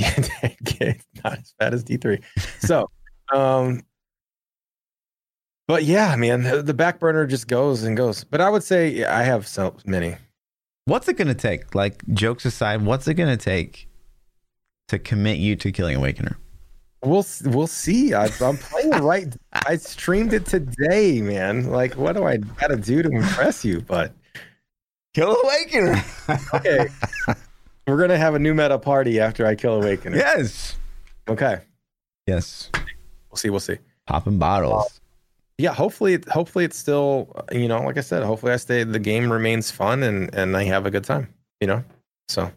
Okay, 0.00 0.96
not 1.24 1.38
as 1.38 1.54
bad 1.58 1.74
as 1.74 1.82
D3. 1.82 2.22
So, 2.60 2.88
um, 3.34 3.82
but 5.66 5.82
yeah, 5.82 6.14
man, 6.14 6.42
the 6.42 6.62
the 6.62 6.74
back 6.74 7.00
burner 7.00 7.26
just 7.26 7.48
goes 7.48 7.82
and 7.82 7.96
goes. 7.96 8.22
But 8.22 8.40
I 8.40 8.48
would 8.48 8.62
say 8.62 8.88
yeah, 8.90 9.16
I 9.16 9.22
have 9.22 9.46
so 9.46 9.74
many. 9.84 10.16
What's 10.84 11.08
it 11.08 11.14
going 11.18 11.28
to 11.28 11.34
take? 11.34 11.74
Like, 11.74 12.06
jokes 12.14 12.46
aside, 12.46 12.82
what's 12.82 13.06
it 13.08 13.14
going 13.14 13.28
to 13.28 13.42
take 13.42 13.88
to 14.88 14.98
commit 14.98 15.36
you 15.36 15.54
to 15.56 15.70
killing 15.70 15.96
Awakener? 15.96 16.38
We'll 17.04 17.24
we'll 17.44 17.66
see. 17.68 18.12
I, 18.14 18.26
I'm 18.40 18.56
playing 18.56 18.90
right. 19.02 19.34
I 19.52 19.76
streamed 19.76 20.32
it 20.32 20.46
today, 20.46 21.20
man. 21.22 21.70
Like, 21.70 21.94
what 21.94 22.16
do 22.16 22.24
I 22.24 22.38
gotta 22.38 22.76
do 22.76 23.02
to 23.02 23.08
impress 23.10 23.64
you? 23.64 23.80
But 23.80 24.12
Kill 25.14 25.36
Awakener. 25.44 26.02
okay, 26.54 26.88
we're 27.86 27.98
gonna 27.98 28.18
have 28.18 28.34
a 28.34 28.38
new 28.38 28.52
meta 28.54 28.78
party 28.78 29.20
after 29.20 29.46
I 29.46 29.54
kill 29.54 29.80
Awakener. 29.82 30.16
yes. 30.16 30.76
Okay, 31.28 31.60
Yes. 32.26 32.70
we'll 33.30 33.36
see. 33.36 33.50
We'll 33.50 33.60
see. 33.60 33.78
Popping 34.06 34.38
bottles. 34.38 34.82
Um, 34.86 34.88
yeah 35.60 35.74
hopefully 35.74 36.18
hopefully 36.30 36.64
it's 36.64 36.78
still 36.78 37.34
you 37.50 37.66
know 37.66 37.82
like 37.82 37.98
i 37.98 38.00
said 38.00 38.22
hopefully 38.22 38.52
i 38.52 38.56
stay 38.56 38.84
the 38.84 38.98
game 39.00 39.30
remains 39.32 39.72
fun 39.72 40.04
and 40.04 40.32
and 40.32 40.56
i 40.56 40.62
have 40.62 40.86
a 40.86 40.90
good 40.90 41.02
time 41.02 41.34
you 41.60 41.66
know 41.66 41.82
so 42.28 42.48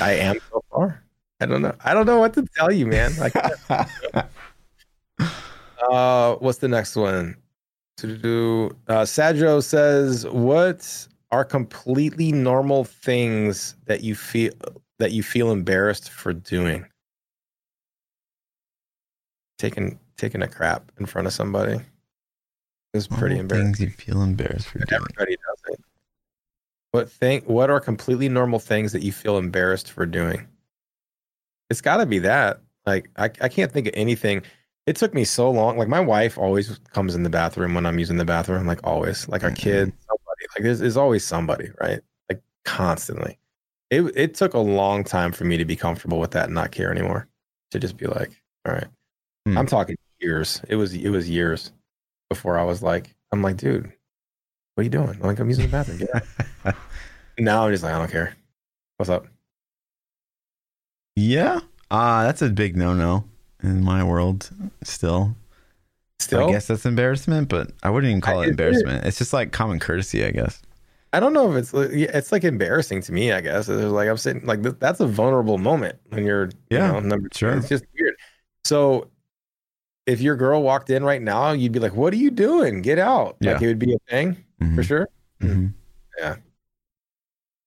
i 0.00 0.12
am 0.12 0.36
so 0.52 0.62
far 0.70 1.02
i 1.44 1.46
don't 1.46 1.60
know. 1.62 1.74
I 1.84 1.92
don't 1.92 2.06
know 2.06 2.18
what 2.18 2.32
to 2.34 2.46
tell 2.56 2.72
you 2.72 2.86
man. 2.86 3.12
Like 3.18 3.34
uh 5.90 6.34
what's 6.36 6.58
the 6.58 6.68
next 6.68 6.96
one? 6.96 7.36
To 7.98 8.16
do 8.16 8.70
uh 8.88 9.02
sadjo 9.02 9.62
says 9.62 10.26
what 10.28 11.06
are 11.30 11.44
completely 11.44 12.32
normal 12.32 12.84
things 12.84 13.76
that 13.84 14.02
you 14.02 14.14
feel 14.14 14.52
that 14.98 15.12
you 15.12 15.22
feel 15.22 15.50
embarrassed 15.52 16.10
for 16.10 16.32
doing? 16.32 16.86
Taking 19.58 19.98
taking 20.16 20.42
a 20.42 20.48
crap 20.48 20.90
in 20.98 21.06
front 21.06 21.26
of 21.26 21.32
somebody 21.34 21.78
is 22.94 23.06
pretty 23.06 23.34
All 23.34 23.42
embarrassing 23.42 23.74
Things 23.74 23.80
you 23.80 23.90
feel 23.90 24.22
embarrassed 24.22 24.68
for 24.68 24.78
doing. 24.78 24.88
everybody 24.92 25.36
does 25.36 25.74
it. 25.74 25.80
What 26.92 27.10
thing 27.10 27.42
what 27.42 27.68
are 27.68 27.80
completely 27.80 28.28
normal 28.28 28.58
things 28.60 28.92
that 28.92 29.02
you 29.02 29.12
feel 29.12 29.36
embarrassed 29.36 29.90
for 29.92 30.06
doing 30.06 30.46
it's 31.70 31.80
got 31.80 31.98
to 31.98 32.06
be 32.06 32.18
that 32.20 32.60
like 32.86 33.10
I, 33.16 33.24
I 33.40 33.48
can't 33.48 33.72
think 33.72 33.86
of 33.88 33.94
anything 33.96 34.42
it 34.86 34.96
took 34.96 35.14
me 35.14 35.24
so 35.24 35.50
long 35.50 35.78
like 35.78 35.88
my 35.88 36.00
wife 36.00 36.36
always 36.38 36.78
comes 36.92 37.14
in 37.14 37.22
the 37.22 37.30
bathroom 37.30 37.74
when 37.74 37.86
i'm 37.86 37.98
using 37.98 38.16
the 38.18 38.24
bathroom 38.24 38.66
like 38.66 38.80
always 38.84 39.26
like 39.28 39.42
our 39.44 39.50
Mhm. 39.50 39.56
kids 39.56 39.92
somebody 40.06 40.46
like 40.56 40.62
there's, 40.64 40.78
there's 40.80 40.96
always 40.96 41.24
somebody 41.24 41.70
right 41.80 42.00
like 42.30 42.42
constantly 42.64 43.38
it, 43.90 44.02
it 44.16 44.34
took 44.34 44.54
a 44.54 44.58
long 44.58 45.04
time 45.04 45.32
for 45.32 45.44
me 45.44 45.56
to 45.56 45.64
be 45.64 45.76
comfortable 45.76 46.18
with 46.18 46.32
that 46.32 46.46
and 46.46 46.54
not 46.54 46.70
care 46.72 46.90
anymore 46.90 47.28
to 47.70 47.78
just 47.78 47.96
be 47.96 48.06
like 48.06 48.30
all 48.66 48.74
right 48.74 48.88
Hmm. 49.46 49.58
i'm 49.58 49.66
talking 49.66 49.96
years 50.20 50.60
it 50.68 50.76
was 50.76 50.94
it 50.94 51.10
was 51.10 51.28
years 51.28 51.72
before 52.30 52.58
i 52.58 52.62
was 52.62 52.82
like 52.82 53.14
i'm 53.32 53.42
like 53.42 53.56
dude 53.56 53.92
what 54.76 54.80
are 54.80 54.84
you 54.84 54.90
doing? 54.90 55.08
I'm 55.10 55.20
like, 55.20 55.38
I'm 55.38 55.48
using 55.48 55.66
the 55.66 55.70
bathroom. 55.70 56.00
Out. 56.64 56.74
now 57.38 57.64
I'm 57.64 57.72
just 57.72 57.84
like, 57.84 57.94
I 57.94 57.98
don't 58.00 58.10
care. 58.10 58.34
What's 58.96 59.08
up? 59.08 59.28
Yeah. 61.16 61.60
Ah, 61.90 62.22
that's 62.24 62.42
a 62.42 62.48
big 62.50 62.76
no 62.76 62.94
no 62.94 63.24
in 63.62 63.82
my 63.84 64.02
world 64.02 64.50
still. 64.82 65.34
Still, 66.18 66.48
I 66.48 66.52
guess 66.52 66.66
that's 66.68 66.86
embarrassment, 66.86 67.48
but 67.48 67.70
I 67.82 67.90
wouldn't 67.90 68.10
even 68.10 68.20
call 68.20 68.40
it 68.42 68.48
embarrassment. 68.48 69.04
It's 69.04 69.18
just 69.18 69.32
like 69.32 69.52
common 69.52 69.78
courtesy, 69.78 70.24
I 70.24 70.30
guess. 70.30 70.62
I 71.12 71.20
don't 71.20 71.32
know 71.32 71.50
if 71.52 71.56
it's 71.58 71.72
like- 71.74 71.90
it's 71.92 72.32
like 72.32 72.44
embarrassing 72.44 73.02
to 73.02 73.12
me. 73.12 73.32
I 73.32 73.40
guess 73.40 73.68
it's 73.68 73.84
like 73.84 74.08
I'm 74.08 74.16
sitting 74.16 74.44
like 74.46 74.62
that's 74.80 75.00
a 75.00 75.06
vulnerable 75.06 75.58
moment 75.58 75.98
when 76.08 76.24
you're 76.24 76.50
Yeah, 76.70 76.86
you 76.88 76.92
know, 76.94 77.00
number 77.00 77.28
two. 77.28 77.38
sure. 77.38 77.52
It's 77.56 77.68
just 77.68 77.84
weird. 77.98 78.14
So 78.64 79.08
if 80.06 80.20
your 80.20 80.36
girl 80.36 80.62
walked 80.62 80.90
in 80.90 81.04
right 81.04 81.22
now, 81.22 81.52
you'd 81.52 81.72
be 81.72 81.78
like, 81.78 81.94
"What 81.94 82.12
are 82.12 82.16
you 82.16 82.30
doing? 82.30 82.82
Get 82.82 82.98
out!" 82.98 83.36
Like 83.40 83.60
Yeah. 83.60 83.64
it 83.64 83.66
would 83.68 83.78
be 83.78 83.94
a 83.94 83.98
thing 84.10 84.36
Mhm. 84.60 84.74
for 84.74 84.82
sure. 84.82 85.08
Mhm. 85.40 85.72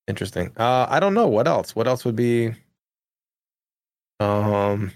Interesting. 0.07 0.51
Uh, 0.57 0.85
I 0.89 0.99
don't 1.01 1.13
know 1.13 1.27
what 1.27 1.47
else. 1.49 1.75
What 1.75 1.85
else 1.87 2.05
would 2.05 2.15
be? 2.15 2.53
Um, 4.19 4.91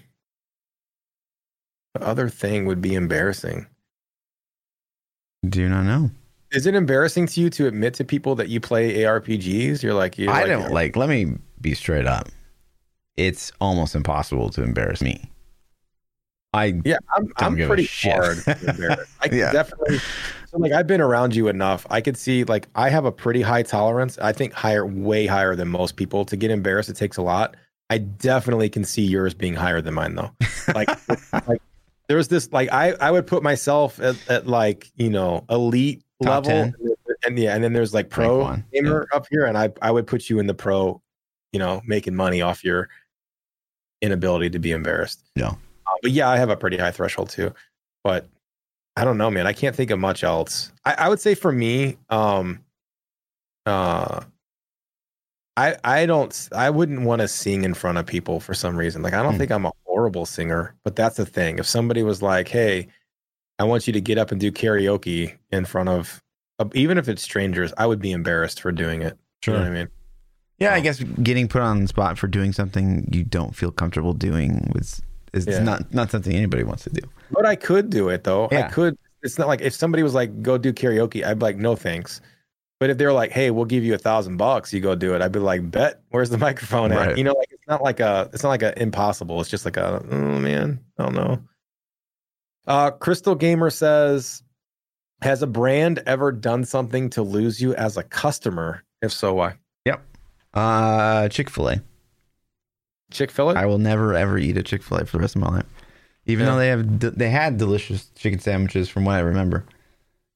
the 1.94 2.02
other 2.02 2.28
thing 2.28 2.66
would 2.66 2.80
be 2.80 2.94
embarrassing. 2.94 3.66
Do 5.48 5.60
you 5.60 5.68
not 5.68 5.84
know. 5.84 6.10
Is 6.52 6.66
it 6.66 6.74
embarrassing 6.74 7.26
to 7.28 7.40
you 7.40 7.50
to 7.50 7.66
admit 7.66 7.94
to 7.94 8.04
people 8.04 8.34
that 8.36 8.48
you 8.48 8.60
play 8.60 8.94
ARPGs? 8.98 9.82
You're 9.82 9.94
like, 9.94 10.18
you're 10.18 10.30
I 10.30 10.42
like, 10.42 10.48
don't 10.48 10.70
like. 10.72 10.96
Let 10.96 11.08
me 11.08 11.36
be 11.60 11.74
straight 11.74 12.06
up. 12.06 12.28
It's 13.16 13.52
almost 13.60 13.94
impossible 13.94 14.50
to 14.50 14.62
embarrass 14.62 15.02
me. 15.02 15.30
I 16.54 16.80
Yeah, 16.84 16.98
I'm, 17.16 17.32
I'm 17.38 17.56
pretty 17.56 17.88
hard. 18.02 18.42
I 19.20 19.28
can 19.28 19.38
Yeah. 19.38 19.52
definitely. 19.52 19.98
So 20.50 20.58
like, 20.58 20.72
I've 20.72 20.86
been 20.86 21.00
around 21.00 21.34
you 21.34 21.48
enough. 21.48 21.86
I 21.88 22.02
could 22.02 22.16
see 22.16 22.44
like 22.44 22.68
I 22.74 22.90
have 22.90 23.06
a 23.06 23.12
pretty 23.12 23.40
high 23.40 23.62
tolerance. 23.62 24.18
I 24.18 24.32
think 24.32 24.52
higher, 24.52 24.86
way 24.86 25.26
higher 25.26 25.56
than 25.56 25.68
most 25.68 25.96
people. 25.96 26.26
To 26.26 26.36
get 26.36 26.50
embarrassed, 26.50 26.90
it 26.90 26.96
takes 26.96 27.16
a 27.16 27.22
lot. 27.22 27.56
I 27.92 27.98
definitely 27.98 28.70
can 28.70 28.84
see 28.84 29.02
yours 29.02 29.34
being 29.34 29.52
higher 29.52 29.82
than 29.82 29.92
mine 29.92 30.14
though. 30.14 30.30
Like, 30.74 30.88
like 31.46 31.60
there's 32.08 32.28
this 32.28 32.50
like 32.50 32.72
I 32.72 32.92
I 32.92 33.10
would 33.10 33.26
put 33.26 33.42
myself 33.42 34.00
at, 34.00 34.16
at 34.30 34.46
like 34.46 34.90
you 34.96 35.10
know 35.10 35.44
elite 35.50 36.02
Top 36.22 36.46
level, 36.46 36.72
10. 36.72 36.74
and 37.26 37.38
yeah, 37.38 37.54
and 37.54 37.62
then 37.62 37.74
there's 37.74 37.92
like 37.92 38.08
pro 38.08 38.56
gamer 38.72 39.06
up 39.12 39.26
here, 39.30 39.44
and 39.44 39.58
I 39.58 39.70
I 39.82 39.90
would 39.90 40.06
put 40.06 40.30
you 40.30 40.38
in 40.38 40.46
the 40.46 40.54
pro, 40.54 41.02
you 41.52 41.58
know, 41.58 41.82
making 41.84 42.14
money 42.14 42.40
off 42.40 42.64
your 42.64 42.88
inability 44.00 44.48
to 44.48 44.58
be 44.58 44.72
embarrassed. 44.72 45.22
Yeah. 45.36 45.48
Uh, 45.50 45.92
but 46.00 46.12
yeah, 46.12 46.30
I 46.30 46.38
have 46.38 46.48
a 46.48 46.56
pretty 46.56 46.78
high 46.78 46.92
threshold 46.92 47.28
too. 47.28 47.52
But 48.02 48.26
I 48.96 49.04
don't 49.04 49.18
know, 49.18 49.30
man. 49.30 49.46
I 49.46 49.52
can't 49.52 49.76
think 49.76 49.90
of 49.90 49.98
much 49.98 50.24
else. 50.24 50.72
I, 50.86 50.94
I 50.94 51.08
would 51.10 51.20
say 51.20 51.34
for 51.34 51.52
me, 51.52 51.98
um, 52.08 52.64
uh, 53.66 54.22
I 55.56 55.76
I 55.84 56.06
don't 56.06 56.48
I 56.54 56.70
wouldn't 56.70 57.02
want 57.02 57.20
to 57.20 57.28
sing 57.28 57.64
in 57.64 57.74
front 57.74 57.98
of 57.98 58.06
people 58.06 58.40
for 58.40 58.54
some 58.54 58.76
reason. 58.76 59.02
Like 59.02 59.12
I 59.14 59.22
don't 59.22 59.34
Hmm. 59.34 59.38
think 59.38 59.50
I'm 59.50 59.66
a 59.66 59.72
horrible 59.84 60.24
singer, 60.26 60.74
but 60.84 60.96
that's 60.96 61.16
the 61.16 61.26
thing. 61.26 61.58
If 61.58 61.66
somebody 61.66 62.02
was 62.02 62.22
like, 62.22 62.48
"Hey, 62.48 62.88
I 63.58 63.64
want 63.64 63.86
you 63.86 63.92
to 63.92 64.00
get 64.00 64.16
up 64.18 64.30
and 64.32 64.40
do 64.40 64.50
karaoke 64.50 65.34
in 65.50 65.64
front 65.66 65.88
of," 65.90 66.20
even 66.74 66.96
if 66.96 67.08
it's 67.08 67.22
strangers, 67.22 67.72
I 67.76 67.86
would 67.86 68.00
be 68.00 68.12
embarrassed 68.12 68.60
for 68.60 68.72
doing 68.72 69.02
it. 69.02 69.18
You 69.46 69.52
know 69.52 69.58
what 69.58 69.68
I 69.68 69.70
mean? 69.72 69.88
Yeah, 70.58 70.72
I 70.74 70.80
guess 70.80 71.00
getting 71.22 71.48
put 71.48 71.60
on 71.62 71.82
the 71.82 71.88
spot 71.88 72.16
for 72.18 72.28
doing 72.28 72.52
something 72.52 73.08
you 73.12 73.24
don't 73.24 73.54
feel 73.56 73.72
comfortable 73.72 74.12
doing 74.14 74.70
was 74.74 75.02
It's 75.34 75.46
Yeah. 75.46 75.62
not 75.62 75.92
not 75.94 76.10
something 76.10 76.34
anybody 76.36 76.62
wants 76.62 76.84
to 76.84 76.90
do. 76.90 77.00
But 77.30 77.46
I 77.46 77.56
could 77.56 77.88
do 77.90 78.08
it 78.10 78.24
though. 78.24 78.48
I 78.52 78.62
could. 78.64 78.96
It's 79.22 79.38
not 79.38 79.48
like 79.48 79.60
if 79.62 79.72
somebody 79.74 80.02
was 80.02 80.14
like, 80.14 80.42
"Go 80.42 80.58
do 80.58 80.72
karaoke," 80.74 81.24
I'd 81.24 81.38
be 81.38 81.44
like, 81.44 81.56
"No, 81.56 81.74
thanks." 81.76 82.20
But 82.82 82.90
if 82.90 82.98
they're 82.98 83.12
like, 83.12 83.30
"Hey, 83.30 83.52
we'll 83.52 83.64
give 83.64 83.84
you 83.84 83.94
a 83.94 83.98
thousand 83.98 84.38
bucks, 84.38 84.72
you 84.72 84.80
go 84.80 84.96
do 84.96 85.14
it," 85.14 85.22
I'd 85.22 85.30
be 85.30 85.38
like, 85.38 85.70
"Bet." 85.70 86.02
Where's 86.10 86.30
the 86.30 86.38
microphone 86.48 86.90
at? 86.90 87.06
Right. 87.06 87.16
You 87.16 87.22
know, 87.22 87.32
like 87.32 87.52
it's 87.52 87.68
not 87.68 87.80
like 87.80 88.00
a, 88.00 88.28
it's 88.32 88.42
not 88.42 88.48
like 88.48 88.62
a 88.62 88.76
impossible. 88.82 89.40
It's 89.40 89.48
just 89.48 89.64
like 89.64 89.76
a, 89.76 90.04
oh 90.10 90.16
man, 90.40 90.80
I 90.98 91.04
don't 91.04 91.14
know. 91.14 91.38
Uh, 92.66 92.90
Crystal 92.90 93.36
Gamer 93.36 93.70
says, 93.70 94.42
"Has 95.20 95.44
a 95.44 95.46
brand 95.46 96.02
ever 96.06 96.32
done 96.32 96.64
something 96.64 97.08
to 97.10 97.22
lose 97.22 97.62
you 97.62 97.72
as 97.76 97.96
a 97.96 98.02
customer? 98.02 98.82
If 99.00 99.12
so, 99.12 99.32
why?" 99.34 99.54
Yep. 99.84 100.02
Uh, 100.52 101.28
Chick 101.28 101.50
Fil 101.50 101.68
A. 101.68 101.82
Chick 103.12 103.30
Fil 103.30 103.50
A. 103.50 103.54
I 103.54 103.66
will 103.66 103.78
never 103.78 104.12
ever 104.14 104.38
eat 104.38 104.56
a 104.56 104.62
Chick 104.64 104.82
Fil 104.82 104.98
A 104.98 105.04
for 105.04 105.18
the 105.18 105.20
rest 105.20 105.36
of 105.36 105.42
my 105.42 105.50
life, 105.50 105.66
even 106.26 106.46
Yeah. 106.46 106.50
though 106.52 106.58
they 106.58 106.68
have 106.68 107.16
they 107.16 107.30
had 107.30 107.58
delicious 107.58 108.06
chicken 108.16 108.40
sandwiches 108.40 108.88
from 108.88 109.04
what 109.04 109.14
I 109.14 109.20
remember. 109.20 109.64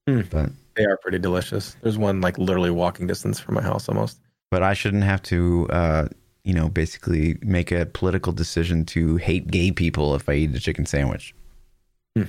Hmm. 0.06 0.20
But 0.30 0.50
They 0.76 0.84
are 0.84 0.96
pretty 0.98 1.18
delicious. 1.18 1.76
There's 1.82 1.98
one 1.98 2.20
like 2.20 2.38
literally 2.38 2.70
walking 2.70 3.06
distance 3.06 3.40
from 3.40 3.54
my 3.54 3.62
house 3.62 3.88
almost. 3.88 4.20
but 4.50 4.62
I 4.62 4.74
shouldn't 4.74 5.04
have 5.04 5.22
to, 5.24 5.66
uh, 5.70 6.08
you 6.44 6.54
know, 6.54 6.68
basically 6.68 7.38
make 7.42 7.72
a 7.72 7.86
political 7.86 8.32
decision 8.32 8.84
to 8.86 9.16
hate 9.16 9.48
gay 9.50 9.72
people 9.72 10.14
if 10.14 10.28
I 10.28 10.34
eat 10.34 10.54
a 10.54 10.60
chicken 10.60 10.86
sandwich. 10.86 11.34
I'm 12.16 12.28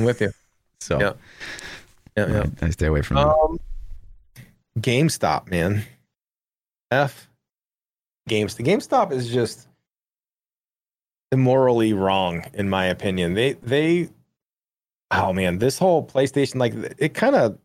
with 0.00 0.20
you. 0.20 0.30
So 0.80 1.00
Yeah. 1.00 1.12
Yeah, 2.16 2.28
yeah. 2.28 2.46
I, 2.60 2.66
I 2.66 2.70
stay 2.70 2.86
away 2.86 3.00
from. 3.00 3.16
Um, 3.18 3.58
GameStop, 4.78 5.48
man. 5.50 5.82
F. 6.90 7.30
GameStop. 8.28 8.66
GameStop 8.66 9.12
is 9.12 9.30
just 9.30 9.66
immorally 11.32 11.92
wrong, 11.92 12.44
in 12.54 12.68
my 12.68 12.84
opinion. 12.86 13.34
They 13.34 13.54
they. 13.54 14.10
Oh 15.10 15.32
man, 15.32 15.58
this 15.58 15.78
whole 15.78 16.06
PlayStation 16.06 16.56
like 16.56 16.74
it 16.98 17.14
kind 17.14 17.34
of 17.34 17.58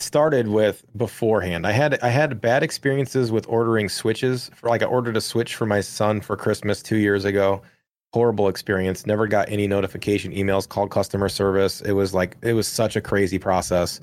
started 0.00 0.48
with 0.48 0.84
beforehand. 0.96 1.66
I 1.66 1.72
had 1.72 1.98
I 2.02 2.08
had 2.08 2.40
bad 2.40 2.62
experiences 2.62 3.32
with 3.32 3.46
ordering 3.48 3.88
switches 3.88 4.50
for 4.54 4.68
like 4.68 4.82
I 4.82 4.86
ordered 4.86 5.16
a 5.16 5.20
switch 5.20 5.54
for 5.54 5.66
my 5.66 5.80
son 5.80 6.20
for 6.20 6.36
Christmas 6.36 6.82
two 6.82 6.98
years 6.98 7.24
ago. 7.24 7.62
Horrible 8.12 8.48
experience. 8.48 9.06
Never 9.06 9.26
got 9.26 9.50
any 9.50 9.66
notification 9.66 10.32
emails. 10.32 10.68
Called 10.68 10.90
customer 10.90 11.28
service. 11.28 11.80
It 11.82 11.92
was 11.92 12.14
like 12.14 12.36
it 12.42 12.54
was 12.54 12.68
such 12.68 12.96
a 12.96 13.00
crazy 13.00 13.38
process 13.38 14.00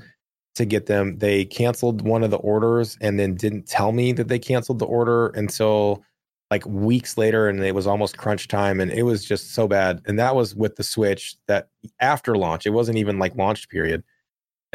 to 0.56 0.66
get 0.66 0.86
them. 0.86 1.18
They 1.18 1.46
canceled 1.46 2.02
one 2.02 2.24
of 2.24 2.32
the 2.32 2.38
orders 2.38 2.98
and 3.02 3.20
then 3.20 3.36
didn't 3.36 3.68
tell 3.68 3.92
me 3.92 4.12
that 4.14 4.28
they 4.28 4.40
canceled 4.40 4.80
the 4.80 4.86
order 4.86 5.28
until 5.28 6.04
like 6.52 6.66
weeks 6.66 7.18
later 7.18 7.50
and 7.50 7.64
it 7.64 7.74
was 7.74 7.88
almost 7.88 8.18
crunch 8.18 8.48
time 8.48 8.80
and 8.80 8.92
it 8.92 9.04
was 9.04 9.26
just 9.26 9.54
so 9.54 9.68
bad. 9.68 10.02
And 10.06 10.20
that 10.20 10.36
was 10.36 10.56
with 10.56 10.76
the 10.76 10.84
Switch 10.84 11.36
that 11.48 11.70
after 12.00 12.38
launch, 12.38 12.66
it 12.66 12.70
wasn't 12.72 12.98
even 12.98 13.20
like 13.20 13.36
launch 13.36 13.68
period. 13.70 14.04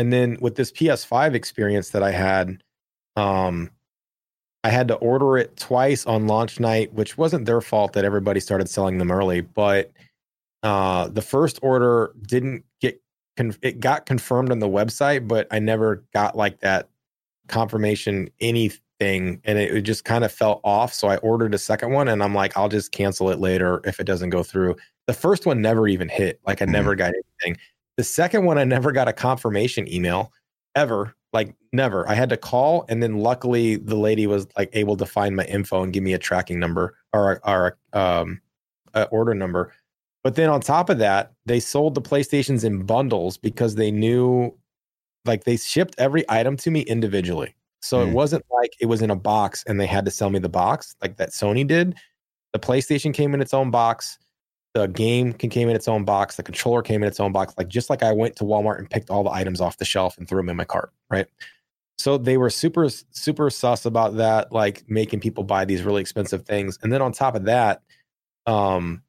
And 0.01 0.10
then 0.10 0.39
with 0.40 0.55
this 0.55 0.72
PS5 0.72 1.35
experience 1.35 1.90
that 1.90 2.02
I 2.02 2.10
had, 2.10 2.62
um, 3.16 3.70
I 4.64 4.70
had 4.70 4.89
to 4.89 4.94
order 4.94 5.36
it 5.36 5.59
twice 5.59 6.06
on 6.06 6.27
launch 6.27 6.59
night, 6.59 6.94
which 6.94 7.18
wasn't 7.18 7.44
their 7.44 7.60
fault 7.60 7.93
that 7.93 8.05
everybody 8.06 8.40
started 8.40 8.70
selling 8.70 8.97
them 8.97 9.10
early. 9.10 9.43
But 9.43 9.90
uh, 10.62 11.09
the 11.09 11.20
first 11.20 11.59
order 11.62 12.14
didn't 12.22 12.64
get 12.81 12.98
con- 13.36 13.55
it 13.60 13.78
got 13.81 14.06
confirmed 14.06 14.51
on 14.51 14.59
the 14.60 14.68
website, 14.70 15.28
but 15.28 15.47
I 15.51 15.59
never 15.59 16.02
got 16.14 16.35
like 16.35 16.60
that 16.60 16.89
confirmation 17.48 18.31
anything, 18.40 19.43
and 19.44 19.59
it, 19.59 19.70
it 19.77 19.82
just 19.82 20.06
kind 20.06 20.24
of 20.24 20.32
fell 20.32 20.62
off. 20.64 20.94
So 20.94 21.09
I 21.09 21.18
ordered 21.18 21.52
a 21.52 21.59
second 21.59 21.93
one, 21.93 22.09
and 22.09 22.22
I'm 22.22 22.35
like, 22.35 22.56
I'll 22.56 22.70
just 22.70 22.90
cancel 22.90 23.28
it 23.28 23.39
later 23.39 23.82
if 23.85 24.01
it 24.01 24.05
doesn't 24.05 24.31
go 24.31 24.43
through. 24.43 24.77
The 25.06 25.12
first 25.12 25.44
one 25.44 25.60
never 25.60 25.86
even 25.89 26.09
hit. 26.09 26.40
Like 26.47 26.62
I 26.62 26.64
Mhm. 26.64 26.70
never 26.70 26.94
got 26.94 27.12
anything. 27.43 27.60
The 28.01 28.05
second 28.05 28.47
one, 28.47 28.56
I 28.56 28.64
never 28.64 28.93
got 28.93 29.09
a 29.09 29.12
confirmation 29.12 29.86
email 29.93 30.32
ever. 30.74 31.14
Like 31.35 31.55
never. 31.74 32.09
I 32.09 32.14
had 32.14 32.31
to 32.31 32.39
call, 32.39 32.86
and 32.89 33.02
then 33.02 33.18
luckily 33.18 33.77
the 33.77 33.94
lady 33.94 34.27
was 34.27 34.47
like 34.56 34.70
able 34.72 34.97
to 34.97 35.05
find 35.05 35.36
my 35.36 35.44
info 35.44 35.82
and 35.82 35.93
give 35.93 36.02
me 36.02 36.14
a 36.14 36.18
tracking 36.18 36.59
number 36.59 36.97
or 37.12 37.43
or 37.47 37.77
um, 37.93 38.40
a 38.94 39.02
order 39.09 39.35
number. 39.35 39.74
But 40.24 40.35
then 40.36 40.48
on 40.48 40.62
top 40.62 40.89
of 40.89 40.97
that, 40.97 41.35
they 41.44 41.60
sold 41.60 41.94
the 41.94 42.01
PlayStations 42.01 42.64
in 42.64 42.86
bundles 42.86 43.36
because 43.36 43.74
they 43.74 43.90
knew 43.90 44.56
like 45.27 45.44
they 45.44 45.59
shipped 45.59 45.94
every 45.98 46.24
item 46.31 46.56
to 46.56 46.70
me 46.70 46.81
individually. 46.81 47.55
So 47.82 47.98
Mm. 47.98 48.09
it 48.09 48.14
wasn't 48.14 48.47
like 48.51 48.70
it 48.81 48.86
was 48.86 49.02
in 49.02 49.10
a 49.10 49.14
box 49.14 49.62
and 49.66 49.78
they 49.78 49.86
had 49.86 50.06
to 50.06 50.10
sell 50.10 50.31
me 50.31 50.39
the 50.39 50.48
box 50.48 50.97
like 51.02 51.18
that 51.18 51.32
Sony 51.32 51.66
did. 51.66 51.97
The 52.55 52.60
PlayStation 52.60 53.12
came 53.12 53.35
in 53.35 53.43
its 53.43 53.52
own 53.52 53.70
box. 53.70 54.16
The 54.74 54.86
game 54.86 55.32
came 55.32 55.68
in 55.68 55.74
its 55.74 55.88
own 55.88 56.05
box. 56.05 56.36
The 56.36 56.42
controller 56.42 56.82
came 56.82 57.02
in 57.02 57.09
its 57.09 57.18
own 57.18 57.32
box. 57.32 57.55
Like 57.59 57.68
just 57.68 57.90
like 57.90 58.02
I 58.02 58.12
went 58.12 58.36
to 58.36 58.44
Walmart 58.44 58.78
and 58.78 58.88
picked 58.88 59.10
all 59.10 59.24
the 59.24 59.30
items 59.30 59.60
off 59.60 59.78
the 59.78 59.84
shelf 59.84 60.16
and 60.16 60.28
threw 60.28 60.38
them 60.38 60.48
in 60.48 60.56
my 60.56 60.64
cart, 60.64 60.92
right? 61.10 61.26
So 61.98 62.16
they 62.16 62.38
were 62.38 62.51
super 62.51 62.88
super 63.10 63.51
sus 63.51 63.84
about 63.84 64.16
that, 64.16 64.52
like 64.52 64.84
making 64.88 65.20
people 65.20 65.44
buy 65.44 65.64
these 65.64 65.82
really 65.82 66.01
expensive 66.01 66.47
things. 66.47 66.78
And 66.82 66.92
then 66.92 67.02
on 67.02 67.12
top 67.12 67.34
of 67.34 67.44
that, 67.44 67.82
um, 68.47 69.02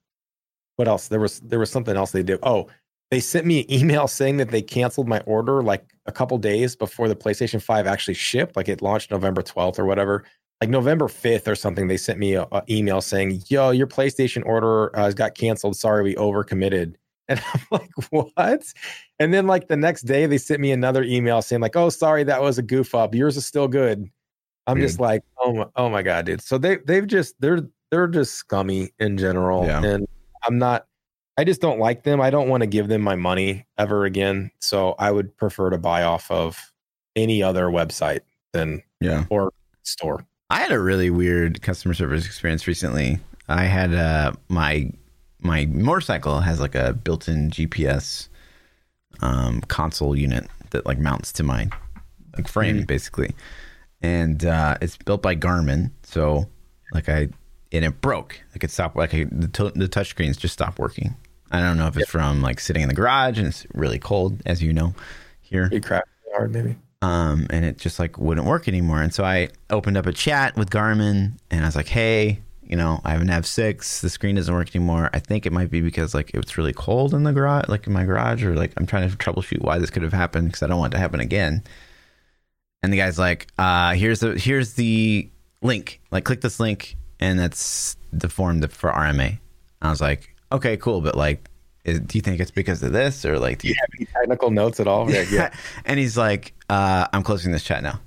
what 0.75 0.88
else? 0.88 1.07
There 1.07 1.19
was 1.19 1.39
there 1.41 1.59
was 1.59 1.69
something 1.69 1.95
else 1.95 2.11
they 2.11 2.23
did. 2.23 2.39
Oh, 2.43 2.67
they 3.11 3.19
sent 3.19 3.45
me 3.45 3.61
an 3.61 3.71
email 3.71 4.07
saying 4.07 4.38
that 4.38 4.49
they 4.49 4.61
canceled 4.61 5.07
my 5.07 5.19
order 5.21 5.61
like 5.61 5.85
a 6.05 6.11
couple 6.11 6.38
days 6.38 6.75
before 6.75 7.07
the 7.07 7.15
PlayStation 7.15 7.61
5 7.61 7.85
actually 7.85 8.13
shipped. 8.15 8.55
Like 8.55 8.69
it 8.69 8.81
launched 8.81 9.11
November 9.11 9.41
12th 9.41 9.77
or 9.77 9.85
whatever. 9.85 10.23
Like 10.61 10.69
November 10.69 11.07
5th 11.07 11.47
or 11.47 11.55
something, 11.55 11.88
they 11.88 11.97
sent 11.97 12.19
me 12.19 12.35
a, 12.35 12.43
a 12.51 12.61
email 12.69 13.01
saying, 13.01 13.41
"Yo, 13.47 13.71
your 13.71 13.88
PlayStation 13.88 14.45
order 14.45 14.95
uh, 14.97 15.09
got 15.11 15.33
canceled. 15.35 15.75
Sorry, 15.75 16.03
we 16.03 16.15
overcommitted." 16.15 16.95
And 17.29 17.39
I'm 17.53 17.61
like, 17.71 17.89
"What?" 18.09 18.63
And 19.19 19.33
then 19.33 19.47
like 19.47 19.69
the 19.69 19.77
next 19.77 20.01
day, 20.01 20.25
they 20.25 20.38
sent 20.38 20.59
me 20.59 20.71
another 20.73 21.01
email 21.03 21.41
saying 21.41 21.61
like, 21.61 21.75
"Oh, 21.77 21.89
sorry, 21.89 22.23
that 22.25 22.41
was 22.41 22.57
a 22.57 22.61
goof 22.61 22.93
up. 22.93 23.15
Yours 23.15 23.38
is 23.38 23.45
still 23.45 23.67
good." 23.69 24.09
I'm 24.67 24.79
just 24.81 24.99
like, 24.99 25.23
"Oh 25.39 25.53
my, 25.53 25.65
oh 25.77 25.89
my 25.89 26.01
god, 26.01 26.25
dude." 26.25 26.41
So 26.41 26.57
they 26.57 26.77
they've 26.77 27.07
just 27.07 27.39
they're 27.39 27.61
they're 27.89 28.07
just 28.07 28.33
scummy 28.33 28.89
in 28.99 29.17
general, 29.17 29.65
Yeah. 29.65 29.81
and 29.83 30.07
I'm 30.45 30.57
not. 30.57 30.88
I 31.38 31.43
just 31.45 31.61
don't 31.61 31.79
like 31.79 32.03
them. 32.03 32.19
I 32.19 32.29
don't 32.31 32.49
want 32.49 32.61
to 32.61 32.67
give 32.67 32.89
them 32.89 33.01
my 33.01 33.15
money 33.15 33.65
ever 33.77 34.03
again. 34.03 34.51
So 34.59 34.95
I 34.99 35.11
would 35.11 35.35
prefer 35.38 35.69
to 35.69 35.77
buy 35.77 36.03
off 36.03 36.29
of 36.29 36.73
any 37.15 37.41
other 37.41 37.67
website 37.67 38.21
than 38.51 38.83
Yeah. 38.99 39.25
or 39.29 39.53
store. 39.83 40.25
I 40.52 40.60
had 40.60 40.73
a 40.73 40.80
really 40.80 41.10
weird 41.10 41.61
customer 41.61 41.94
service 41.94 42.26
experience 42.26 42.68
recently. 42.68 43.19
I 43.48 43.64
had 43.64 43.94
uh, 43.94 44.34
my 44.49 44.91
my 45.40 45.65
motorcycle 45.68 46.41
has 46.41 46.60
like 46.60 46.76
a 46.76 46.91
built-in 46.91 47.52
GPS 47.52 48.28
um, 49.22 49.61
console 49.61 50.14
unit 50.14 50.48
that 50.72 50.86
like 50.86 50.99
mounts 50.99 51.32
to 51.34 51.44
my 51.44 51.69
like 52.36 52.49
frame 52.49 52.84
basically, 52.84 53.34
and 54.02 54.44
uh, 54.44 54.76
it's 54.82 54.98
built 54.98 55.22
by 55.22 55.38
Garmin. 55.38 55.90
So 56.03 56.49
like 56.94 57.07
I 57.07 57.30
and 57.72 57.86
it 57.86 58.02
broke. 58.02 58.38
Like 58.52 58.65
it 58.65 58.72
stopped. 58.72 58.98
Like 58.98 59.14
I, 59.14 59.28
the 59.32 59.48
to- 59.48 59.72
the 59.73 59.88
touchscreens 59.88 60.38
just 60.38 60.53
stopped 60.53 60.80
working. 60.80 61.15
I 61.49 61.61
don't 61.61 61.78
know 61.78 61.88
if 61.88 61.95
it's 61.95 62.10
from 62.10 62.41
like 62.41 62.60
sitting 62.60 62.82
in 62.82 62.90
the 62.90 62.95
garage 62.95 63.38
and 63.38 63.48
it's 63.48 63.65
really 63.73 63.99
cold, 63.99 64.41
as 64.45 64.61
you 64.61 64.73
know, 64.73 64.95
here 65.40 65.69
Be 65.69 65.80
crap 65.80 66.03
hard 66.36 66.52
maybe. 66.52 66.76
Um, 67.02 67.48
and 67.49 67.65
it 67.65 67.78
just 67.78 67.99
like 67.99 68.18
wouldn't 68.18 68.45
work 68.48 68.68
anymore. 68.68 69.02
And 69.02 69.14
so 69.14 69.23
I 69.23 69.49
opened 69.69 69.98
up 69.98 70.06
a 70.06 70.14
chat 70.14 70.56
with 70.56 70.69
Garmin, 70.69 71.34
and 71.49 71.64
I 71.64 71.68
was 71.68 71.76
like, 71.76 71.88
"Hey, 71.88 72.41
you 72.64 72.76
know, 72.78 73.02
I 73.03 73.11
have 73.11 73.22
an 73.22 73.28
F6. 73.28 74.02
The 74.02 74.10
screen 74.10 74.36
doesn't 74.36 74.53
work 74.53 74.76
anymore. 74.76 75.10
I 75.14 75.19
think 75.19 75.45
it 75.45 75.52
might 75.52 75.72
be 75.72 75.82
because 75.82 76.14
like 76.14 76.32
it's 76.34 76.57
really 76.57 76.73
cold 76.73 77.14
in 77.14 77.23
the 77.23 77.34
garage, 77.34 77.68
like 77.68 77.88
in 77.88 77.94
my 77.94 78.06
garage, 78.06 78.44
or 78.44 78.56
like 78.56 78.73
I'm 78.78 78.86
trying 78.86 79.10
to 79.10 79.18
troubleshoot 79.18 79.61
why 79.61 79.80
this 79.80 79.90
could 79.90 80.03
have 80.03 80.14
happened 80.14 80.48
because 80.48 80.64
I 80.64 80.68
don't 80.68 80.80
want 80.80 80.94
it 80.94 80.98
to 80.98 81.02
happen 81.02 81.19
again." 81.19 81.64
And 82.84 82.91
the 82.91 82.98
guy's 82.98 83.19
like, 83.19 83.48
uh, 83.57 83.94
"Here's 83.94 84.19
the 84.19 84.38
here's 84.38 84.73
the 84.73 85.30
link. 85.61 86.02
Like, 86.11 86.23
click 86.26 86.41
this 86.41 86.60
link, 86.60 86.98
and 87.19 87.40
that's 87.40 87.95
the 88.11 88.30
form 88.30 88.61
for 88.68 88.91
RMA." 88.91 89.40
I 89.82 89.90
was 89.90 90.02
like, 90.02 90.36
"Okay, 90.52 90.78
cool, 90.78 91.02
but 91.02 91.15
like." 91.15 91.48
Is, 91.84 91.99
do 91.99 92.18
you 92.18 92.22
think 92.22 92.40
it's 92.40 92.52
because 92.52 92.84
of 92.84 92.91
this 92.94 93.26
or 93.26 93.40
like 93.40 93.60
do 93.60 93.68
you 93.68 93.76
Have 93.80 93.90
any 93.98 94.06
technical 94.06 94.52
notes 94.52 94.80
at 94.80 94.88
all? 94.88 95.10
Yeah, 95.12 95.26
yeah. 95.32 95.53
and 95.86 95.99
he's 95.99 96.18
like, 96.18 96.53
uh, 96.70 97.08
I'm 97.12 97.24
closing 97.24 97.52
this 97.52 97.64
chat 97.64 97.82
now. 97.82 97.99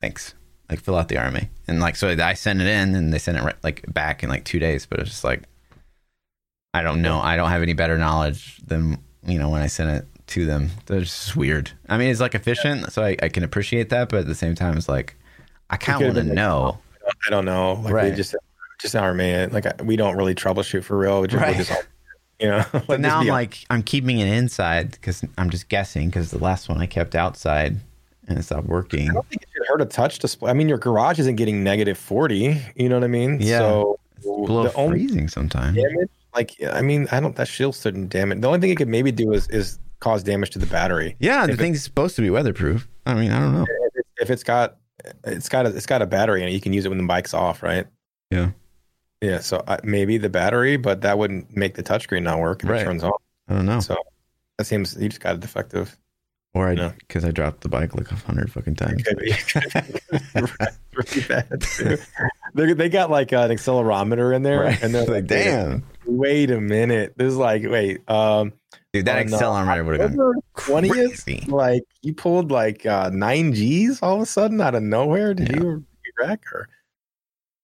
Thanks. 0.00 0.34
Like, 0.70 0.80
fill 0.80 0.96
out 0.96 1.08
the 1.08 1.16
RMA 1.16 1.48
And 1.66 1.80
like, 1.80 1.96
so 1.96 2.08
I 2.08 2.34
sent 2.34 2.60
it 2.60 2.66
in 2.66 2.94
and 2.94 3.12
they 3.12 3.18
sent 3.18 3.38
it 3.38 3.42
right, 3.42 3.56
like 3.62 3.84
back 3.92 4.22
in 4.22 4.28
like 4.28 4.44
two 4.44 4.58
days, 4.58 4.84
but 4.84 5.00
it's 5.00 5.08
just 5.10 5.24
like, 5.24 5.42
I 6.74 6.82
don't 6.82 7.00
know. 7.00 7.20
I 7.20 7.36
don't 7.36 7.48
have 7.48 7.62
any 7.62 7.72
better 7.72 7.96
knowledge 7.96 8.58
than, 8.66 8.98
you 9.26 9.38
know, 9.38 9.48
when 9.48 9.62
I 9.62 9.66
sent 9.66 9.90
it 9.90 10.06
to 10.28 10.44
them. 10.44 10.70
They're 10.86 11.00
just 11.00 11.34
weird. 11.36 11.70
I 11.88 11.96
mean, 11.96 12.10
it's 12.10 12.20
like 12.20 12.34
efficient. 12.34 12.92
So 12.92 13.02
I, 13.02 13.16
I 13.22 13.28
can 13.30 13.44
appreciate 13.44 13.88
that. 13.90 14.10
But 14.10 14.20
at 14.20 14.26
the 14.26 14.34
same 14.34 14.54
time, 14.54 14.76
it's 14.76 14.88
like, 14.88 15.16
I 15.70 15.76
kind 15.76 15.96
of 15.96 16.06
want 16.06 16.14
to 16.16 16.20
been 16.20 16.28
like, 16.28 16.36
know. 16.36 16.78
I 17.26 17.30
don't 17.30 17.46
know. 17.46 17.80
Like 17.82 17.94
Right. 17.94 18.10
they 18.10 18.16
just 18.16 18.34
just 18.80 18.94
our 18.94 19.14
man. 19.14 19.50
Like 19.50 19.82
we 19.82 19.96
don't 19.96 20.16
really 20.16 20.34
troubleshoot 20.34 20.84
for 20.84 20.96
real. 20.98 21.22
We 21.22 21.28
just, 21.28 21.42
Right. 21.70 21.86
We 22.40 22.46
just 22.46 22.72
you 22.72 22.78
know. 22.78 22.82
But 22.86 23.00
now 23.00 23.20
I'm 23.20 23.26
like, 23.26 23.64
I'm 23.70 23.82
keeping 23.82 24.18
it 24.20 24.28
inside 24.28 24.90
because 24.92 25.24
I'm 25.36 25.50
just 25.50 25.68
guessing 25.68 26.08
because 26.08 26.30
the 26.30 26.38
last 26.38 26.68
one 26.68 26.80
I 26.80 26.86
kept 26.86 27.14
outside 27.14 27.76
and 28.26 28.38
it 28.38 28.42
stopped 28.42 28.66
working. 28.66 29.10
I 29.10 29.14
don't 29.14 29.26
think 29.28 29.42
it 29.42 29.48
should 29.54 29.66
hurt 29.66 29.80
a 29.80 29.86
touch 29.86 30.18
display. 30.18 30.50
I 30.50 30.54
mean, 30.54 30.68
your 30.68 30.78
garage 30.78 31.18
isn't 31.18 31.36
getting 31.36 31.62
negative 31.64 31.98
forty. 31.98 32.60
You 32.76 32.88
know 32.88 32.96
what 32.96 33.04
I 33.04 33.08
mean? 33.08 33.38
Yeah. 33.40 33.58
So 33.58 33.98
below 34.22 34.64
the 34.64 34.74
only 34.74 34.98
freezing 35.06 35.28
sometimes. 35.28 35.76
damage, 35.76 36.08
like 36.34 36.52
I 36.72 36.82
mean, 36.82 37.08
I 37.12 37.20
don't. 37.20 37.34
That 37.36 37.48
shield 37.48 37.74
shouldn't 37.76 38.10
damage. 38.10 38.40
The 38.40 38.46
only 38.48 38.60
thing 38.60 38.70
it 38.70 38.76
could 38.76 38.88
maybe 38.88 39.10
do 39.12 39.32
is 39.32 39.48
is 39.48 39.78
cause 40.00 40.22
damage 40.22 40.50
to 40.50 40.58
the 40.58 40.66
battery. 40.66 41.16
Yeah, 41.18 41.46
the 41.46 41.52
If 41.52 41.58
it- 41.58 41.62
thing's 41.62 41.82
supposed 41.82 42.16
to 42.16 42.22
be 42.22 42.30
weatherproof. 42.30 42.86
I 43.06 43.14
mean, 43.14 43.32
I 43.32 43.38
don't 43.40 43.52
know. 43.54 43.62
If, 43.62 43.96
it, 43.96 44.06
if 44.22 44.30
it's 44.30 44.42
got 44.44 44.76
it's 45.24 45.48
got 45.48 45.64
a, 45.66 45.70
it's 45.74 45.86
got 45.86 46.02
a 46.02 46.06
battery 46.06 46.42
in 46.42 46.48
it, 46.48 46.52
you 46.52 46.60
can 46.60 46.72
use 46.72 46.84
it 46.84 46.88
when 46.90 46.98
the 46.98 47.04
bike's 47.06 47.32
off, 47.32 47.62
right? 47.62 47.86
Yeah. 48.30 48.50
Yeah. 49.20 49.40
So 49.40 49.62
uh, 49.66 49.78
maybe 49.84 50.18
the 50.18 50.28
battery, 50.28 50.76
but 50.76 51.00
that 51.02 51.18
wouldn't 51.18 51.56
make 51.56 51.74
the 51.74 51.82
touchscreen 51.82 52.22
not 52.22 52.38
work 52.38 52.62
if 52.62 52.68
Right. 52.70 52.82
it 52.82 52.84
turns 52.84 53.02
on. 53.02 53.12
I 53.48 53.54
don't 53.54 53.66
know. 53.66 53.80
So 53.80 53.96
that 54.58 54.64
seems 54.66 54.96
you 54.98 55.08
just 55.08 55.20
got 55.20 55.34
a 55.34 55.38
defective. 55.38 55.96
Or 56.54 56.68
I 56.68 56.74
No. 56.74 56.92
because 56.98 57.24
I 57.24 57.30
dropped 57.30 57.60
the 57.60 57.68
bike 57.68 57.94
like 57.94 58.10
a 58.10 58.14
hundred 58.14 58.50
fucking 58.50 58.76
times. 58.76 59.02
Could 59.02 59.18
be. 59.18 59.32
really 60.94 61.26
bad. 61.28 61.62
They 62.54 62.72
they 62.72 62.88
got 62.88 63.10
like 63.10 63.30
an 63.32 63.50
accelerometer 63.50 64.34
in 64.34 64.42
there, 64.42 64.60
Right. 64.60 64.82
and 64.82 64.94
they're 64.94 65.04
like, 65.04 65.26
damn, 65.26 65.84
Wait 66.06 66.50
a 66.50 66.58
minute. 66.60 67.12
This 67.16 67.28
is 67.28 67.36
like, 67.36 67.62
wait, 67.64 68.08
um, 68.10 68.54
dude, 68.94 69.04
that 69.04 69.18
uh, 69.18 69.24
accelerometer 69.24 69.84
would 69.84 70.00
have 70.00 70.12
20th, 70.56 71.24
crazy. 71.26 71.44
like 71.46 71.82
you 72.00 72.14
pulled 72.14 72.50
like 72.50 72.86
uh, 72.86 73.10
nine 73.12 73.52
G's 73.52 74.02
all 74.02 74.16
of 74.16 74.22
a 74.22 74.26
sudden 74.26 74.60
out 74.62 74.74
of 74.74 74.82
nowhere. 74.82 75.34
Did 75.34 75.50
Yeah. 75.50 75.56
you, 75.58 75.84
you 76.04 76.12
wreck 76.18 76.40
or? 76.54 76.68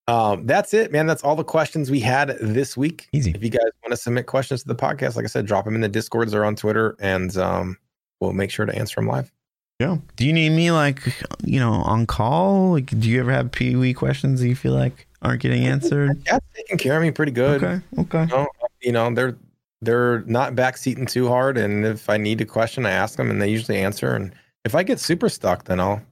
Um, 0.06 0.46
that's 0.46 0.74
it, 0.74 0.92
man. 0.92 1.06
That's 1.06 1.24
all 1.24 1.36
the 1.36 1.44
questions 1.44 1.90
we 1.90 2.00
had 2.00 2.36
this 2.40 2.76
week. 2.76 3.08
Easy. 3.12 3.30
If 3.30 3.42
you 3.42 3.50
guys 3.50 3.62
want 3.82 3.92
to 3.92 3.96
submit 3.96 4.26
questions 4.26 4.62
to 4.62 4.68
the 4.68 4.74
podcast, 4.74 5.16
like 5.16 5.24
I 5.24 5.28
said, 5.28 5.46
drop 5.46 5.64
them 5.64 5.74
in 5.74 5.80
the 5.80 5.88
discords 5.88 6.34
or 6.34 6.44
on 6.44 6.56
Twitter, 6.56 6.96
and 7.00 7.36
um, 7.36 7.78
we'll 8.20 8.32
make 8.32 8.50
sure 8.50 8.66
to 8.66 8.74
answer 8.74 8.96
them 8.96 9.06
live. 9.06 9.32
Yeah. 9.80 9.96
Do 10.16 10.26
you 10.26 10.32
need 10.32 10.50
me 10.50 10.70
like 10.70 11.00
you 11.42 11.58
know 11.58 11.72
on 11.72 12.06
call? 12.06 12.72
Like, 12.72 12.86
do 12.86 13.08
you 13.08 13.20
ever 13.20 13.32
have 13.32 13.50
Pee 13.50 13.76
Wee 13.76 13.94
questions 13.94 14.40
that 14.40 14.48
you 14.48 14.54
feel 14.54 14.74
like 14.74 15.06
aren't 15.22 15.40
getting 15.40 15.64
answered? 15.64 16.22
Yeah, 16.26 16.38
taking 16.54 16.78
care 16.78 16.96
of 16.96 17.02
me 17.02 17.10
pretty 17.10 17.32
good. 17.32 17.62
Okay. 17.62 17.80
Okay. 17.98 18.22
You 18.22 18.26
know, 18.26 18.46
you 18.82 18.92
know, 18.92 19.14
they're 19.14 19.36
they're 19.80 20.20
not 20.22 20.54
backseating 20.54 21.10
too 21.10 21.28
hard, 21.28 21.56
and 21.56 21.84
if 21.84 22.08
I 22.08 22.18
need 22.18 22.40
a 22.40 22.44
question, 22.44 22.86
I 22.86 22.90
ask 22.90 23.16
them, 23.16 23.30
and 23.30 23.40
they 23.40 23.48
usually 23.48 23.78
answer. 23.78 24.14
And 24.14 24.32
if 24.64 24.74
I 24.74 24.82
get 24.82 25.00
super 25.00 25.28
stuck, 25.28 25.64
then 25.64 25.80
I'll 25.80 26.02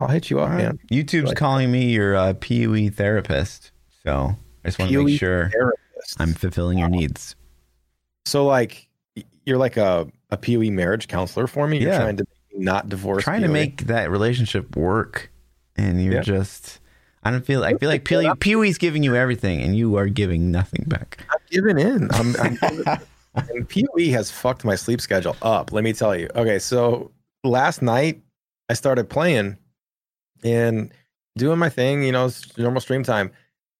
I'll 0.00 0.08
hit 0.08 0.28
you 0.30 0.40
up, 0.40 0.50
right. 0.50 0.58
man. 0.58 0.78
YouTube's 0.90 1.34
calling 1.34 1.70
me 1.70 1.90
your 1.92 2.16
uh, 2.16 2.34
Pee 2.40 2.66
Wee 2.66 2.88
therapist, 2.88 3.70
so 4.04 4.36
I 4.64 4.68
just 4.68 4.78
want 4.78 4.90
to 4.90 5.04
make 5.04 5.18
sure 5.18 5.50
Therapist. 5.50 6.16
I'm 6.20 6.34
fulfilling 6.34 6.78
your 6.78 6.88
needs. 6.88 7.36
so 8.26 8.44
like 8.46 8.88
you're 9.46 9.58
like 9.58 9.76
a 9.76 10.06
a 10.30 10.36
POE 10.36 10.70
marriage 10.70 11.06
counselor 11.08 11.46
for 11.46 11.66
me. 11.68 11.78
You're 11.78 11.92
Yeah. 11.92 11.98
trying 11.98 12.16
to 12.16 12.26
not 12.56 12.88
divorce. 12.88 13.22
trying 13.24 13.42
to 13.42 13.48
make 13.48 13.86
that 13.86 14.10
relationship 14.10 14.76
work, 14.76 15.30
and 15.76 16.02
you're 16.02 16.14
Yeah. 16.14 16.22
just. 16.22 16.80
I 17.26 17.30
don't 17.30 17.44
feel. 17.46 17.64
I 17.64 17.74
feel 17.78 17.88
like 17.88 18.04
Pee 18.40 18.56
Wee's 18.56 18.76
giving 18.78 19.02
you 19.02 19.14
everything, 19.16 19.62
and 19.62 19.74
you 19.76 19.96
are 19.96 20.06
giving 20.08 20.50
nothing 20.50 20.84
back. 20.88 21.24
I'm 21.30 21.38
giving 21.50 21.78
in. 21.78 22.10
I'm, 22.12 22.36
I'm 22.36 22.56
giving- 22.56 22.84
and 23.34 23.68
POE 23.68 24.10
has 24.12 24.30
fucked 24.30 24.64
my 24.64 24.74
sleep 24.74 25.00
schedule 25.00 25.36
up. 25.40 25.72
Let 25.72 25.84
me 25.84 25.92
tell 25.94 26.14
you. 26.14 26.28
Okay, 26.36 26.58
so 26.58 27.10
last 27.42 27.80
night 27.80 28.20
I 28.68 28.74
started 28.74 29.08
playing 29.08 29.56
and 30.44 30.92
doing 31.36 31.58
my 31.58 31.68
thing. 31.68 32.02
You 32.04 32.12
know, 32.12 32.30
normal 32.56 32.80
stream 32.80 33.02
time. 33.02 33.30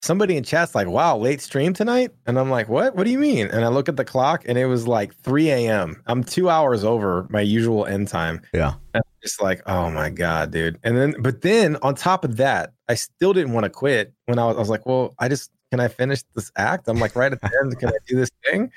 Somebody 0.03 0.37
in 0.37 0.45
chat's 0.45 0.75
like, 0.75 0.87
"Wow, 0.87 1.17
late 1.17 1.41
stream 1.41 1.73
tonight," 1.73 2.11
and 2.27 2.39
I'm 2.39 2.51
like, 2.51 2.69
"What? 2.69 2.95
What 2.95 3.05
do 3.05 3.11
you 3.11 3.19
mean?" 3.19 3.47
And 3.47 3.65
I 3.65 3.69
look 3.69 3.89
at 3.89 3.97
the 3.97 4.05
clock, 4.05 4.45
and 4.47 4.59
it 4.59 4.67
was 4.67 4.87
like 4.87 5.15
3 5.15 5.51
a.m. 5.51 6.03
I'm 6.07 6.23
two 6.23 6.51
hours 6.51 6.85
over 6.85 7.27
my 7.31 7.41
usual 7.41 7.87
end 7.87 8.09
time. 8.09 8.43
Yeah. 8.53 8.75
And 8.93 9.03
I'm 9.03 9.21
just 9.23 9.41
like, 9.41 9.63
oh 9.67 9.91
my 9.91 10.11
god, 10.11 10.51
dude. 10.51 10.79
And 10.83 10.97
then, 10.99 11.15
but 11.21 11.41
then 11.41 11.77
on 11.81 11.95
top 11.95 12.23
of 12.25 12.37
that, 12.37 12.75
I 12.91 12.97
still 12.97 13.33
didn't 13.33 13.55
want 13.55 13.65
to 13.65 13.71
quit. 13.71 14.13
When 14.27 14.39
I 14.39 14.45
was, 14.45 14.57
I 14.57 14.59
was 14.59 14.69
like, 14.69 14.85
well, 14.85 15.15
I 15.19 15.29
just 15.29 15.51
can 15.71 15.81
I 15.81 15.89
finish 15.89 16.23
this 16.35 16.53
act? 16.57 16.87
I'm 16.87 16.99
like 16.99 17.17
right 17.17 17.33
at 17.33 17.41
the 17.41 17.51
end. 17.63 17.79
Can 17.79 17.89
I 17.89 17.97
do 18.07 18.17
this 18.17 18.31
thing? 18.45 18.71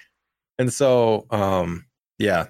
And 0.60 0.72
so, 0.72 1.26
um, 1.30 1.86
yeah, 2.20 2.48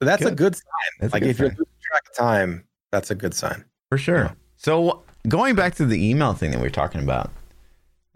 that's 0.00 0.22
a 0.22 0.26
Good. 0.26 0.36
good 0.36 0.56
sign. 0.56 0.90
That's 1.00 1.12
like 1.14 1.22
good 1.22 1.30
if 1.30 1.38
you're 1.38 1.48
sign. 1.48 1.56
losing 1.58 1.72
track 1.80 2.02
of 2.10 2.16
time, 2.16 2.64
that's 2.92 3.10
a 3.10 3.14
good 3.14 3.32
sign. 3.34 3.64
For 3.88 3.96
sure. 3.98 4.24
Yeah. 4.24 4.32
So 4.64 5.02
going 5.28 5.56
back 5.56 5.74
to 5.74 5.84
the 5.84 6.08
email 6.08 6.32
thing 6.32 6.52
that 6.52 6.56
we 6.56 6.62
were 6.64 6.70
talking 6.70 7.02
about 7.02 7.30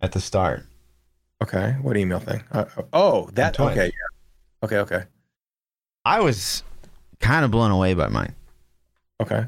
at 0.00 0.12
the 0.12 0.20
start. 0.20 0.64
Okay, 1.42 1.76
what 1.82 1.94
email 1.98 2.20
thing? 2.20 2.42
Uh, 2.50 2.64
oh, 2.94 3.28
that 3.34 3.60
okay. 3.60 3.84
Yeah. 3.84 4.64
Okay, 4.64 4.78
okay, 4.78 5.02
I 6.06 6.20
was 6.20 6.62
kind 7.20 7.44
of 7.44 7.50
blown 7.50 7.70
away 7.70 7.92
by 7.92 8.08
mine. 8.08 8.34
okay. 9.20 9.44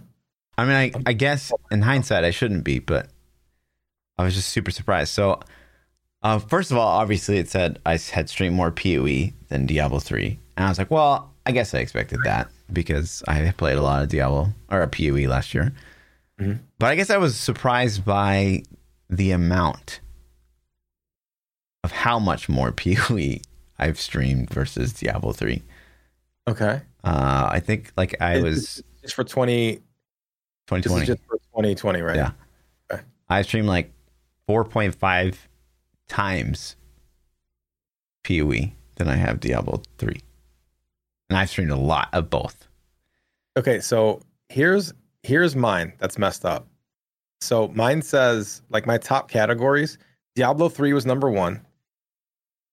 I 0.59 0.64
mean, 0.66 0.74
I, 0.74 0.93
I 1.06 1.12
guess 1.14 1.51
in 1.70 1.81
hindsight, 1.81 2.24
I 2.24 2.32
shouldn't 2.32 2.64
be, 2.64 2.81
but 2.81 3.09
I 4.18 4.24
was 4.24 4.35
just 4.35 4.51
super 4.51 4.70
surprised. 4.70 5.14
So, 5.14 5.40
uh, 6.22 6.39
first 6.39 6.70
of 6.70 6.77
all, 6.77 6.86
obviously, 6.86 7.39
it 7.39 7.48
said 7.48 7.78
I 7.86 7.93
had 7.97 8.28
streamed 8.28 8.56
more 8.56 8.70
PoE 8.70 9.32
than 9.48 9.64
Diablo 9.64 10.01
3. 10.01 10.39
And 10.59 10.66
I 10.66 10.68
was 10.68 10.77
like, 10.77 10.90
well, 10.90 11.32
I 11.47 11.52
guess 11.52 11.72
I 11.72 11.78
expected 11.78 12.18
that 12.24 12.51
because 12.70 13.24
I 13.27 13.55
played 13.56 13.78
a 13.78 13.82
lot 13.82 14.02
of 14.02 14.10
Diablo 14.10 14.48
or 14.70 14.82
a 14.82 14.86
PoE 14.89 15.27
last 15.27 15.55
year. 15.55 15.72
Mhm. 16.41 16.61
But 16.79 16.87
I 16.87 16.95
guess 16.95 17.11
I 17.11 17.19
was 17.19 17.37
surprised 17.37 18.05
by 18.05 18.62
the 19.09 19.33
amount 19.33 20.01
of 21.85 21.93
how 21.93 22.19
much 22.19 22.49
more 22.49 22.73
PoE 22.77 23.41
I've 23.79 24.01
streamed 24.01 24.51
versus 24.51 24.93
Diablo 24.93 25.33
3. 25.33 25.62
Okay. 26.49 26.81
Uh, 27.05 27.49
I 27.51 27.61
think 27.61 27.93
like 27.97 28.21
I 28.21 28.41
was 28.41 28.83
just 29.03 29.15
for 29.15 29.25
twenty. 29.25 29.81
This 30.67 30.85
2020. 30.85 31.03
is 31.03 31.07
just 31.09 31.23
for 31.27 31.37
2020, 31.37 32.03
right? 32.03 32.17
Yeah. 32.17 32.31
I 33.29 33.43
streamed 33.43 33.69
like 33.69 33.93
4.5 34.49 35.37
times 36.09 36.77
PoE 38.25 38.73
than 38.97 39.09
I 39.09 39.15
have 39.15 39.39
Diablo 39.39 39.83
3. 39.99 40.21
And 41.29 41.39
I've 41.39 41.49
streamed 41.49 41.71
a 41.71 41.77
lot 41.77 42.09
of 42.12 42.29
both. 42.29 42.67
Okay, 43.57 43.79
so 43.81 44.21
here's 44.49 44.93
here's 45.22 45.55
mine 45.56 45.92
that's 45.98 46.18
messed 46.18 46.44
up. 46.44 46.66
So 47.40 47.68
mine 47.68 48.02
says 48.02 48.62
like 48.70 48.86
my 48.86 48.98
top 48.98 49.30
categories, 49.30 49.98
Diablo 50.34 50.68
3 50.68 50.92
was 50.92 51.06
number 51.06 51.30
1, 51.30 51.60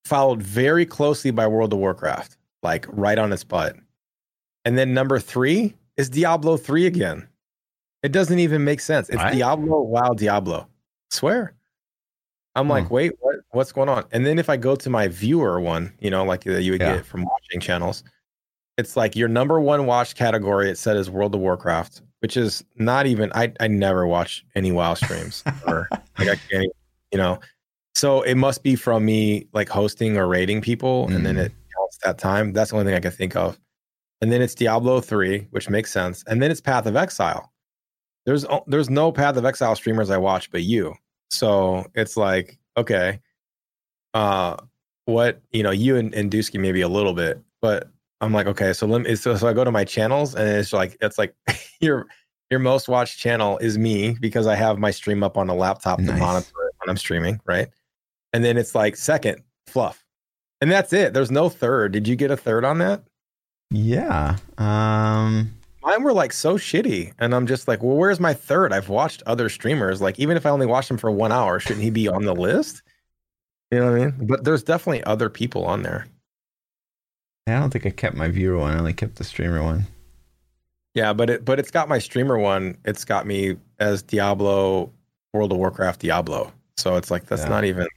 followed 0.05 0.41
very 0.41 0.85
closely 0.85 1.31
by 1.31 1.47
World 1.47 1.73
of 1.73 1.79
Warcraft, 1.79 2.37
like 2.63 2.85
right 2.89 3.17
on 3.17 3.31
its 3.33 3.43
butt. 3.43 3.75
And 4.65 4.77
then 4.77 4.93
number 4.93 5.19
3 5.19 5.73
is 5.95 6.09
Diablo 6.09 6.57
3 6.57 6.85
again. 6.85 7.27
It 8.03 8.11
doesn't 8.11 8.39
even 8.39 8.63
make 8.63 8.79
sense. 8.81 9.09
It's 9.09 9.17
Right. 9.17 9.33
Diablo 9.33 9.81
wow 9.81 10.13
Diablo. 10.13 10.67
swear. 11.09 11.53
I'm 12.55 12.67
like, 12.67 12.87
Hmm. 12.87 12.93
wait, 12.93 13.11
what 13.19 13.35
what's 13.51 13.71
going 13.71 13.87
on? 13.89 14.05
And 14.11 14.25
then 14.25 14.39
if 14.39 14.49
I 14.49 14.57
go 14.57 14.75
to 14.75 14.89
my 14.89 15.07
viewer 15.07 15.59
one, 15.59 15.93
you 15.99 16.09
know, 16.09 16.23
like 16.25 16.43
that 16.43 16.63
you 16.63 16.71
would 16.73 16.81
Yeah. 16.81 16.97
get 16.97 17.05
from 17.05 17.23
watching 17.23 17.59
channels, 17.61 18.03
it's 18.77 18.97
like 18.97 19.15
your 19.15 19.27
number 19.29 19.59
one 19.59 19.85
watch 19.85 20.15
category. 20.15 20.69
It 20.69 20.77
said 20.77 20.97
is 20.97 21.09
World 21.09 21.33
of 21.35 21.41
Warcraft, 21.41 22.01
which 22.19 22.37
is 22.37 22.63
not 22.75 23.05
even. 23.07 23.31
I 23.33 23.53
I 23.59 23.67
never 23.67 24.07
watch 24.07 24.45
any 24.55 24.71
WoW 24.71 24.93
streams 24.95 25.43
or 25.67 25.87
like 26.17 26.29
I 26.29 26.35
can't, 26.35 26.63
even- 26.63 26.69
you 27.11 27.17
know. 27.17 27.39
So 27.95 28.21
it 28.21 28.35
must 28.35 28.61
be 28.63 28.75
from 28.75 29.05
me 29.05 29.47
like 29.53 29.69
hosting 29.69 30.17
or 30.17 30.27
rating 30.27 30.61
people, 30.61 31.07
and 31.09 31.25
then 31.25 31.35
Mm. 31.35 31.45
it 31.45 31.51
counts 31.75 31.97
that 32.03 32.17
time. 32.19 32.53
That's 32.53 32.69
the 32.71 32.77
only 32.77 32.85
thing 32.85 32.95
I 32.95 32.99
can 32.99 33.11
think 33.11 33.35
of. 33.35 33.57
And 34.21 34.31
then 34.31 34.41
it's 34.41 34.53
Diablo 34.55 34.99
three, 35.01 35.47
which 35.51 35.69
makes 35.69 35.91
sense. 35.91 36.23
And 36.27 36.41
then 36.41 36.51
it's 36.51 36.61
Path 36.61 36.85
of 36.85 36.95
Exile. 36.95 37.51
There's 38.25 38.45
there's 38.67 38.89
no 38.89 39.11
Path 39.11 39.37
of 39.37 39.45
Exile 39.45 39.75
streamers 39.75 40.09
I 40.09 40.17
watch 40.17 40.51
but 40.51 40.63
you. 40.63 40.95
So 41.31 41.85
it's 41.95 42.17
like 42.17 42.57
okay, 42.77 43.19
uh, 44.13 44.57
what 45.05 45.41
you 45.51 45.63
know, 45.63 45.71
you 45.71 45.95
and, 45.95 46.13
and 46.13 46.29
Dusky 46.29 46.57
maybe 46.57 46.81
a 46.81 46.87
little 46.87 47.13
bit, 47.13 47.41
but 47.61 47.89
I'm 48.21 48.33
like 48.33 48.47
okay. 48.47 48.73
So 48.73 48.87
let 48.87 49.01
me. 49.01 49.15
So, 49.15 49.35
so 49.35 49.47
I 49.47 49.53
go 49.53 49.63
to 49.63 49.71
my 49.71 49.83
channels 49.83 50.35
and 50.35 50.47
it's 50.49 50.73
like 50.73 50.97
it's 51.01 51.17
like 51.17 51.35
your 51.79 52.07
your 52.49 52.59
most 52.59 52.87
watched 52.87 53.19
channel 53.19 53.57
is 53.59 53.77
me 53.77 54.15
because 54.19 54.47
I 54.47 54.55
have 54.55 54.79
my 54.79 54.91
stream 54.91 55.23
up 55.23 55.37
on 55.37 55.49
a 55.49 55.55
laptop 55.55 55.99
to 55.99 56.13
monitor 56.13 56.49
it 56.67 56.75
when 56.79 56.89
I'm 56.89 56.97
streaming, 56.97 57.39
right? 57.45 57.67
And 58.33 58.43
then 58.43 58.57
it's 58.57 58.73
like 58.73 58.95
second 58.95 59.41
fluff, 59.67 60.03
and 60.61 60.71
that's 60.71 60.93
it. 60.93 61.13
There's 61.13 61.31
no 61.31 61.49
third. 61.49 61.91
Did 61.91 62.07
you 62.07 62.15
get 62.15 62.31
a 62.31 62.37
third 62.37 62.65
on 62.65 62.79
that? 62.79 63.03
Yeah. 63.69 64.37
Um 64.57 65.53
Mine 65.87 66.03
were 66.03 66.11
like 66.11 66.33
so 66.33 66.57
shitty, 66.57 67.13
and 67.17 67.33
I'm 67.33 67.47
just 67.47 67.65
like, 67.69 67.81
well, 67.81 67.95
where's 67.95 68.19
my 68.19 68.33
third? 68.33 68.73
I've 68.73 68.89
watched 68.89 69.23
other 69.25 69.47
streamers. 69.47 70.01
Like, 70.01 70.19
even 70.19 70.35
if 70.35 70.45
I 70.45 70.49
only 70.49 70.65
watched 70.65 70.91
him 70.91 70.97
for 70.97 71.09
one 71.09 71.31
hour, 71.31 71.61
shouldn't 71.61 71.81
he 71.81 71.91
be 71.91 72.09
on 72.09 72.25
the 72.25 72.35
list? 72.35 72.81
You 73.71 73.79
know 73.79 73.91
what 73.91 74.01
I 74.01 74.05
mean? 74.05 74.27
But 74.27 74.43
there's 74.43 74.63
definitely 74.63 75.05
other 75.05 75.29
people 75.29 75.63
on 75.63 75.83
there. 75.83 76.07
I 77.55 77.59
don't 77.59 77.69
think 77.71 77.85
I 77.85 77.89
kept 77.91 78.15
my 78.15 78.27
viewer 78.27 78.57
one. 78.57 78.73
I 78.75 78.79
only 78.79 78.93
kept 78.93 79.15
the 79.15 79.23
streamer 79.23 79.63
one. 79.63 79.85
Yeah, 80.93 81.13
but 81.13 81.29
it 81.29 81.45
but 81.45 81.59
it's 81.59 81.71
got 81.71 81.87
my 81.87 81.99
streamer 81.99 82.37
one. 82.37 82.77
It's 82.85 83.05
got 83.05 83.25
me 83.27 83.55
as 83.79 84.01
Diablo, 84.01 84.91
World 85.33 85.51
of 85.51 85.57
Warcraft, 85.59 86.01
Diablo. 86.01 86.51
So 86.77 86.95
it's 86.95 87.11
like 87.11 87.25
that's 87.27 87.43
Yeah. 87.43 87.49
not 87.49 87.63
even. 87.65 87.87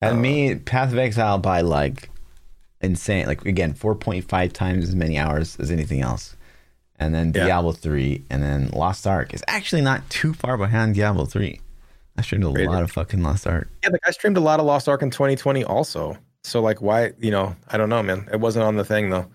And 0.00 0.16
Uh, 0.16 0.20
me, 0.20 0.54
Path 0.54 0.92
of 0.92 0.98
Exile 0.98 1.38
by 1.38 1.60
like 1.62 2.10
insane, 2.80 3.26
like 3.26 3.44
again, 3.44 3.74
4.5 3.74 4.52
times 4.52 4.84
as 4.88 4.94
many 4.94 5.18
hours 5.18 5.56
as 5.58 5.70
anything 5.70 6.00
else. 6.00 6.36
And 7.00 7.14
then 7.14 7.32
Yeah. 7.34 7.44
Diablo 7.46 7.72
3, 7.72 8.24
and 8.30 8.42
then 8.42 8.68
Lost 8.72 9.06
Ark 9.06 9.34
is 9.34 9.42
actually 9.48 9.82
not 9.82 10.08
too 10.10 10.32
far 10.34 10.56
behind 10.56 10.94
Diablo 10.94 11.24
3. 11.26 11.60
I 12.16 12.22
streamed 12.22 12.44
a 12.44 12.52
Crazy. 12.52 12.68
lot 12.68 12.82
of 12.82 12.90
fucking 12.90 13.22
Lost 13.22 13.46
Ark. 13.46 13.68
Yeah, 13.84 13.90
like 13.90 14.00
I 14.06 14.10
streamed 14.12 14.36
a 14.36 14.40
lot 14.40 14.58
of 14.60 14.66
Lost 14.66 14.88
Ark 14.88 15.02
in 15.02 15.10
2020 15.10 15.64
also. 15.64 16.16
So 16.44 16.60
like 16.62 16.80
why, 16.80 17.12
you 17.18 17.30
know, 17.30 17.54
I 17.68 17.76
don't 17.76 17.88
know, 17.88 18.02
man. 18.02 18.28
It 18.32 18.40
wasn't 18.40 18.64
on 18.64 18.76
the 18.76 18.84
thing 18.84 19.10
though. 19.10 19.26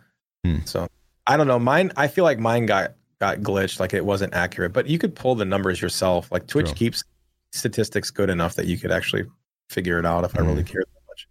Hmm. 0.46 0.60
So 0.66 0.88
I 1.28 1.38
don't 1.38 1.48
know. 1.48 1.60
Mine 1.60 1.92
I 1.98 2.08
feel 2.08 2.24
like 2.24 2.40
mine 2.40 2.66
got 2.66 2.94
got 3.20 3.40
glitched, 3.40 3.80
like 3.80 3.94
it 3.94 4.06
wasn't 4.06 4.34
accurate. 4.34 4.74
But 4.74 4.88
you 4.88 4.98
could 4.98 5.16
pull 5.16 5.36
the 5.36 5.46
numbers 5.46 5.82
yourself. 5.82 6.32
Like 6.32 6.48
Twitch 6.48 6.68
True. 6.68 6.76
keeps 6.76 7.04
statistics 7.52 8.10
good 8.10 8.30
enough 8.30 8.56
that 8.56 8.66
you 8.66 8.78
could 8.78 8.92
actually 8.92 9.26
figure 9.70 10.00
it 10.00 10.06
out 10.06 10.24
if 10.24 10.36
I 10.36 10.42
Hmm. 10.42 10.48
really 10.48 10.64
cared 10.64 10.86
that 10.86 11.02
much. 11.08 11.28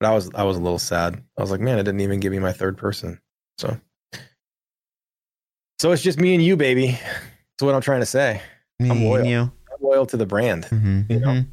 But 0.00 0.08
I 0.10 0.14
was 0.14 0.30
I 0.34 0.42
was 0.42 0.56
a 0.56 0.60
little 0.60 0.78
sad. 0.78 1.22
I 1.38 1.40
was 1.40 1.50
like, 1.50 1.60
man, 1.60 1.78
it 1.78 1.84
didn't 1.84 2.00
even 2.00 2.20
give 2.20 2.32
me 2.32 2.38
my 2.40 2.52
third 2.52 2.76
person. 2.76 3.20
So 3.58 3.78
So 5.80 5.92
it's 5.92 6.02
just 6.02 6.18
me 6.20 6.34
and 6.34 6.42
you, 6.42 6.56
baby. 6.56 6.92
That's 6.92 7.62
what 7.62 7.74
I'm 7.74 7.80
trying 7.80 8.00
to 8.00 8.06
say. 8.06 8.40
Me 8.78 8.90
I'm 8.90 9.04
loyal. 9.04 9.16
and 9.20 9.26
you. 9.28 9.40
I'm 9.40 9.78
loyal 9.80 10.06
to 10.06 10.16
the 10.16 10.26
brand. 10.26 10.64
Mhm, 10.66 11.10
You 11.10 11.20
know? 11.20 11.26
mhm. 11.28 11.46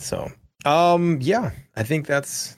So, 0.00 0.30
um, 0.64 1.18
yeah, 1.20 1.50
I 1.76 1.82
think 1.82 2.06
that's 2.06 2.56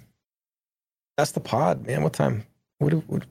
that's 1.17 1.33
the 1.33 1.41
pod, 1.41 1.87
man. 1.87 2.03
What 2.03 2.13
time? 2.13 2.45
What? 2.79 2.93
what 3.09 3.25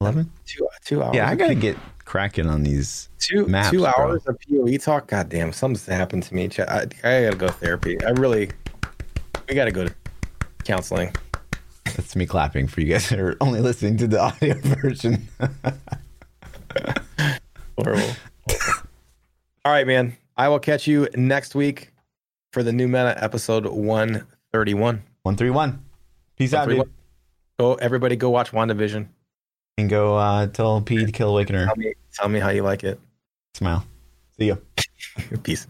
Eleven. 0.00 0.30
two 0.46 0.66
two 0.84 1.02
hours? 1.02 1.14
Yeah, 1.14 1.28
I 1.28 1.34
gotta 1.34 1.54
get 1.54 1.76
cracking 2.04 2.46
on 2.46 2.62
these. 2.62 3.08
two 3.18 3.46
maps, 3.46 3.70
two 3.70 3.80
bro. 3.80 3.92
hours 3.96 4.26
of 4.26 4.38
POE 4.48 4.76
talk. 4.78 5.08
God 5.08 5.28
damn, 5.28 5.52
something's 5.52 5.86
happened 5.86 6.22
to 6.24 6.34
me. 6.34 6.48
I, 6.58 6.86
I 7.02 7.24
gotta 7.24 7.36
go 7.36 7.48
therapy. 7.48 8.02
I 8.04 8.10
really, 8.10 8.50
we 9.48 9.54
gotta 9.54 9.72
go 9.72 9.86
to 9.86 9.94
counseling. 10.64 11.14
That's 11.84 12.16
me 12.16 12.26
clapping 12.26 12.66
for 12.66 12.80
you 12.80 12.92
guys 12.92 13.08
that 13.10 13.20
are 13.20 13.36
only 13.40 13.60
listening 13.60 13.96
to 13.98 14.06
the 14.08 14.20
audio 14.20 14.54
version. 14.54 15.28
Horrible. 17.78 18.10
All 19.64 19.72
right, 19.72 19.86
man. 19.86 20.16
I 20.36 20.48
will 20.48 20.58
catch 20.58 20.86
you 20.86 21.08
next 21.14 21.54
week 21.54 21.93
for 22.54 22.62
the 22.62 22.72
new 22.72 22.86
meta 22.86 23.22
episode 23.22 23.66
one 23.66 24.26
thirty 24.52 24.72
one. 24.72 25.02
One 25.24 25.36
three 25.36 25.50
one. 25.50 25.84
Peace 26.38 26.54
out, 26.54 26.68
dude. 26.68 26.78
131. 26.78 26.94
Go, 27.58 27.74
everybody, 27.74 28.16
go 28.16 28.30
watch 28.30 28.52
WandaVision. 28.52 29.08
And 29.76 29.90
go 29.90 30.16
uh, 30.16 30.46
tell 30.46 30.80
P 30.80 31.04
to 31.04 31.12
kill 31.12 31.30
Awakener. 31.30 31.66
Tell 31.66 31.76
me, 31.76 31.94
tell 32.12 32.28
me 32.28 32.38
how 32.38 32.50
you 32.50 32.62
like 32.62 32.84
it. 32.84 33.00
Smile. 33.54 33.84
See 34.38 34.46
you. 34.46 34.62
Peace. 35.42 35.66